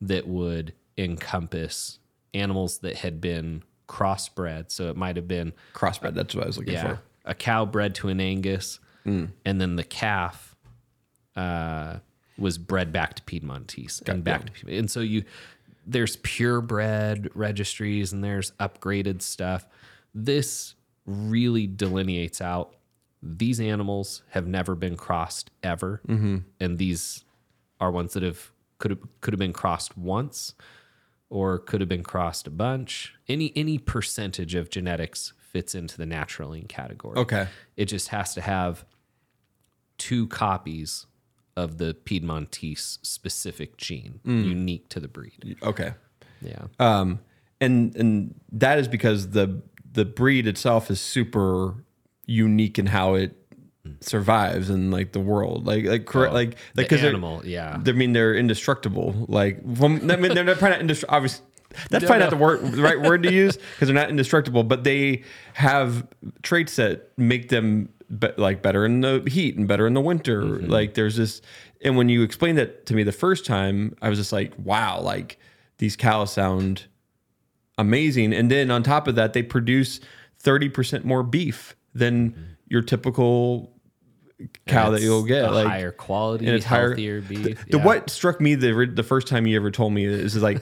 that 0.00 0.28
would 0.28 0.72
encompass 0.96 1.98
animals 2.34 2.78
that 2.78 2.96
had 2.96 3.20
been 3.20 3.62
crossbred. 3.88 4.70
So 4.70 4.88
it 4.88 4.96
might 4.96 5.16
have 5.16 5.28
been 5.28 5.52
Crossbred. 5.74 6.14
That's 6.14 6.34
what 6.34 6.44
I 6.44 6.46
was 6.46 6.58
looking 6.58 6.74
yeah, 6.74 6.96
for. 6.96 7.00
A 7.26 7.34
cow 7.34 7.64
bred 7.66 7.94
to 7.96 8.08
an 8.08 8.20
Angus, 8.20 8.78
and 9.44 9.60
then 9.60 9.76
the 9.76 9.84
calf 9.84 10.56
uh, 11.36 11.98
was 12.38 12.58
bred 12.58 12.92
back 12.92 13.14
to 13.14 13.22
Piedmontese 13.22 14.02
and 14.06 14.24
back 14.24 14.46
to 14.46 14.52
Piedmont. 14.52 14.78
And 14.78 14.90
so 14.90 15.00
you, 15.00 15.24
there's 15.86 16.16
purebred 16.16 17.30
registries 17.34 18.12
and 18.12 18.24
there's 18.24 18.52
upgraded 18.52 19.22
stuff. 19.22 19.66
This 20.14 20.74
really 21.04 21.66
delineates 21.66 22.40
out 22.40 22.74
these 23.22 23.60
animals 23.60 24.22
have 24.30 24.46
never 24.46 24.74
been 24.74 24.96
crossed 24.96 25.50
ever, 25.62 26.00
and 26.60 26.78
these 26.78 27.24
are 27.80 27.90
ones 27.90 28.12
that 28.14 28.22
have 28.22 28.52
could 28.78 28.90
have 28.90 29.00
could 29.20 29.32
have 29.32 29.38
been 29.38 29.52
crossed 29.52 29.96
once 29.96 30.54
or 31.28 31.58
could 31.58 31.80
have 31.80 31.88
been 31.88 32.04
crossed 32.04 32.46
a 32.46 32.50
bunch. 32.50 33.14
Any 33.28 33.52
any 33.56 33.78
percentage 33.78 34.54
of 34.54 34.70
genetics 34.70 35.32
fits 35.56 35.74
into 35.74 35.96
the 35.96 36.04
natural 36.06 36.50
lean 36.50 36.66
category. 36.66 37.16
Okay. 37.16 37.46
It 37.76 37.86
just 37.86 38.08
has 38.08 38.34
to 38.34 38.40
have 38.42 38.84
two 39.98 40.26
copies 40.28 41.06
of 41.56 41.78
the 41.78 41.94
Piedmontese 41.94 42.98
specific 43.02 43.78
gene, 43.78 44.20
Mm. 44.26 44.44
unique 44.46 44.88
to 44.90 45.00
the 45.00 45.08
breed. 45.08 45.56
Okay. 45.62 45.94
Yeah. 46.42 46.64
Um, 46.78 47.20
and 47.60 47.96
and 47.96 48.34
that 48.52 48.78
is 48.78 48.86
because 48.88 49.30
the 49.30 49.62
the 49.90 50.04
breed 50.04 50.46
itself 50.46 50.90
is 50.90 51.00
super 51.00 51.86
unique 52.26 52.78
in 52.78 52.86
how 52.86 53.14
it 53.14 53.32
survives 54.00 54.68
in 54.68 54.90
like 54.90 55.12
the 55.12 55.20
world. 55.20 55.66
Like 55.66 55.86
like 55.86 56.04
correct 56.04 56.32
Oh, 56.32 56.34
like 56.34 56.56
like 56.76 56.88
'cause 56.90 57.00
they're- 57.00 57.08
animal, 57.08 57.40
yeah. 57.46 57.80
I 57.86 57.92
mean 57.92 58.12
they're 58.12 58.34
indestructible. 58.34 59.24
Like 59.28 59.62
from, 59.78 60.10
I 60.10 60.16
mean 60.16 60.34
they're 60.34 60.44
not 60.44 60.58
probably 60.58 60.72
not 60.76 60.80
indestructible. 60.80 61.16
Obviously, 61.16 61.45
that's 61.90 62.02
No, 62.02 62.08
probably 62.08 62.18
no. 62.18 62.24
not 62.24 62.30
the 62.30 62.36
word 62.36 62.72
the 62.72 62.82
right 62.82 63.00
word 63.00 63.22
to 63.24 63.32
use 63.32 63.56
because 63.74 63.88
they're 63.88 63.94
not 63.94 64.10
indestructible. 64.10 64.62
But 64.64 64.84
they 64.84 65.22
have 65.54 66.06
traits 66.42 66.76
that 66.76 67.10
make 67.16 67.48
them 67.48 67.88
be, 68.18 68.28
like 68.36 68.62
better 68.62 68.84
in 68.86 69.00
the 69.00 69.22
heat 69.26 69.56
and 69.56 69.66
better 69.66 69.86
in 69.86 69.94
the 69.94 70.00
winter. 70.00 70.42
Mm-hmm. 70.42 70.70
Like 70.70 70.94
there's 70.94 71.16
this, 71.16 71.42
and 71.82 71.96
when 71.96 72.08
you 72.08 72.22
explained 72.22 72.58
that 72.58 72.86
to 72.86 72.94
me 72.94 73.02
the 73.02 73.12
first 73.12 73.44
time, 73.44 73.96
I 74.00 74.08
was 74.08 74.18
just 74.18 74.32
like, 74.32 74.52
wow, 74.58 75.00
like 75.00 75.38
these 75.78 75.96
cows 75.96 76.32
sound 76.32 76.86
amazing. 77.78 78.32
And 78.32 78.50
then 78.50 78.70
on 78.70 78.82
top 78.82 79.08
of 79.08 79.14
that, 79.16 79.32
they 79.32 79.42
produce 79.42 80.00
30% 80.42 81.04
more 81.04 81.22
beef 81.22 81.76
than 81.94 82.56
your 82.68 82.82
typical 82.82 83.72
cow 84.66 84.90
that 84.90 85.00
you'll 85.00 85.24
get. 85.24 85.50
like 85.52 85.66
higher 85.66 85.92
quality, 85.92 86.46
and 86.46 86.54
it's 86.54 86.64
higher- 86.64 86.88
healthier 86.88 87.20
beef. 87.22 87.64
the 87.68 87.78
yeah. 87.78 87.84
what 87.84 88.10
struck 88.10 88.40
me 88.40 88.54
the 88.54 88.90
the 88.92 89.02
first 89.02 89.26
time 89.26 89.46
you 89.46 89.56
ever 89.56 89.70
told 89.70 89.92
me 89.92 90.04
is, 90.04 90.36
is 90.36 90.42
like 90.42 90.60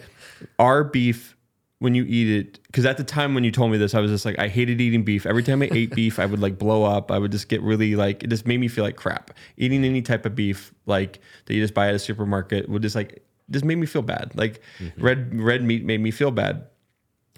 our 0.58 0.84
beef 0.84 1.36
when 1.78 1.94
you 1.94 2.04
eat 2.08 2.28
it 2.30 2.60
because 2.66 2.86
at 2.86 2.96
the 2.96 3.04
time 3.04 3.34
when 3.34 3.44
you 3.44 3.50
told 3.50 3.70
me 3.70 3.76
this 3.76 3.94
I 3.94 4.00
was 4.00 4.10
just 4.10 4.24
like 4.24 4.38
I 4.38 4.48
hated 4.48 4.80
eating 4.80 5.04
beef. 5.04 5.26
Every 5.26 5.42
time 5.42 5.60
I 5.62 5.68
ate 5.70 5.94
beef 5.94 6.18
I 6.18 6.26
would 6.26 6.40
like 6.40 6.58
blow 6.58 6.84
up. 6.84 7.10
I 7.10 7.18
would 7.18 7.30
just 7.30 7.48
get 7.48 7.60
really 7.62 7.94
like 7.94 8.22
it 8.22 8.30
just 8.30 8.46
made 8.46 8.58
me 8.58 8.68
feel 8.68 8.84
like 8.84 8.96
crap. 8.96 9.32
Eating 9.56 9.84
any 9.84 10.00
type 10.00 10.24
of 10.24 10.34
beef 10.34 10.72
like 10.86 11.20
that 11.44 11.54
you 11.54 11.60
just 11.60 11.74
buy 11.74 11.88
at 11.88 11.94
a 11.94 11.98
supermarket 11.98 12.68
would 12.68 12.82
just 12.82 12.96
like 12.96 13.22
just 13.50 13.64
made 13.64 13.76
me 13.76 13.86
feel 13.86 14.02
bad. 14.02 14.32
Like 14.34 14.62
mm-hmm. 14.78 15.04
red 15.04 15.40
red 15.40 15.62
meat 15.62 15.84
made 15.84 16.00
me 16.00 16.10
feel 16.10 16.30
bad. 16.30 16.64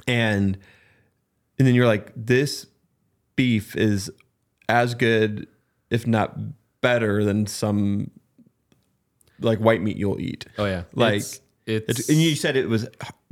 And 0.07 0.57
and 1.59 1.66
then 1.66 1.74
you're 1.74 1.87
like 1.87 2.12
this 2.15 2.66
beef 3.35 3.74
is 3.74 4.11
as 4.69 4.95
good 4.95 5.49
if 5.91 6.07
not 6.07 6.39
better 6.81 7.24
than 7.24 7.47
some 7.47 8.11
like 9.41 9.59
white 9.59 9.83
meat 9.83 9.97
you'll 9.97 10.20
eat. 10.20 10.47
Oh 10.59 10.66
yeah. 10.66 10.85
like 10.95 11.16
it's, 11.16 11.41
it's, 11.67 11.99
it's, 12.01 12.09
and 12.09 12.21
you 12.23 12.35
said 12.37 12.57
it 12.57 12.69
was 12.69 12.89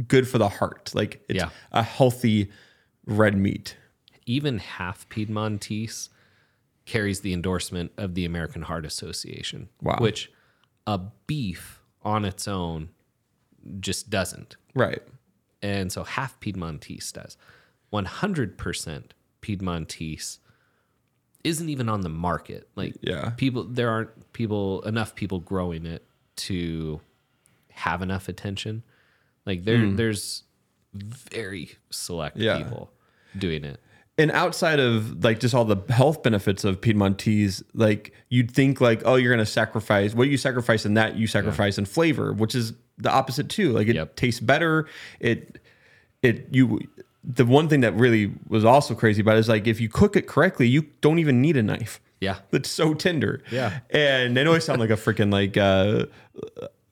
good 0.09 0.29
for 0.29 0.39
the 0.39 0.49
heart 0.49 0.91
like 0.95 1.23
it's 1.29 1.37
Yeah. 1.43 1.51
a 1.73 1.83
healthy 1.83 2.51
red 3.07 3.37
meat 3.37 3.77
even 4.27 4.59
half 4.59 5.09
Piedmontese 5.11 6.09
carries 6.87 7.21
the 7.21 7.33
endorsement 7.33 7.93
of 7.99 8.15
the 8.15 8.25
American 8.25 8.63
Heart 8.63 8.87
Association. 8.87 9.69
Wow. 9.83 9.97
Which 10.01 10.33
a 10.87 10.99
beef 11.27 11.81
on 12.03 12.25
its 12.25 12.49
own 12.49 12.89
just 13.81 14.09
doesn't. 14.11 14.57
right 14.75 15.03
And 15.63 15.93
so 15.93 16.05
half 16.05 16.41
Piedmontese 16.41 17.13
does. 17.13 17.37
100% 17.93 19.11
Piedmontese 19.43 20.39
isn't 21.43 21.69
even 21.69 21.89
on 21.91 22.01
the 22.01 22.09
market. 22.09 22.69
Like 22.77 22.95
Yeah. 23.03 23.31
people 23.37 23.65
there 23.65 23.91
aren't 23.91 24.33
people 24.33 24.81
enough 24.83 25.15
people 25.15 25.41
growing 25.41 25.85
it 25.87 26.07
to 26.37 27.01
have 27.75 28.03
enough 28.03 28.29
attention. 28.29 28.83
Like 29.47 29.65
there 29.65 29.91
there's 29.91 30.43
very 30.95 31.71
select. 31.91 32.37
Yeah. 32.37 32.59
people 32.59 32.91
doing 33.37 33.65
it. 33.65 33.81
and 34.17 34.31
outside 34.31 34.79
of 34.79 35.25
like 35.25 35.41
just 35.41 35.55
all 35.55 35.65
the 35.65 35.77
health 35.93 36.23
benefits 36.23 36.63
of 36.65 36.81
Piedmontese, 36.81 37.63
like 37.75 38.13
you'd 38.29 38.51
think 38.51 38.81
like, 38.81 39.03
oh, 39.05 39.17
you're 39.17 39.33
gonna 39.33 39.45
sacrifice 39.47 40.15
what 40.15 40.29
you 40.29 40.37
sacrifice 40.37 40.87
in 40.87 40.95
that 40.95 41.17
you 41.17 41.27
sacrifice 41.27 41.79
in 41.79 41.85
flavor, 41.85 42.33
which 42.33 42.55
is 42.55 42.73
the 42.97 43.11
opposite 43.11 43.49
too. 43.49 43.73
Like 43.73 43.89
it 43.89 43.97
Yep. 43.97 44.17
tastes 44.17 44.41
better. 44.41 44.87
It 45.21 45.59
it 46.23 46.47
you 46.53 46.81
the 47.25 47.45
one 47.45 47.69
thing 47.69 47.81
that 47.81 47.95
really 47.95 48.33
was 48.49 48.65
also 48.65 48.95
crazy 48.95 49.21
about 49.23 49.37
it 49.37 49.41
is 49.41 49.49
like 49.49 49.67
if 49.67 49.81
you 49.81 49.89
cook 49.89 50.15
it 50.15 50.27
correctly, 50.29 50.69
you 50.69 50.83
don't 51.01 51.19
even 51.19 51.41
need 51.41 51.57
a 51.57 51.63
knife. 51.63 52.01
Yeah. 52.21 52.37
It's 52.53 52.71
so 52.71 52.95
tender. 52.95 53.43
Yeah. 53.51 53.81
And 53.91 54.39
I 54.39 54.45
know 54.45 54.55
I 54.55 54.59
sound 54.61 54.79
like 54.81 54.91
a 54.91 54.95
freaking 54.95 55.33
like 55.33 55.57
uh 55.57 56.07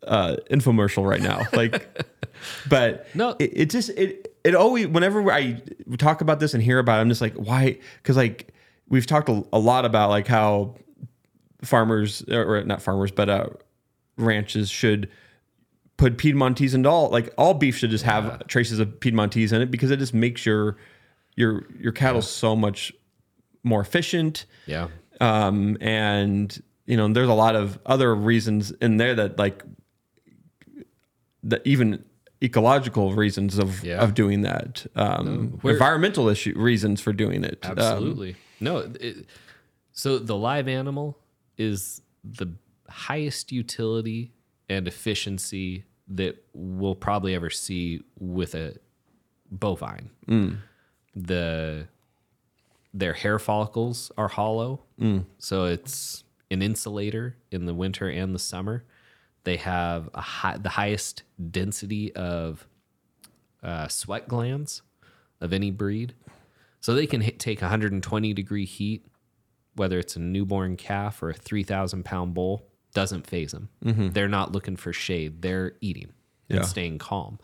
uh 0.06 0.36
infomercial 0.50 1.08
right 1.08 1.20
now. 1.22 1.42
Like 1.52 2.06
but 2.68 3.06
No. 3.14 3.36
it, 3.38 3.50
it 3.54 3.70
just 3.70 3.90
it 3.90 4.34
it 4.44 4.54
always 4.54 4.88
whenever 4.88 5.30
I 5.30 5.62
talk 5.98 6.20
about 6.20 6.40
this 6.40 6.54
and 6.54 6.62
hear 6.62 6.78
about 6.78 6.98
it, 6.98 7.02
I'm 7.02 7.08
just 7.08 7.20
like, 7.20 7.34
why? 7.34 7.78
Because 8.02 8.16
like 8.16 8.52
we've 8.88 9.06
talked 9.06 9.28
a, 9.28 9.44
a 9.52 9.58
lot 9.58 9.84
about 9.84 10.10
like 10.10 10.26
how 10.26 10.74
farmers 11.62 12.22
or 12.28 12.64
not 12.64 12.82
farmers, 12.82 13.10
but 13.12 13.28
uh, 13.28 13.46
ranches 14.16 14.68
should 14.70 15.08
put 15.96 16.16
Piedmontese 16.18 16.74
into 16.74 16.88
all 16.88 17.08
like 17.10 17.32
all 17.38 17.54
beef 17.54 17.76
should 17.76 17.90
just 17.90 18.04
have 18.04 18.46
traces 18.48 18.78
of 18.80 18.98
Piedmontese 19.00 19.52
in 19.52 19.62
it 19.62 19.70
because 19.70 19.90
it 19.90 19.98
just 19.98 20.14
makes 20.14 20.44
your 20.44 20.76
your 21.36 21.64
your 21.78 21.92
cattle 21.92 22.22
so 22.22 22.56
much 22.56 22.92
more 23.62 23.80
efficient 23.80 24.44
Yeah. 24.66 24.88
um, 25.20 25.78
and 25.80 26.60
you 26.86 26.96
know 26.96 27.06
there's 27.12 27.28
a 27.28 27.34
lot 27.34 27.54
of 27.54 27.78
other 27.86 28.12
reasons 28.14 28.72
in 28.72 28.96
there 28.96 29.14
that 29.14 29.38
like 29.38 29.62
that 31.42 31.62
even 31.64 32.04
ecological 32.42 33.12
reasons 33.14 33.58
of 33.58 33.84
Yeah. 33.84 34.02
of 34.02 34.14
doing 34.14 34.42
that 34.42 34.86
um, 34.96 35.58
we're- 35.62 35.74
environmental 35.76 36.28
issue 36.28 36.54
reasons 36.56 37.00
for 37.00 37.12
doing 37.12 37.44
it 37.44 37.58
Um, 37.64 37.78
Absolutely. 37.78 38.36
no. 38.60 38.78
It, 39.00 39.26
so 39.92 40.18
the 40.18 40.36
live 40.36 40.68
animal 40.68 41.18
is 41.58 42.00
the 42.24 42.48
highest 42.88 43.52
utility 43.52 44.32
and 44.68 44.88
efficiency 44.88 45.84
that 46.08 46.42
we'll 46.52 46.94
probably 46.94 47.34
ever 47.34 47.50
see 47.50 48.02
with 48.18 48.54
a 48.54 48.74
bovine. 49.50 50.10
The 51.14 51.86
their 52.94 53.12
hair 53.14 53.38
follicles 53.38 54.10
are 54.18 54.28
hollow, 54.28 54.82
so 55.38 55.64
it's 55.66 56.24
an 56.50 56.60
insulator 56.62 57.36
in 57.50 57.64
the 57.66 57.74
winter 57.74 58.08
and 58.08 58.34
the 58.34 58.38
summer. 58.38 58.84
They 59.44 59.56
have 59.56 60.08
a 60.14 60.20
high, 60.20 60.56
the 60.58 60.68
highest 60.70 61.22
density 61.50 62.14
of 62.14 62.66
uh, 63.62 63.88
sweat 63.88 64.28
glands 64.28 64.82
of 65.40 65.52
any 65.52 65.70
breed. 65.70 66.14
So 66.80 66.94
they 66.94 67.06
can 67.06 67.20
hit, 67.20 67.38
take 67.38 67.60
120 67.60 68.32
degree 68.34 68.64
heat, 68.64 69.06
whether 69.74 69.98
it's 69.98 70.16
a 70.16 70.20
newborn 70.20 70.76
calf 70.76 71.22
or 71.22 71.30
a 71.30 71.34
3,000 71.34 72.04
pound 72.04 72.34
bull, 72.34 72.66
doesn't 72.94 73.26
faze 73.26 73.52
them. 73.52 73.68
They're 74.12 74.28
not 74.28 74.52
looking 74.52 74.76
for 74.76 74.92
shade. 74.92 75.42
They're 75.42 75.72
eating 75.80 76.12
and 76.48 76.58
Yeah. 76.60 76.64
staying 76.64 76.98
calm. 76.98 77.38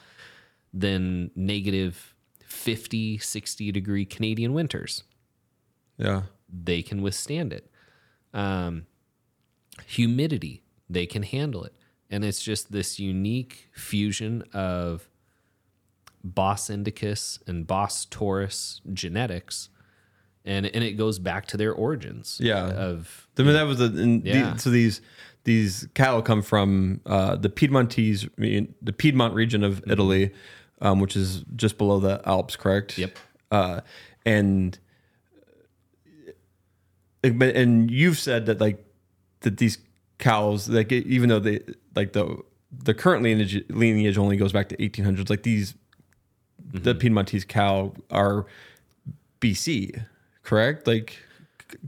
Then 0.73 1.31
negative 1.35 2.15
50, 2.45 3.19
60 3.19 3.73
degree 3.73 4.05
Canadian 4.05 4.53
winters, 4.55 5.05
yeah 5.97 6.23
they 6.51 6.83
can 6.83 7.03
withstand 7.03 7.53
it. 7.53 7.70
Um, 8.33 8.87
humidity, 9.87 10.62
they 10.89 11.07
can 11.07 11.23
handle 11.23 11.65
it. 11.65 11.75
And 12.10 12.24
it's 12.24 12.43
just 12.43 12.72
this 12.72 12.98
unique 12.98 13.68
fusion 13.74 14.43
of 14.55 15.09
Bos 16.24 16.70
indicus 16.70 17.39
and 17.47 17.66
Bos 17.66 18.06
taurus 18.06 18.80
genetics. 18.93 19.68
And, 20.44 20.64
and 20.66 20.82
it 20.82 20.93
goes 20.93 21.18
back 21.18 21.47
to 21.48 21.56
their 21.59 21.72
origins. 21.72 22.39
Yeah. 22.43 22.68
Of 22.70 23.28
I 23.39 23.43
mean, 23.43 23.52
that 23.52 23.66
was 23.66 23.80
a, 23.80 23.85
and 23.85 24.22
the- 24.24 24.30
Yeah. 24.30 24.56
so 24.56 24.70
these 24.70 25.01
these 25.44 25.89
cattle 25.94 26.20
come 26.22 26.43
from 26.43 27.01
uh, 27.06 27.36
the 27.36 27.48
Piedmontese, 27.48 28.28
the 28.36 28.93
Piedmont 28.93 29.35
region 29.35 29.62
of 29.64 29.82
Italy, 29.86 30.32
um, 30.80 31.01
which 31.01 31.16
is 31.16 31.44
just 31.56 31.78
below 31.78 31.98
the 32.01 32.20
Alps, 32.26 32.56
correct? 32.56 32.98
Yep. 32.98 33.16
Uh, 33.51 33.80
and 34.26 34.78
and 37.22 37.90
you've 37.90 38.18
said 38.18 38.47
that 38.47 38.60
like 38.60 38.85
that 39.40 39.56
these 39.59 39.78
cows, 40.19 40.69
like 40.69 40.90
even 40.93 41.28
though 41.28 41.39
they 41.40 41.61
like 41.95 42.12
the 42.12 42.39
the 42.73 42.93
current 42.95 43.23
lineage 43.23 43.65
lineage 43.70 44.19
only 44.19 44.36
goes 44.36 44.53
back 44.53 44.69
to 44.69 44.77
1800s, 44.77 45.31
like 45.31 45.43
these 45.43 45.74
the 46.70 46.93
Mm-hmm. 46.95 46.99
Piedmontese 46.99 47.47
cow 47.47 47.95
are 48.11 48.45
BC, 49.40 50.05
correct? 50.43 50.86
Like 50.86 51.19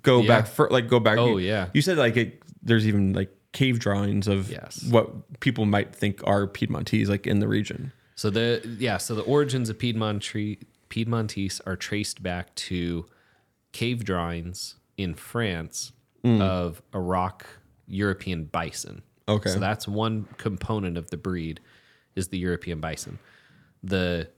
go 0.03 0.21
Yeah. 0.23 0.29
back 0.29 0.47
for 0.47 0.69
like 0.71 0.89
go 0.89 1.01
back. 1.01 1.19
Oh, 1.19 1.37
you- 1.37 1.49
yeah. 1.49 1.69
You 1.75 1.83
said 1.83 1.99
like 1.99 2.17
it, 2.17 2.43
there's 2.63 2.87
even 2.87 3.13
like 3.13 3.35
cave 3.53 3.79
drawings 3.79 4.29
of 4.29 4.51
Yes. 4.51 4.85
what 4.85 5.41
people 5.41 5.67
might 5.67 5.95
think 5.95 6.21
are 6.25 6.47
Piedmontese, 6.47 7.09
like 7.09 7.27
in 7.27 7.41
the 7.41 7.49
region. 7.49 7.93
So 8.15 8.31
the 8.31 8.63
yeah, 8.79 8.97
so 8.99 9.15
the 9.15 9.23
origins 9.23 9.69
of 9.69 9.79
Piedmont 9.79 10.23
tree, 10.23 10.59
Piedmontese 10.89 11.61
are 11.67 11.77
traced 11.77 12.23
back 12.23 12.55
to 12.57 13.07
cave 13.73 14.05
drawings 14.05 14.77
in 14.97 15.15
France 15.15 15.93
of 16.25 16.83
aurochs 16.93 17.47
European 17.91 18.45
bison. 18.45 19.03
Okay. 19.29 19.51
So 19.51 19.59
that's 19.59 19.87
one 19.87 20.27
component 20.39 20.97
of 20.97 21.11
the 21.11 21.17
breed 21.17 21.61
is 22.17 22.29
the 22.29 22.39
European 22.39 22.81
bison. 22.81 23.19
The 23.83 24.29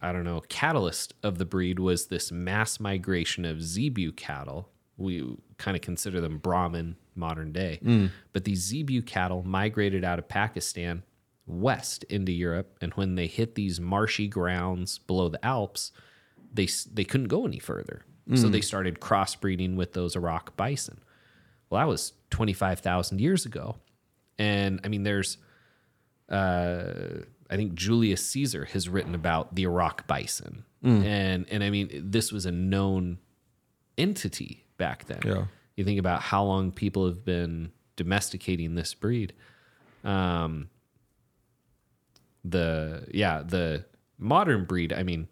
I 0.00 0.10
don't 0.10 0.24
know, 0.24 0.42
catalyst 0.48 1.14
of 1.22 1.38
the 1.38 1.44
breed 1.44 1.78
was 1.78 2.06
this 2.06 2.32
mass 2.32 2.80
migration 2.80 3.44
of 3.44 3.62
zebu 3.62 4.10
cattle. 4.10 4.68
We 4.96 5.36
kind 5.58 5.76
of 5.76 5.80
consider 5.80 6.20
them 6.20 6.38
Brahman 6.38 6.96
modern 7.14 7.52
day. 7.52 7.78
Hmm. 7.82 8.06
But 8.32 8.44
these 8.44 8.58
zebu 8.58 9.02
cattle 9.02 9.44
migrated 9.44 10.02
out 10.02 10.18
of 10.18 10.28
Pakistan 10.28 11.04
west 11.46 12.04
into 12.04 12.32
Europe, 12.32 12.76
and 12.80 12.92
when 12.94 13.14
they 13.14 13.28
hit 13.28 13.54
these 13.54 13.80
marshy 13.80 14.26
grounds 14.26 14.98
below 14.98 15.28
the 15.28 15.44
Alps, 15.44 15.92
they 16.52 16.68
they 16.92 17.04
couldn't 17.04 17.28
go 17.28 17.46
any 17.46 17.60
further. 17.60 18.02
So 18.34 18.46
hmm. 18.46 18.52
they 18.52 18.60
started 18.60 19.00
crossbreeding 19.00 19.76
with 19.76 19.92
those 19.92 20.14
aurochs 20.16 20.56
bison. 20.56 21.00
Well, 21.72 21.80
that 21.80 21.88
was 21.88 22.12
25,000 22.28 23.18
years 23.18 23.46
ago. 23.46 23.76
And 24.38 24.78
I 24.84 24.88
mean, 24.88 25.04
there's, 25.04 25.38
uh, 26.28 27.22
I 27.48 27.56
think 27.56 27.72
Julius 27.72 28.26
Caesar 28.26 28.66
has 28.66 28.90
written 28.90 29.14
about 29.14 29.54
the 29.54 29.64
aurochs 29.64 30.04
bison. 30.06 30.64
And, 30.84 31.46
and 31.50 31.64
I 31.64 31.70
mean, 31.70 31.88
this 32.10 32.30
was 32.30 32.44
a 32.44 32.52
known 32.52 33.20
entity 33.96 34.66
back 34.76 35.06
then. 35.06 35.20
Yeah. 35.24 35.44
You 35.74 35.84
think 35.84 35.98
about 35.98 36.20
how 36.20 36.44
long 36.44 36.72
people 36.72 37.06
have 37.06 37.24
been 37.24 37.72
domesticating 37.96 38.74
this 38.74 38.92
breed. 38.92 39.32
Um, 40.04 40.68
the, 42.44 43.06
yeah, 43.14 43.42
the 43.42 43.86
modern 44.18 44.66
breed, 44.66 44.92
I 44.92 45.04
mean, 45.04 45.26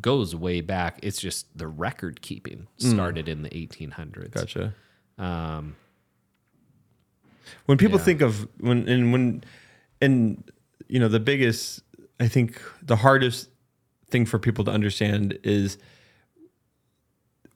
goes 0.00 0.34
way 0.34 0.62
back. 0.62 0.98
It's 1.04 1.20
just 1.20 1.56
the 1.56 1.68
record 1.68 2.22
keeping 2.22 2.66
started 2.76 3.28
in 3.28 3.42
the 3.42 3.50
1800s. 3.50 4.32
Gotcha. 4.32 4.74
Um, 5.18 5.76
when 7.66 7.78
people 7.78 7.98
Yeah. 7.98 8.04
think 8.04 8.20
of 8.22 8.48
when 8.60 8.88
and 8.88 9.12
when 9.12 9.44
and 10.00 10.42
you 10.88 11.00
know 11.00 11.08
the 11.08 11.20
biggest 11.20 11.82
i 12.20 12.28
think 12.28 12.60
the 12.82 12.96
hardest 12.96 13.48
thing 14.10 14.26
for 14.26 14.38
people 14.38 14.64
to 14.64 14.70
understand 14.70 15.38
is 15.42 15.78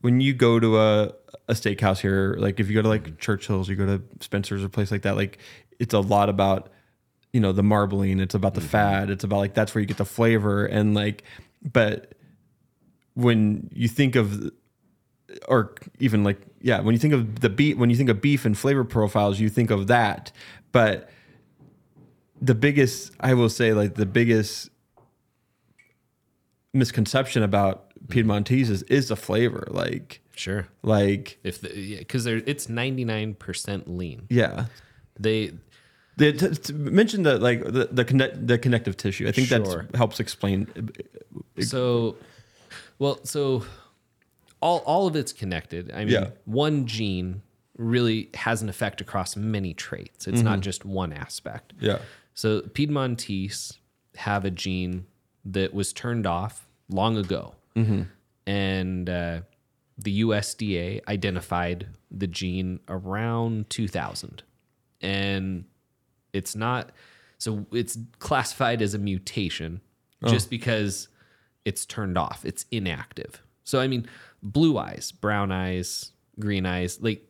when 0.01 0.21
you 0.21 0.33
go 0.33 0.59
to 0.59 0.79
a, 0.79 1.13
a 1.49 1.53
steakhouse 1.53 1.99
here 2.01 2.35
like 2.39 2.59
if 2.61 2.69
you 2.69 2.75
go 2.75 2.83
to 2.83 2.89
like 2.89 3.19
churchill's 3.19 3.69
you 3.69 3.77
go 3.77 3.87
to 3.87 4.03
spencer's 4.21 4.65
or 4.65 4.69
place 4.69 4.91
like 4.91 5.03
that 5.03 5.17
like 5.17 5.39
it's 5.79 5.95
a 5.95 6.01
lot 6.01 6.29
about 6.29 6.71
you 7.33 7.41
know 7.41 7.53
the 7.53 7.63
marbling 7.63 8.19
it's 8.21 8.35
about 8.35 8.55
the 8.55 8.61
fat 8.61 9.11
it's 9.11 9.23
about 9.25 9.39
like 9.39 9.55
that's 9.55 9.75
where 9.75 9.81
you 9.81 9.87
get 9.87 9.99
the 9.99 10.05
flavor 10.05 10.65
and 10.67 10.95
like 10.95 11.23
but 11.63 12.15
when 13.15 13.69
you 13.73 13.87
think 13.89 14.17
of 14.17 14.51
or 15.49 15.75
even 15.99 16.25
like 16.25 16.41
yeah 16.61 16.81
when 16.81 16.95
you 16.95 16.99
think 16.99 17.15
of 17.15 17.41
the 17.41 17.49
beef 17.49 17.77
when 17.77 17.91
you 17.91 17.97
think 17.97 18.09
of 18.09 18.21
beef 18.21 18.45
and 18.45 18.57
flavor 18.57 18.85
profiles 18.85 19.41
you 19.41 19.49
think 19.49 19.71
of 19.71 19.87
that 19.87 20.33
but 20.73 21.09
the 22.41 22.55
biggest 22.55 23.13
i 23.21 23.35
will 23.35 23.49
say 23.49 23.73
like 23.73 23.95
the 23.95 24.07
biggest 24.07 24.71
misconception 26.73 27.43
about 27.43 27.93
piedmontese 28.09 28.67
mm-hmm. 28.67 28.75
is, 28.75 28.83
is 28.85 29.09
the 29.09 29.17
flavor 29.17 29.67
like 29.71 30.21
sure. 30.35 30.69
like 30.83 31.39
If 31.43 31.61
the, 31.61 31.99
because 31.99 32.25
there 32.25 32.43
it's 32.47 32.67
99% 32.67 33.83
lean. 33.87 34.27
yeah 34.31 34.67
They, 35.19 35.53
the, 36.17 36.33
to, 36.33 36.55
to 36.55 36.73
mention 36.75 37.23
the 37.25 37.39
like 37.39 37.63
the 37.65 37.89
the, 37.91 38.05
connect, 38.05 38.47
the 38.47 38.59
connective 38.59 38.97
tissue 38.97 39.29
i 39.29 39.33
think 39.33 39.49
Sure. 39.49 39.87
that 39.91 39.97
helps 39.97 40.21
explain 40.21 40.67
uh, 40.77 41.63
so, 41.63 42.17
well, 42.99 43.19
so 43.25 43.65
all, 44.61 44.79
all 44.87 45.07
of 45.07 45.17
it's 45.17 45.33
connected. 45.33 45.91
I 45.93 46.01
mean, 46.05 46.09
Yeah. 46.15 46.31
one 46.45 46.87
gene 46.87 47.43
really 47.77 48.29
has 48.35 48.61
an 48.63 48.69
effect 48.69 49.01
across 49.01 49.37
many 49.37 49.73
traits. 49.75 50.27
It's 50.29 50.43
not 50.43 50.61
just 50.61 50.85
one 50.85 51.13
aspect. 51.13 51.73
yeah 51.81 51.99
So 52.35 52.61
Piedmontese 52.63 53.79
have 54.17 54.45
a 54.45 54.51
gene 54.51 55.07
that 55.45 55.73
was 55.73 55.93
turned 55.93 56.27
off 56.27 56.67
long 56.91 57.17
ago, 57.17 57.55
and 58.47 59.09
uh, 59.09 59.41
the 59.97 60.21
USDA 60.23 61.01
identified 61.09 61.89
the 62.11 62.27
gene 62.27 62.81
around 62.89 63.71
2000, 63.71 64.43
and 65.01 65.65
it's 66.33 66.55
not 66.55 66.91
so 67.39 67.65
it's 67.73 67.97
classified 68.19 68.83
as 68.83 68.93
a 68.95 68.99
mutation 68.99 69.81
just 70.27 70.51
because 70.51 71.09
it's 71.65 71.87
turned 71.87 72.19
off. 72.19 72.45
It's 72.45 72.67
inactive. 72.71 73.43
So 73.65 73.81
I 73.81 73.87
mean, 73.89 74.07
blue 74.43 74.79
eyes, 74.79 75.13
brown 75.13 75.53
eyes, 75.53 76.13
green 76.39 76.67
eyes, 76.67 77.01
like 77.01 77.27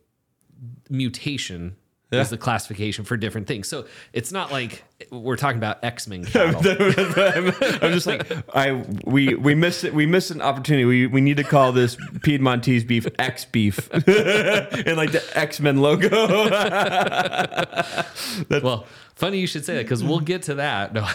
mutation 0.89 1.77
Yeah. 2.11 2.20
is 2.20 2.31
the 2.31 2.39
classification 2.39 3.05
for 3.05 3.16
different 3.16 3.47
things. 3.47 3.69
So 3.69 3.87
it's 4.12 4.32
not 4.32 4.51
like 4.51 4.85
we're 5.11 5.37
talking 5.37 5.59
about 5.59 5.82
X 5.85 6.07
Men. 6.09 6.24
I'm 6.35 7.93
just 7.93 8.07
like 8.07 8.27
I 8.55 8.85
we 9.05 9.35
we 9.35 9.55
missed 9.55 9.85
it. 9.85 9.95
We 9.95 10.07
missed 10.07 10.31
an 10.31 10.43
opportunity. 10.43 10.85
We 10.85 11.07
we 11.07 11.20
need 11.20 11.37
to 11.39 11.45
call 11.45 11.73
this 11.73 11.97
Piedmontese 12.23 12.85
beef 12.85 13.07
X 13.19 13.45
beef 13.45 13.89
and 13.93 14.97
like 14.97 15.12
the 15.12 15.23
X 15.35 15.61
Men 15.61 15.78
logo. 15.78 16.11
well, 18.62 18.87
funny 19.15 19.39
you 19.39 19.47
should 19.47 19.65
say 19.65 19.74
that 19.77 19.85
because 19.85 20.03
we'll 20.03 20.20
get 20.20 20.43
to 20.45 20.55
that. 20.57 20.93
No. 20.93 21.07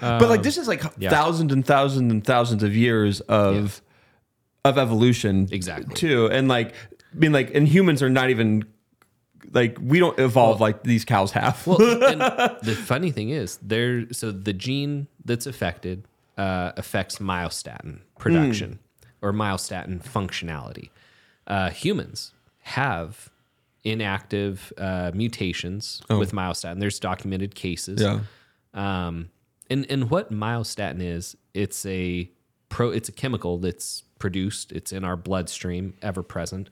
but 0.00 0.30
like 0.30 0.38
um, 0.38 0.44
this 0.44 0.56
is 0.56 0.66
like 0.66 0.82
yeah. 0.98 1.10
thousands 1.10 1.52
and 1.52 1.64
thousands 1.64 2.10
and 2.10 2.24
thousands 2.24 2.62
of 2.62 2.74
years 2.74 3.20
of 3.22 3.82
of 4.64 4.78
evolution, 4.78 5.48
Exactly. 5.50 5.94
Too, 5.94 6.26
and 6.26 6.48
like 6.48 6.74
I 7.12 7.16
mean, 7.16 7.32
like 7.32 7.54
and 7.54 7.66
humans 7.66 8.02
are 8.02 8.10
not 8.10 8.30
even 8.30 8.64
like 9.52 9.78
we 9.80 9.98
don't 9.98 10.18
evolve 10.18 10.60
like 10.60 10.82
these 10.84 11.04
cows 11.04 11.32
have. 11.32 11.66
Well, 11.66 11.80
and 12.04 12.20
the 12.62 12.74
funny 12.74 13.10
thing 13.10 13.30
is, 13.30 13.58
there. 13.62 14.10
So 14.12 14.30
the 14.30 14.52
gene 14.52 15.06
that's 15.24 15.46
affected 15.46 16.04
uh, 16.38 16.72
affects 16.76 17.18
myostatin 17.18 18.00
production 18.18 18.78
or 19.22 19.32
myostatin 19.32 20.02
functionality. 20.02 20.90
Uh, 21.46 21.70
humans 21.70 22.32
have 22.60 23.30
inactive 23.82 24.72
uh, 24.78 25.10
mutations 25.14 26.02
with 26.08 26.32
myostatin. 26.32 26.80
There's 26.80 27.00
documented 27.00 27.54
cases. 27.54 28.00
yeah. 28.00 28.20
Um, 28.72 29.30
and 29.68 29.86
and 29.90 30.10
what 30.10 30.32
myostatin 30.32 31.02
is, 31.02 31.36
it's 31.54 31.84
a 31.86 32.30
pro. 32.68 32.90
It's 32.90 33.08
a 33.08 33.12
chemical 33.12 33.58
that's 33.58 34.04
produced. 34.20 34.70
It's 34.70 34.92
in 34.92 35.04
our 35.04 35.16
bloodstream, 35.16 35.94
ever 36.00 36.22
present. 36.22 36.70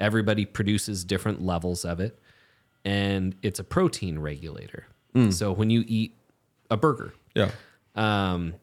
Everybody 0.00 0.44
produces 0.44 1.04
different 1.04 1.40
levels 1.40 1.84
of 1.84 2.00
it, 2.00 2.18
and 2.84 3.36
it's 3.42 3.60
a 3.60 3.64
protein 3.64 4.18
regulator. 4.18 4.86
Hmm. 5.12 5.30
So 5.30 5.52
when 5.52 5.70
you 5.70 5.84
eat 5.86 6.16
a 6.70 6.76
burger, 6.76 7.14
Yeah. 7.34 7.52
um, 7.94 8.54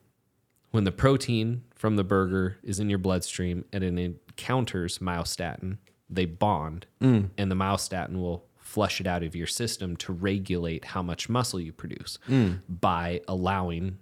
when 0.71 0.83
the 0.83 0.91
protein 0.91 1.63
from 1.75 1.95
the 1.95 2.03
burger 2.03 2.57
is 2.63 2.79
in 2.79 2.89
your 2.89 2.99
bloodstream 2.99 3.63
and 3.71 3.83
it 3.83 3.97
encounters 3.97 4.99
myostatin, 4.99 5.77
they 6.09 6.25
bond, 6.25 6.85
hmm. 6.99 7.25
and 7.37 7.49
the 7.49 7.55
myostatin 7.55 8.17
will 8.17 8.45
flush 8.57 8.99
it 8.99 9.07
out 9.07 9.23
of 9.23 9.35
your 9.35 9.47
system 9.47 9.95
to 9.95 10.11
regulate 10.11 10.85
how 10.85 11.01
much 11.01 11.29
muscle 11.29 11.59
you 11.59 11.71
produce 11.71 12.17
hmm. 12.25 12.53
by 12.67 13.21
allowing 13.27 13.97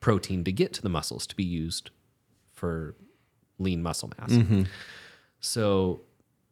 protein 0.00 0.44
to 0.44 0.52
get 0.52 0.72
to 0.74 0.82
the 0.82 0.88
muscles 0.88 1.26
to 1.26 1.34
be 1.34 1.44
used 1.44 1.90
for 2.52 2.94
lean 3.58 3.82
muscle 3.82 4.10
mass. 4.18 4.32
So 5.40 6.02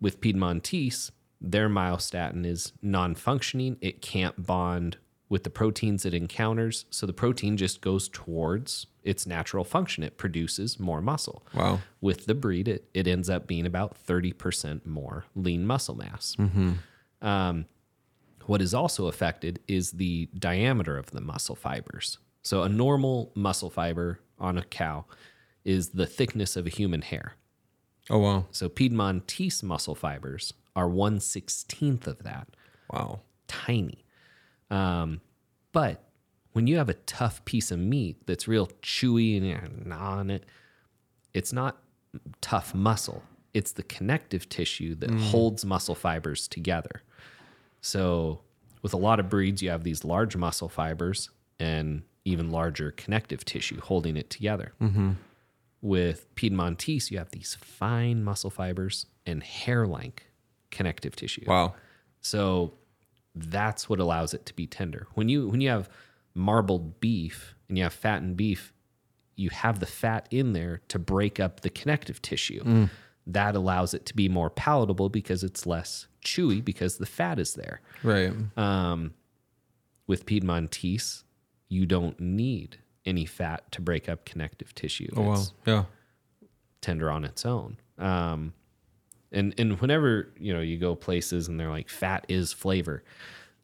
with 0.00 0.20
Piedmontese, 0.20 1.10
their 1.40 1.68
myostatin 1.68 2.44
is 2.46 2.72
non-functioning. 2.82 3.76
It 3.80 4.02
can't 4.02 4.46
bond 4.46 4.98
with 5.28 5.44
the 5.44 5.50
proteins 5.50 6.04
it 6.04 6.12
encounters, 6.12 6.84
so 6.90 7.06
the 7.06 7.12
protein 7.14 7.56
just 7.56 7.80
goes 7.80 8.06
towards 8.10 8.86
its 9.02 9.26
natural 9.26 9.64
function. 9.64 10.04
It 10.04 10.18
produces 10.18 10.78
more 10.78 11.00
muscle. 11.00 11.42
Wow. 11.54 11.80
With 12.02 12.26
the 12.26 12.34
breed, 12.34 12.68
it, 12.68 12.88
it 12.92 13.06
ends 13.06 13.30
up 13.30 13.46
being 13.46 13.64
about 13.64 13.96
30% 14.06 14.84
more 14.84 15.24
lean 15.34 15.66
muscle 15.66 15.94
mass. 15.94 16.36
Um, 17.22 17.64
what 18.46 18.60
is 18.60 18.74
also 18.74 19.06
affected 19.06 19.60
is 19.66 19.92
the 19.92 20.28
diameter 20.38 20.98
of 20.98 21.12
the 21.12 21.20
muscle 21.22 21.56
fibers. 21.56 22.18
So 22.42 22.62
a 22.62 22.68
normal 22.68 23.32
muscle 23.34 23.70
fiber 23.70 24.20
on 24.38 24.58
a 24.58 24.62
cow 24.64 25.06
is 25.64 25.90
the 25.90 26.06
thickness 26.06 26.56
of 26.56 26.66
a 26.66 26.70
human 26.70 27.02
hair. 27.02 27.34
Oh 28.10 28.18
wow. 28.18 28.46
So 28.50 28.68
Piedmontese 28.68 29.62
muscle 29.62 29.94
fibers 29.94 30.52
are 30.74 30.88
one 30.88 31.20
sixteenth 31.20 32.06
of 32.06 32.22
that, 32.24 32.48
Wow. 32.92 33.20
tiny. 33.46 34.04
Um, 34.70 35.20
but 35.72 36.02
when 36.52 36.66
you 36.66 36.76
have 36.78 36.88
a 36.88 36.94
tough 36.94 37.44
piece 37.44 37.70
of 37.70 37.78
meat 37.78 38.26
that's 38.26 38.48
real 38.48 38.66
chewy 38.82 39.36
and 39.36 39.46
you 39.46 39.58
gnaw 39.84 40.18
on 40.18 40.30
it, 40.30 40.44
it's 41.32 41.52
not 41.52 41.78
tough 42.40 42.74
muscle. 42.74 43.22
It's 43.54 43.72
the 43.72 43.82
connective 43.82 44.48
tissue 44.48 44.94
that 44.96 45.10
holds 45.10 45.64
muscle 45.64 45.94
fibers 45.94 46.48
together. 46.48 47.02
So 47.80 48.40
with 48.82 48.92
a 48.94 48.98
lot 48.98 49.20
of 49.20 49.28
breeds, 49.28 49.62
you 49.62 49.70
have 49.70 49.84
these 49.84 50.04
large 50.04 50.36
muscle 50.36 50.68
fibers 50.68 51.30
and 51.60 52.02
even 52.24 52.50
larger 52.50 52.90
connective 52.90 53.44
tissue 53.44 53.80
holding 53.80 54.16
it 54.16 54.30
together. 54.30 54.72
With 55.82 56.32
Piedmontese, 56.36 57.10
you 57.10 57.18
have 57.18 57.30
these 57.32 57.56
fine 57.60 58.22
muscle 58.24 58.50
fibers 58.50 59.06
and 59.26 59.42
hair-like 59.42 60.30
connective 60.70 61.14
tissue. 61.16 61.44
Wow. 61.46 61.74
So 62.20 62.74
that's 63.34 63.88
what 63.88 63.98
allows 63.98 64.32
it 64.32 64.46
to 64.46 64.54
be 64.54 64.66
tender. 64.66 65.06
When 65.14 65.28
you 65.28 65.48
when 65.48 65.60
you 65.60 65.68
have 65.70 65.88
marbled 66.34 67.00
beef 67.00 67.54
and 67.68 67.76
you 67.76 67.84
have 67.84 67.92
fattened 67.92 68.36
beef, 68.36 68.72
you 69.36 69.50
have 69.50 69.80
the 69.80 69.86
fat 69.86 70.28
in 70.30 70.52
there 70.52 70.80
to 70.88 70.98
break 70.98 71.40
up 71.40 71.60
the 71.60 71.70
connective 71.70 72.22
tissue. 72.22 72.88
that 73.26 73.54
allows 73.54 73.94
it 73.94 74.04
to 74.06 74.14
be 74.16 74.28
more 74.28 74.50
palatable 74.50 75.08
because 75.08 75.44
it's 75.44 75.64
less 75.64 76.08
chewy 76.24 76.64
because 76.64 76.98
the 76.98 77.06
fat 77.06 77.38
is 77.38 77.54
there. 77.54 77.80
Right. 78.02 78.32
Um, 78.56 79.14
with 80.08 80.26
Piedmontese, 80.26 81.22
you 81.68 81.86
don't 81.86 82.18
need 82.18 82.78
any 83.04 83.24
fat 83.26 83.70
to 83.72 83.80
break 83.80 84.08
up 84.08 84.24
connective 84.24 84.74
tissue. 84.74 85.08
Oh 85.16 85.22
wow. 85.22 85.32
It's 85.34 85.52
Yeah. 85.66 85.84
tender 86.80 87.10
on 87.10 87.24
its 87.24 87.44
own. 87.44 87.76
Um, 87.98 88.52
and 89.30 89.54
and 89.58 89.80
whenever 89.80 90.32
you 90.38 90.52
know 90.52 90.60
you 90.60 90.78
go 90.78 90.94
places 90.94 91.48
and 91.48 91.58
they're 91.58 91.70
like 91.70 91.88
fat 91.88 92.26
is 92.28 92.52
flavor, 92.52 93.02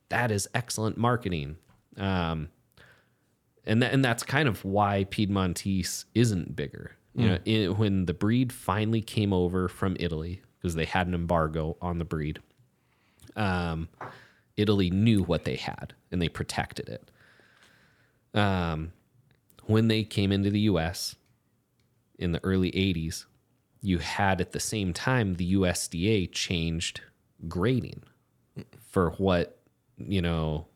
that 0.08 0.30
is 0.30 0.48
excellent 0.54 0.96
marketing. 0.96 1.56
Um, 1.96 2.48
and 3.66 3.82
that, 3.82 3.92
and 3.92 4.02
that's 4.04 4.22
kind 4.22 4.48
of 4.48 4.64
why 4.64 5.04
Piedmontese 5.10 6.06
isn't 6.14 6.56
bigger. 6.56 6.92
You 7.14 7.28
know, 7.30 7.38
in, 7.44 7.76
when 7.76 8.06
the 8.06 8.14
breed 8.14 8.52
finally 8.52 9.00
came 9.02 9.32
over 9.32 9.68
from 9.68 9.96
Italy 9.98 10.40
because 10.58 10.76
they 10.76 10.84
had 10.84 11.08
an 11.08 11.14
embargo 11.14 11.76
on 11.82 11.98
the 11.98 12.04
breed, 12.04 12.38
um, 13.34 13.88
Italy 14.56 14.88
knew 14.90 15.24
what 15.24 15.44
they 15.44 15.56
had 15.56 15.94
and 16.12 16.22
they 16.22 16.28
protected 16.28 16.88
it. 16.88 17.10
Um, 18.38 18.92
when 19.68 19.88
they 19.88 20.02
came 20.02 20.32
into 20.32 20.50
the 20.50 20.60
U.S. 20.60 21.14
in 22.18 22.32
the 22.32 22.42
early 22.44 22.72
'80s, 22.72 23.26
you 23.80 23.98
had 23.98 24.40
at 24.40 24.52
the 24.52 24.60
same 24.60 24.92
time 24.92 25.34
the 25.36 25.54
USDA 25.54 26.32
changed 26.32 27.00
grading 27.46 28.02
for 28.90 29.10
what 29.10 29.58
you 29.96 30.20
know 30.20 30.66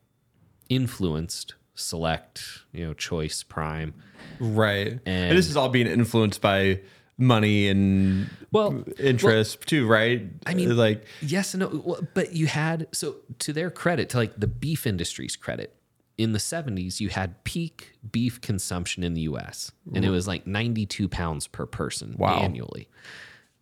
influenced 0.69 1.55
select, 1.75 2.45
you 2.73 2.87
know, 2.87 2.93
choice 2.95 3.43
prime. 3.43 3.95
Right. 4.39 4.89
And, 4.89 5.01
And- 5.07 5.39
this 5.39 5.49
is 5.49 5.57
all 5.57 5.69
being 5.71 5.87
influenced 5.87 6.41
by 6.41 6.81
money 7.19 7.69
and 7.69 8.29
Well, 8.53 8.85
interest 8.99 9.67
too, 9.67 9.87
right? 9.87 10.23
I 10.47 10.55
mean- 10.55 10.77
like 10.77 11.07
Yes 11.23 11.55
and 11.55 11.63
no, 11.63 11.99
but 12.15 12.35
you 12.35 12.47
had 12.47 12.89
so 12.93 13.17
to 13.41 13.53
their 13.53 13.71
credit, 13.71 14.11
to 14.11 14.19
like 14.19 14.39
the 14.39 14.47
beef 14.47 14.87
industry's 14.87 15.35
credit, 15.37 15.75
in 16.19 16.33
the 16.33 16.39
70s 16.39 17.01
you 17.01 17.09
had 17.09 17.43
peak 17.45 17.93
beef 18.11 18.41
consumption 18.41 19.03
in 19.03 19.15
the 19.15 19.23
US 19.23 19.73
and 19.95 20.05
it 20.05 20.11
was 20.11 20.29
like 20.29 20.47
92 20.47 21.09
pounds 21.09 21.47
per 21.47 21.67
person 21.67 22.15
Wow. 22.19 22.41
annually. 22.41 22.89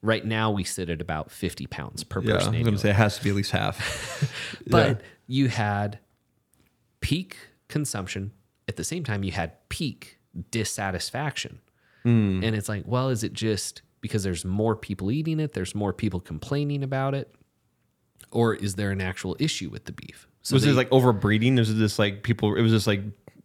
Right 0.03 0.25
now 0.25 0.51
we 0.51 0.65
sit 0.65 0.89
at 0.91 1.01
about 1.01 1.31
50 1.31 1.67
pounds 1.67 2.05
per 2.05 2.21
yeah, 2.23 2.33
I 2.33 2.35
was 2.37 2.47
person 2.49 2.65
gonna 2.65 2.79
say 2.79 2.91
it 2.91 2.97
has 2.97 3.19
to 3.19 3.25
be 3.25 3.31
at 3.31 3.37
least 3.37 3.51
half. 3.53 4.33
But 4.67 5.01
you 5.27 5.49
had 5.49 5.99
peak 7.01 7.37
consumption. 7.69 8.33
At 8.69 8.77
the 8.77 8.85
same 8.85 9.05
time, 9.05 9.25
you 9.25 9.33
had 9.33 9.69
peak 9.69 10.19
dissatisfaction. 10.51 11.61
Hmm. 12.03 12.43
And 12.43 12.55
it's 12.57 12.69
like, 12.69 12.85
well, 12.87 13.09
is 13.11 13.23
it 13.25 13.33
just 13.33 13.83
because 14.01 14.23
there's 14.23 14.45
more 14.45 14.75
people 14.77 15.11
eating 15.11 15.41
it? 15.41 15.53
There's 15.53 15.75
more 15.75 15.93
people 15.93 16.21
complaining 16.21 16.83
about 16.83 17.15
it? 17.15 17.35
Or 18.31 18.55
is 18.55 18.77
there 18.77 18.91
an 18.91 19.01
actual 19.01 19.37
issue 19.39 19.69
with 19.71 19.85
the 19.87 19.93
beef? 19.93 20.27
So 20.43 20.55
was 20.57 20.65
they- 20.65 20.71
it 20.71 20.75
like 20.75 20.91
overbreeding? 20.91 21.57
Was 21.59 21.71
it 21.71 21.77
just 21.77 21.99
like 21.99 22.23
people? 22.23 22.55
It 22.57 22.63
was 22.63 22.73
just 22.73 22.87
like 22.87 23.03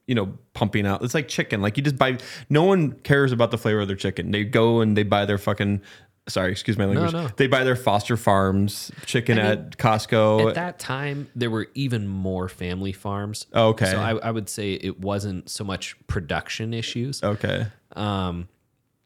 you 0.08 0.16
know 0.16 0.38
pumping 0.54 0.86
out. 0.86 1.04
It's 1.04 1.14
like 1.14 1.28
chicken. 1.28 1.62
Like 1.62 1.78
you 1.78 1.84
just 1.84 1.98
buy. 1.98 2.18
No 2.50 2.64
one 2.64 2.94
cares 2.94 3.32
about 3.32 3.52
the 3.52 3.58
flavor 3.58 3.82
of 3.82 3.88
their 3.88 3.98
chicken. 3.98 4.32
They 4.32 4.44
go 4.44 4.82
and 4.82 4.96
they 4.98 5.04
buy 5.04 5.26
their 5.26 5.38
fucking. 5.38 5.82
Sorry, 6.28 6.52
excuse 6.52 6.76
my 6.76 6.86
language. 6.86 7.14
no. 7.14 7.28
They 7.38 7.46
buy 7.46 7.64
their 7.64 7.76
Foster 7.76 8.18
Farms 8.18 8.92
chicken 9.06 9.38
I 9.38 9.44
mean, 9.44 9.52
at 9.52 9.78
Costco. 9.78 10.50
at 10.50 10.56
that 10.56 10.80
time, 10.80 11.28
there 11.36 11.52
were 11.52 11.68
even 11.76 12.08
more 12.08 12.50
family 12.50 12.94
farms. 12.94 13.46
Oh, 13.54 13.68
Okay. 13.70 13.86
So 13.92 13.98
I, 14.00 14.16
I 14.16 14.32
would 14.32 14.50
say 14.50 14.74
it 14.74 15.00
wasn't 15.00 15.50
so 15.52 15.64
much 15.64 15.96
production 16.08 16.74
issues. 16.74 17.22
okay. 17.22 17.68
Um, 17.96 18.48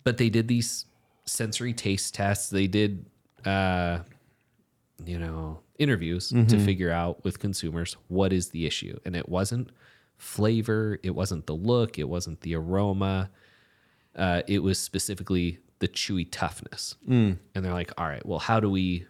but 0.06 0.16
they 0.16 0.30
did 0.30 0.48
these 0.48 0.86
sensory 1.26 1.74
taste 1.74 2.14
tests. 2.16 2.50
They 2.52 2.68
did, 2.68 3.06
uh, 3.46 4.00
you 5.06 5.20
know, 5.20 5.60
interviews 5.80 6.30
to 6.30 6.36
mm-hmm. 6.36 6.66
figure 6.66 6.92
out 6.92 7.24
with 7.24 7.40
consumers 7.40 7.98
what 8.08 8.32
is 8.32 8.50
the 8.50 8.68
issue. 8.68 9.00
And 9.06 9.16
it 9.16 9.28
wasn't 9.28 9.72
flavor, 10.18 11.00
it 11.02 11.12
wasn't 11.12 11.48
the 11.48 11.56
look, 11.56 11.98
it 11.98 12.08
wasn't 12.08 12.42
the 12.42 12.56
aroma. 12.56 13.32
Uh, 14.16 14.42
it 14.48 14.62
was 14.62 14.78
specifically 14.78 15.60
the 15.80 15.88
chewy 15.88 16.28
toughness. 16.30 16.96
Mm. 17.08 17.38
And 17.56 17.66
they're 17.66 17.74
like, 17.74 17.92
all 17.98 18.06
right, 18.06 18.26
well, 18.26 18.40
how 18.40 18.60
do 18.60 18.70
we 18.70 19.08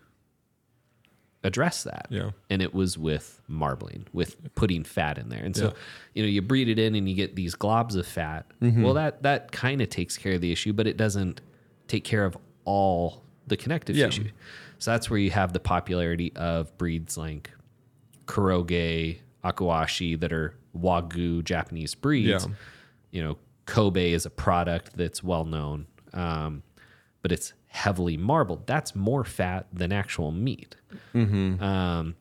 address 1.44 1.84
that? 1.84 2.08
Yeah. 2.10 2.32
And 2.50 2.62
it 2.62 2.74
was 2.74 2.98
with 2.98 3.42
marbling, 3.48 4.06
with 4.14 4.54
putting 4.56 4.84
fat 4.84 5.18
in 5.18 5.30
there. 5.30 5.44
And 5.44 5.56
so, 5.56 5.66
Yeah. 5.66 5.74
you 6.14 6.24
know, 6.24 6.30
you 6.30 6.42
breed 6.42 6.70
it 6.70 6.78
in 6.78 6.96
and 6.96 7.10
you 7.10 7.16
get 7.16 7.36
these 7.36 7.56
globs 7.56 7.96
of 7.96 8.06
fat. 8.06 8.46
Mm-hmm. 8.62 8.84
Well, 8.84 8.94
that 8.94 9.24
that 9.24 9.52
kind 9.52 9.82
of 9.82 9.90
takes 9.90 10.18
care 10.18 10.34
of 10.34 10.42
the 10.42 10.52
issue, 10.52 10.74
but 10.74 10.86
it 10.86 10.98
doesn't 10.98 11.42
take 11.88 12.04
care 12.04 12.26
of 12.26 12.38
all 12.66 13.24
the 13.48 13.58
connective 13.58 13.96
Yeah. 13.96 14.08
tissue. 14.08 14.30
So 14.80 14.92
that's 14.92 15.10
where 15.10 15.20
you 15.20 15.32
have 15.32 15.54
the 15.54 15.60
popularity 15.60 16.32
of 16.36 16.76
breeds 16.78 17.18
like 17.18 17.52
Kuroge, 18.26 19.20
Akaushi 19.44 20.20
that 20.20 20.34
are 20.34 20.56
Wagyu 20.78 21.44
Japanese 21.44 21.96
breeds. 21.96 22.46
Yeah. 22.46 22.54
You 23.12 23.24
know, 23.24 23.38
Kobe 23.66 24.12
is 24.12 24.26
a 24.26 24.30
product 24.30 24.96
that's 24.96 25.24
well 25.24 25.46
known, 25.46 25.86
um, 26.14 26.64
but 27.22 27.32
it's 27.32 27.54
heavily 27.68 28.18
marbled. 28.18 28.66
That's 28.68 28.96
more 28.96 29.24
fat 29.24 29.68
than 29.72 29.92
actual 29.92 30.32
meat. 30.32 30.76
Um, 31.62 32.16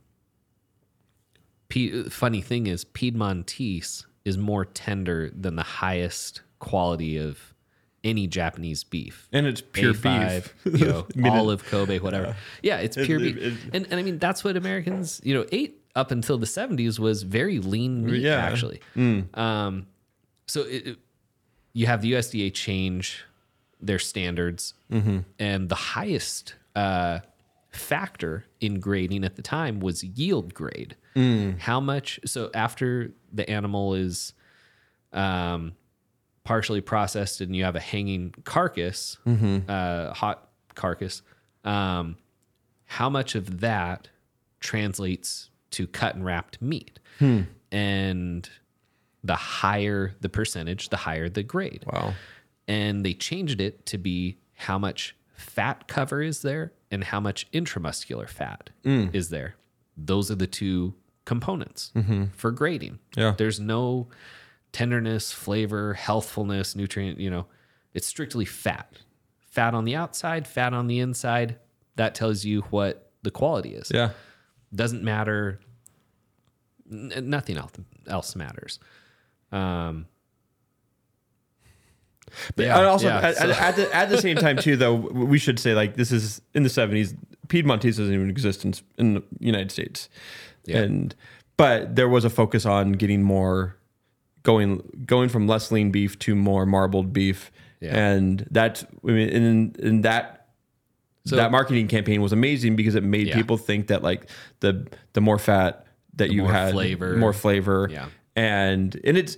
P- 1.68 2.05
funny 2.05 2.40
thing 2.40 2.66
is, 2.66 2.85
Piedmontese 2.85 4.06
is 4.24 4.39
more 4.39 4.64
tender 4.64 5.30
than 5.35 5.56
the 5.56 5.62
highest 5.62 6.43
quality 6.59 7.18
of 7.18 7.55
any 8.04 8.26
Japanese 8.26 8.84
beef. 8.84 9.28
And 9.32 9.46
it's 9.46 9.60
pure 9.60 9.92
A5, 9.94 10.42
beef. 10.64 10.80
you 10.80 10.86
know, 10.86 11.06
I 11.16 11.18
mean, 11.18 11.32
olive 11.32 11.64
Kobe, 11.64 11.98
whatever. 11.98 12.36
Yeah, 12.62 12.78
it's 12.78 12.96
pure 12.96 13.18
it- 13.18 13.22
beef, 13.22 13.36
it- 13.38 13.54
and 13.74 13.86
and 13.90 13.94
I 14.00 14.02
mean 14.02 14.18
that's 14.18 14.44
what 14.44 14.56
Americans, 14.56 15.20
you 15.24 15.34
know, 15.34 15.44
ate 15.52 15.80
up 15.96 16.10
until 16.10 16.38
the 16.38 16.46
'70s 16.46 16.98
was 16.98 17.22
very 17.24 17.58
lean 17.58 18.04
meat, 18.06 18.22
Yeah. 18.22 18.36
actually. 18.36 18.80
Um, 18.96 19.86
so 20.46 20.62
it, 20.62 20.86
it- 20.86 20.98
you 21.72 21.86
have 21.86 22.02
the 22.02 22.12
USDA 22.12 22.52
change 22.54 23.24
their 23.80 23.98
standards, 24.00 24.74
and 24.90 25.68
the 25.68 25.74
highest 25.76 26.54
uh, 26.74 27.20
factor 27.70 28.44
in 28.60 28.80
grading 28.80 29.22
at 29.24 29.36
the 29.36 29.42
time 29.42 29.78
was 29.78 30.02
yield 30.02 30.54
grade. 30.54 30.96
How 31.58 31.78
much? 31.80 32.18
So 32.24 32.50
after 32.54 33.12
the 33.32 33.48
animal 33.48 33.94
is 33.94 34.32
um, 35.12 35.72
partially 36.48 36.80
processed 36.80 37.42
and 37.42 37.54
you 37.54 37.62
have 37.62 37.76
a 37.76 37.80
hanging 37.80 38.34
carcass, 38.44 39.18
uh, 39.68 40.14
hot 40.14 40.48
carcass, 40.74 41.20
um, 41.62 42.16
how 42.86 43.10
much 43.10 43.34
of 43.34 43.60
that 43.60 44.08
translates 44.60 45.50
to 45.72 45.86
cut 45.86 46.14
and 46.14 46.24
wrapped 46.24 46.62
meat? 46.62 47.00
And 47.70 48.48
the 49.22 49.34
higher 49.34 50.14
the 50.22 50.30
percentage, 50.30 50.88
the 50.88 50.96
higher 50.96 51.28
the 51.28 51.42
grade. 51.42 51.84
Wow. 51.92 52.14
And 52.66 53.04
they 53.04 53.12
changed 53.12 53.60
it 53.60 53.84
to 53.86 53.98
be 53.98 54.38
how 54.54 54.78
much 54.78 55.14
fat 55.34 55.86
cover 55.86 56.22
is 56.22 56.40
there 56.40 56.72
and 56.90 57.04
how 57.04 57.20
much 57.20 57.46
intramuscular 57.52 58.26
fat 58.26 58.70
is 59.12 59.28
there. 59.28 59.56
Those 59.98 60.30
are 60.30 60.34
the 60.34 60.46
two 60.46 60.94
components 61.26 61.92
for 62.32 62.50
grading. 62.52 63.00
Yeah. 63.18 63.34
There's 63.36 63.60
no 63.60 64.08
tenderness, 64.72 65.32
flavor, 65.32 65.94
healthfulness, 65.94 66.76
nutrient, 66.76 67.18
you 67.20 67.30
know, 67.30 67.46
it's 67.94 68.06
strictly 68.06 68.44
fat. 68.44 68.92
Fat 69.50 69.74
on 69.74 69.84
the 69.84 69.96
outside, 69.96 70.46
fat 70.46 70.72
on 70.74 70.86
the 70.86 71.00
inside. 71.00 71.56
That 71.96 72.14
tells 72.14 72.44
you 72.44 72.60
what 72.70 73.10
the 73.22 73.30
quality 73.30 73.74
is. 73.74 73.90
Yeah. 73.92 74.10
Doesn't 74.74 75.02
matter. 75.02 75.58
N- 76.90 77.12
nothing 77.24 77.56
else 77.56 77.72
else 78.06 78.36
matters. 78.36 78.78
Um, 79.52 80.06
But 82.54 82.66
Yeah, 82.66 82.78
and 82.78 82.86
also 82.86 83.08
yeah, 83.08 83.20
at, 83.20 83.36
so- 83.36 83.50
at 83.50 83.76
the, 83.76 83.94
at 83.94 84.08
the 84.10 84.18
same 84.20 84.36
time 84.36 84.58
too, 84.58 84.76
though, 84.76 84.94
we 84.94 85.38
should 85.38 85.58
say 85.58 85.74
like 85.74 85.96
this 85.96 86.12
is 86.12 86.40
in 86.54 86.62
the 86.62 86.68
seventies. 86.68 87.14
Piedmontese 87.48 87.96
doesn't 87.96 88.12
even 88.12 88.28
exist 88.28 88.64
in, 88.66 88.74
in 88.98 89.14
the 89.14 89.22
United 89.40 89.70
States, 89.72 90.10
Yeah. 90.66 90.78
and 90.78 91.14
but 91.56 91.96
there 91.96 92.08
was 92.08 92.24
a 92.26 92.30
focus 92.30 92.66
on 92.66 92.92
getting 92.92 93.22
more 93.22 93.76
going 94.48 94.82
going 95.04 95.28
from 95.28 95.46
less 95.46 95.70
lean 95.70 95.90
beef 95.90 96.18
to 96.20 96.34
more 96.34 96.64
marbled 96.64 97.12
beef, 97.12 97.50
Yeah. 97.80 97.96
and 97.98 98.46
that 98.50 98.82
I 99.06 99.10
mean, 99.10 99.28
in 99.28 99.74
in 99.78 100.00
that 100.02 100.46
So- 101.26 101.36
that 101.36 101.50
marketing 101.52 101.88
campaign 101.88 102.22
was 102.22 102.32
amazing 102.32 102.74
because 102.76 102.94
it 102.94 103.02
made 103.04 103.26
Yeah. 103.26 103.34
people 103.36 103.58
think 103.58 103.88
that 103.88 104.02
like 104.02 104.22
the 104.60 104.86
the 105.12 105.20
more 105.20 105.38
fat 105.38 105.84
that 106.16 106.30
you 106.32 106.42
more 106.44 106.52
had, 106.52 106.72
flavor. 106.72 107.16
more 107.16 107.34
flavor, 107.34 107.88
Yeah. 107.92 108.06
and 108.34 108.98
and 109.04 109.18
it's 109.18 109.36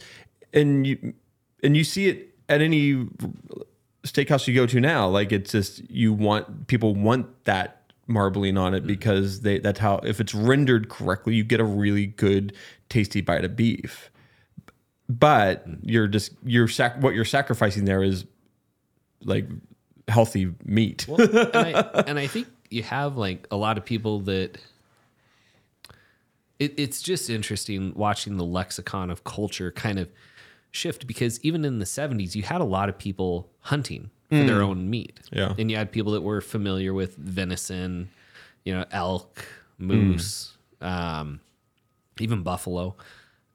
and 0.53 0.87
you 0.87 1.15
and 1.65 1.77
you 1.77 1.83
see 1.85 2.07
it 2.09 2.29
at 2.49 2.61
any 2.63 3.07
steakhouse 4.05 4.47
you 4.47 4.55
go 4.55 4.67
to 4.67 4.81
now 4.81 5.09
like 5.09 5.31
it's 5.33 5.53
just 5.53 5.83
you 5.91 6.13
want 6.13 6.67
people 6.69 6.95
want 6.95 7.27
that 7.45 7.93
marbling 8.07 8.57
on 8.57 8.73
Mm. 8.73 8.77
it 8.79 8.87
because 8.87 9.41
they 9.43 9.59
that's 9.59 9.79
how 9.81 9.99
if 10.05 10.21
it's 10.21 10.35
rendered 10.35 10.89
correctly 10.89 11.35
you 11.35 11.45
get 11.45 11.61
a 11.61 11.65
really 11.65 12.07
good 12.07 12.53
tasty 12.89 13.21
bite 13.21 13.45
of 13.45 13.55
beef 13.57 14.10
but 15.19 15.69
Mm. 15.69 15.79
you're 15.83 16.07
just 16.09 16.33
you're 16.45 16.69
sac- 16.69 17.03
what 17.03 17.15
you're 17.15 17.25
sacrificing 17.25 17.85
there 17.85 18.03
is 18.03 18.25
like 19.25 19.49
healthy 20.09 20.53
meat. 20.65 21.07
Well, 21.09 21.21
and, 21.21 21.57
I, 21.57 22.03
and 22.07 22.19
I 22.19 22.27
think 22.27 22.47
you 22.71 22.83
have 22.85 23.17
like 23.17 23.47
a 23.51 23.57
lot 23.57 23.77
of 23.79 23.85
people 23.85 24.21
that 24.21 24.59
it, 26.59 26.75
it's 26.77 27.03
just 27.03 27.31
interesting 27.31 27.93
watching 27.95 28.37
the 28.37 28.45
lexicon 28.45 29.11
of 29.11 29.25
culture 29.25 29.71
kind 29.71 29.99
of 29.99 30.09
shift 30.71 31.07
because 31.07 31.41
even 31.43 31.65
in 31.65 31.79
the 31.79 31.85
70s, 31.85 32.35
you 32.35 32.43
had 32.43 32.61
a 32.61 32.65
lot 32.65 32.89
of 32.89 32.97
people 32.99 33.49
hunting 33.61 34.11
for 34.29 34.45
their 34.45 34.63
own 34.63 34.89
meat. 34.89 35.19
Yeah. 35.33 35.55
And 35.59 35.69
you 35.73 35.77
had 35.77 35.91
people 35.91 36.13
that 36.13 36.21
were 36.21 36.41
familiar 36.41 36.95
with 36.95 37.17
venison, 37.17 38.11
you 38.65 38.73
know, 38.73 38.85
elk, 38.93 39.45
moose, 39.77 40.53
um, 40.81 41.41
even 42.21 42.43
buffalo. 42.45 42.95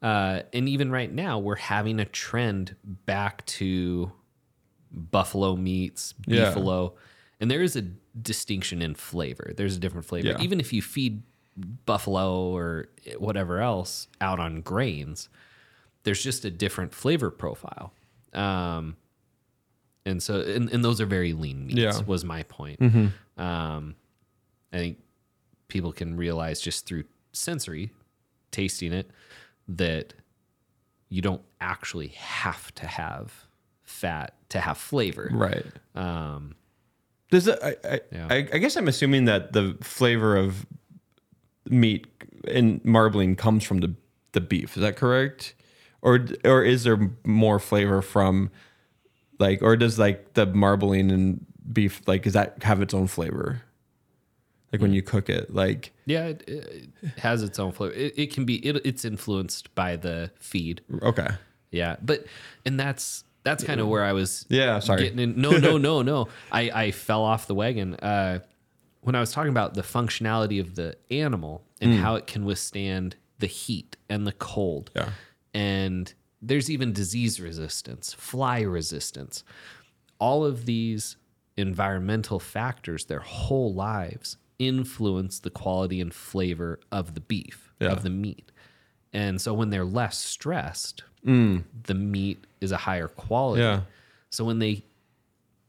Uh, 0.05 0.43
and 0.53 0.69
even 0.69 0.91
right 0.91 1.11
now, 1.11 1.39
we're 1.39 1.55
having 1.55 1.99
a 1.99 2.05
trend 2.05 2.75
back 2.83 3.43
to 3.47 4.11
buffalo 4.91 5.55
meats, 5.55 6.13
Yeah. 6.27 6.53
beefalo. 6.53 6.93
And 7.39 7.49
there 7.49 7.63
is 7.63 7.75
a 7.75 7.81
distinction 8.21 8.81
in 8.83 8.93
flavor. 8.93 9.51
There's 9.57 9.75
a 9.75 9.79
different 9.79 10.05
flavor. 10.05 10.27
Yeah. 10.27 10.41
Even 10.41 10.59
if 10.59 10.71
you 10.71 10.81
feed 10.83 11.23
buffalo 11.85 12.49
or 12.55 12.87
whatever 13.17 13.61
else 13.61 14.07
out 14.21 14.39
on 14.39 14.61
grains, 14.61 15.27
there's 16.03 16.21
just 16.23 16.45
a 16.45 16.51
different 16.51 16.93
flavor 16.93 17.31
profile. 17.31 17.91
Um, 18.31 18.97
and 20.05 20.21
so, 20.21 20.39
and, 20.41 20.69
and 20.69 20.85
those 20.85 21.01
are 21.01 21.07
very 21.07 21.33
lean 21.33 21.65
meats, 21.65 21.79
Yeah. 21.79 21.99
was 22.05 22.23
my 22.23 22.43
point. 22.43 22.79
Um, 23.37 23.95
I 24.71 24.77
think 24.77 24.99
people 25.67 25.91
can 25.91 26.15
realize 26.15 26.61
just 26.61 26.85
through 26.85 27.05
sensory 27.33 27.91
tasting 28.51 28.93
it 28.93 29.09
that 29.67 30.13
you 31.09 31.21
don't 31.21 31.41
actually 31.61 32.09
have 32.09 32.73
to 32.75 32.87
have 32.87 33.45
fat 33.83 34.33
to 34.49 34.59
have 34.59 34.77
flavor. 34.77 35.29
right. 35.31 35.65
Um, 35.95 36.55
Does 37.31 37.47
it, 37.47 37.59
I, 37.63 37.75
I, 37.87 37.99
Yeah. 38.11 38.27
I, 38.29 38.35
I 38.53 38.57
guess 38.57 38.75
I'm 38.75 38.87
assuming 38.87 39.25
that 39.25 39.53
the 39.53 39.77
flavor 39.81 40.35
of 40.35 40.65
meat 41.69 42.07
and 42.47 42.83
marbling 42.83 43.35
comes 43.35 43.63
from 43.63 43.79
the 43.79 43.95
the 44.33 44.41
beef. 44.41 44.75
Is 44.75 44.81
that 44.81 44.95
correct? 44.97 45.55
Or 46.01 46.25
or 46.43 46.63
is 46.63 46.83
there 46.83 47.11
more 47.23 47.57
flavor 47.59 48.01
from 48.01 48.51
like 49.39 49.61
or 49.61 49.75
does 49.75 49.97
like 49.97 50.33
the 50.33 50.45
marbling 50.45 51.09
and 51.09 51.45
beef 51.71 52.01
like 52.05 52.23
does 52.23 52.33
that 52.33 52.61
have 52.63 52.81
its 52.81 52.93
own 52.93 53.07
flavor? 53.07 53.63
Like 54.71 54.81
when 54.81 54.93
you 54.93 55.01
cook 55.01 55.29
it, 55.29 55.53
like 55.53 55.93
yeah, 56.05 56.25
it, 56.27 56.43
it 56.47 56.89
has 57.17 57.43
its 57.43 57.59
own 57.59 57.71
flavor. 57.71 57.93
It, 57.93 58.13
it 58.17 58.33
can 58.33 58.45
be, 58.45 58.55
it, 58.65 58.81
it's 58.85 59.05
influenced 59.05 59.73
by 59.75 59.95
the 59.95 60.31
feed. 60.39 60.81
okay, 61.01 61.29
Yeah, 61.71 61.95
but 62.01 62.25
and 62.65 62.79
that's 62.79 63.23
that's 63.43 63.63
kind 63.63 63.79
of 63.79 63.87
where 63.87 64.03
I 64.03 64.11
was. 64.13 64.45
Yeah, 64.49 64.79
sorry. 64.79 65.03
Getting 65.03 65.19
in. 65.19 65.39
No, 65.39 65.51
no, 65.51 65.77
no, 65.77 66.01
no. 66.01 66.27
I 66.51 66.71
I 66.73 66.91
fell 66.91 67.23
off 67.23 67.47
the 67.47 67.55
wagon 67.55 67.93
uh, 67.95 68.39
when 69.01 69.15
I 69.15 69.19
was 69.19 69.31
talking 69.31 69.51
about 69.51 69.75
the 69.75 69.81
functionality 69.83 70.59
of 70.59 70.75
the 70.75 70.97
animal 71.11 71.63
and 71.79 71.93
how 71.99 72.15
it 72.15 72.25
can 72.27 72.43
withstand 72.45 73.15
the 73.39 73.47
heat 73.47 73.95
and 74.09 74.25
the 74.25 74.31
cold. 74.33 74.89
Yeah. 74.95 75.09
and 75.53 76.13
there's 76.41 76.69
even 76.69 76.91
disease 76.93 77.39
resistance, 77.39 78.13
fly 78.13 78.61
resistance. 78.61 79.43
All 80.19 80.43
of 80.45 80.65
these 80.65 81.17
environmental 81.57 82.39
factors, 82.39 83.05
their 83.05 83.19
whole 83.19 83.73
lives 83.73 84.37
influence 84.59 85.39
the 85.39 85.49
quality 85.49 85.99
and 86.01 86.13
flavor 86.13 86.79
of 86.91 87.13
the 87.13 87.19
beef 87.21 87.73
Yeah. 87.79 87.89
of 87.91 88.03
the 88.03 88.09
meat. 88.09 88.51
And 89.13 89.39
so 89.41 89.53
when 89.53 89.69
they're 89.69 89.85
less 89.85 90.17
stressed, 90.17 91.03
the 91.23 91.93
meat 91.95 92.45
is 92.61 92.71
a 92.71 92.77
higher 92.77 93.07
quality. 93.07 93.61
Yeah. 93.63 93.81
So 94.29 94.43
when 94.45 94.59
they 94.59 94.83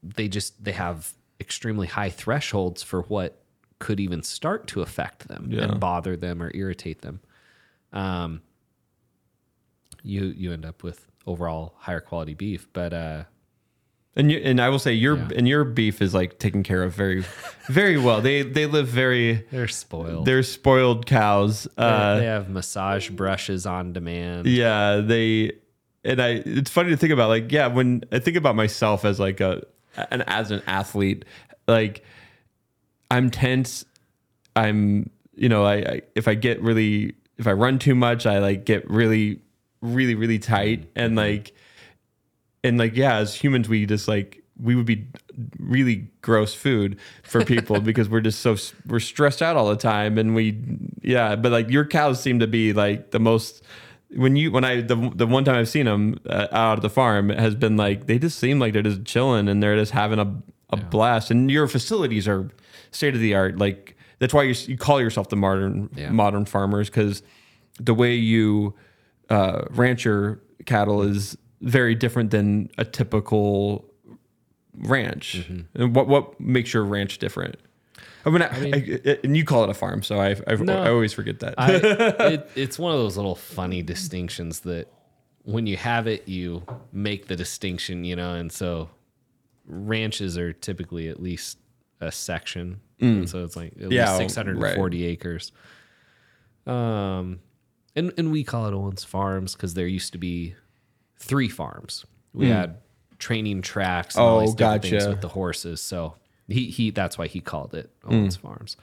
they 0.02 0.28
just 0.28 0.62
they 0.62 0.72
have 0.72 1.14
extremely 1.40 1.86
high 1.86 2.10
thresholds 2.10 2.82
for 2.82 3.02
what 3.02 3.42
could 3.78 3.98
even 4.00 4.22
start 4.22 4.66
to 4.68 4.80
affect 4.82 5.28
them 5.28 5.48
Yeah. 5.50 5.64
and 5.64 5.80
bother 5.80 6.16
them 6.16 6.42
or 6.42 6.50
irritate 6.54 7.02
them. 7.02 7.20
Um 7.92 8.42
you 10.02 10.24
you 10.26 10.52
end 10.52 10.64
up 10.64 10.82
with 10.82 11.06
overall 11.26 11.74
higher 11.78 12.00
quality 12.00 12.34
beef, 12.34 12.68
but 12.72 12.92
uh 12.92 13.24
and 14.16 14.30
you 14.32 14.38
and 14.38 14.60
I 14.60 14.68
will 14.70 14.78
say 14.78 14.92
your 14.94 15.16
Yeah. 15.16 15.28
and 15.36 15.46
your 15.48 15.64
beef 15.64 16.00
is 16.00 16.14
like 16.14 16.38
taken 16.38 16.62
care 16.62 16.82
of 16.82 16.94
very, 16.94 17.24
very 17.68 17.98
well. 17.98 18.20
They 18.20 18.42
they 18.42 18.66
live 18.66 18.88
very. 18.88 19.44
they're 19.50 19.68
spoiled. 19.68 20.24
They're 20.26 20.42
spoiled 20.42 21.06
cows. 21.06 21.68
Uh, 21.76 22.18
they 22.18 22.24
have 22.26 22.48
massage 22.48 23.10
brushes 23.10 23.66
on 23.66 23.92
demand. 23.92 24.46
Yeah, 24.46 24.96
they 25.04 25.52
and 26.04 26.20
I 26.22 26.42
it's 26.46 26.70
funny 26.70 26.90
to 26.90 26.96
think 26.96 27.12
about 27.12 27.28
like 27.28 27.52
yeah, 27.52 27.66
when 27.66 28.04
I 28.12 28.18
think 28.18 28.36
about 28.36 28.56
myself 28.56 29.04
as 29.04 29.20
like 29.20 29.40
a 29.40 29.62
and 30.10 30.22
as 30.28 30.50
an 30.50 30.62
athlete, 30.66 31.24
like 31.68 32.02
I'm 33.10 33.30
tense. 33.30 33.84
I'm 34.54 35.10
you 35.34 35.48
know, 35.48 35.64
I, 35.64 35.74
I 35.74 36.02
if 36.14 36.28
I 36.28 36.34
get 36.34 36.62
really 36.62 37.14
if 37.38 37.46
I 37.46 37.52
run 37.52 37.78
too 37.78 37.94
much, 37.94 38.24
I 38.26 38.38
like 38.38 38.64
get 38.64 38.88
really 38.90 39.40
really 39.82 40.14
really 40.14 40.38
tight 40.38 40.88
and 40.96 41.16
like 41.16 41.52
and 42.66 42.78
like 42.78 42.96
yeah, 42.96 43.16
as 43.16 43.34
humans 43.34 43.68
we 43.68 43.86
just 43.86 44.08
like 44.08 44.42
we 44.58 44.74
would 44.74 44.86
be 44.86 45.06
really 45.58 46.08
gross 46.22 46.54
food 46.54 46.98
for 47.22 47.44
people 47.44 47.80
because 47.90 48.08
we're 48.08 48.20
just 48.22 48.40
so 48.40 48.56
we're 48.86 49.00
stressed 49.00 49.42
out 49.42 49.56
all 49.56 49.68
the 49.68 49.76
time. 49.76 50.18
And 50.18 50.34
we 50.34 50.58
yeah 51.02 51.36
but 51.36 51.52
like 51.52 51.70
your 51.70 51.84
cows 51.84 52.20
seem 52.20 52.40
to 52.40 52.46
be 52.46 52.72
like 52.72 53.10
the 53.10 53.20
most 53.20 53.62
when 54.14 54.36
you 54.36 54.50
when 54.50 54.64
I 54.64 54.80
the, 54.80 55.10
the 55.14 55.26
one 55.26 55.44
time 55.44 55.56
I've 55.56 55.68
seen 55.68 55.86
them 55.86 56.18
uh, 56.28 56.46
out 56.52 56.78
at 56.78 56.82
the 56.82 56.90
farm 56.90 57.28
has 57.30 57.54
been 57.54 57.76
like 57.76 58.06
they 58.06 58.18
just 58.18 58.38
seem 58.38 58.58
like 58.58 58.72
they're 58.72 58.82
just 58.82 59.04
chilling 59.04 59.48
and 59.48 59.62
they're 59.62 59.76
just 59.76 59.92
having 59.92 60.18
a 60.18 60.42
a 60.70 60.76
blast. 60.76 61.30
And 61.30 61.50
your 61.50 61.68
facilities 61.68 62.26
are 62.26 62.50
state 62.90 63.14
of 63.14 63.20
the 63.20 63.34
art 63.34 63.58
like 63.58 63.96
that's 64.20 64.32
why 64.32 64.42
you 64.44 64.54
you 64.66 64.76
call 64.78 65.00
yourself 65.00 65.28
the 65.28 65.36
modern 65.36 65.90
Yeah. 65.94 66.10
modern 66.10 66.46
farmers 66.46 66.88
because 66.88 67.22
the 67.78 67.92
way 67.94 68.14
you 68.14 68.74
uh, 69.28 69.64
your 69.98 70.40
cattle 70.64 71.02
is 71.02 71.36
very 71.66 71.94
different 71.94 72.30
than 72.30 72.70
a 72.78 72.84
typical 72.84 73.84
ranch. 74.74 75.38
Mm-hmm. 75.48 75.82
And 75.82 75.94
what 75.94 76.06
what 76.08 76.40
makes 76.40 76.72
your 76.72 76.84
ranch 76.84 77.18
different? 77.18 77.56
I 78.24 78.30
mean, 78.30 78.42
I 78.42 78.46
I- 78.46 79.18
and 79.24 79.36
you 79.36 79.44
call 79.44 79.64
it 79.64 79.70
a 79.70 79.74
farm, 79.74 80.02
so 80.02 80.18
I 80.20 80.36
I, 80.46 80.54
No. 80.56 80.82
I 80.82 80.88
always 80.90 81.12
forget 81.12 81.40
that. 81.40 81.54
I, 81.58 81.72
it, 82.34 82.50
it's 82.54 82.78
one 82.78 82.92
of 82.92 82.98
those 82.98 83.16
little 83.16 83.34
funny 83.34 83.82
distinctions 83.82 84.60
that 84.60 84.88
when 85.44 85.66
you 85.66 85.76
have 85.76 86.06
it, 86.08 86.26
you 86.28 86.62
make 86.92 87.26
the 87.28 87.36
distinction, 87.36 88.02
you 88.04 88.16
know, 88.16 88.34
and 88.34 88.50
so 88.50 88.90
ranches 89.66 90.36
are 90.38 90.52
typically 90.52 91.08
at 91.08 91.22
least 91.22 91.58
a 92.00 92.10
section. 92.10 92.80
And 93.00 93.28
so 93.28 93.44
it's 93.44 93.56
like 93.56 93.72
at 93.72 93.88
Mm. 93.90 93.92
Yeah, 93.92 94.16
least 94.18 94.34
640 94.34 95.04
acres. 95.04 95.52
Um, 96.66 97.40
and, 97.94 98.12
and 98.18 98.32
we 98.32 98.42
call 98.42 98.66
it 98.66 98.74
Owens 98.74 99.04
Farms 99.04 99.54
because 99.54 99.74
there 99.74 99.86
used 99.86 100.12
to 100.12 100.18
be 100.18 100.54
three 101.18 101.48
farms. 101.48 102.04
We 102.32 102.48
had 102.48 102.76
training 103.18 103.62
tracks 103.62 104.14
and 104.16 104.22
all 104.24 104.38
Mm. 104.38 104.42
Oh, 104.42 104.46
these 104.46 104.54
different 104.54 104.82
things 104.82 104.92
gotcha. 105.04 105.10
with 105.10 105.20
the 105.22 105.28
horses. 105.28 105.80
So 105.80 106.16
he, 106.48 106.66
he 106.70 106.90
that's 106.90 107.16
why 107.18 107.26
he 107.28 107.40
called 107.40 107.74
it 107.74 107.90
Owens 108.04 108.36
Farms. 108.36 108.76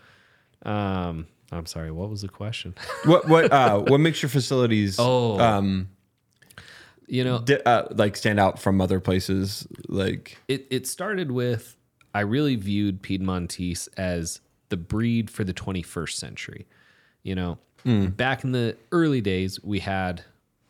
Um, 0.63 1.27
I'm 1.51 1.65
sorry, 1.67 1.91
what 1.91 2.09
was 2.09 2.21
the 2.21 2.29
question? 2.29 2.73
what 3.05 3.27
what 3.27 3.51
uh, 3.51 3.79
what 3.81 3.99
makes 3.99 4.21
your 4.21 4.29
facilities 4.29 4.97
Oh. 4.99 5.39
um 5.39 5.89
you 7.05 7.23
know, 7.23 7.39
di- 7.39 7.61
uh, 7.65 7.87
like 7.91 8.15
stand 8.15 8.39
out 8.39 8.57
from 8.59 8.79
other 8.81 8.99
places? 8.99 9.67
Like 9.87 10.37
it, 10.47 10.65
it 10.71 10.87
started 10.87 11.31
with 11.31 11.75
I 12.15 12.21
really 12.21 12.55
viewed 12.55 13.01
Piedmontese 13.03 13.87
as 13.97 14.39
the 14.69 14.77
breed 14.77 15.29
for 15.29 15.43
the 15.43 15.53
21st 15.53 16.13
century. 16.13 16.65
You 17.23 17.35
know, 17.35 17.57
back 17.85 18.43
in 18.43 18.51
the 18.53 18.77
early 18.91 19.21
days, 19.21 19.61
we 19.63 19.79
had 19.79 20.23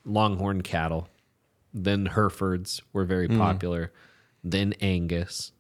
longhorn 0.05 0.61
cattle, 0.63 1.07
then 1.73 2.05
Herefords 2.07 2.81
were 2.93 3.05
very 3.05 3.27
popular, 3.27 3.91
then 4.43 4.73
Angus. 4.81 5.51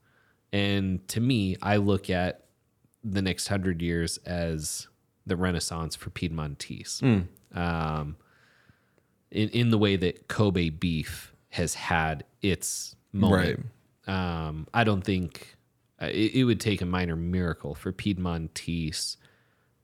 And 0.51 1.05
to 1.07 1.19
me, 1.19 1.55
I 1.61 1.77
look 1.77 2.09
at 2.09 2.45
the 3.03 3.21
next 3.21 3.47
hundred 3.47 3.81
years 3.81 4.17
as 4.25 4.87
the 5.25 5.35
renaissance 5.35 5.95
for 5.95 6.09
Piedmontese. 6.11 7.01
Um, 7.53 8.17
in, 9.31 9.49
in 9.49 9.69
the 9.71 9.77
way 9.77 9.95
that 9.95 10.27
Kobe 10.27 10.69
beef 10.69 11.33
has 11.49 11.73
had 11.73 12.23
its 12.41 12.95
moment. 13.11 13.65
Um, 14.07 14.67
I 14.73 14.83
don't 14.83 15.01
think 15.03 15.55
uh, 16.01 16.05
it, 16.07 16.35
it 16.35 16.43
would 16.43 16.59
take 16.59 16.81
a 16.81 16.85
minor 16.85 17.15
miracle 17.15 17.73
for 17.73 17.91
Piedmontese 17.91 19.17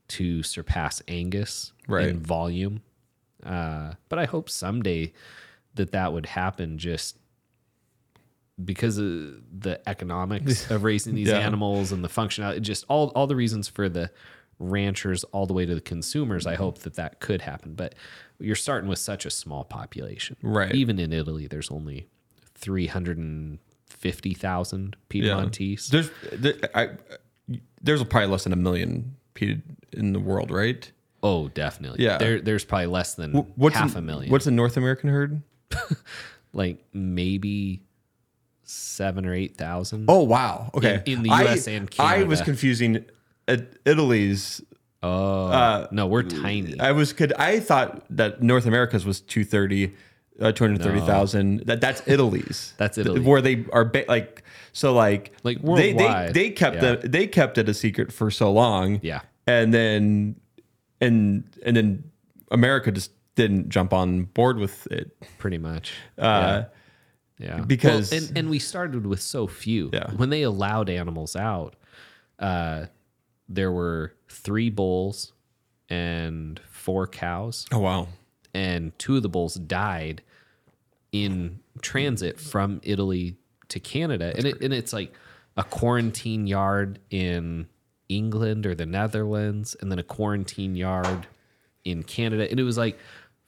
to 0.08 0.42
surpass 0.42 1.02
Angus 1.08 1.72
Right. 1.88 2.08
in 2.08 2.20
volume. 2.20 2.82
Uh, 3.44 3.94
but 4.08 4.18
I 4.18 4.24
hope 4.26 4.50
someday 4.50 5.12
that 5.74 5.92
that 5.92 6.12
would 6.12 6.26
happen 6.26 6.78
just 6.78 7.16
because 8.62 8.98
of 8.98 9.06
the 9.60 9.80
economics 9.86 10.70
of 10.70 10.84
raising 10.84 11.14
these 11.14 11.28
Yeah. 11.28 11.38
animals 11.38 11.92
and 11.92 12.04
the 12.04 12.08
functionality, 12.08 12.60
just 12.60 12.84
all, 12.88 13.08
all 13.14 13.26
the 13.26 13.36
reasons 13.36 13.68
for 13.68 13.88
the 13.88 14.10
ranchers 14.58 15.24
all 15.24 15.46
the 15.46 15.54
way 15.54 15.64
to 15.64 15.74
the 15.74 15.80
consumers. 15.80 16.46
I 16.46 16.56
hope 16.56 16.80
that 16.80 16.94
that 16.94 17.20
could 17.20 17.40
happen. 17.42 17.74
But 17.74 17.94
you're 18.38 18.56
starting 18.56 18.88
with 18.90 18.98
such 18.98 19.24
a 19.24 19.30
small 19.30 19.64
population. 19.64 20.36
Right. 20.42 20.74
Even 20.74 20.98
in 20.98 21.12
Italy, 21.12 21.46
there's 21.46 21.70
only 21.70 22.08
50,000 22.54 24.96
Yeah. 25.12 25.18
Piedmontese. 25.34 25.88
There's 25.88 26.10
there, 26.32 26.54
I, 26.74 26.90
there's 27.82 28.04
probably 28.04 28.28
less 28.28 28.44
than 28.44 28.52
a 28.52 28.56
million 28.56 29.16
in 29.92 30.12
the 30.12 30.20
world, 30.20 30.50
right? 30.50 30.90
Oh, 31.22 31.48
definitely. 31.48 32.04
Yeah. 32.04 32.18
There, 32.18 32.40
there's 32.40 32.64
probably 32.64 32.86
less 32.86 33.14
than 33.14 33.32
What's 33.56 33.76
half 33.76 33.92
in- 33.92 33.98
a 33.98 34.02
million. 34.02 34.30
What's 34.30 34.44
the 34.44 34.50
North 34.50 34.76
American 34.76 35.10
herd? 35.10 35.42
like 36.52 36.84
maybe 36.92 37.82
seven 38.62 39.26
or 39.26 39.34
8,000. 39.34 40.06
Oh 40.08 40.22
wow. 40.22 40.70
Okay. 40.74 41.02
In- 41.06 41.18
in 41.18 41.22
the 41.24 41.30
I- 41.30 41.42
US 41.52 41.66
and 41.68 41.88
I 41.98 42.22
was 42.24 42.40
confusing 42.42 43.04
Italy's. 43.84 44.62
Oh, 45.02 45.86
no, 45.92 46.06
we're 46.06 46.22
tiny. 46.22 46.78
I 46.78 46.92
was 46.92 47.14
could 47.14 47.32
I 47.34 47.58
thought 47.58 48.04
that 48.10 48.42
North 48.42 48.66
America's 48.66 49.06
was 49.06 49.20
230 49.22 49.94
uh, 50.40 50.52
230,000 50.52 51.60
that 51.66 51.80
that's 51.80 52.02
Italy's 52.06 52.74
That's 52.78 52.96
Italy. 52.98 53.20
where 53.20 53.40
they 53.40 53.64
are 53.72 53.84
ba- 53.86 54.04
like 54.08 54.42
so 54.72 54.92
like 54.94 55.32
Like 55.42 55.62
they 55.62 55.92
they, 55.94 56.30
they 56.32 56.50
kept 56.50 56.76
yeah. 56.76 56.96
the 56.96 57.08
they 57.08 57.26
kept 57.26 57.56
it 57.58 57.68
a 57.68 57.74
secret 57.74 58.12
for 58.12 58.30
so 58.30 58.52
long 58.52 59.00
Yeah. 59.02 59.20
and 59.46 59.72
then 59.72 60.36
and 61.00 61.44
and 61.64 61.76
then 61.76 62.04
America 62.50 62.90
just 62.92 63.10
didn't 63.36 63.68
jump 63.68 63.92
on 63.92 64.24
board 64.24 64.58
with 64.58 64.86
it 64.88 65.16
pretty 65.38 65.58
much. 65.58 65.92
uh 66.18 66.64
Yeah. 67.38 67.60
because- 67.60 68.10
Well, 68.12 68.20
and, 68.22 68.38
and 68.38 68.50
we 68.50 68.58
started 68.58 69.06
with 69.06 69.20
so 69.22 69.46
few. 69.46 69.90
Yeah. 69.92 70.10
When 70.12 70.30
they 70.30 70.42
allowed 70.42 70.90
animals 70.90 71.36
out, 71.36 71.76
uh, 72.38 72.86
there 73.48 73.72
were 73.72 74.14
three 74.28 74.68
bulls 74.70 75.32
and 75.88 76.60
four 76.70 77.06
cows, 77.06 77.66
oh 77.72 77.78
wow 77.80 78.08
and 78.54 78.96
two 78.98 79.16
of 79.16 79.22
the 79.22 79.28
bulls 79.28 79.54
died 79.54 80.22
in 81.12 81.60
transit 81.82 82.38
from 82.40 82.80
Italy 82.82 83.36
to 83.68 83.78
Canada. 83.80 84.32
and 84.36 84.44
it, 84.46 84.60
and 84.60 84.72
it's 84.74 84.92
like 84.92 85.14
a 85.56 85.62
quarantine 85.64 86.46
yard 86.46 86.98
in 87.10 87.66
England 88.08 88.66
or 88.66 88.74
the 88.74 88.86
Netherlands, 88.86 89.76
and 89.80 89.90
then 89.90 89.98
a 89.98 90.02
quarantine 90.02 90.74
yard 90.76 91.26
in 91.84 92.02
Canada. 92.02 92.48
And 92.50 92.58
it 92.58 92.64
was 92.64 92.76
like 92.78 92.98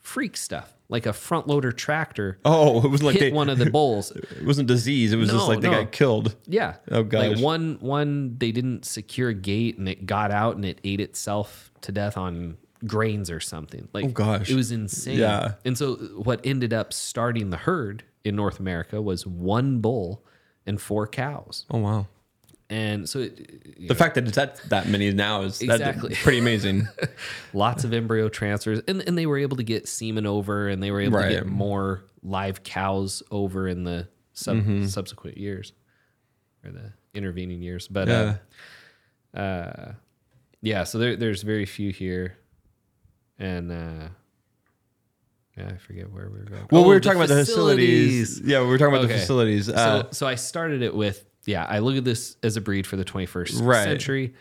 freak 0.03 0.37
stuff, 0.37 0.74
like 0.89 1.07
a 1.07 1.12
front 1.12 1.47
loader 1.47 1.73
tractor 1.73 2.39
oh 2.45 2.85
it 2.85 2.91
was 2.91 3.03
like 3.03 3.15
hit 3.15 3.20
they, 3.20 3.33
one 3.33 3.49
of 3.49 3.57
the 3.59 3.70
bulls. 3.70 4.11
it 4.11 4.45
wasn't 4.45 4.69
disease 4.69 5.12
it 5.12 5.16
was 5.16 5.31
just 5.31 5.49
like 5.49 5.61
they 5.61 5.70
no. 5.70 5.85
got 5.85 5.93
killed 5.93 6.37
Yeah. 6.47 6.74
Oh, 6.91 7.03
gosh. 7.03 7.29
Like 7.29 7.39
one 7.39 7.79
one 7.81 8.37
they 8.37 8.53
didn't 8.53 8.85
secure 8.85 9.31
a 9.31 9.35
gate 9.35 9.79
and 9.79 9.89
it 9.89 10.05
got 10.05 10.31
out 10.31 10.57
and 10.57 10.65
it 10.65 10.81
ate 10.85 11.01
itself 11.01 11.70
to 11.83 11.93
death 11.93 12.16
on 12.16 12.57
grains 12.85 13.31
or 13.31 13.41
something. 13.41 13.89
Like 13.93 14.05
Oh, 14.07 14.09
gosh. 14.09 14.51
It 14.51 14.57
was 14.57 14.73
insane. 14.73 15.19
Yeah. 15.19 15.55
And 15.65 15.79
so 15.79 15.95
what 16.16 16.41
ended 16.45 16.73
up 16.73 16.93
starting 16.93 17.51
the 17.51 17.57
herd 17.57 18.03
in 18.24 18.37
North 18.37 18.59
America 18.61 19.01
was 19.01 19.27
one 19.27 19.79
bull 19.79 20.24
and 20.66 20.81
four 20.81 21.07
cows. 21.07 21.65
oh 21.70 21.79
wow 21.79 22.07
And 22.73 23.07
so 23.09 23.19
it, 23.19 23.86
The 23.89 23.94
fact 23.94 24.15
that 24.15 24.27
it's 24.27 24.39
at 24.39 24.57
that 24.70 24.89
many 24.89 25.12
now 25.12 25.43
is 25.43 25.61
Exactly. 25.61 26.15
pretty 26.15 26.39
amazing. 26.39 26.89
lots 27.53 27.85
of 27.85 27.93
embryo 27.93 28.28
transfers 28.31 28.81
and, 28.89 29.03
and 29.03 29.19
they 29.19 29.27
were 29.27 29.36
able 29.36 29.59
to 29.59 29.62
get 29.62 29.86
semen 29.86 30.24
over 30.27 30.69
and 30.69 30.82
they 30.82 30.90
were 30.90 31.01
able 31.03 31.19
Right. 31.19 31.28
to 31.28 31.35
get 31.35 31.47
more 31.47 32.05
live 32.23 32.62
cows 32.62 33.23
over 33.31 33.69
in 33.69 33.85
the 33.85 34.09
sub- 34.32 34.57
Mm-hmm. 34.57 34.86
subsequent 34.86 35.36
years 35.36 35.74
or 36.65 36.70
the 36.70 36.93
intervening 37.12 37.61
years 37.61 37.89
but 37.89 38.09
yeah. 38.09 38.36
uh, 39.35 39.39
uh 39.39 39.93
yeah 40.62 40.85
so 40.85 40.97
there, 40.99 41.15
there's 41.16 41.43
very 41.43 41.66
few 41.66 41.93
here 41.93 42.39
and 43.39 43.70
uh 43.70 44.09
yeah 45.59 45.69
i 45.69 45.77
forget 45.77 46.11
where 46.11 46.31
we 46.31 46.39
were 46.39 46.44
going 46.47 46.66
Well, 46.70 46.85
Oh, 46.85 46.89
we 46.89 46.94
were 46.94 47.01
talking 47.01 47.19
about 47.19 47.28
the 47.28 47.44
facilities. 47.44 48.40
Yeah, 48.40 48.61
we 48.62 48.69
were 48.69 48.78
talking 48.78 48.94
about 48.94 49.09
the 49.09 49.15
facilities. 49.15 49.69
Uh, 49.69 50.05
so, 50.05 50.09
so 50.12 50.27
I 50.27 50.36
started 50.36 50.81
it 50.82 50.94
with 50.94 51.27
yeah. 51.47 51.64
I 51.69 51.78
look 51.81 51.97
at 51.97 52.05
this 52.05 52.36
as 52.43 52.56
a 52.56 52.60
breed 52.60 52.86
for 52.86 52.97
the 52.97 53.05
21st 53.05 53.60
Right. 53.62 53.85
century, 53.85 54.35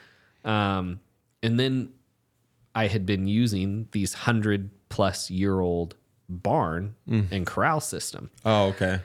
um, 0.45 0.99
and 1.44 1.60
then 1.60 1.90
I 2.76 2.88
had 2.88 3.06
been 3.06 3.28
using 3.28 3.88
these 3.91 4.14
hundred 4.14 4.69
plus 4.90 5.30
year 5.30 5.60
old 5.60 5.95
barn 6.30 6.95
Mm. 7.10 7.32
and 7.32 7.45
corral 7.45 7.80
system, 7.82 8.30
oh, 8.45 8.68
okay. 8.69 8.99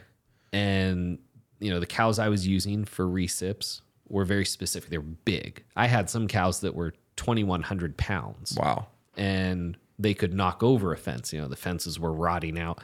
and 0.53 1.19
you 1.59 1.71
know 1.71 1.81
the 1.81 1.87
cows 1.87 2.19
I 2.19 2.29
was 2.29 2.47
using 2.47 2.85
for 2.85 3.07
recips 3.07 3.81
were 4.09 4.25
very 4.25 4.45
specific. 4.45 4.91
They 4.91 4.99
were 4.99 5.05
big. 5.25 5.65
I 5.75 5.87
had 5.89 6.09
some 6.09 6.29
cows 6.29 6.61
that 6.61 6.75
were 6.75 6.93
2,100 7.17 7.97
pounds 7.97 8.57
Wow. 8.57 8.87
and 9.17 9.77
they 9.99 10.15
could 10.15 10.33
knock 10.35 10.63
over 10.63 10.93
a 10.93 10.97
fence. 10.97 11.33
You 11.33 11.41
know, 11.41 11.49
the 11.49 11.57
fences 11.57 11.99
were 11.99 12.13
rotting 12.13 12.59
out. 12.59 12.83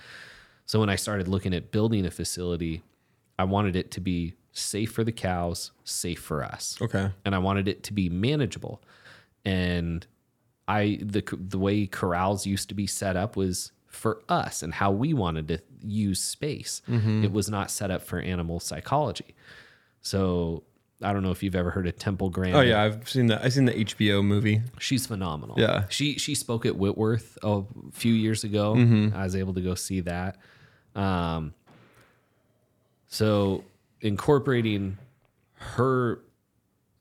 So 0.66 0.80
when 0.80 0.88
I 0.88 0.96
started 0.96 1.28
looking 1.28 1.54
at 1.54 1.70
building 1.70 2.06
a 2.06 2.10
facility, 2.10 2.82
I 3.38 3.44
wanted 3.44 3.76
it 3.76 3.90
to 3.92 4.00
be 4.00 4.34
safe 4.52 4.92
for 4.92 5.02
the 5.02 5.12
cows, 5.12 5.72
safe 5.84 6.20
for 6.20 6.44
us. 6.44 6.78
Okay. 6.80 7.10
And 7.24 7.34
I 7.34 7.38
wanted 7.38 7.68
it 7.68 7.82
to 7.84 7.92
be 7.92 8.08
manageable. 8.08 8.82
And 9.44 10.06
I 10.68 10.98
the 11.02 11.22
the 11.32 11.58
way 11.58 11.86
corrals 11.86 12.46
used 12.46 12.68
to 12.68 12.74
be 12.74 12.86
set 12.86 13.16
up 13.16 13.36
was 13.36 13.72
for 13.86 14.22
us 14.28 14.62
and 14.62 14.72
how 14.72 14.90
we 14.90 15.12
wanted 15.12 15.48
to 15.48 15.60
use 15.82 16.22
space. 16.22 16.82
Mm-hmm. 16.88 17.24
It 17.24 17.32
was 17.32 17.50
not 17.50 17.70
set 17.70 17.90
up 17.90 18.02
for 18.02 18.18
animal 18.18 18.60
psychology. 18.60 19.34
So 20.00 20.62
I 21.02 21.12
don't 21.12 21.22
know 21.22 21.30
if 21.30 21.42
you've 21.42 21.56
ever 21.56 21.70
heard 21.70 21.86
of 21.86 21.96
Temple 21.98 22.30
Grandin. 22.30 22.56
Oh 22.56 22.62
yeah, 22.62 22.82
I've 22.82 23.08
seen 23.08 23.26
that. 23.26 23.42
I've 23.44 23.52
seen 23.52 23.64
the 23.64 23.72
HBO 23.72 24.24
movie. 24.24 24.62
She's 24.78 25.06
phenomenal. 25.06 25.56
Yeah. 25.58 25.84
She 25.88 26.18
she 26.18 26.34
spoke 26.34 26.64
at 26.64 26.76
Whitworth 26.76 27.36
a 27.42 27.62
few 27.92 28.12
years 28.12 28.44
ago. 28.44 28.74
Mm-hmm. 28.74 29.16
I 29.16 29.24
was 29.24 29.34
able 29.34 29.54
to 29.54 29.60
go 29.60 29.74
see 29.74 30.00
that. 30.00 30.36
Um 30.94 31.54
so 33.08 33.64
incorporating 34.02 34.98
her 35.54 36.20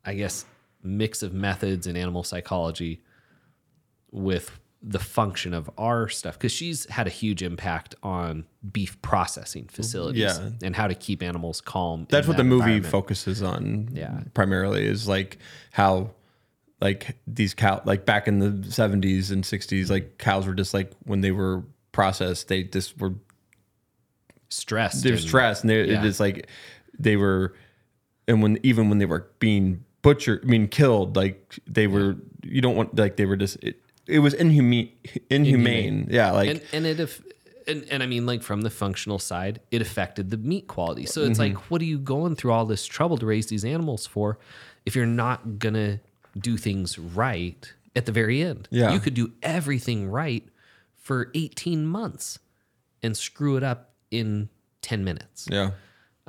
I 0.05 0.13
guess 0.15 0.45
mix 0.83 1.21
of 1.21 1.33
methods 1.33 1.85
in 1.87 1.95
animal 1.97 2.23
psychology 2.23 3.01
with 4.11 4.59
the 4.83 4.97
function 4.99 5.53
of 5.53 5.69
our 5.77 6.09
stuff 6.09 6.39
because 6.39 6.51
she's 6.51 6.85
had 6.89 7.05
a 7.05 7.09
huge 7.11 7.43
impact 7.43 7.93
on 8.01 8.45
beef 8.71 8.99
processing 9.03 9.67
facilities 9.67 10.21
Yeah. 10.23 10.49
and 10.63 10.75
how 10.75 10.87
to 10.87 10.95
keep 10.95 11.21
animals 11.21 11.61
calm. 11.61 12.07
That's 12.09 12.27
what 12.27 12.37
the 12.37 12.43
movie 12.43 12.79
focuses 12.81 13.43
on. 13.43 13.89
Yeah. 13.93 14.21
Primarily 14.33 14.85
is 14.87 15.07
like 15.07 15.37
how 15.71 16.11
like 16.81 17.15
these 17.27 17.53
cow 17.53 17.81
like 17.85 18.05
back 18.07 18.27
in 18.27 18.39
the 18.39 18.47
70s 18.67 19.29
and 19.31 19.43
60s 19.43 19.91
like 19.91 20.17
cows 20.17 20.47
were 20.47 20.55
just 20.55 20.73
like 20.73 20.91
when 21.03 21.21
they 21.21 21.29
were 21.31 21.63
processed 21.91 22.47
they 22.47 22.63
just 22.63 22.99
were 22.99 23.13
stressed. 24.49 25.03
they're 25.03 25.13
and- 25.13 25.21
stressed 25.21 25.61
and 25.63 25.69
they 25.69 25.83
yeah. 25.85 25.99
it 25.99 26.05
is 26.05 26.19
like 26.19 26.47
they 26.97 27.15
were 27.15 27.53
and 28.27 28.41
when 28.41 28.59
even 28.63 28.89
when 28.89 28.97
they 28.99 29.05
were 29.05 29.27
being 29.39 29.83
butchered 30.01 30.41
I 30.43 30.47
mean 30.47 30.67
killed 30.67 31.15
like 31.15 31.59
they 31.67 31.87
were 31.87 32.15
you 32.43 32.61
don't 32.61 32.75
want 32.75 32.95
like 32.97 33.17
they 33.17 33.25
were 33.25 33.37
just 33.37 33.57
it, 33.63 33.79
it 34.07 34.19
was 34.19 34.33
inhumane 34.33 34.91
inhumane, 35.29 36.07
yeah 36.09 36.31
like 36.31 36.49
and 36.49 36.61
and 36.73 36.85
it 36.85 36.99
if 36.99 37.21
and, 37.67 37.85
and 37.91 38.01
I 38.01 38.07
mean 38.07 38.25
like 38.25 38.41
from 38.41 38.63
the 38.63 38.71
functional 38.71 39.19
side, 39.19 39.59
it 39.69 39.81
affected 39.83 40.31
the 40.31 40.37
meat 40.37 40.67
quality. 40.67 41.05
So 41.05 41.21
it's 41.21 41.39
Mm-hmm. 41.39 41.55
like, 41.57 41.69
what 41.69 41.79
are 41.79 41.85
you 41.85 41.99
going 41.99 42.35
through 42.35 42.51
all 42.53 42.65
this 42.65 42.87
trouble 42.87 43.19
to 43.19 43.25
raise 43.27 43.45
these 43.47 43.63
animals 43.63 44.07
for 44.07 44.39
if 44.83 44.95
you're 44.95 45.05
not 45.05 45.59
gonna 45.59 45.99
do 46.35 46.57
things 46.57 46.97
right 46.97 47.71
at 47.95 48.07
the 48.07 48.11
very 48.11 48.41
end? 48.41 48.67
Yeah. 48.71 48.91
You 48.91 48.99
could 48.99 49.13
do 49.13 49.33
everything 49.43 50.09
right 50.09 50.43
for 50.97 51.29
18 51.35 51.85
months 51.85 52.39
and 53.03 53.15
screw 53.15 53.57
it 53.57 53.63
up 53.63 53.91
in 54.09 54.49
10 54.81 55.03
minutes. 55.03 55.47
yeah 55.49 55.71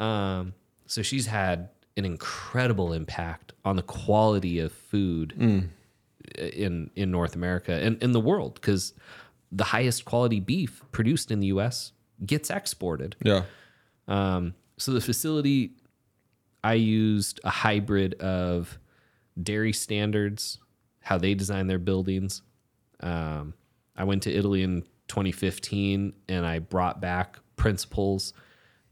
Um, 0.02 0.54
so 0.86 1.02
she's 1.02 1.26
had 1.26 1.68
an 1.96 2.04
incredible 2.04 2.92
impact 2.92 3.52
on 3.64 3.76
the 3.76 3.82
quality 3.82 4.58
of 4.58 4.72
food 4.72 5.34
Mm. 5.38 5.68
in 6.38 6.90
in 6.96 7.10
North 7.10 7.34
America 7.34 7.72
and 7.72 8.02
in 8.02 8.12
the 8.12 8.20
world 8.20 8.54
because 8.54 8.94
the 9.50 9.64
highest 9.64 10.04
quality 10.04 10.40
beef 10.40 10.82
produced 10.92 11.30
in 11.30 11.40
the 11.40 11.48
U.S. 11.48 11.92
gets 12.24 12.48
exported. 12.50 13.16
yeah 13.24 13.42
Um, 14.08 14.54
so 14.78 14.92
the 14.92 15.00
facility, 15.00 15.72
I 16.64 16.74
used 16.74 17.40
a 17.44 17.50
hybrid 17.50 18.14
of 18.20 18.78
dairy 19.40 19.72
standards, 19.72 20.58
how 21.00 21.18
they 21.18 21.34
design 21.34 21.66
their 21.66 21.78
buildings. 21.78 22.42
Um, 23.00 23.54
I 23.96 24.04
went 24.04 24.22
to 24.22 24.30
Italy 24.32 24.62
in 24.62 24.82
2015 25.08 26.12
and 26.28 26.46
I 26.46 26.58
brought 26.60 27.00
back 27.00 27.38
principles 27.56 28.32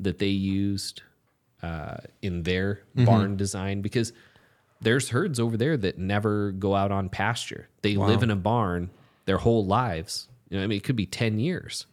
that 0.03 0.19
they 0.19 0.29
used 0.29 1.03
uh, 1.63 1.97
in 2.23 2.43
their 2.43 2.81
barn 3.07 3.37
design 3.37 3.83
because 3.83 4.13
there's 4.81 5.11
herds 5.11 5.39
over 5.39 5.57
there 5.57 5.77
that 5.77 5.99
never 5.99 6.53
go 6.53 6.75
out 6.75 6.91
on 6.91 7.09
pasture. 7.09 7.69
They 7.83 7.97
live 7.97 8.23
in 8.23 8.31
a 8.31 8.37
barn 8.37 8.91
their 9.27 9.39
whole 9.39 9.65
lives. 9.67 10.29
You 10.49 10.57
know, 10.59 10.65
I 10.65 10.67
mean, 10.67 10.79
it 10.79 10.85
could 10.85 10.97
be 10.97 11.07
10 11.07 11.39
years, 11.39 11.87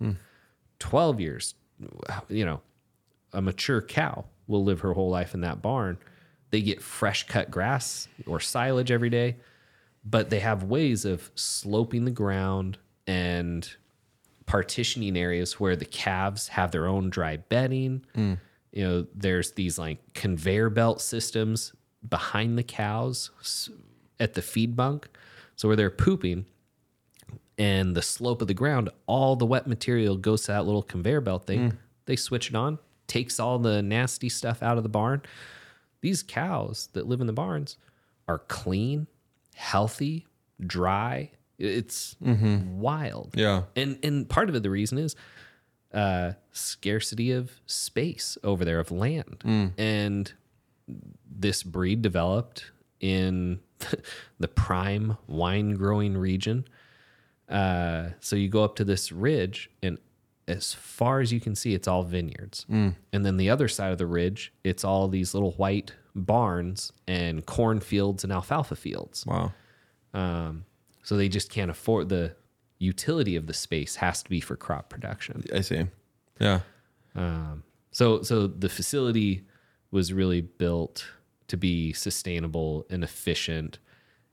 12 0.80 1.20
years. 1.20 1.56
You 2.30 2.46
know, 2.46 2.62
a 3.34 3.42
mature 3.42 3.82
cow 3.82 4.26
will 4.48 4.64
live 4.64 4.80
her 4.80 4.94
whole 4.94 5.10
life 5.10 5.34
in 5.34 5.42
that 5.42 5.62
barn. 5.62 5.98
They 6.50 6.62
get 6.62 6.82
fresh 6.82 7.28
cut 7.28 7.52
grass 7.52 8.08
or 8.26 8.40
silage 8.40 8.90
every 8.90 9.10
day, 9.10 9.36
but 10.06 10.30
they 10.30 10.40
have 10.40 10.64
ways 10.64 11.04
of 11.04 11.30
sloping 11.36 12.06
the 12.06 12.12
ground 12.12 12.78
and 13.06 13.70
partitioning 14.48 15.16
areas 15.16 15.60
where 15.60 15.76
the 15.76 15.86
calves 15.86 16.48
have 16.48 16.72
their 16.72 16.88
own 16.88 17.10
dry 17.10 17.38
bedding 17.38 18.04
mm. 18.16 18.40
you 18.72 18.84
know, 18.84 19.06
there's 19.14 19.52
these 19.52 19.78
like 19.78 20.00
conveyor 20.14 20.70
belt 20.70 21.02
systems 21.02 21.74
behind 22.08 22.58
the 22.58 22.64
cows 22.64 23.30
at 24.20 24.34
the 24.34 24.42
feed 24.42 24.76
bunk. 24.76 25.10
So 25.56 25.68
where 25.68 25.76
they're 25.76 25.90
pooping 25.90 26.46
and 27.58 27.96
the 27.96 28.02
slope 28.02 28.42
of 28.42 28.48
the 28.48 28.54
ground, 28.54 28.90
all 29.06 29.36
the 29.36 29.46
wet 29.46 29.68
material 29.68 30.16
goes 30.16 30.44
to 30.44 30.54
that 30.54 30.66
little 30.66 30.84
conveyor 30.84 31.22
belt 31.22 31.46
thing. 31.46 31.72
Mm. 31.72 31.78
They 32.06 32.16
switch 32.16 32.50
it 32.50 32.56
on, 32.56 32.80
takes 33.08 33.40
all 33.40 33.60
the 33.60 33.82
nasty 33.82 34.30
stuff 34.30 34.64
out 34.64 34.78
of 34.78 34.84
the 34.84 34.90
barn. 34.90 35.24
These 36.02 36.24
cows 36.24 36.90
that 36.94 37.08
live 37.08 37.22
in 37.22 37.28
the 37.28 37.34
barns 37.34 37.78
are 38.28 38.40
clean, 38.40 39.08
healthy, 39.56 40.28
dry. 40.66 41.32
It's 41.58 42.16
wild. 42.22 43.34
Yeah. 43.36 43.64
And 43.76 44.00
and 44.04 44.30
part 44.30 44.50
of 44.50 44.56
it 44.56 44.64
the 44.64 44.70
reason 44.70 44.98
is 44.98 45.16
uh 45.94 46.34
scarcity 46.52 47.32
of 47.32 47.52
space 47.66 48.38
over 48.44 48.64
there 48.66 48.80
of 48.80 48.92
land. 48.92 49.42
And 49.78 50.32
this 51.30 51.64
breed 51.64 52.02
developed 52.02 52.72
in 53.00 53.60
the 54.40 54.48
prime 54.48 55.18
wine 55.28 55.72
growing 55.76 56.18
region. 56.18 56.66
Uh, 57.50 58.10
so 58.20 58.36
you 58.36 58.50
go 58.50 58.64
up 58.64 58.76
to 58.76 58.84
this 58.84 59.12
ridge, 59.12 59.70
and 59.82 59.98
as 60.48 60.74
far 60.74 61.22
as 61.22 61.32
you 61.32 61.40
can 61.40 61.56
see, 61.56 61.74
it's 61.74 61.88
all 61.88 62.04
vineyards. 62.04 62.66
And 62.70 62.96
then 63.26 63.38
the 63.38 63.50
other 63.50 63.68
side 63.68 63.92
of 63.92 63.98
the 63.98 64.06
ridge, 64.06 64.52
it's 64.64 64.84
all 64.84 65.08
these 65.08 65.34
little 65.34 65.52
white 65.52 65.94
barns 66.16 66.92
and 67.08 67.46
cornfields 67.46 68.24
and 68.24 68.34
alfalfa 68.34 68.76
fields. 68.76 69.26
Wow. 69.26 69.54
Um, 70.14 70.66
so 71.08 71.16
they 71.16 71.30
just 71.30 71.50
can't 71.50 71.72
afford 71.72 72.10
the 72.10 72.36
utility 72.80 73.38
of 73.38 73.48
the 73.48 73.54
space 73.54 73.96
has 73.96 74.22
to 74.22 74.30
be 74.30 74.42
for 74.42 74.58
crop 74.58 74.90
production. 74.90 75.42
I 75.54 75.62
see. 75.62 75.86
Yeah. 76.38 76.60
Um, 77.16 77.64
so 77.92 78.22
so 78.24 78.46
the 78.48 78.68
facility 78.68 79.46
was 79.90 80.12
really 80.12 80.42
built 80.42 81.08
to 81.48 81.56
be 81.56 81.94
sustainable 81.94 82.86
and 82.90 83.06
efficient, 83.06 83.80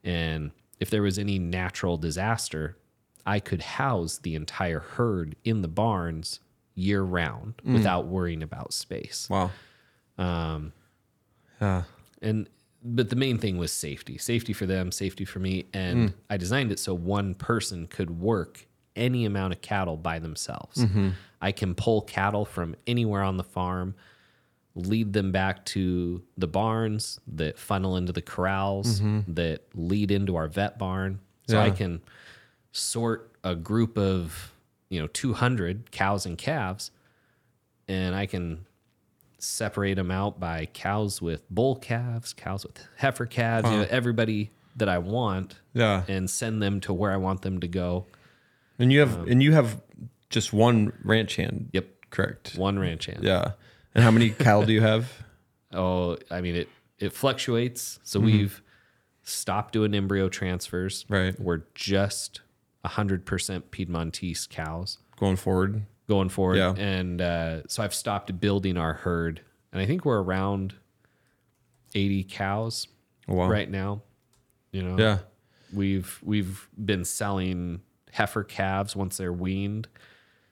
and 0.02 0.50
if 0.80 0.90
there 0.90 1.02
was 1.02 1.16
any 1.16 1.38
natural 1.38 1.96
disaster, 1.96 2.76
I 3.24 3.38
could 3.38 3.62
house 3.62 4.18
the 4.18 4.34
entire 4.34 4.80
herd 4.80 5.36
in 5.44 5.62
the 5.62 5.68
barns 5.68 6.40
year 6.74 7.02
round 7.02 7.54
without 7.64 8.06
worrying 8.08 8.42
about 8.42 8.72
space. 8.72 9.28
Wow. 9.30 9.52
Um, 10.18 10.72
Yeah. 11.60 11.84
and 12.20 12.48
but 12.84 13.08
the 13.08 13.16
main 13.16 13.38
thing 13.38 13.56
was 13.56 13.72
safety 13.72 14.18
safety 14.18 14.52
for 14.52 14.66
them 14.66 14.92
safety 14.92 15.24
for 15.24 15.38
me. 15.38 15.66
And 15.72 16.10
mm. 16.10 16.14
i 16.30 16.36
designed 16.36 16.70
it 16.72 16.78
so 16.78 16.94
one 16.94 17.34
person 17.34 17.86
could 17.86 18.20
work 18.20 18.66
any 18.96 19.24
amount 19.24 19.52
of 19.52 19.60
cattle 19.60 19.96
by 19.96 20.18
themselves. 20.18 20.84
Mm-hmm. 20.84 21.10
I 21.40 21.52
can 21.52 21.74
pull 21.74 22.02
cattle 22.02 22.44
from 22.44 22.76
anywhere 22.86 23.22
on 23.22 23.36
the 23.36 23.44
farm 23.44 23.94
lead 24.76 25.12
them 25.12 25.30
back 25.30 25.64
to 25.64 26.22
the 26.36 26.48
barns 26.48 27.20
that 27.28 27.58
funnel 27.58 27.96
into 27.96 28.12
the 28.12 28.22
corrals 28.22 29.00
mm-hmm. 29.00 29.32
that 29.32 29.62
lead 29.74 30.10
into 30.10 30.34
our 30.36 30.48
vet 30.48 30.78
barn. 30.78 31.20
So 31.46 31.60
i 31.60 31.70
can 31.70 32.00
sort 32.72 33.30
a 33.44 33.54
group 33.54 33.98
of 33.98 34.52
you 34.88 35.00
know 35.00 35.06
200 35.08 35.90
cows 35.90 36.24
and 36.26 36.38
calves 36.38 36.90
and 37.86 38.14
i 38.14 38.26
can 38.26 38.64
separate 39.44 39.94
them 39.94 40.10
out 40.10 40.40
by 40.40 40.66
cows 40.66 41.20
with 41.20 41.48
bull 41.50 41.76
calves, 41.76 42.32
cows 42.32 42.64
with 42.64 42.86
heifer 42.96 43.26
calves, 43.26 43.70
you 43.70 43.76
know, 43.78 43.86
everybody 43.90 44.50
that 44.76 44.88
I 44.88 44.98
want, 44.98 45.60
Yeah. 45.72 46.04
and 46.08 46.28
send 46.28 46.62
them 46.62 46.80
to 46.82 46.92
where 46.92 47.12
I 47.12 47.16
want 47.16 47.42
them 47.42 47.60
to 47.60 47.68
go. 47.68 48.06
And 48.78 48.92
you 48.92 49.00
have 49.00 49.18
um, 49.18 49.28
and 49.28 49.42
you 49.42 49.52
have 49.52 49.80
just 50.30 50.52
one 50.52 50.92
ranch 51.04 51.36
hand. 51.36 51.70
Yep, 51.72 51.86
Correct. 52.10 52.54
one 52.56 52.78
ranch 52.78 53.06
hand. 53.06 53.22
Yeah. 53.22 53.52
And 53.94 54.02
how 54.02 54.10
many 54.10 54.30
cattle 54.30 54.64
do 54.64 54.72
you 54.72 54.82
have? 54.82 55.12
Oh, 55.76 56.18
I 56.30 56.40
mean 56.40 56.54
it. 56.54 56.68
It 57.00 57.12
fluctuates. 57.12 57.98
So 58.04 58.20
mm-hmm. 58.20 58.26
we've 58.26 58.62
stopped 59.24 59.72
doing 59.72 59.92
embryo 59.92 60.28
transfers. 60.28 61.04
Right. 61.08 61.38
We're 61.40 61.64
just 61.74 62.42
hundred 62.84 63.26
percent 63.26 63.72
Piedmontese 63.72 64.46
cows 64.48 64.98
Going 65.16 65.36
forward. 65.36 65.82
Going 66.08 66.28
forward. 66.28 66.56
Yeah. 66.56 66.74
And 66.76 67.20
uh, 67.20 67.62
so 67.68 67.82
I've 67.82 67.94
stopped 67.94 68.38
building 68.40 68.76
our 68.76 68.94
herd, 68.94 69.40
and 69.72 69.80
I 69.80 69.86
think 69.86 70.04
we're 70.04 70.22
around 70.22 70.74
eighty 71.94 72.24
cows 72.24 72.88
Oh, 73.28 73.34
wow. 73.34 73.48
right 73.48 73.70
now. 73.70 74.02
You 74.72 74.82
know. 74.82 74.98
Yeah. 74.98 75.18
We've 75.72 76.20
we've 76.22 76.68
been 76.82 77.04
selling 77.04 77.80
heifer 78.12 78.44
calves 78.44 78.94
once 78.94 79.16
they're 79.16 79.32
weaned, 79.32 79.88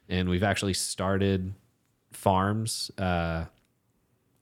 and 0.09 0.29
we've 0.29 0.43
actually 0.43 0.75
started 0.75 1.55
farms 2.13 2.91
uh, 2.99 3.45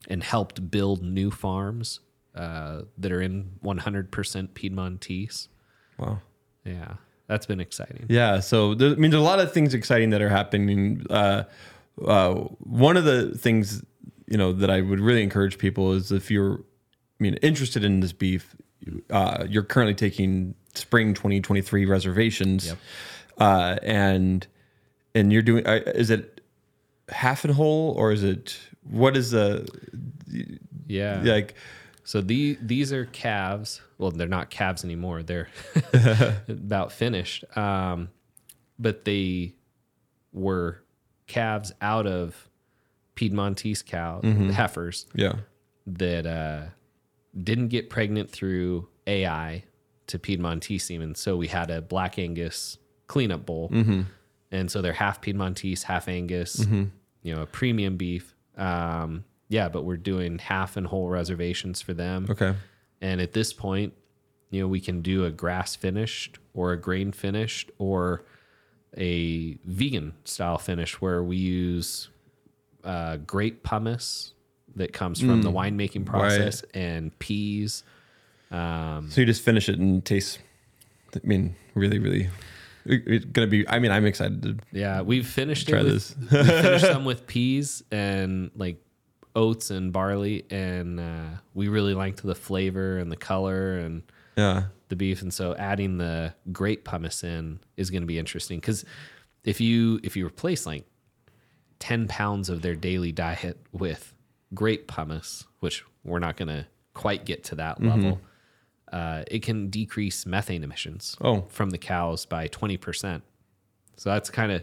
and 0.09 0.23
helped 0.23 0.71
build 0.71 1.03
new 1.03 1.31
farms 1.31 2.01
uh, 2.35 2.83
that 2.99 3.13
are 3.13 3.21
in 3.21 3.51
100% 3.65 4.09
Piedmontese. 4.55 5.49
Wow. 5.99 6.21
Yeah, 6.65 6.95
that's 7.31 7.47
been 7.47 7.61
exciting. 7.61 8.07
Yeah. 8.09 8.41
So 8.41 8.75
there, 8.75 8.91
I 8.91 8.95
mean, 8.97 9.11
there's 9.13 9.23
a 9.23 9.25
lot 9.25 9.39
of 9.39 9.53
things 9.53 9.73
exciting 9.73 10.11
that 10.11 10.21
are 10.21 10.29
happening. 10.29 11.07
Uh, 11.09 11.45
uh, 12.05 12.35
one 12.59 12.97
of 12.97 13.05
the 13.05 13.31
things 13.39 13.85
you 14.27 14.37
know 14.37 14.53
that 14.53 14.69
I 14.71 14.81
would 14.81 15.01
really 15.01 15.23
encourage 15.23 15.57
people 15.59 15.93
is 15.93 16.11
if 16.13 16.31
you're, 16.31 16.55
I 16.57 17.23
mean, 17.23 17.35
interested 17.35 17.85
in 17.85 18.01
this 18.01 18.13
beef, 18.13 18.57
uh, 19.11 19.45
you're 19.49 19.63
currently 19.63 19.95
taking 19.95 20.55
spring 20.75 21.15
2023 21.15 21.85
reservations, 21.87 22.67
Yep. 22.67 22.79
uh, 23.39 23.77
and 23.83 24.47
and 25.15 25.33
you're 25.33 25.43
doing. 25.43 25.67
Uh, 25.67 25.81
is 25.95 26.11
it 26.11 26.41
half 27.11 27.45
and 27.45 27.55
whole 27.55 27.93
or 27.99 28.13
is 28.13 28.23
it 28.25 28.59
what 28.91 29.17
is 29.17 29.31
the 29.31 29.69
Yeah. 30.87 31.21
like? 31.25 31.55
So 32.11 32.21
the 32.21 32.59
these 32.61 32.93
are 32.93 33.05
calves. 33.05 33.81
Well, 33.97 34.11
they're 34.11 34.27
not 34.27 34.51
calves 34.51 34.83
anymore. 34.85 35.23
They're 35.23 35.47
about 36.49 36.91
finished. 36.91 37.45
Um, 37.57 38.09
but 38.81 39.05
they 39.05 39.55
were 40.33 40.83
calves 41.29 41.71
out 41.81 42.09
of 42.09 42.49
Piedmontese 43.15 43.83
cow 43.87 44.23
heifers 44.23 45.07
Yeah. 45.15 45.35
that 45.87 46.27
uh, 46.27 46.63
didn't 47.41 47.69
get 47.69 47.91
pregnant 47.91 48.29
through 48.29 48.89
AI 49.07 49.63
to 50.09 50.19
Piedmontese 50.19 50.83
semen. 50.85 51.15
So 51.15 51.37
we 51.37 51.47
had 51.47 51.71
a 51.71 51.81
Black 51.81 52.19
Angus 52.19 52.79
cleanup 53.07 53.47
bull, 53.47 53.71
and 54.51 54.69
so 54.69 54.83
they're 54.83 54.95
half 54.95 55.21
Piedmontese, 55.21 55.85
half 55.85 56.09
Angus. 56.09 56.67
You 57.23 57.37
know, 57.37 57.43
a 57.43 57.47
premium 57.47 57.97
beef. 57.97 58.35
Um, 58.57 59.25
yeah, 59.51 59.69
but 59.69 59.85
we're 59.85 59.97
doing 59.99 60.39
half 60.39 60.79
and 60.79 60.87
whole 60.87 61.09
reservations 61.11 61.83
for 61.83 61.93
them. 61.93 62.27
Okay. 62.31 62.55
And 63.03 63.21
at 63.21 63.33
this 63.33 63.53
point, 63.53 63.93
you 64.51 64.63
know, 64.63 64.69
we 64.69 64.81
can 64.81 65.03
do 65.03 65.25
a 65.27 65.31
grass 65.31 65.77
finished 65.77 66.39
or 66.55 66.73
a 66.73 66.77
grain 66.79 67.13
finished 67.13 67.71
or 67.79 68.25
a 68.97 69.55
vegan 69.65 70.15
style 70.25 70.57
finish 70.59 71.01
where 71.01 71.23
we 71.23 71.37
use 71.37 72.09
uh, 72.85 73.17
grape 73.19 73.63
pumice 73.63 74.33
that 74.77 74.93
comes 74.93 75.21
from 75.21 75.43
the 75.43 75.51
winemaking 75.53 76.07
process 76.07 76.63
and 76.75 77.17
peas. 77.19 77.83
Um, 78.51 79.11
So 79.11 79.21
you 79.21 79.27
just 79.27 79.43
finish 79.43 79.69
it 79.69 79.79
and 79.79 80.05
taste. 80.05 80.39
I 81.15 81.21
mean, 81.25 81.55
really, 81.75 81.99
really, 81.99 82.29
it- 82.85 83.03
it's 83.07 83.25
gonna 83.27 83.47
be. 83.49 83.69
I 83.69 83.79
mean, 83.81 83.91
I'm 83.91 84.07
excited 84.07 84.43
to 84.43 84.57
yeah, 84.73 85.03
we've 85.03 85.27
finished 85.27 85.69
try 85.69 85.81
it 85.81 85.85
with, 85.85 85.93
this. 85.93 86.17
we 86.31 86.45
finished 86.45 86.87
some 86.95 87.05
with 87.05 87.27
peas 87.27 87.83
and 87.91 88.51
like 88.57 88.81
oats 89.37 89.71
and 89.71 89.93
barley, 89.93 90.45
and 90.51 90.99
uh, 91.01 91.29
we 91.55 91.69
really 91.69 91.95
liked 91.95 92.23
the 92.23 92.35
flavor 92.35 92.99
and 92.99 93.11
the 93.13 93.17
color 93.17 93.79
and 93.79 94.03
yeah. 94.37 94.65
the 94.89 94.97
beef 94.97 95.23
and 95.23 95.33
so 95.33 95.55
adding 95.57 95.99
the 95.99 96.35
grape 96.53 96.85
pumice 96.85 97.23
in 97.25 97.61
is 97.77 97.91
going 97.91 98.03
to 98.03 98.07
be 98.07 98.19
interesting 98.19 98.59
because 98.59 98.85
if 99.45 99.61
you 99.61 100.01
if 100.03 100.17
you 100.17 100.27
replace 100.27 100.67
like 100.67 100.85
10 101.79 102.09
pounds 102.09 102.49
of 102.49 102.63
their 102.63 102.75
daily 102.75 103.13
diet 103.13 103.59
with 103.73 104.15
grape 104.55 104.87
pumice 104.87 105.45
which 105.61 105.85
we're 106.05 106.19
not 106.19 106.37
going 106.37 106.49
to 106.49 106.67
quite 106.95 107.25
get 107.25 107.45
to 107.45 107.55
that 107.55 107.83
level 107.83 108.21
uh, 108.93 109.23
it 109.31 109.43
can 109.43 109.69
decrease 109.69 110.27
methane 110.27 110.65
emissions 110.65 111.17
Oh. 111.21 111.43
from 111.49 111.71
the 111.71 111.79
cows 111.79 112.25
by 112.27 112.49
20% 112.49 113.23
so 113.97 114.11
that's 114.11 114.31
kind 114.31 114.53
of 114.53 114.63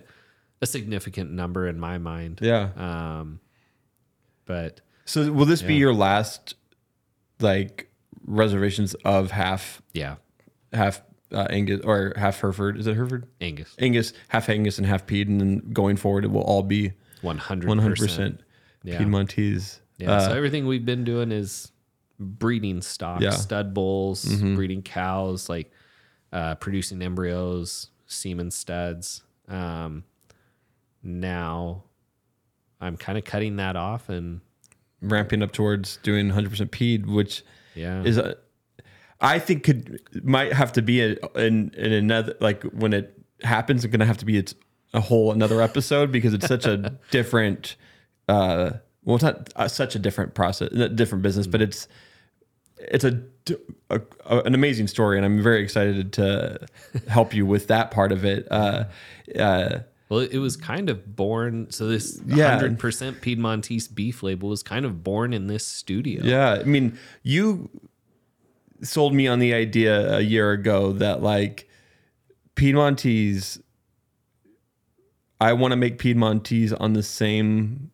a 0.62 0.66
significant 0.66 1.32
number 1.32 1.68
in 1.68 1.80
my 1.80 1.98
mind 1.98 2.40
Yeah. 2.42 2.70
um, 2.78 3.40
but 4.48 4.82
So 5.06 5.32
will 5.32 5.46
this 5.46 5.62
be 5.62 5.76
your 5.76 5.94
last, 5.94 6.56
like, 7.40 7.90
reservations 8.26 8.94
of 9.06 9.32
half 9.32 9.82
yeah 9.94 10.16
half 10.74 11.02
uh, 11.32 11.46
Angus 11.50 11.82
or 11.84 12.14
half 12.18 12.40
Hereford? 12.40 12.78
Is 12.80 12.88
it 12.88 12.96
Hereford? 12.96 13.28
angus 13.40 13.76
Angus, 13.80 14.14
half 14.30 14.50
Angus, 14.50 14.78
and 14.80 14.88
half 14.88 15.06
Pied, 15.06 15.28
and 15.28 15.40
then 15.40 15.58
going 15.74 15.96
forward, 15.98 16.26
it 16.26 16.32
will 16.32 16.42
all 16.42 16.64
be 16.64 16.94
100% 17.24 17.66
100 17.66 17.98
percent 17.98 18.42
Yeah. 18.84 18.98
Piedmontese. 18.98 19.80
Yeah. 19.98 20.12
Uh, 20.14 20.28
so 20.30 20.34
everything 20.34 20.66
we've 20.68 20.86
been 20.86 21.04
doing 21.04 21.32
is 21.32 21.72
breeding 22.20 22.82
stock, 22.82 23.22
Yeah. 23.22 23.30
Mm-hmm. 23.30 23.40
stud 23.40 23.74
bulls, 23.74 24.26
breeding 24.26 24.82
cows, 24.82 25.50
like 25.50 25.72
uh, 26.34 26.56
producing 26.56 27.02
embryos, 27.02 27.90
semen 28.08 28.52
studs. 28.52 29.24
Um, 29.48 30.04
now 31.04 31.84
I'm 32.82 32.98
kind 32.98 33.18
of 33.18 33.24
cutting 33.24 33.56
that 33.58 33.76
off 33.76 34.10
and 34.10 34.42
ramping 35.02 35.42
up 35.44 35.52
towards 35.52 35.98
doing 35.98 36.30
100% 36.32 36.72
Pied, 36.72 37.06
which 37.08 37.44
Yeah. 37.76 38.04
is 38.04 38.18
a, 38.18 38.36
I 39.20 39.40
think 39.40 39.64
could 39.64 40.02
might 40.24 40.54
have 40.54 40.72
to 40.74 40.82
be 40.82 41.02
a, 41.02 41.18
in 41.36 41.72
in 41.76 41.92
another 41.92 42.36
like 42.40 42.64
when 42.64 42.94
it 42.94 43.18
happens, 43.44 43.84
it's 43.84 43.92
gonna 43.92 44.06
have 44.06 44.18
to 44.20 44.26
be 44.26 44.38
its 44.38 44.54
a 44.94 45.02
whole 45.02 45.32
another 45.32 45.62
episode 45.62 46.12
because 46.12 46.34
it's 46.34 46.48
such 46.48 46.66
a 46.66 46.98
different. 47.12 47.76
uh 48.28 48.72
Well, 49.04 49.16
it's 49.16 49.24
not 49.24 49.50
uh, 49.56 49.68
such 49.68 49.96
a 49.96 50.00
different 50.00 50.34
process, 50.36 50.70
different 50.96 51.24
business, 51.24 51.48
but 51.48 51.62
it's 51.62 51.88
it's 52.80 53.04
a, 53.04 53.20
a- 53.90 54.02
a- 54.26 54.42
an 54.44 54.54
amazing 54.54 54.86
story, 54.88 55.18
and 55.18 55.26
I'm 55.26 55.42
very 55.42 55.64
excited 55.64 56.14
to 56.14 56.60
help 57.08 57.34
you 57.34 57.44
with 57.46 57.68
that 57.68 57.90
part 57.90 58.12
of 58.12 58.24
it. 58.24 58.48
Uh, 58.52 58.84
uh, 59.40 59.80
Well, 60.10 60.20
it 60.22 60.38
was 60.38 60.56
kind 60.56 60.90
of 60.90 61.16
born. 61.16 61.70
So 61.70 61.88
this 61.88 62.22
Yeah. 62.26 62.52
hundred 62.52 62.80
percent 62.80 63.22
Piedmontese 63.22 63.88
beef 63.88 64.24
label 64.24 64.50
was 64.50 64.64
kind 64.64 64.86
of 64.86 65.04
born 65.04 65.34
in 65.34 65.48
this 65.48 65.66
studio. 65.66 66.24
Yeah, 66.24 66.54
I 66.54 66.64
mean, 66.64 66.98
you 67.24 67.70
sold 68.82 69.14
me 69.14 69.28
on 69.28 69.40
the 69.40 69.54
idea 69.54 70.18
a 70.18 70.22
year 70.22 70.52
ago 70.52 70.94
that 70.94 71.22
like 71.22 71.68
Piedmontese. 72.56 73.62
I 75.40 75.54
want 75.54 75.72
to 75.72 75.76
make 75.76 76.00
Piedmontese 76.00 76.74
on 76.74 76.94
the 76.94 77.04
same. 77.04 77.92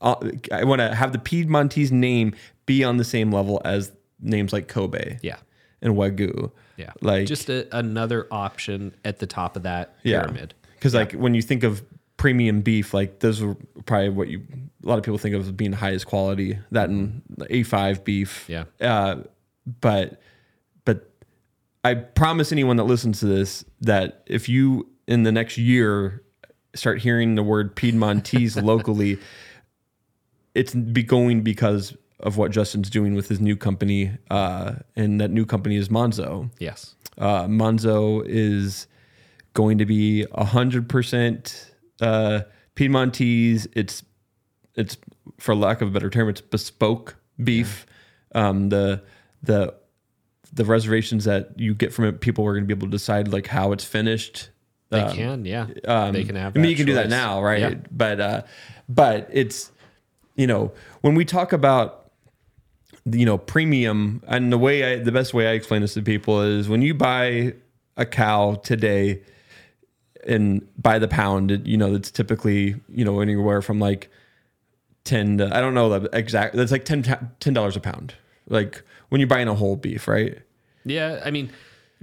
Uh, 0.00 0.14
I 0.50 0.64
want 0.64 0.80
to 0.80 0.94
have 0.94 1.12
the 1.12 1.18
Piedmontese 1.18 1.92
name 1.92 2.34
be 2.66 2.82
on 2.82 2.96
the 2.96 3.04
same 3.04 3.30
level 3.30 3.60
as 3.64 3.92
names 4.20 4.52
like 4.52 4.68
Kobe 4.68 5.18
Yeah. 5.22 5.36
and 5.82 5.94
Wagyu. 5.94 6.50
Yeah. 6.76 6.92
like 7.00 7.26
just 7.26 7.48
a, 7.48 7.74
another 7.76 8.26
option 8.30 8.94
at 9.04 9.18
the 9.18 9.26
top 9.26 9.56
of 9.56 9.64
that 9.64 10.02
pyramid. 10.02 10.54
Because 10.74 10.94
like 10.94 11.12
when 11.12 11.34
you 11.34 11.42
think 11.42 11.62
of 11.62 11.82
premium 12.16 12.62
beef, 12.62 12.94
like 12.94 13.20
those 13.20 13.42
are 13.42 13.56
probably 13.84 14.08
what 14.10 14.28
you 14.28 14.42
a 14.84 14.88
lot 14.88 14.98
of 14.98 15.04
people 15.04 15.18
think 15.18 15.34
of 15.34 15.42
as 15.42 15.52
being 15.52 15.72
the 15.72 15.76
highest 15.76 16.06
quality. 16.06 16.58
That 16.70 16.88
and 16.88 17.22
A5 17.38 18.04
beef. 18.04 18.46
Yeah. 18.48 18.64
Uh, 18.80 19.22
but 19.80 20.20
but 20.84 21.10
I 21.84 21.94
promise 21.94 22.52
anyone 22.52 22.76
that 22.76 22.84
listens 22.84 23.20
to 23.20 23.26
this 23.26 23.64
that 23.80 24.22
if 24.26 24.48
you 24.48 24.88
in 25.06 25.22
the 25.22 25.32
next 25.32 25.58
year 25.58 26.22
start 26.74 27.00
hearing 27.00 27.34
the 27.34 27.42
word 27.42 27.76
Piedmontese 27.76 28.56
locally, 28.62 29.18
it's 30.54 30.74
be 30.74 31.02
going 31.02 31.42
because 31.42 31.96
of 32.22 32.36
what 32.36 32.50
Justin's 32.50 32.88
doing 32.90 33.14
with 33.14 33.28
his 33.28 33.40
new 33.40 33.56
company, 33.56 34.10
uh, 34.30 34.74
and 34.96 35.20
that 35.20 35.30
new 35.30 35.44
company 35.46 35.76
is 35.76 35.88
Monzo 35.88 36.50
Yes. 36.58 36.94
uh, 37.18 37.44
Monzo 37.46 38.22
is 38.26 38.86
going 39.54 39.78
to 39.78 39.86
be 39.86 40.24
hundred 40.36 40.88
percent 40.88 41.72
uh, 42.00 42.40
Piedmontese. 42.76 43.66
It's 43.74 44.02
it's 44.74 44.96
for 45.38 45.54
lack 45.54 45.80
of 45.82 45.88
a 45.88 45.90
better 45.90 46.10
term, 46.10 46.28
it's 46.28 46.40
bespoke 46.40 47.16
beef. 47.42 47.86
Um, 48.34 48.68
the 48.70 49.02
the 49.42 49.74
the 50.52 50.64
reservations 50.64 51.24
that 51.24 51.58
you 51.58 51.74
get 51.74 51.92
from 51.92 52.04
it, 52.06 52.20
people 52.20 52.46
are 52.46 52.52
going 52.52 52.64
to 52.64 52.66
be 52.66 52.78
able 52.78 52.86
to 52.86 52.90
decide 52.90 53.28
like 53.28 53.46
how 53.48 53.72
it's 53.72 53.84
finished. 53.84 54.50
They 54.90 55.00
Um, 55.00 55.16
can, 55.16 55.44
yeah. 55.46 55.66
um, 55.86 56.12
they 56.12 56.24
can 56.24 56.36
have 56.36 56.54
I 56.54 56.60
mean, 56.60 56.70
you 56.70 56.76
can 56.76 56.84
do 56.86 56.94
that 56.94 57.08
now, 57.08 57.42
right? 57.42 57.60
Yeah. 57.60 57.74
But 57.90 58.20
uh, 58.20 58.42
but 58.88 59.28
it's 59.32 59.70
you 60.36 60.46
know 60.46 60.72
when 61.00 61.14
we 61.14 61.24
talk 61.24 61.52
about 61.52 62.01
you 63.04 63.26
know 63.26 63.38
premium, 63.38 64.22
and 64.28 64.52
the 64.52 64.58
way 64.58 64.92
I 64.94 65.02
the 65.02 65.12
best 65.12 65.34
way 65.34 65.48
I 65.48 65.52
explain 65.52 65.80
this 65.82 65.94
to 65.94 66.02
people 66.02 66.40
is 66.40 66.68
when 66.68 66.82
you 66.82 66.94
buy 66.94 67.54
a 67.96 68.06
cow 68.06 68.54
today 68.62 69.22
and 70.26 70.66
by 70.80 70.98
the 70.98 71.08
pound, 71.08 71.50
it, 71.50 71.66
you 71.66 71.76
know 71.76 71.94
it's 71.94 72.10
typically 72.10 72.76
you 72.88 73.04
know 73.04 73.20
anywhere 73.20 73.60
from 73.62 73.78
like 73.80 74.08
ten 75.04 75.38
to 75.38 75.54
I 75.54 75.60
don't 75.60 75.74
know 75.74 75.98
the 75.98 76.16
exact. 76.16 76.54
That's 76.54 76.70
like 76.72 76.84
10 76.84 77.02
ten 77.40 77.54
dollars 77.54 77.76
a 77.76 77.80
pound. 77.80 78.14
Like 78.48 78.82
when 79.08 79.20
you're 79.20 79.28
buying 79.28 79.48
a 79.48 79.54
whole 79.54 79.76
beef, 79.76 80.06
right? 80.08 80.38
Yeah, 80.84 81.20
I 81.24 81.30
mean, 81.30 81.50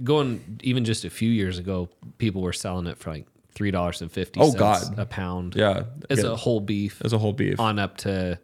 going 0.04 0.60
even 0.62 0.84
just 0.84 1.04
a 1.04 1.10
few 1.10 1.30
years 1.30 1.58
ago, 1.58 1.88
people 2.18 2.42
were 2.42 2.52
selling 2.52 2.86
it 2.86 2.98
for 2.98 3.10
like 3.10 3.26
three 3.52 3.70
dollars 3.70 4.02
and 4.02 4.12
fifty. 4.12 4.40
Oh, 4.40 4.52
God. 4.52 4.98
a 4.98 5.06
pound. 5.06 5.54
Yeah, 5.56 5.84
as 6.10 6.22
Yeah. 6.22 6.32
a 6.32 6.36
whole 6.36 6.60
beef, 6.60 7.00
as 7.04 7.12
a 7.12 7.18
whole 7.18 7.32
beef. 7.32 7.58
on 7.58 7.78
up 7.78 7.96
to. 7.98 8.38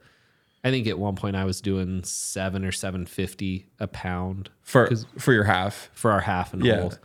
I 0.65 0.71
think 0.71 0.87
at 0.89 0.99
one 0.99 1.15
point 1.15 1.37
I 1.37 1.45
was 1.45 1.61
doing 1.61 2.03
seven 2.05 2.65
or 2.65 2.73
seven 2.73 3.07
fifty 3.07 3.67
a 3.79 3.87
pound 3.87 4.51
for 4.63 4.91
for 5.19 5.33
your 5.33 5.45
half. 5.45 5.91
for 5.93 6.11
our 6.11 6.21
half 6.21 6.53
and 6.53 6.65
Yeah. 6.65 6.81
hold. 6.81 6.99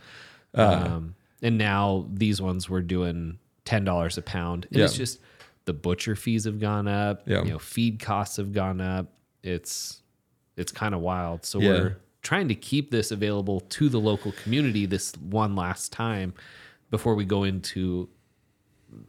um, 0.54 1.14
and 1.42 1.58
now 1.58 2.06
these 2.12 2.40
ones 2.42 2.68
we're 2.68 2.80
doing 2.82 3.38
ten 3.64 3.84
dollars 3.84 4.18
a 4.18 4.22
pound. 4.22 4.66
And 4.72 4.80
It's 4.82 4.96
just 4.96 5.20
the 5.64 5.72
butcher 5.72 6.16
fees 6.16 6.44
have 6.44 6.58
gone 6.60 6.88
up. 6.88 7.22
Yeah. 7.26 7.44
You 7.44 7.50
know, 7.52 7.58
feed 7.58 8.00
costs 8.00 8.36
have 8.38 8.52
gone 8.52 8.80
up. 8.80 9.12
It's 9.42 10.02
it's 10.56 10.72
kind 10.72 10.94
of 10.94 11.00
wild. 11.00 11.44
So 11.44 11.60
Yeah. 11.60 11.68
we're 11.70 11.96
trying 12.22 12.48
to 12.48 12.54
keep 12.54 12.90
this 12.90 13.10
available 13.12 13.60
to 13.60 13.88
the 13.88 13.98
local 14.00 14.32
community 14.32 14.86
this 14.86 15.12
one 15.16 15.54
last 15.56 15.92
time 15.92 16.34
before 16.90 17.14
we 17.14 17.24
go 17.24 17.44
into 17.44 18.08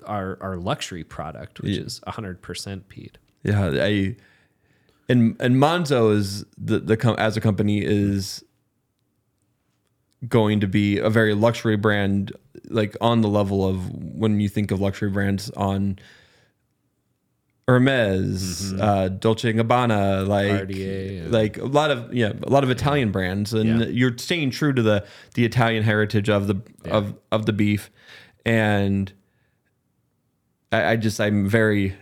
our 0.06 0.38
our 0.42 0.58
luxury 0.58 1.04
product, 1.04 1.60
which 1.62 1.78
is 1.78 2.02
hundred 2.08 2.42
percent 2.42 2.88
Pied. 2.90 3.18
Yeah, 3.44 3.72
I 3.74 4.16
and 5.10 5.36
and 5.40 5.56
Monzo 5.58 6.14
is 6.16 6.46
the 6.58 6.80
the 6.80 6.98
com- 6.98 7.16
as 7.18 7.36
a 7.38 7.42
company 7.42 7.84
is 7.84 8.44
going 10.28 10.60
to 10.62 10.68
be 10.68 11.00
a 11.00 11.10
very 11.10 11.34
luxury 11.34 11.76
brand, 11.76 12.32
like 12.70 12.96
on 13.02 13.22
the 13.22 13.28
level 13.28 13.68
of 13.68 13.90
when 13.92 14.40
you 14.40 14.48
think 14.50 14.72
of 14.72 14.80
luxury 14.80 15.10
brands 15.10 15.50
on 15.52 16.00
Hermes, 17.68 18.74
uh, 18.74 19.08
Dolce 19.08 19.50
and 19.50 19.60
Gabbana, 19.60 20.28
like 20.28 20.70
and- 20.70 21.32
like 21.32 21.58
a 21.58 21.66
lot 21.66 21.92
of 21.92 22.14
yeah, 22.14 22.34
a 22.44 22.50
lot 22.50 22.64
of 22.66 22.70
Italian 22.70 23.12
brands, 23.12 23.54
and 23.54 23.80
Yeah. 23.82 23.86
you're 23.88 24.18
staying 24.18 24.52
true 24.52 24.74
to 24.74 24.82
the 24.82 25.06
the 25.36 25.46
Italian 25.46 25.84
heritage 25.84 26.30
of 26.30 26.48
the 26.48 26.62
of 26.90 27.16
of 27.32 27.46
the 27.46 27.54
beef, 27.54 27.90
and 28.46 29.14
I, 30.74 30.92
I 30.92 30.96
just 30.98 31.22
I'm 31.22 31.48
very 31.48 31.96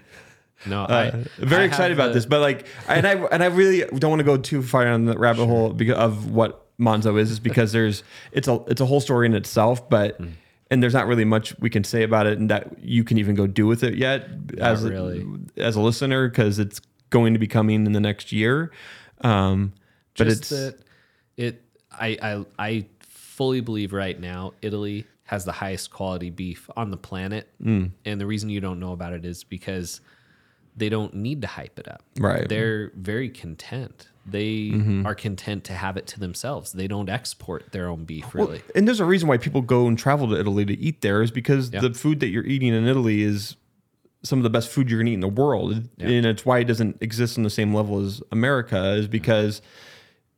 No, 0.66 0.86
I, 0.86 1.08
uh, 1.10 1.24
very 1.40 1.64
I 1.64 1.66
excited 1.66 1.96
about 1.98 2.10
the- 2.10 2.14
this, 2.16 2.26
but 2.26 2.40
like, 2.42 2.68
and 2.88 3.08
I 3.08 3.14
and 3.14 3.42
I 3.44 3.48
really 3.48 3.80
don't 3.98 4.10
want 4.12 4.20
to 4.20 4.24
go 4.26 4.38
too 4.38 4.62
far 4.62 4.86
down 4.86 5.06
the 5.06 5.18
rabbit 5.18 5.46
hole 5.48 5.74
because 5.74 5.98
of 5.98 6.32
what 6.32 6.68
Monzo 6.80 7.20
is, 7.20 7.32
is 7.32 7.40
because 7.40 7.72
there's 7.72 8.04
it's 8.32 8.48
a 8.48 8.62
it's 8.68 8.82
a 8.82 8.86
whole 8.86 9.00
story 9.02 9.26
in 9.28 9.34
itself, 9.34 9.90
but 9.90 10.18
Hmm. 10.18 10.28
and 10.70 10.82
there's 10.84 10.94
not 10.94 11.08
really 11.08 11.26
much 11.26 11.58
we 11.60 11.70
can 11.70 11.84
say 11.84 12.04
about 12.04 12.28
it, 12.28 12.38
and 12.38 12.50
that 12.50 12.78
you 12.84 13.04
can 13.04 13.18
even 13.18 13.36
go 13.36 13.48
do 13.48 13.66
with 13.68 13.84
it 13.84 13.96
yet 13.96 14.30
as 14.60 14.84
a, 14.86 14.90
really. 14.90 15.26
as 15.58 15.76
a 15.76 15.82
listener 15.82 16.28
because 16.30 16.60
it's 16.60 16.80
going 17.10 17.34
to 17.34 17.40
be 17.40 17.48
coming 17.48 17.86
in 17.86 17.94
the 17.94 18.00
next 18.00 18.32
year. 18.32 18.72
Um, 19.22 19.74
but 20.18 20.28
just 20.28 20.42
it's 20.42 20.50
that 20.50 20.76
it 21.38 21.62
I, 21.92 22.18
I 22.22 22.46
I 22.60 22.86
fully 23.02 23.62
believe 23.62 23.94
right 23.94 24.20
now 24.20 24.54
Italy 24.62 25.06
has 25.24 25.46
the 25.46 25.52
highest 25.54 25.92
quality 25.92 26.30
beef 26.30 26.70
on 26.76 26.92
the 26.92 26.98
planet. 26.98 27.48
Mm. 27.64 27.92
And 28.06 28.20
the 28.20 28.26
reason 28.26 28.50
you 28.50 28.60
don't 28.60 28.80
know 28.80 28.92
about 28.92 29.14
it 29.14 29.24
is 29.26 29.44
because 29.46 30.02
they 30.76 30.89
don't 30.89 31.14
need 31.14 31.41
to 31.41 31.48
hype 31.48 31.77
it 31.80 31.88
up. 31.88 32.02
Right. 32.19 32.39
Mm-hmm. 32.39 32.48
They're 32.48 32.91
very 32.95 33.30
content. 33.30 34.07
They 34.26 34.72
are 35.06 35.15
content 35.15 35.64
to 35.65 35.73
have 35.73 35.98
it 35.98 36.06
to 36.07 36.19
themselves. 36.19 36.73
They 36.73 36.88
don't 36.88 37.10
export 37.10 37.72
their 37.72 37.88
own 37.89 38.06
beef 38.06 38.34
really. 38.35 38.60
Well, 38.60 38.61
and 38.76 38.88
there's 38.88 38.99
a 38.99 39.06
reason 39.06 39.27
why 39.27 39.38
people 39.38 39.61
go 39.61 39.88
and 39.88 39.98
travel 39.98 40.27
to 40.30 40.39
Italy 40.39 40.64
to 40.65 40.77
eat 40.80 41.02
there 41.02 41.22
is 41.23 41.31
because 41.31 41.72
Yeah. 41.73 41.81
the 41.81 41.93
food 41.93 42.19
that 42.19 42.27
you're 42.27 42.45
eating 42.45 42.73
in 42.73 42.88
Italy 42.88 43.23
is 43.23 43.56
some 44.23 44.38
of 44.38 44.43
the 44.43 44.49
best 44.52 44.69
food 44.69 44.89
you're 44.91 44.99
gonna 44.99 45.10
eat 45.10 45.15
in 45.15 45.19
the 45.22 45.27
world. 45.27 45.89
And 45.99 46.26
it's 46.27 46.45
why 46.45 46.60
it 46.60 46.65
doesn't 46.65 46.98
exist 47.02 47.38
on 47.38 47.43
the 47.43 47.49
same 47.49 47.73
level 47.73 47.99
as 48.06 48.22
America, 48.31 48.91
is 48.93 49.07
because 49.07 49.64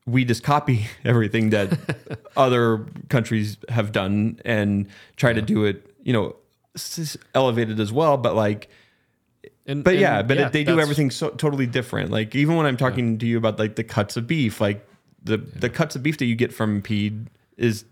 we 0.05 0.23
just 0.23 0.43
copy 0.43 0.87
everything 1.05 1.49
that 1.49 1.77
other 2.37 2.85
countries 3.09 3.57
have 3.67 3.91
done 3.91 4.39
and 4.45 4.87
try 5.17 5.33
to 5.33 5.41
do 5.41 5.65
it, 5.65 5.93
you 6.03 6.13
know, 6.13 6.35
elevated 7.35 7.79
as 7.81 7.91
well. 7.91 8.15
But 8.17 8.35
like, 8.35 8.69
and, 9.65 9.83
but 9.83 9.93
and 9.93 10.01
yeah, 10.01 10.21
but 10.21 10.37
it, 10.37 10.51
they 10.51 10.63
do 10.63 10.79
everything 10.79 11.09
so 11.11 11.29
totally 11.29 11.65
different. 11.65 12.11
Like 12.11 12.35
even 12.35 12.55
when 12.55 12.65
I'm 12.65 12.77
talking 12.77 13.17
to 13.19 13.25
you 13.25 13.37
about 13.37 13.59
like 13.59 13.75
the 13.75 13.83
cuts 13.83 14.17
of 14.17 14.27
beef, 14.27 14.59
like 14.59 14.85
the 15.23 15.37
the 15.37 15.69
cuts 15.69 15.95
of 15.95 16.03
beef 16.03 16.17
that 16.17 16.25
you 16.25 16.35
get 16.35 16.53
from 16.53 16.81
Pied 16.81 17.29
is 17.57 17.85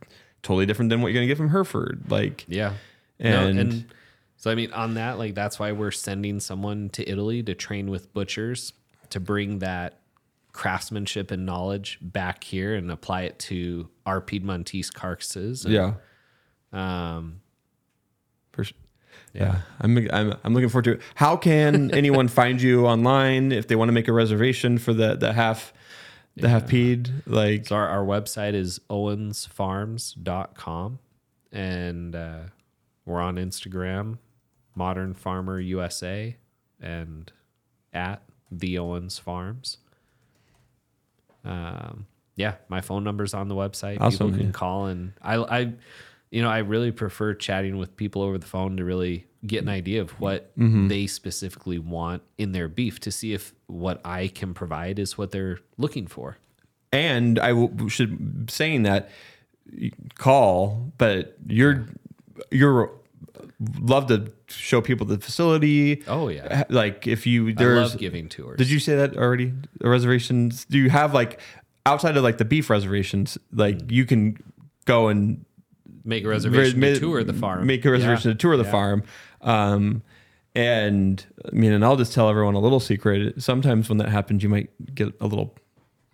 totally 0.43 0.65
different 0.65 0.89
than 0.89 1.01
what 1.01 1.09
you're 1.09 1.19
gonna 1.21 1.27
get 1.27 1.37
from 1.37 1.49
Hereford. 1.49 2.03
Like 2.09 2.45
Yeah. 2.47 2.73
No, 3.19 3.47
And- 3.47 3.59
and 3.59 3.85
so 4.37 4.49
I 4.51 4.55
mean 4.55 4.73
on 4.73 4.95
that, 4.95 5.17
like 5.17 5.35
that's 5.35 5.59
why 5.59 5.71
we're 5.71 5.91
sending 5.91 6.39
someone 6.39 6.89
to 6.89 7.07
Italy 7.09 7.43
to 7.43 7.53
train 7.53 7.89
with 7.89 8.11
butchers 8.13 8.73
to 9.11 9.19
bring 9.19 9.59
that 9.59 9.99
craftsmanship 10.51 11.31
and 11.31 11.45
knowledge 11.45 11.97
back 12.01 12.43
here 12.43 12.75
and 12.75 12.91
apply 12.91 13.21
it 13.21 13.39
to 13.39 13.87
our 14.05 14.19
Piedmontese 14.19 14.91
carcasses. 14.91 15.63
And, 15.63 15.73
yeah, 15.73 15.93
Um 16.73 17.39
for 18.51 18.63
sure. 18.65 18.77
Yeah, 19.33 19.61
I'm, 19.79 19.97
I'm 20.11 20.35
I'm 20.43 20.53
looking 20.53 20.69
forward 20.69 20.85
to 20.85 20.91
it. 20.93 21.01
How 21.15 21.37
can 21.37 21.91
anyone 21.95 22.27
find 22.27 22.61
you 22.61 22.85
online 22.85 23.51
if 23.51 23.67
they 23.67 23.75
want 23.75 23.89
to 23.89 23.93
make 23.93 24.07
a 24.07 24.13
reservation 24.13 24.77
for 24.77 24.93
the 24.93 25.15
the 25.15 25.33
half 25.33 25.73
the 26.35 26.49
half 26.49 26.67
Pied? 26.67 27.09
Like 27.25 27.67
so 27.67 27.75
our, 27.75 27.87
our 27.87 28.05
website 28.05 28.53
is 28.53 28.79
owensfarms.com 28.89 30.99
and 31.51 32.15
uh, 32.15 32.39
we're 33.05 33.21
on 33.21 33.35
Instagram, 33.35 34.17
Modern 34.75 35.13
Farmer 35.13 35.59
USA 35.59 36.35
and 36.81 37.31
at 37.93 38.21
the 38.51 38.79
Owens 38.79 39.17
Farms. 39.17 39.77
Um, 41.43 42.05
yeah, 42.35 42.55
my 42.69 42.81
phone 42.81 43.03
number's 43.03 43.33
on 43.33 43.47
the 43.47 43.55
website. 43.55 43.97
Awesome, 43.99 44.27
people 44.27 44.39
can 44.39 44.47
yeah. 44.47 44.53
call 44.53 44.85
and 44.87 45.13
I, 45.21 45.37
I, 45.37 45.73
you 46.31 46.41
know, 46.41 46.49
I 46.49 46.59
really 46.59 46.91
prefer 46.91 47.33
chatting 47.35 47.77
with 47.77 47.95
people 47.97 48.21
over 48.23 48.37
the 48.37 48.45
phone 48.47 48.77
to 48.77 48.83
really 48.85 49.27
get 49.45 49.61
an 49.63 49.69
idea 49.69 50.01
of 50.01 50.11
what 50.19 50.57
Mm-hmm. 50.57 50.87
they 50.87 51.07
specifically 51.07 51.77
want 51.79 52.23
in 52.37 52.51
their 52.53 52.67
beef 52.67 52.99
to 53.01 53.11
see 53.11 53.33
if 53.33 53.53
what 53.67 53.99
I 54.05 54.27
can 54.27 54.53
provide 54.53 54.97
is 54.99 55.17
what 55.17 55.31
they're 55.31 55.59
looking 55.77 56.07
for. 56.07 56.37
And 56.93 57.37
I 57.39 57.49
w- 57.49 57.89
should 57.89 58.49
saying 58.51 58.83
that 58.83 59.09
call, 60.15 60.91
but 60.97 61.37
you're 61.47 61.85
you're 62.51 62.91
love 63.79 64.07
to 64.07 64.31
show 64.47 64.81
people 64.81 65.05
the 65.05 65.17
facility. 65.19 66.03
Oh, 66.07 66.27
yeah. 66.29 66.63
like 66.69 67.07
if 67.07 67.25
you 67.27 67.49
I 67.49 67.53
there's 67.53 67.91
love 67.91 67.99
giving 67.99 68.27
tours. 68.29 68.57
Did 68.57 68.69
you 68.69 68.79
say 68.79 68.95
that 68.95 69.15
already? 69.17 69.53
Reservations? 69.81 70.65
Do 70.65 70.77
you 70.77 70.89
have 70.89 71.13
like 71.13 71.39
outside 71.85 72.17
of 72.17 72.23
like 72.23 72.37
the 72.37 72.45
beef 72.45 72.69
reservations, 72.69 73.37
like 73.53 73.77
Mm. 73.77 73.91
you 73.91 74.05
can 74.05 74.37
go 74.85 75.07
and 75.07 75.45
make 76.03 76.23
a 76.23 76.27
reservation 76.27 76.79
ma- 76.79 76.87
to 76.87 76.99
tour 76.99 77.23
the 77.23 77.33
farm? 77.33 77.65
Make 77.65 77.85
a 77.85 77.91
reservation 77.91 78.29
Yeah. 78.29 78.33
to 78.33 78.37
tour 78.39 78.57
the 78.57 78.63
Yeah. 78.63 78.71
farm. 78.71 79.03
Um, 79.41 80.01
and 80.55 81.25
I 81.51 81.55
mean, 81.55 81.71
and 81.71 81.83
I'll 81.85 81.95
just 81.97 82.13
tell 82.13 82.29
everyone 82.29 82.55
a 82.55 82.59
little 82.59 82.79
secret. 82.79 83.41
Sometimes 83.41 83.87
when 83.89 83.97
that 83.99 84.09
happens, 84.09 84.43
you 84.43 84.49
might 84.49 84.69
get 84.93 85.13
a 85.21 85.27
little 85.27 85.55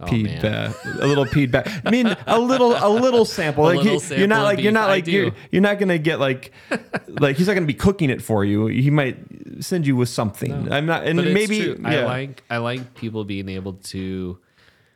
peed 0.03 0.29
Oh, 0.29 0.41
man. 0.41 0.41
back, 0.43 0.75
a 1.01 1.07
little 1.07 1.25
peed 1.25 1.49
back. 1.49 1.67
I 1.83 1.89
mean, 1.89 2.15
a 2.27 2.39
little, 2.39 2.73
a 2.77 2.87
little 2.87 3.25
sample. 3.25 3.63
A 3.67 3.73
like 3.73 3.77
little 3.83 3.99
sample 3.99 4.19
you're 4.19 4.27
not 4.27 4.43
like 4.43 4.59
you're 4.59 4.71
not 4.71 4.89
like 4.89 5.07
you're 5.07 5.31
you're 5.51 5.61
not 5.63 5.79
gonna 5.79 5.97
get 5.97 6.19
like 6.19 6.51
like 7.07 7.35
he's 7.37 7.47
not 7.47 7.55
gonna 7.55 7.65
be 7.65 7.73
cooking 7.73 8.11
it 8.11 8.21
for 8.21 8.45
you. 8.45 8.67
He 8.67 8.91
might 8.91 9.17
send 9.59 9.87
you 9.87 9.95
with 9.95 10.09
something. 10.09 10.71
I'm 10.71 10.85
not, 10.85 11.07
and 11.07 11.17
But 11.17 11.29
maybe 11.31 11.63
true. 11.63 11.81
I 11.83 12.03
like 12.03 12.43
I 12.47 12.57
like 12.57 12.93
people 12.93 13.23
being 13.25 13.49
able 13.49 13.73
to 13.73 14.37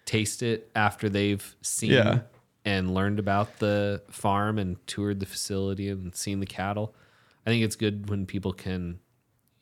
taste 0.06 0.44
it 0.44 0.70
after 0.76 1.10
they've 1.10 1.56
seen 1.64 1.92
Yeah. 1.94 2.20
And 2.64 2.94
learned 2.94 3.20
about 3.20 3.60
the 3.60 4.02
farm 4.10 4.58
and 4.60 4.86
toured 4.88 5.20
the 5.20 5.26
facility 5.26 5.90
and 5.90 6.16
seen 6.16 6.40
the 6.40 6.46
cattle. 6.46 6.94
I 7.46 7.50
think 7.50 7.64
it's 7.64 7.76
good 7.76 8.10
when 8.10 8.26
people 8.26 8.54
can 8.54 9.00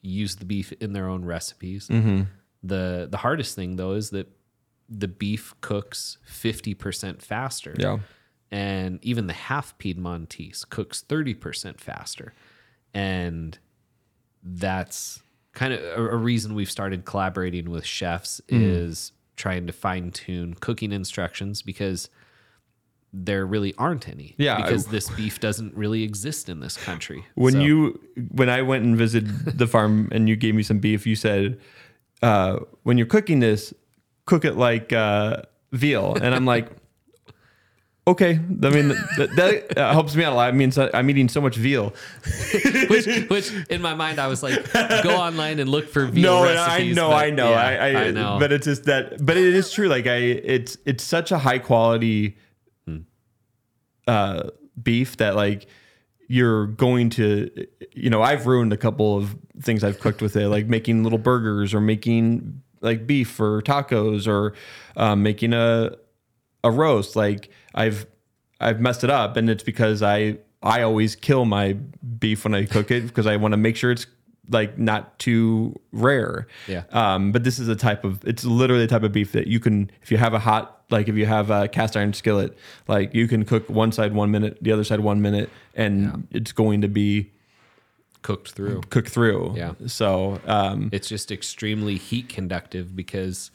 use 0.02 0.36
the 0.38 0.46
beef 0.46 0.72
in 0.74 0.94
their 0.94 1.08
own 1.08 1.24
recipes. 1.26 1.88
Mm-hmm. 1.88 2.24
The 2.64 3.08
the 3.10 3.18
hardest 3.18 3.56
thing 3.56 3.78
though 3.78 3.94
is 3.94 4.10
that 4.10 4.28
the 4.90 5.08
beef 5.08 5.54
cooks 5.62 6.18
50% 6.28 7.22
faster. 7.22 7.76
Yeah. 7.78 8.00
And 8.52 8.98
even 9.06 9.28
the 9.28 9.34
half 9.34 9.78
Piedmontese 9.78 10.66
cooks 10.68 11.06
30% 11.08 11.80
faster. 11.80 12.34
And 12.94 13.58
that's 14.44 15.22
kind 15.54 15.74
of 15.74 15.82
a, 15.82 16.10
a 16.10 16.16
reason 16.18 16.56
we've 16.56 16.72
started 16.72 17.06
collaborating 17.06 17.70
with 17.70 17.86
chefs 17.86 18.42
Mm. 18.48 18.62
is 18.64 19.12
trying 19.36 19.68
to 19.68 19.74
fine 19.74 20.12
tune 20.12 20.56
cooking 20.56 20.92
instructions 20.92 21.62
because 21.62 22.10
there 23.12 23.46
really 23.46 23.74
aren't 23.78 24.08
any. 24.08 24.36
Yeah, 24.38 24.58
I- 24.58 24.62
Because 24.64 24.86
this 24.88 25.10
beef 25.10 25.40
doesn't 25.40 25.76
really 25.76 26.04
exist 26.04 26.50
in 26.50 26.60
this 26.60 26.78
country. 26.78 27.26
when 27.36 27.54
So- 27.54 27.60
you 27.62 28.00
when 28.32 28.50
I 28.50 28.62
went 28.62 28.84
and 28.86 28.96
visited 28.98 29.58
the 29.58 29.68
farm 29.74 30.10
and 30.12 30.28
you 30.30 30.36
gave 30.36 30.56
me 30.56 30.64
some 30.64 30.80
beef, 30.80 31.06
you 31.08 31.16
said 31.16 31.60
uh, 32.22 32.60
when 32.84 32.98
you're 32.98 33.08
cooking 33.08 33.40
this, 33.40 33.74
cook 34.26 34.46
it 34.46 34.56
like 34.58 34.94
uh, 34.94 35.44
veal, 35.72 36.16
and 36.22 36.34
I'm 36.36 36.46
like. 36.46 36.70
Okay, 38.08 38.32
I 38.64 38.70
mean 38.72 38.88
that, 39.18 39.30
that 39.36 39.78
uh, 39.78 39.94
helps 39.94 40.16
me 40.16 40.24
out 40.24 40.34
a 40.34 40.36
lot. 40.36 40.48
I 40.48 40.52
mean, 40.52 40.72
so, 40.72 40.90
I'm 40.96 41.08
eating 41.12 41.30
so 41.30 41.42
much 41.42 41.58
veal. 41.58 41.94
which, 42.90 43.06
which 43.30 43.52
in 43.70 43.84
my 43.84 43.94
mind, 43.94 44.18
I 44.18 44.26
was 44.26 44.42
like, 44.42 44.72
go 45.04 45.16
online 45.16 45.60
and 45.60 45.70
look 45.70 45.88
for 45.88 46.06
veal 46.08 46.24
no, 46.24 46.44
recipes. 46.44 46.98
I 46.98 47.00
know, 47.02 47.10
but 47.10 47.16
I 47.26 47.30
know, 47.30 47.50
yeah, 47.52 47.62
I, 47.62 47.74
I, 47.76 48.04
I 48.06 48.12
know. 48.12 48.38
But 48.40 48.52
it's 48.52 48.66
just 48.66 48.86
that, 48.86 49.24
but 49.24 49.38
it 49.38 49.54
is 49.54 49.72
true. 49.72 49.90
Like 49.90 50.08
I, 50.08 50.16
it's 50.16 50.76
it's 50.86 51.04
such 51.04 51.32
a 51.32 51.38
high 51.38 51.60
quality 51.60 52.36
uh, 54.10 54.50
beef 54.82 55.18
that 55.18 55.36
like 55.36 55.68
you're 56.28 56.68
going 56.68 57.10
to, 57.12 57.50
you 57.94 58.10
know, 58.10 58.22
I've 58.22 58.48
ruined 58.48 58.74
a 58.74 58.78
couple 58.78 59.18
of 59.18 59.36
things 59.62 59.84
I've 59.84 60.00
cooked 60.00 60.22
with 60.22 60.36
it, 60.36 60.50
like 60.50 60.68
making 60.68 61.04
little 61.04 61.20
burgers 61.20 61.74
or 61.74 61.82
making 61.82 62.62
like 62.82 63.06
beef 63.06 63.30
for 63.30 63.62
tacos 63.62 64.28
or 64.28 64.54
um, 64.96 65.22
making 65.22 65.54
a 65.54 65.96
a 66.64 66.72
roast. 66.72 67.16
Like 67.16 67.52
I've 67.76 68.08
I've 68.60 68.80
messed 68.80 69.04
it 69.04 69.12
up, 69.12 69.38
and 69.38 69.50
it's 69.50 69.64
because 69.64 70.02
I 70.02 70.40
I 70.64 70.82
always 70.82 71.16
kill 71.16 71.46
my 71.46 71.74
beef 71.74 72.44
when 72.44 72.56
I 72.56 72.66
cook 72.66 72.90
it 72.90 73.02
because 73.08 73.28
I 73.28 73.36
want 73.36 73.54
to 73.54 73.58
make 73.58 73.76
sure 73.76 73.92
it's 73.92 74.08
like 74.50 74.80
not 74.80 75.20
too 75.20 75.80
rare. 75.92 76.48
Yeah. 76.68 76.84
Um, 76.92 77.32
but 77.32 77.44
this 77.44 77.60
is 77.60 77.68
a 77.68 77.76
type 77.76 78.04
of 78.04 78.24
it's 78.26 78.44
literally 78.44 78.86
a 78.86 78.88
type 78.88 79.04
of 79.04 79.12
beef 79.12 79.34
that 79.34 79.48
you 79.48 79.60
can 79.60 79.92
if 80.02 80.12
you 80.12 80.18
have 80.18 80.34
a 80.34 80.40
hot 80.40 80.79
like 80.90 81.08
if 81.08 81.16
you 81.16 81.26
have 81.26 81.50
a 81.52 81.68
cast 81.68 81.96
iron 81.98 82.14
skillet, 82.14 82.58
like 82.88 83.14
you 83.14 83.28
can 83.28 83.46
cook 83.46 83.70
one 83.70 83.92
side 83.92 84.14
one 84.14 84.32
minute, 84.32 84.58
the 84.62 84.72
other 84.72 84.84
side 84.84 85.00
one 85.00 85.22
minute, 85.22 85.50
and 85.76 86.28
it's 86.32 86.52
going 86.52 86.82
to 86.82 86.88
be 86.88 87.32
cooked 88.22 88.52
through. 88.52 88.82
cooked 88.90 89.10
through. 89.10 89.54
Yeah. 89.56 89.74
So 89.88 90.42
um, 90.46 90.90
It's 90.92 91.08
just 91.08 91.32
extremely 91.32 91.96
heat 91.96 92.28
conductive 92.30 92.96
because 92.96 93.52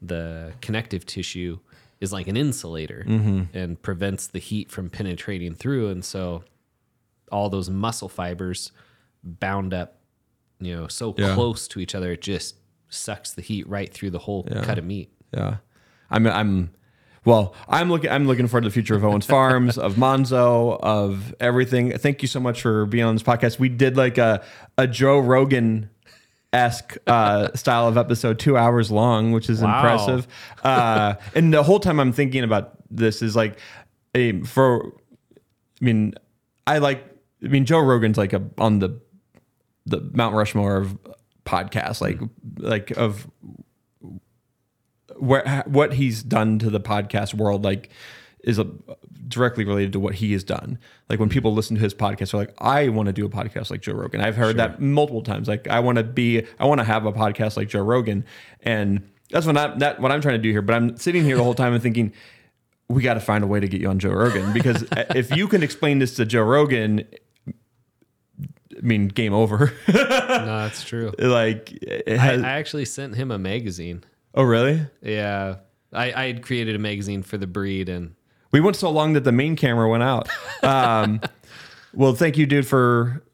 the 0.00 0.52
connective 0.60 1.06
tissue 1.06 1.58
is 2.00 2.12
like 2.12 2.26
an 2.28 2.36
insulator 2.36 3.04
Mm-hmm. 3.06 3.56
and 3.56 3.80
prevents 3.80 4.26
the 4.26 4.38
heat 4.38 4.70
from 4.70 4.90
penetrating 4.90 5.54
through. 5.54 5.88
And 5.88 6.04
so 6.04 6.42
all 7.30 7.48
those 7.48 7.70
muscle 7.70 8.08
fibers 8.08 8.72
bound 9.24 9.72
up, 9.72 9.98
you 10.60 10.74
know, 10.76 10.88
so 10.88 11.14
Yeah. 11.16 11.34
close 11.34 11.66
to 11.68 11.80
each 11.80 11.94
other, 11.94 12.12
it 12.12 12.20
just 12.20 12.56
sucks 12.88 13.32
the 13.32 13.42
heat 13.42 13.66
right 13.68 13.92
through 13.92 14.10
the 14.10 14.18
whole 14.18 14.42
cut 14.44 14.78
of 14.78 14.84
meat. 14.84 15.12
Yeah, 15.32 15.56
I'm. 16.12 16.26
I'm. 16.26 16.70
Well, 17.24 17.54
I'm 17.68 17.88
looking. 17.88 18.10
I'm 18.10 18.26
looking 18.26 18.46
forward 18.48 18.62
to 18.62 18.68
the 18.68 18.72
future 18.72 18.94
of 18.96 19.04
Owens 19.04 19.26
Farms, 19.26 19.78
of 19.78 19.94
Monzo, 19.94 20.78
of 20.82 21.34
everything. 21.40 21.96
Thank 21.98 22.22
you 22.22 22.28
so 22.28 22.40
much 22.40 22.62
for 22.62 22.86
being 22.86 23.04
on 23.04 23.14
this 23.14 23.22
podcast. 23.22 23.58
We 23.58 23.68
did 23.68 23.96
like 23.96 24.18
a 24.18 24.44
a 24.76 24.86
Joe 24.86 25.18
Rogan 25.20 25.88
esque 26.52 26.96
uh, 27.06 27.48
style 27.54 27.86
of 27.88 27.96
episode, 27.96 28.38
two 28.38 28.56
hours 28.56 28.90
long, 28.90 29.32
which 29.32 29.48
is 29.48 29.62
Wow. 29.62 29.76
impressive. 29.76 30.26
Uh, 30.64 31.14
and 31.34 31.54
the 31.54 31.62
whole 31.62 31.80
time 31.80 31.98
I'm 32.00 32.12
thinking 32.12 32.44
about 32.44 32.72
this 32.90 33.22
is 33.22 33.34
like, 33.36 33.56
a 34.14 34.40
for. 34.42 34.86
I 35.80 35.84
mean, 35.84 36.14
I 36.66 36.78
like. 36.78 37.04
I 37.44 37.48
mean, 37.48 37.64
Joe 37.64 37.78
Rogan's 37.80 38.18
like 38.18 38.32
a 38.32 38.42
on 38.58 38.80
the 38.80 39.00
the 39.86 40.00
Mount 40.12 40.34
Rushmore 40.34 40.76
of 40.76 40.98
podcasts, 41.44 42.00
like 42.00 42.20
like 42.58 42.90
of 42.92 43.28
where 45.18 45.62
what 45.66 45.94
he's 45.94 46.22
done 46.22 46.58
to 46.60 46.70
the 46.70 46.80
podcast 46.80 47.34
world 47.34 47.64
like 47.64 47.90
is 48.44 48.58
a, 48.58 48.66
directly 49.28 49.64
related 49.64 49.92
to 49.92 50.00
what 50.00 50.14
he 50.16 50.32
has 50.32 50.44
done. 50.44 50.78
Like 51.08 51.20
when 51.20 51.28
people 51.28 51.54
listen 51.54 51.76
to 51.76 51.82
his 51.82 51.94
podcast, 51.94 52.32
they're 52.32 52.40
like, 52.40 52.54
"I 52.58 52.88
want 52.88 53.06
to 53.06 53.12
do 53.12 53.24
a 53.24 53.28
podcast 53.28 53.70
like 53.70 53.80
Joe 53.80 53.94
Rogan." 53.94 54.20
I've 54.20 54.36
heard 54.36 54.56
that 54.56 54.80
multiple 54.80 55.22
times. 55.22 55.48
Like, 55.48 55.68
I 55.68 55.80
want 55.80 55.98
to 55.98 56.04
be, 56.04 56.46
I 56.58 56.66
want 56.66 56.80
to 56.80 56.84
have 56.84 57.06
a 57.06 57.12
podcast 57.12 57.56
like 57.56 57.68
Joe 57.68 57.82
Rogan, 57.82 58.24
and 58.60 59.08
that's 59.30 59.46
what 59.46 59.56
I 59.56 59.76
that 59.78 60.00
what 60.00 60.12
I'm 60.12 60.20
trying 60.20 60.36
to 60.36 60.42
do 60.42 60.50
here. 60.50 60.62
But 60.62 60.74
I'm 60.74 60.96
sitting 60.96 61.24
here 61.24 61.36
the 61.36 61.44
whole 61.44 61.54
time 61.54 61.72
and 61.72 61.82
thinking, 61.82 62.12
we 62.88 63.02
got 63.02 63.14
to 63.14 63.20
find 63.20 63.42
a 63.42 63.46
way 63.46 63.60
to 63.60 63.68
get 63.68 63.80
you 63.80 63.88
on 63.88 63.98
Joe 63.98 64.10
Rogan 64.10 64.52
because 64.52 64.84
if 65.14 65.34
you 65.34 65.48
can 65.48 65.62
explain 65.62 65.98
this 65.98 66.16
to 66.16 66.24
Joe 66.26 66.42
Rogan, 66.42 67.04
I 67.48 68.80
mean, 68.80 69.08
game 69.08 69.32
over. 69.32 69.72
no, 69.88 69.94
that's 69.94 70.84
true. 70.84 71.12
like, 71.18 71.72
it 71.72 72.18
I, 72.18 72.34
I 72.34 72.58
actually 72.58 72.84
sent 72.84 73.14
him 73.14 73.30
a 73.30 73.38
magazine. 73.38 74.04
Oh 74.34 74.42
really? 74.42 74.86
Yeah. 75.02 75.56
I, 75.92 76.12
I 76.12 76.26
had 76.26 76.42
created 76.42 76.74
a 76.74 76.78
magazine 76.78 77.22
for 77.22 77.36
the 77.36 77.46
breed 77.46 77.88
and 77.88 78.14
We 78.50 78.60
went 78.60 78.76
so 78.76 78.90
long 78.90 79.12
that 79.12 79.24
the 79.24 79.32
main 79.32 79.56
camera 79.56 79.88
went 79.88 80.02
out. 80.02 80.28
Um, 80.62 81.20
well, 81.92 82.14
thank 82.14 82.38
you, 82.38 82.46
dude, 82.46 82.68
for 82.68 83.24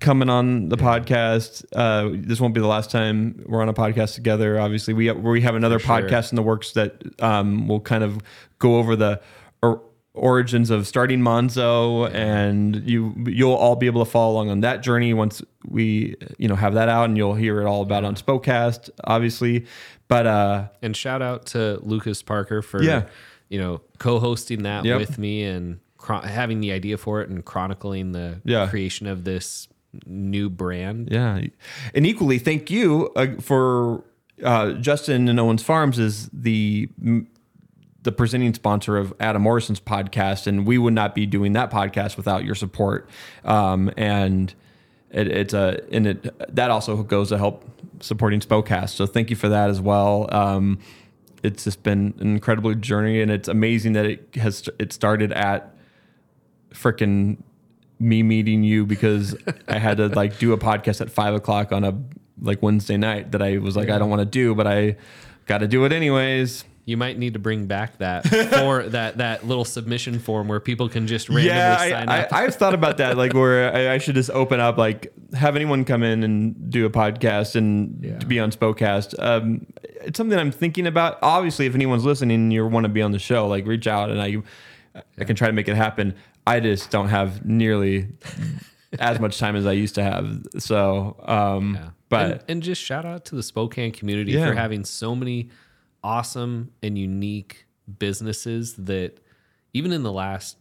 coming 0.00 0.28
on 0.28 0.68
the 0.68 0.76
podcast. 0.76 1.64
Uh, 1.74 2.10
this 2.12 2.38
won't 2.38 2.52
be 2.52 2.60
the 2.60 2.66
last 2.66 2.90
time 2.90 3.42
we're 3.46 3.62
on 3.62 3.70
a 3.70 3.74
podcast 3.74 4.14
together. 4.14 4.60
Obviously, 4.60 4.92
we 4.92 5.06
have, 5.06 5.16
we 5.16 5.40
have 5.40 5.54
another 5.54 5.78
sure. 5.78 5.96
podcast 5.96 6.32
in 6.32 6.36
the 6.36 6.42
works 6.42 6.72
that 6.72 7.02
um, 7.22 7.66
will 7.66 7.80
kind 7.80 8.04
of 8.04 8.18
go 8.58 8.76
over 8.76 8.94
the 8.94 9.22
origins 10.16 10.70
of 10.70 10.86
starting 10.86 11.20
Monzo, 11.20 12.10
and 12.12 12.76
you 12.88 13.14
you'll 13.26 13.54
all 13.54 13.76
be 13.76 13.86
able 13.86 14.04
to 14.04 14.10
follow 14.10 14.32
along 14.34 14.50
on 14.50 14.60
that 14.60 14.82
journey 14.82 15.14
once 15.14 15.42
we 15.68 16.16
you 16.38 16.48
know 16.48 16.54
have 16.56 16.74
that 16.74 16.88
out, 16.88 17.04
and 17.04 17.16
you'll 17.16 17.34
hear 17.34 17.60
it 17.60 17.66
all 17.66 17.82
about 17.82 18.04
on 18.04 18.14
Spokecast, 18.16 18.90
obviously. 19.04 19.66
But 20.08 20.26
uh, 20.26 20.68
And 20.82 20.96
shout 20.96 21.22
out 21.22 21.46
to 21.46 21.78
Lucas 21.82 22.22
Parker 22.22 22.62
for 22.62 22.82
Yeah. 22.82 23.04
you 23.48 23.58
know 23.60 23.80
co-hosting 23.98 24.62
that 24.64 24.84
Yep. 24.84 24.98
with 24.98 25.18
me 25.18 25.44
and 25.44 25.78
chron- 25.98 26.24
having 26.24 26.60
the 26.60 26.72
idea 26.72 26.96
for 26.96 27.20
it 27.22 27.28
and 27.28 27.44
chronicling 27.44 28.12
the 28.12 28.40
Yeah. 28.44 28.66
creation 28.68 29.06
of 29.06 29.24
this 29.24 29.68
new 30.06 30.50
brand. 30.50 31.08
Yeah, 31.10 31.40
and 31.94 32.06
equally, 32.06 32.38
thank 32.38 32.70
you 32.70 33.10
uh, 33.16 33.28
for 33.40 34.04
uh, 34.44 34.72
Justin 34.72 35.28
and 35.28 35.40
Owens 35.40 35.62
Farms 35.62 35.98
is 35.98 36.28
the 36.32 36.88
the 38.06 38.12
presenting 38.12 38.54
sponsor 38.54 38.96
of 38.96 39.12
Adam 39.18 39.42
Morrison's 39.42 39.80
podcast, 39.80 40.46
and 40.46 40.64
we 40.64 40.78
would 40.78 40.94
not 40.94 41.14
be 41.14 41.26
doing 41.26 41.52
that 41.54 41.70
podcast 41.70 42.16
without 42.16 42.44
your 42.44 42.54
support. 42.54 43.10
Um, 43.44 43.92
and 43.96 44.54
it, 45.10 45.26
it's 45.26 45.52
a 45.52 45.80
and 45.92 46.06
it 46.06 46.54
that 46.54 46.70
also 46.70 47.02
goes 47.02 47.28
to 47.30 47.36
help 47.36 47.68
supporting 48.00 48.40
Spokecast. 48.40 48.90
So 48.90 49.06
thank 49.06 49.28
you 49.28 49.36
for 49.36 49.48
that 49.48 49.68
as 49.68 49.80
well. 49.80 50.32
Um, 50.32 50.78
it's 51.42 51.64
just 51.64 51.82
been 51.82 52.14
an 52.20 52.28
incredible 52.28 52.72
journey, 52.74 53.20
and 53.20 53.30
it's 53.30 53.48
amazing 53.48 53.92
that 53.94 54.06
it 54.06 54.28
has 54.36 54.68
it 54.78 54.92
started 54.92 55.32
at 55.32 55.74
freaking 56.70 57.38
me 57.98 58.22
meeting 58.22 58.62
you 58.62 58.86
because 58.86 59.36
I 59.68 59.78
had 59.78 59.96
to 59.96 60.08
like 60.08 60.38
do 60.38 60.52
a 60.52 60.58
podcast 60.58 61.00
at 61.00 61.10
five 61.10 61.34
o'clock 61.34 61.72
on 61.72 61.82
a 61.82 62.00
like 62.40 62.62
Wednesday 62.62 62.96
night 62.96 63.32
that 63.32 63.42
I 63.42 63.58
was 63.58 63.76
like 63.76 63.90
I 63.90 63.98
don't 63.98 64.10
want 64.10 64.20
to 64.20 64.26
do, 64.26 64.54
but 64.54 64.68
I 64.68 64.96
got 65.46 65.58
to 65.58 65.66
do 65.66 65.84
it 65.84 65.92
anyways. 65.92 66.64
You 66.86 66.96
might 66.96 67.18
need 67.18 67.32
to 67.34 67.38
bring 67.40 67.66
back 67.66 67.98
that 67.98 68.26
for 68.60 68.84
that 68.90 69.18
that 69.18 69.44
little 69.44 69.64
submission 69.64 70.18
form 70.20 70.46
where 70.46 70.60
people 70.60 70.88
can 70.88 71.06
just 71.08 71.28
randomly 71.28 71.48
Yeah, 71.48 71.76
sign 71.78 72.08
I, 72.08 72.22
up. 72.22 72.32
I, 72.32 72.44
I've 72.44 72.54
thought 72.54 72.74
about 72.74 72.96
that, 72.98 73.16
like 73.16 73.34
where 73.34 73.74
I, 73.74 73.94
I 73.94 73.98
should 73.98 74.14
just 74.14 74.30
open 74.30 74.60
up, 74.60 74.78
like 74.78 75.12
have 75.34 75.56
anyone 75.56 75.84
come 75.84 76.04
in 76.04 76.22
and 76.22 76.70
do 76.70 76.86
a 76.86 76.90
podcast 76.90 77.56
and 77.56 77.98
Yeah. 78.04 78.18
to 78.20 78.26
be 78.26 78.38
on 78.38 78.52
Spokecast. 78.52 79.14
Um, 79.18 79.66
it's 79.82 80.16
something 80.16 80.38
I'm 80.38 80.52
thinking 80.52 80.86
about. 80.86 81.18
Obviously, 81.22 81.66
if 81.66 81.74
anyone's 81.74 82.04
listening 82.04 82.36
and 82.36 82.52
you 82.52 82.64
want 82.66 82.84
to 82.84 82.88
be 82.88 83.02
on 83.02 83.10
the 83.10 83.18
show, 83.18 83.48
like 83.48 83.66
reach 83.66 83.88
out 83.88 84.10
and 84.10 84.22
I, 84.22 84.36
I 85.18 85.24
can 85.24 85.34
try 85.34 85.48
to 85.48 85.52
make 85.52 85.66
it 85.66 85.74
happen. 85.76 86.14
I 86.46 86.60
just 86.60 86.90
don't 86.92 87.08
have 87.08 87.44
nearly 87.44 88.06
as 89.00 89.18
much 89.18 89.38
time 89.40 89.56
as 89.56 89.66
I 89.66 89.72
used 89.72 89.96
to 89.96 90.04
have. 90.04 90.46
So, 90.58 91.16
um, 91.26 91.74
Yeah. 91.74 91.88
but 92.08 92.30
and, 92.30 92.44
and 92.48 92.62
just 92.62 92.80
shout 92.80 93.04
out 93.04 93.24
to 93.26 93.34
the 93.34 93.42
Spokane 93.42 93.90
community 93.90 94.32
Yeah. 94.32 94.46
for 94.46 94.54
having 94.54 94.84
so 94.84 95.16
many 95.16 95.50
awesome 96.06 96.70
and 96.84 96.96
unique 96.96 97.66
businesses 97.98 98.74
that 98.74 99.18
even 99.72 99.92
in 99.92 100.04
the 100.04 100.12
last 100.12 100.56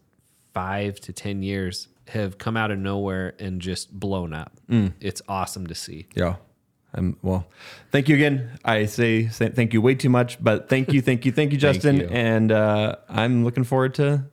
five 0.54 1.00
to 1.02 1.14
ten 1.14 1.44
years 1.44 1.88
have 2.08 2.38
come 2.40 2.58
out 2.58 2.72
of 2.72 2.80
nowhere 2.80 3.36
and 3.40 3.62
just 3.62 3.92
blown 3.98 4.34
up. 4.34 4.54
Mm. 4.70 4.94
It's 5.00 5.22
awesome 5.28 5.68
to 5.68 5.76
see. 5.76 6.08
Yeah. 6.16 6.36
Um, 6.96 7.18
well, 7.22 7.46
thank 7.92 8.10
you 8.10 8.16
again. 8.16 8.58
I 8.64 8.86
say, 8.86 9.28
say 9.28 9.50
thank 9.50 9.74
you 9.74 9.82
way 9.82 9.94
too 9.96 10.10
much, 10.10 10.44
but 10.44 10.68
thank 10.68 10.92
you, 10.94 11.02
thank 11.02 11.26
you, 11.26 11.32
thank 11.32 11.52
you, 11.54 11.60
Thank 11.60 11.76
Justin. 11.76 11.98
you. 11.98 12.08
And 12.08 12.52
uh, 12.52 12.96
I'm 13.08 13.44
looking 13.44 13.66
forward 13.66 13.94
to 13.96 14.26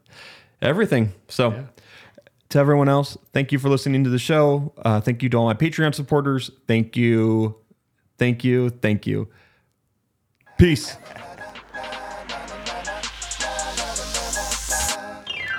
everything. 0.62 1.12
So, 1.28 1.66
to 2.50 2.58
everyone 2.58 2.88
else, 2.88 3.18
thank 3.32 3.52
you 3.52 3.58
for 3.58 3.68
listening 3.68 4.04
to 4.04 4.10
the 4.10 4.18
show. 4.18 4.72
Uh, 4.78 5.00
thank 5.00 5.22
you 5.22 5.28
to 5.30 5.36
all 5.38 5.44
my 5.46 5.54
Patreon 5.54 5.94
supporters. 5.94 6.50
Thank 6.66 6.96
you, 6.96 7.56
thank 8.18 8.44
you, 8.44 8.70
thank 8.70 9.06
you. 9.06 9.28
Peace. 10.62 10.96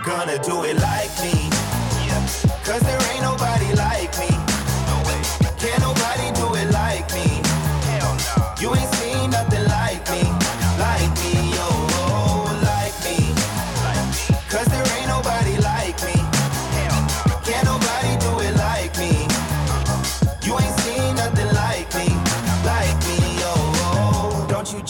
Gonna 0.05 0.41
do 0.41 0.63
it 0.63 0.77
like 0.77 1.11
me. 1.21 1.42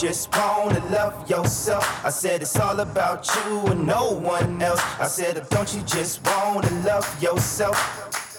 Just 0.03 0.35
wanna 0.35 0.83
love 0.91 1.29
yourself? 1.29 1.85
I 2.03 2.09
said 2.09 2.41
it's 2.41 2.59
all 2.59 2.77
about 2.81 3.25
you 3.33 3.61
and 3.71 3.87
no 3.87 4.11
one 4.11 4.61
else. 4.61 4.81
I 4.99 5.07
said, 5.07 5.47
don't 5.49 5.73
you 5.73 5.81
just 5.83 6.21
wanna 6.25 6.69
love 6.81 7.07
yourself? 7.23 7.77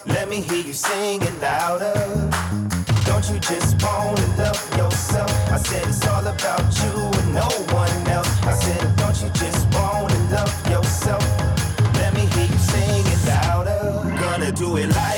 Let 0.05 0.29
me 0.29 0.41
hear 0.41 0.63
you 0.63 0.73
sing 0.73 1.23
it 1.23 1.41
louder. 1.41 1.95
Don't 3.07 3.27
you 3.31 3.39
just 3.39 3.81
wanna 3.81 4.27
love 4.37 4.61
yourself? 4.77 5.31
I 5.51 5.57
said 5.57 5.87
it's 5.87 6.05
all 6.05 6.27
about 6.27 6.67
you 6.83 6.93
and 7.19 7.33
no 7.33 7.49
one 7.73 8.07
else. 8.09 8.29
I 8.43 8.53
said, 8.53 8.95
don't 8.97 9.19
you 9.23 9.29
just 9.29 9.65
wanna 9.73 10.19
love 10.29 10.53
yourself? 10.69 11.25
Let 11.95 12.13
me 12.13 12.27
hear 12.27 12.45
you 12.45 12.59
sing 12.59 13.05
it 13.13 13.21
louder. 13.25 13.81
Gonna 14.21 14.51
do 14.51 14.77
it 14.77 14.89
like 14.89 15.14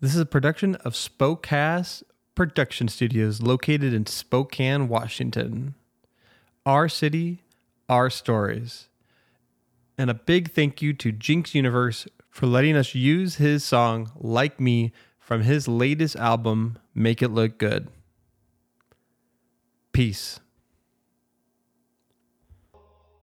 This 0.00 0.14
is 0.14 0.20
a 0.20 0.26
production 0.26 0.76
of 0.76 0.92
Spokecast 0.92 2.04
Production 2.36 2.86
Studios 2.86 3.42
located 3.42 3.92
in 3.92 4.06
Spokane, 4.06 4.86
Washington. 4.86 5.74
Our 6.64 6.88
city, 6.88 7.42
our 7.88 8.08
stories. 8.08 8.86
And 9.98 10.08
a 10.08 10.14
big 10.14 10.52
thank 10.52 10.80
you 10.80 10.92
to 10.92 11.10
Jinx 11.10 11.52
Universe 11.52 12.06
for 12.30 12.46
letting 12.46 12.76
us 12.76 12.94
use 12.94 13.36
his 13.36 13.64
song 13.64 14.12
Like 14.14 14.60
Me 14.60 14.92
from 15.18 15.42
his 15.42 15.66
latest 15.66 16.14
album, 16.14 16.78
Make 16.94 17.20
It 17.20 17.30
Look 17.30 17.58
Good. 17.58 17.88
Peace. 19.92 20.38